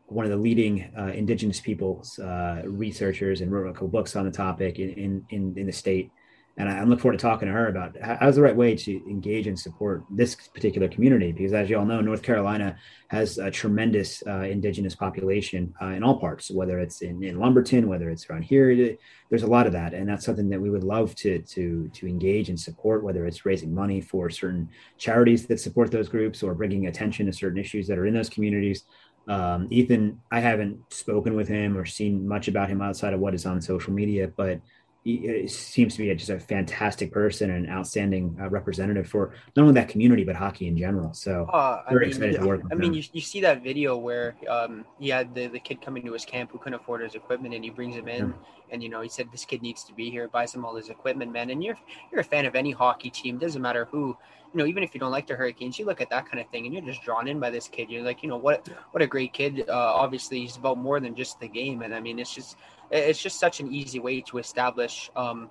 one 0.07 0.25
of 0.25 0.31
the 0.31 0.37
leading 0.37 0.91
uh, 0.97 1.07
Indigenous 1.07 1.59
peoples 1.59 2.19
uh, 2.19 2.61
researchers 2.65 3.41
and 3.41 3.51
wrote 3.51 3.67
a 3.67 3.73
couple 3.73 3.87
books 3.87 4.15
on 4.15 4.25
the 4.25 4.31
topic 4.31 4.79
in 4.79 5.25
in, 5.29 5.53
in 5.57 5.65
the 5.65 5.71
state 5.71 6.11
and 6.57 6.69
I, 6.69 6.83
looking 6.83 7.01
forward 7.01 7.17
to 7.17 7.21
talking 7.21 7.47
to 7.47 7.53
her 7.53 7.67
about 7.67 7.97
how's 7.99 8.35
the 8.35 8.43
right 8.43 8.55
way 8.55 8.75
to 8.75 9.09
engage 9.09 9.47
and 9.47 9.59
support 9.59 10.03
this 10.11 10.35
particular 10.35 10.87
community. 10.87 11.31
Because 11.31 11.51
as 11.51 11.67
you 11.67 11.79
all 11.79 11.85
know, 11.85 11.99
North 11.99 12.21
Carolina 12.21 12.77
has 13.07 13.39
a 13.39 13.49
tremendous 13.49 14.21
uh, 14.27 14.41
indigenous 14.41 14.93
population 14.93 15.73
uh, 15.81 15.87
in 15.87 16.03
all 16.03 16.19
parts, 16.19 16.51
whether 16.51 16.77
it's 16.77 17.01
in, 17.01 17.23
in, 17.23 17.39
Lumberton, 17.39 17.87
whether 17.87 18.09
it's 18.11 18.29
around 18.29 18.43
here. 18.43 18.95
There's 19.29 19.41
a 19.41 19.47
lot 19.47 19.65
of 19.65 19.73
that, 19.73 19.95
and 19.95 20.07
that's 20.07 20.25
something 20.25 20.47
that 20.49 20.61
we 20.61 20.69
would 20.69 20.83
love 20.83 21.15
to 21.15 21.39
to 21.39 21.89
to 21.91 22.07
engage 22.07 22.49
and 22.49 22.59
support. 22.59 23.03
Whether 23.03 23.25
it's 23.25 23.47
raising 23.47 23.73
money 23.73 23.99
for 23.99 24.29
certain 24.29 24.69
charities 24.99 25.47
that 25.47 25.59
support 25.59 25.89
those 25.89 26.07
groups, 26.07 26.43
or 26.43 26.53
bringing 26.53 26.85
attention 26.85 27.25
to 27.25 27.33
certain 27.33 27.57
issues 27.57 27.87
that 27.87 27.97
are 27.97 28.05
in 28.05 28.13
those 28.13 28.29
communities. 28.29 28.83
Um, 29.25 29.69
Ethan, 29.71 30.19
I 30.31 30.41
haven't 30.41 30.77
spoken 30.91 31.33
with 31.33 31.47
him 31.47 31.77
or 31.77 31.85
seen 31.85 32.27
much 32.27 32.49
about 32.49 32.67
him 32.67 32.81
outside 32.81 33.13
of 33.13 33.21
what 33.21 33.33
is 33.33 33.45
on 33.45 33.61
social 33.61 33.93
media, 33.93 34.27
but 34.27 34.59
he 35.03 35.47
seems 35.47 35.95
to 35.95 35.99
be 35.99 36.15
just 36.15 36.29
a 36.29 36.39
fantastic 36.39 37.11
person 37.11 37.51
and 37.51 37.65
an 37.65 37.71
outstanding 37.71 38.37
uh, 38.39 38.49
representative 38.49 39.05
for 39.05 39.33
not 39.55 39.63
only 39.63 39.73
that 39.73 39.89
community 39.89 40.23
but 40.23 40.35
hockey 40.35 40.67
in 40.67 40.77
general. 40.77 41.13
So 41.13 41.45
uh, 41.45 41.83
very 41.89 41.97
I 41.97 41.99
mean, 41.99 42.09
excited 42.09 42.39
to 42.39 42.47
work. 42.47 42.61
I 42.71 42.75
mean, 42.75 42.93
you, 42.93 43.03
you 43.11 43.19
see 43.19 43.41
that 43.41 43.61
video 43.61 43.97
where 43.97 44.35
um, 44.49 44.85
he 44.99 45.09
had 45.09 45.35
the, 45.35 45.47
the 45.47 45.59
kid 45.59 45.81
coming 45.81 46.05
to 46.05 46.13
his 46.13 46.23
camp 46.23 46.51
who 46.51 46.57
couldn't 46.57 46.79
afford 46.79 47.01
his 47.01 47.15
equipment, 47.15 47.53
and 47.53 47.63
he 47.63 47.69
brings 47.69 47.95
him 47.95 48.07
in, 48.07 48.27
yeah. 48.27 48.33
and 48.71 48.81
you 48.81 48.87
know 48.87 49.01
he 49.01 49.09
said 49.09 49.27
this 49.31 49.43
kid 49.43 49.61
needs 49.61 49.83
to 49.83 49.93
be 49.93 50.09
here, 50.09 50.29
buys 50.29 50.55
him 50.55 50.63
all 50.63 50.75
his 50.75 50.89
equipment, 50.89 51.33
man. 51.33 51.49
And 51.49 51.61
you're 51.61 51.77
you're 52.11 52.21
a 52.21 52.23
fan 52.23 52.45
of 52.45 52.55
any 52.55 52.71
hockey 52.71 53.09
team, 53.09 53.37
doesn't 53.37 53.61
matter 53.61 53.85
who. 53.91 54.17
You 54.53 54.59
know, 54.59 54.65
even 54.67 54.83
if 54.83 54.93
you 54.93 54.99
don't 54.99 55.11
like 55.11 55.25
the 55.25 55.33
Hurricanes, 55.33 55.79
you 55.79 55.85
look 55.85 55.99
at 55.99 56.11
that 56.11 56.29
kind 56.29 56.39
of 56.39 56.47
thing, 56.49 56.65
and 56.65 56.75
you're 56.75 56.85
just 56.85 57.01
drawn 57.01 57.27
in 57.27 57.39
by 57.39 57.49
this 57.49 57.67
kid. 57.67 57.89
You're 57.89 58.03
like, 58.03 58.21
you 58.21 58.29
know, 58.29 58.37
what 58.37 58.69
what 58.91 59.01
a 59.01 59.07
great 59.07 59.33
kid. 59.33 59.65
Uh, 59.67 59.73
obviously, 59.73 60.41
he's 60.41 60.57
about 60.57 60.77
more 60.77 60.99
than 60.99 61.15
just 61.15 61.39
the 61.39 61.47
game, 61.47 61.81
and 61.81 61.93
I 61.93 61.99
mean, 61.99 62.19
it's 62.19 62.33
just 62.33 62.55
it's 62.93 63.21
just 63.21 63.39
such 63.39 63.59
an 63.59 63.73
easy 63.73 63.99
way 63.99 64.21
to 64.21 64.37
establish, 64.37 65.09
um, 65.15 65.49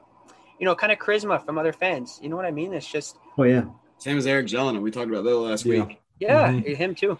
you 0.58 0.64
know, 0.64 0.74
kind 0.74 0.92
of 0.92 0.98
charisma 0.98 1.44
from 1.44 1.58
other 1.58 1.72
fans. 1.72 2.20
You 2.22 2.28
know 2.28 2.36
what 2.36 2.44
I 2.44 2.50
mean? 2.50 2.72
It's 2.72 2.90
just. 2.90 3.18
Oh 3.36 3.44
yeah. 3.44 3.64
Same 3.98 4.18
as 4.18 4.26
Eric 4.26 4.46
Jallonen. 4.46 4.82
We 4.82 4.90
talked 4.90 5.08
about 5.08 5.24
that 5.24 5.36
last 5.36 5.64
yeah. 5.64 5.84
week. 5.84 6.00
Yeah, 6.18 6.52
mm-hmm. 6.52 6.74
him 6.74 6.94
too. 6.94 7.18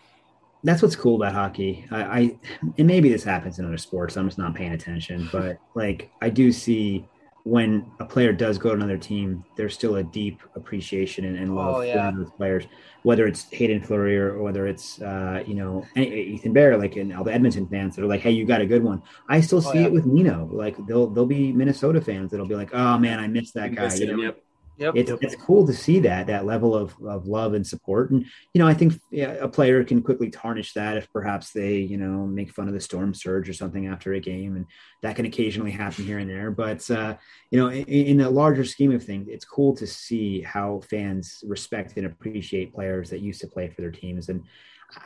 That's 0.65 0.81
what's 0.81 0.95
cool 0.95 1.17
about 1.17 1.33
hockey. 1.33 1.85
I, 1.91 2.03
I, 2.03 2.39
and 2.79 2.87
maybe 2.87 3.09
this 3.09 3.25
happens 3.25 3.59
in 3.59 3.65
other 3.65 3.79
sports. 3.79 4.17
I'm 4.17 4.29
just 4.29 4.39
not 4.39 4.55
paying 4.55 4.73
attention, 4.73 5.29
but 5.33 5.59
like 5.75 6.11
I 6.21 6.29
do 6.31 6.53
see 6.53 7.05
when 7.45 7.91
a 7.99 8.05
player 8.05 8.33
does 8.33 8.57
go 8.57 8.71
to 8.71 8.75
another 8.77 8.97
team, 8.97 9.45
there's 9.57 9.75
still 9.75 9.97
a 9.97 10.03
deep 10.03 10.41
appreciation 10.55 11.25
and, 11.25 11.37
and 11.37 11.57
love 11.57 11.77
oh, 11.77 11.81
yeah. 11.81 12.11
for 12.11 12.19
those 12.19 12.31
players, 12.31 12.65
whether 13.03 13.27
it's 13.27 13.51
Haydn 13.53 13.83
Fleury 13.83 14.17
or, 14.17 14.41
whether 14.41 14.67
it's, 14.67 15.03
uh, 15.03 15.43
you 15.47 15.55
know, 15.55 15.85
Ethan 15.97 16.53
Bear, 16.53 16.77
like 16.77 16.97
in 16.97 17.13
all 17.13 17.25
the 17.25 17.33
Edmonton 17.33 17.67
fans 17.67 17.97
that 17.97 18.03
are 18.03 18.09
like, 18.09 18.21
Hey, 18.21 18.31
you 18.31 18.45
got 18.45 18.61
a 18.61 18.67
good 18.67 18.85
one. 18.85 19.03
I 19.29 19.41
still 19.41 19.59
oh, 19.59 19.73
see 19.73 19.79
oh, 19.79 19.81
yeah. 19.83 19.87
it 19.87 19.93
with 19.93 20.07
Nino. 20.07 20.49
Like 20.53 20.77
they'll, 20.87 21.09
they'll 21.09 21.27
be 21.27 21.53
Minnesota 21.53 22.01
fans. 22.01 22.31
That'll 22.31 22.47
be 22.47 22.55
like, 22.55 22.73
Oh 22.73 22.97
man, 22.99 23.19
I 23.19 23.27
missed 23.27 23.55
that 23.55 23.75
guy. 23.75 23.93
You 23.95 24.17
know? 24.17 24.23
Yep. 24.23 24.43
Yep. 24.79 24.95
It's, 24.97 25.11
it's 25.21 25.37
cool 25.37 25.67
to 25.67 25.73
see 25.73 26.01
that 26.01 26.27
that 26.27 26.47
level 26.47 26.75
of, 26.75 26.95
of 27.07 27.27
love 27.27 27.55
and 27.55 27.67
support. 27.67 28.11
And 28.11 28.25
you 28.55 28.59
know, 28.59 28.67
I 28.67 28.75
think 28.75 28.95
a 29.15 29.49
player 29.49 29.85
can 29.85 30.03
quickly 30.03 30.31
tarnish 30.31 30.73
that 30.73 30.97
if 30.97 31.13
perhaps 31.13 31.51
they 31.51 31.77
you 31.77 31.99
know 31.99 32.27
make 32.27 32.53
fun 32.53 32.69
of 32.69 32.75
the 32.75 32.81
storm 32.81 33.15
surge 33.15 33.49
or 33.49 33.53
something 33.53 33.87
after 33.87 34.15
a 34.15 34.21
game, 34.21 34.57
and 34.57 34.67
that 35.03 35.17
can 35.17 35.27
occasionally 35.27 35.71
happen 35.71 36.05
here 36.05 36.19
and 36.19 36.31
there. 36.31 36.51
But 36.51 36.91
uh, 36.91 37.17
you 37.51 37.59
know, 37.59 37.69
in, 37.69 37.85
in 37.85 38.17
the 38.17 38.31
larger 38.31 38.65
scheme 38.65 38.93
of 38.93 39.05
things, 39.05 39.29
it's 39.29 39.45
cool 39.45 39.77
to 39.77 39.87
see 39.87 40.41
how 40.41 40.81
fans 40.89 41.45
respect 41.47 41.97
and 41.97 42.07
appreciate 42.07 42.75
players 42.75 43.11
that 43.11 43.21
used 43.21 43.41
to 43.43 43.49
play 43.49 43.69
for 43.69 43.83
their 43.83 43.91
teams. 43.91 44.29
And 44.29 44.45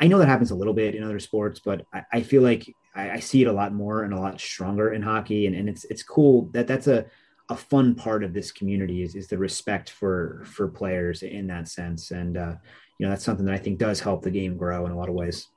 I 0.00 0.06
know 0.06 0.18
that 0.18 0.28
happens 0.28 0.50
a 0.50 0.56
little 0.56 0.74
bit 0.74 0.94
in 0.94 1.02
other 1.02 1.20
sports, 1.20 1.60
but 1.60 1.86
I, 1.92 2.02
I 2.12 2.22
feel 2.22 2.42
like 2.42 2.74
I, 2.94 3.10
I, 3.10 3.20
see 3.20 3.42
it 3.42 3.46
a 3.46 3.52
lot 3.52 3.72
more 3.72 4.02
and 4.02 4.12
a 4.12 4.20
lot 4.20 4.40
stronger 4.40 4.92
in 4.92 5.02
hockey. 5.02 5.46
And, 5.46 5.54
and 5.54 5.68
it's 5.68 5.84
it's 5.84 6.02
cool 6.02 6.48
that 6.52 6.66
that's 6.66 6.86
a 6.86 7.06
a 7.48 7.56
fun 7.56 7.94
part 7.94 8.24
of 8.24 8.32
this 8.32 8.50
community 8.50 9.02
is, 9.02 9.14
is 9.14 9.28
the 9.28 9.38
respect 9.38 9.90
for 9.90 10.42
for 10.46 10.68
players 10.68 11.22
in 11.22 11.46
that 11.48 11.68
sense. 11.68 12.10
And 12.10 12.36
uh, 12.36 12.54
you 12.98 13.06
know 13.06 13.10
that's 13.10 13.24
something 13.24 13.44
that 13.44 13.54
i 13.54 13.58
think 13.58 13.78
does 13.78 14.00
help 14.00 14.22
the 14.22 14.30
game 14.30 14.56
grow 14.56 14.86
in 14.86 14.92
a 14.92 14.96
lot 14.96 15.08
of 15.08 15.14
ways. 15.14 15.48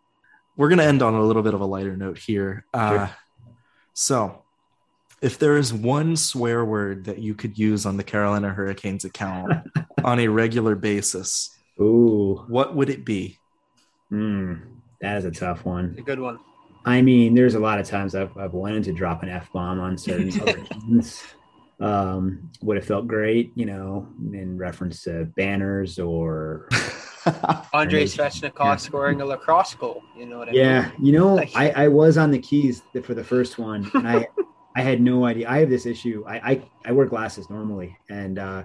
We're 0.57 0.69
going 0.69 0.79
to 0.79 0.85
end 0.85 1.01
on 1.01 1.13
a 1.13 1.21
little 1.21 1.41
bit 1.41 1.53
of 1.53 1.61
a 1.61 1.65
lighter 1.65 1.95
note 1.95 2.17
here. 2.17 2.65
Uh, 2.73 2.89
sure. 2.89 3.15
so 3.93 4.43
if 5.21 5.37
there 5.37 5.57
is 5.57 5.73
one 5.73 6.15
swear 6.15 6.63
word 6.63 7.05
that 7.05 7.19
you 7.19 7.33
could 7.33 7.57
use 7.57 7.85
on 7.85 7.97
the 7.97 8.03
carolina 8.03 8.49
hurricanes 8.49 9.03
account 9.03 9.51
on 10.03 10.19
a 10.19 10.27
regular 10.27 10.75
basis 10.75 11.57
ooh. 11.79 12.45
what 12.47 12.75
would 12.75 12.89
it 12.89 13.05
be? 13.05 13.37
Mm, 14.11 14.61
that 15.01 15.17
is 15.17 15.25
a 15.25 15.31
tough 15.31 15.65
one. 15.65 15.95
A 15.97 16.01
good 16.01 16.19
one. 16.19 16.39
I 16.85 17.01
mean, 17.01 17.35
there's 17.35 17.55
a 17.55 17.59
lot 17.59 17.79
of 17.79 17.85
times 17.85 18.15
I've, 18.15 18.35
I've 18.37 18.53
wanted 18.53 18.83
to 18.85 18.93
drop 18.93 19.21
an 19.23 19.29
F 19.29 19.51
bomb 19.51 19.79
on 19.79 19.97
certain 19.97 20.39
other 20.41 20.61
teams 20.61 21.23
um, 21.79 22.49
would 22.61 22.77
have 22.77 22.85
felt 22.85 23.07
great, 23.07 23.51
you 23.55 23.65
know, 23.65 24.07
in 24.33 24.57
reference 24.57 25.03
to 25.03 25.25
banners 25.37 25.97
or 25.97 26.67
Andrei 27.73 28.05
Svechnikov 28.05 28.65
yeah. 28.65 28.75
scoring 28.75 29.21
a 29.21 29.25
lacrosse 29.25 29.75
goal. 29.75 30.03
You 30.15 30.25
know 30.25 30.39
what 30.39 30.49
I 30.49 30.51
yeah, 30.51 30.81
mean? 30.81 30.91
Yeah, 30.91 30.91
you 30.99 31.11
know, 31.13 31.35
like, 31.35 31.51
I, 31.55 31.69
I 31.71 31.87
was 31.87 32.17
on 32.17 32.31
the 32.31 32.39
keys 32.39 32.81
for 33.03 33.13
the 33.13 33.23
first 33.23 33.57
one, 33.57 33.89
and 33.93 34.07
I 34.07 34.27
I 34.75 34.81
had 34.81 35.01
no 35.01 35.25
idea. 35.25 35.49
I 35.49 35.59
have 35.59 35.69
this 35.69 35.85
issue. 35.85 36.23
I 36.27 36.51
I, 36.51 36.61
I 36.85 36.91
wear 36.91 37.05
glasses 37.05 37.49
normally, 37.49 37.97
and 38.09 38.39
uh, 38.39 38.63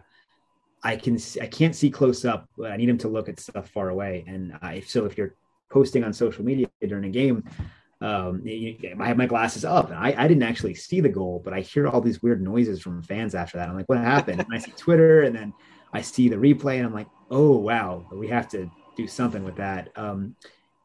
I 0.83 0.97
can 0.97 1.19
see, 1.19 1.41
I 1.41 1.47
can't 1.47 1.75
see 1.75 1.91
close 1.91 2.25
up. 2.25 2.49
but 2.57 2.71
I 2.71 2.77
need 2.77 2.89
them 2.89 2.99
to 2.99 3.09
look 3.09 3.29
at 3.29 3.39
stuff 3.41 3.69
far 3.71 3.91
away, 3.91 4.25
and 4.27 4.59
I, 4.61 4.81
so 4.81 5.05
if 5.05 5.17
you're 5.17 5.35
posting 5.71 6.05
on 6.05 6.13
social 6.13 6.45
media 6.45 6.69
during 6.87 7.05
a 7.05 7.11
game, 7.11 7.45
um, 8.01 8.43
I 8.47 9.07
have 9.07 9.17
my 9.17 9.27
glasses 9.27 9.65
up 9.65 9.91
and 9.91 9.99
I, 9.99 10.15
I, 10.17 10.29
didn't 10.29 10.43
actually 10.43 10.75
see 10.75 11.01
the 11.01 11.09
goal, 11.09 11.41
but 11.45 11.55
I 11.55 11.61
hear 11.61 11.87
all 11.87 12.01
these 12.01 12.23
weird 12.23 12.43
noises 12.43 12.81
from 12.81 13.03
fans 13.03 13.35
after 13.35 13.57
that. 13.57 13.69
I'm 13.69 13.77
like, 13.77 13.89
what 13.89 13.99
happened? 13.99 14.41
and 14.41 14.49
I 14.53 14.59
see 14.59 14.73
Twitter 14.73 15.23
and 15.23 15.35
then 15.35 15.55
I 15.93 16.03
see 16.03 16.29
the 16.29 16.37
replay 16.37 16.77
and 16.77 16.87
I'm 16.87 16.93
like, 16.93 17.09
oh, 17.31 17.57
wow, 17.57 18.07
we 18.13 18.29
have 18.29 18.49
to 18.49 18.71
do 18.97 19.07
something 19.07 19.45
with 19.45 19.57
that. 19.57 19.91
Um, 19.97 20.37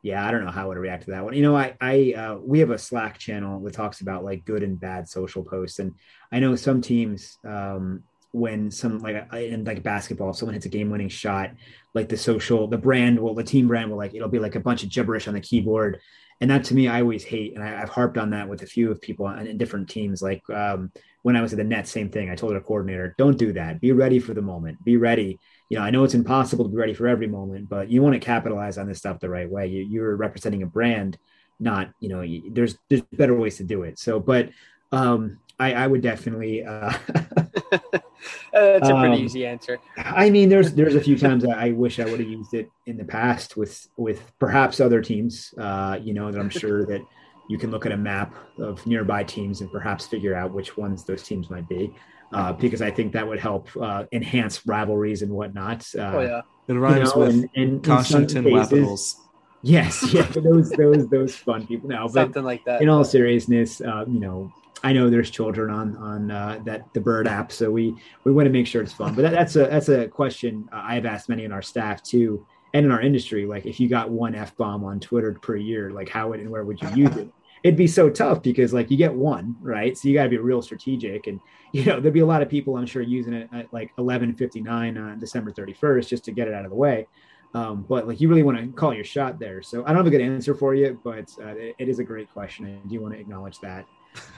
yeah, 0.02 0.26
I 0.26 0.32
don't 0.32 0.46
know 0.46 0.52
how 0.52 0.64
I 0.64 0.68
would 0.68 0.78
react 0.78 1.06
to 1.06 1.12
that 1.12 1.26
one. 1.26 1.34
You 1.34 1.42
know, 1.42 1.58
I, 1.58 1.76
I, 1.82 2.14
uh, 2.14 2.36
we 2.38 2.60
have 2.60 2.70
a 2.70 2.78
Slack 2.78 3.18
channel 3.18 3.60
that 3.62 3.74
talks 3.74 4.02
about 4.02 4.24
like 4.24 4.46
good 4.46 4.64
and 4.64 4.80
bad 4.80 5.10
social 5.10 5.44
posts. 5.44 5.80
And 5.80 5.96
I 6.32 6.40
know 6.40 6.56
some 6.56 6.82
teams, 6.82 7.38
um, 7.44 8.04
when 8.32 8.70
some 8.70 9.00
like 9.00 9.28
in 9.34 9.64
like 9.64 9.82
basketball, 9.82 10.34
someone 10.34 10.54
hits 10.54 10.68
a 10.68 10.70
game 10.70 10.92
winning 10.92 11.10
shot, 11.10 11.52
like 11.96 12.08
the 12.08 12.16
social, 12.16 12.68
the 12.68 12.78
brand 12.78 13.20
will, 13.20 13.34
the 13.34 13.44
team 13.44 13.68
brand 13.68 13.90
will 13.90 13.98
like, 13.98 14.14
it'll 14.14 14.30
be 14.30 14.40
like 14.40 14.56
a 14.56 14.60
bunch 14.60 14.84
of 14.84 14.90
gibberish 14.90 15.28
on 15.28 15.34
the 15.34 15.42
keyboard 15.42 16.00
and 16.42 16.50
that 16.50 16.64
to 16.66 16.74
me 16.74 16.88
i 16.88 17.02
always 17.02 17.24
hate 17.24 17.54
and 17.56 17.64
I, 17.64 17.68
have 17.80 17.90
harped 17.90 18.18
on 18.18 18.30
that 18.32 18.48
with 18.48 18.62
a 18.62 18.68
few 18.68 18.92
of 18.92 19.02
people 19.02 19.28
in 19.28 19.58
different 19.58 19.90
teams. 19.90 20.22
Like 20.22 20.48
um, 20.50 20.92
when 21.24 21.36
i 21.36 21.42
was 21.42 21.54
at 21.54 21.58
the 21.58 21.64
net 21.64 21.88
same 21.88 22.10
thing. 22.10 22.30
I 22.30 22.36
told 22.36 22.54
our 22.54 22.62
coordinator 22.62 23.16
don't 23.18 23.38
do 23.38 23.54
that. 23.54 23.82
Be 23.82 23.92
ready 23.92 24.20
for 24.20 24.34
the 24.34 24.42
moment. 24.42 24.84
Be 24.84 24.98
ready. 24.98 25.38
You 25.70 25.78
know 25.78 25.84
i 25.84 25.90
know 25.90 26.04
it's 26.04 26.14
impossible 26.14 26.66
to 26.66 26.72
be 26.72 26.78
ready 26.78 26.94
for 26.94 27.08
every 27.08 27.28
moment 27.28 27.70
but 27.70 27.90
you 27.92 28.02
want 28.02 28.14
to 28.14 28.20
capitalize 28.20 28.78
on 28.78 28.88
this 28.88 29.00
stuff 29.00 29.20
the 29.20 29.30
right 29.30 29.50
way. 29.50 29.68
You, 29.68 29.84
you're 29.84 30.16
representing 30.16 30.64
a 30.64 30.68
brand 30.68 31.18
not 31.60 31.92
you 32.00 32.10
know 32.10 32.24
there's 32.52 32.78
there's 32.90 33.02
better 33.14 33.36
ways 33.36 33.58
to 33.58 33.64
do 33.64 33.84
it. 33.84 34.00
So 34.00 34.20
but 34.20 34.50
um 34.92 35.40
i 35.60 35.74
i 35.74 35.86
would 35.86 36.02
definitely 36.02 36.64
uh 36.64 36.94
That's 38.52 38.90
a 38.90 38.94
pretty 38.94 39.16
um, 39.16 39.24
easy 39.24 39.46
answer. 39.46 39.80
I 39.98 40.30
mean, 40.30 40.50
there's 40.50 40.74
there's 40.74 40.96
a 40.96 41.02
few 41.02 41.18
times 41.18 41.46
I 41.46 41.72
wish 41.72 42.00
I 42.00 42.06
would 42.06 42.20
have 42.20 42.30
used 42.30 42.54
it 42.54 42.70
in 42.86 42.98
the 42.98 43.06
past 43.06 43.58
with 43.58 43.88
with 43.98 44.32
perhaps 44.40 44.80
other 44.80 45.02
teams. 45.02 45.54
Uh, 45.58 45.98
you 46.02 46.14
know, 46.14 46.32
that 46.32 46.40
I'm 46.40 46.50
sure 46.50 46.86
that 46.88 47.02
you 47.50 47.58
can 47.58 47.72
look 47.72 47.86
at 47.86 47.92
a 47.92 47.98
map 47.98 48.34
of 48.60 48.86
nearby 48.86 49.24
teams 49.24 49.62
and 49.62 49.72
perhaps 49.72 50.08
figure 50.08 50.36
out 50.36 50.52
which 50.52 50.78
ones 50.78 51.04
those 51.04 51.24
teams 51.24 51.50
might 51.50 51.68
be. 51.68 51.94
Uh, 52.32 52.54
because 52.54 52.82
I 52.82 52.92
think 52.92 53.14
that 53.14 53.28
would 53.28 53.40
help 53.40 53.70
uh, 53.82 54.06
enhance 54.12 54.66
rivalries 54.68 55.24
and 55.24 55.32
whatnot. 55.32 55.88
Uh, 55.98 56.02
oh 56.02 56.20
yeah, 56.22 56.42
it 56.68 56.74
rhymes 56.74 57.10
you 57.16 57.20
know, 57.20 57.26
with 57.26 57.46
in, 57.56 57.82
Washington 57.82 58.44
Capitals. 58.44 59.18
Yes, 59.62 60.14
yeah, 60.14 60.24
those 60.24 60.70
those 60.70 61.10
those 61.10 61.36
fun 61.36 61.66
people. 61.66 61.90
Now, 61.90 62.08
something 62.08 62.44
like 62.44 62.64
that. 62.66 62.82
In 62.82 62.90
all 62.90 63.04
seriousness, 63.04 63.82
uh, 63.82 64.06
you 64.08 64.20
know, 64.20 64.54
I 64.84 64.94
know 64.94 65.10
there's 65.10 65.30
children 65.30 65.70
on 65.70 65.96
on 65.98 66.32
uh, 66.32 66.60
that 66.66 66.94
the 66.94 67.02
Bird 67.02 67.28
app, 67.28 67.52
so 67.52 67.70
we 67.70 67.96
we 68.24 68.32
want 68.32 68.46
to 68.46 68.52
make 68.52 68.68
sure 68.68 68.82
it's 68.82 68.94
fun. 68.94 69.14
But 69.14 69.24
that, 69.24 69.32
that's 69.32 69.56
a 69.56 69.66
that's 69.66 69.90
a 69.90 70.08
question 70.08 70.70
I've 70.72 71.06
asked 71.06 71.30
many 71.30 71.44
in 71.44 71.52
our 71.52 71.62
staff 71.62 72.02
too, 72.02 72.46
and 72.74 72.86
in 72.86 72.92
our 72.92 73.02
industry. 73.02 73.46
Like, 73.46 73.66
if 73.66 73.80
you 73.80 73.90
got 73.90 74.10
one 74.10 74.36
f 74.36 74.56
bomb 74.56 74.84
on 74.84 75.00
Twitter 75.00 75.34
per 75.34 75.56
year, 75.56 75.92
like 75.92 76.10
how 76.10 76.34
and 76.34 76.50
where 76.50 76.64
would 76.64 76.82
you 76.82 76.90
use 76.96 77.16
it? 77.18 77.30
It'd 77.62 77.78
be 77.78 77.88
so 77.88 78.10
tough 78.10 78.42
because 78.42 78.72
like 78.74 78.90
you 78.90 78.96
get 78.96 79.14
one 79.14 79.56
right, 79.60 79.98
so 79.98 80.08
you 80.08 80.14
got 80.14 80.24
to 80.24 80.30
be 80.30 80.38
real 80.38 80.62
strategic, 80.62 81.28
and 81.28 81.40
you 81.74 81.86
know 81.86 82.00
there'd 82.00 82.14
be 82.14 82.22
a 82.22 82.26
lot 82.26 82.42
of 82.42 82.50
people 82.50 82.78
I'm 82.78 82.86
sure 82.86 83.02
using 83.02 83.34
it 83.34 83.50
at 83.52 83.74
like 83.74 83.94
11:59 83.98 84.98
on 84.98 85.20
December 85.20 85.52
31st 85.52 86.08
just 86.08 86.26
to 86.26 86.32
get 86.32 86.48
it 86.48 86.54
out 86.54 86.64
of 86.64 86.72
the 86.72 86.78
way. 86.78 87.08
Um, 87.54 87.84
but 87.90 88.08
like 88.08 88.22
you 88.22 88.30
really 88.30 88.44
want 88.44 88.60
to 88.60 88.68
call 88.68 88.94
your 88.94 89.04
shot 89.04 89.40
there. 89.40 89.64
So 89.64 89.84
I 89.84 89.88
don't 89.88 89.98
have 89.98 90.06
a 90.06 90.12
good 90.12 90.22
answer 90.22 90.54
for 90.54 90.76
you, 90.76 91.02
but 91.04 91.34
uh, 91.42 91.56
it, 91.56 91.76
it 91.80 91.90
is 91.90 91.98
a 91.98 92.04
great 92.04 92.32
question, 92.32 92.68
I 92.68 92.88
do 92.88 93.02
want 93.02 93.16
to 93.16 93.20
acknowledge 93.20 93.60
that 93.62 93.86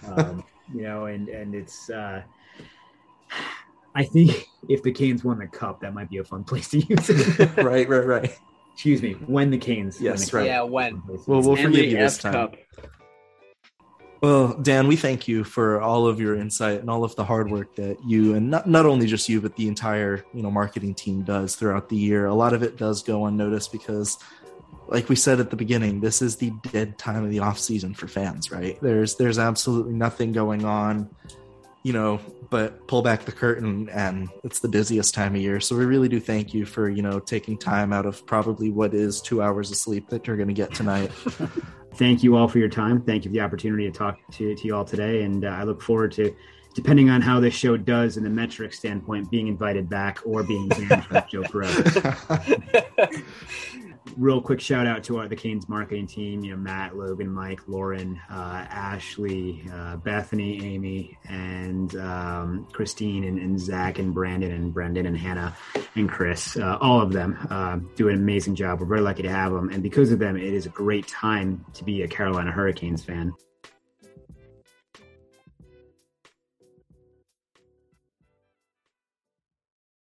um, 0.07 0.43
you 0.73 0.83
know, 0.83 1.05
and 1.05 1.29
and 1.29 1.55
it's. 1.55 1.89
Uh, 1.89 2.21
I 3.93 4.03
think 4.03 4.47
if 4.69 4.83
the 4.83 4.91
Canes 4.91 5.23
won 5.23 5.39
the 5.39 5.47
cup, 5.47 5.81
that 5.81 5.93
might 5.93 6.09
be 6.09 6.17
a 6.17 6.23
fun 6.23 6.43
place 6.43 6.69
to 6.69 6.79
use 6.79 7.09
it. 7.09 7.57
right, 7.57 7.87
right, 7.87 8.05
right. 8.05 8.37
Excuse 8.73 9.01
me. 9.01 9.13
When 9.13 9.49
the 9.49 9.57
Canes. 9.57 9.99
Yes, 9.99 10.29
the 10.29 10.37
right. 10.37 10.45
Yeah, 10.45 10.61
when. 10.61 11.01
Well, 11.27 11.41
we'll 11.41 11.55
forgive 11.55 11.85
you 11.85 11.97
this 11.97 12.17
time. 12.17 12.33
Cup. 12.33 12.55
Well, 14.21 14.53
Dan, 14.53 14.87
we 14.87 14.95
thank 14.95 15.27
you 15.27 15.43
for 15.43 15.81
all 15.81 16.05
of 16.05 16.19
your 16.19 16.35
insight 16.35 16.79
and 16.79 16.91
all 16.91 17.03
of 17.03 17.15
the 17.15 17.23
hard 17.25 17.49
work 17.49 17.75
that 17.75 17.97
you 18.05 18.35
and 18.35 18.51
not, 18.51 18.69
not 18.69 18.85
only 18.85 19.07
just 19.07 19.27
you, 19.27 19.41
but 19.41 19.55
the 19.55 19.67
entire 19.67 20.23
you 20.33 20.43
know 20.43 20.51
marketing 20.51 20.93
team 20.93 21.23
does 21.23 21.55
throughout 21.55 21.89
the 21.89 21.95
year. 21.95 22.27
A 22.27 22.33
lot 22.33 22.53
of 22.53 22.61
it 22.61 22.77
does 22.77 23.01
go 23.01 23.25
unnoticed 23.25 23.71
because 23.71 24.19
like 24.91 25.07
we 25.07 25.15
said 25.15 25.39
at 25.39 25.49
the 25.49 25.55
beginning, 25.55 26.01
this 26.01 26.21
is 26.21 26.35
the 26.35 26.51
dead 26.71 26.97
time 26.97 27.23
of 27.23 27.31
the 27.31 27.39
off 27.39 27.57
season 27.57 27.93
for 27.93 28.07
fans, 28.07 28.51
right? 28.51 28.77
There's 28.81 29.15
there's 29.15 29.39
absolutely 29.39 29.93
nothing 29.93 30.33
going 30.33 30.65
on, 30.65 31.09
you 31.81 31.93
know, 31.93 32.19
but 32.49 32.87
pull 32.87 33.01
back 33.01 33.23
the 33.23 33.31
curtain 33.31 33.87
and 33.89 34.27
it's 34.43 34.59
the 34.59 34.67
busiest 34.67 35.13
time 35.13 35.33
of 35.33 35.41
year. 35.41 35.61
So 35.61 35.77
we 35.77 35.85
really 35.85 36.09
do 36.09 36.19
thank 36.19 36.53
you 36.53 36.65
for, 36.65 36.89
you 36.89 37.01
know, 37.01 37.21
taking 37.21 37.57
time 37.57 37.93
out 37.93 38.05
of 38.05 38.25
probably 38.25 38.69
what 38.69 38.93
is 38.93 39.21
two 39.21 39.41
hours 39.41 39.71
of 39.71 39.77
sleep 39.77 40.09
that 40.09 40.27
you're 40.27 40.35
gonna 40.35 40.51
get 40.51 40.73
tonight. 40.73 41.09
thank 41.95 42.21
you 42.21 42.35
all 42.35 42.49
for 42.49 42.59
your 42.59 42.69
time. 42.69 43.01
Thank 43.01 43.23
you 43.23 43.31
for 43.31 43.33
the 43.33 43.41
opportunity 43.41 43.89
to 43.89 43.97
talk 43.97 44.19
to, 44.33 44.53
to 44.53 44.67
you 44.67 44.75
all 44.75 44.85
today. 44.85 45.23
And 45.23 45.45
uh, 45.45 45.49
I 45.49 45.63
look 45.63 45.81
forward 45.81 46.11
to 46.13 46.35
depending 46.73 47.09
on 47.09 47.21
how 47.21 47.39
this 47.39 47.53
show 47.53 47.75
does 47.77 48.17
in 48.17 48.23
the 48.23 48.29
metric 48.29 48.73
standpoint, 48.73 49.29
being 49.29 49.47
invited 49.47 49.89
back 49.89 50.19
or 50.25 50.43
being 50.43 50.67
banned 50.69 51.05
from 51.05 51.23
Joe 51.29 51.43
forever. 51.43 52.17
real 54.17 54.41
quick 54.41 54.59
shout 54.59 54.87
out 54.87 55.03
to 55.05 55.17
our, 55.17 55.27
the 55.27 55.35
Canes 55.35 55.67
marketing 55.67 56.07
team. 56.07 56.43
You 56.43 56.51
know, 56.51 56.57
Matt, 56.57 56.95
Logan, 56.95 57.29
Mike, 57.29 57.61
Lauren, 57.67 58.19
uh, 58.29 58.65
Ashley, 58.69 59.63
uh, 59.73 59.97
Bethany, 59.97 60.63
Amy, 60.63 61.17
and 61.29 61.95
um, 61.95 62.67
Christine, 62.71 63.23
and, 63.23 63.37
and, 63.37 63.59
Zach, 63.59 63.99
and 63.99 64.13
Brandon, 64.13 64.51
and 64.51 64.73
Brendan, 64.73 65.05
and 65.05 65.17
Hannah, 65.17 65.55
and 65.95 66.09
Chris. 66.09 66.57
Uh, 66.57 66.77
all 66.81 67.01
of 67.01 67.11
them 67.11 67.37
uh, 67.49 67.79
do 67.95 68.09
an 68.09 68.15
amazing 68.15 68.55
job. 68.55 68.79
We're 68.79 68.87
very 68.87 69.01
lucky 69.01 69.23
to 69.23 69.29
have 69.29 69.51
them, 69.51 69.69
and 69.69 69.83
because 69.83 70.11
of 70.11 70.19
them, 70.19 70.35
it 70.37 70.53
is 70.53 70.65
a 70.65 70.69
great 70.69 71.07
time 71.07 71.65
to 71.73 71.83
be 71.83 72.03
a 72.03 72.07
Carolina 72.07 72.51
Hurricanes 72.51 73.03
fan. 73.03 73.33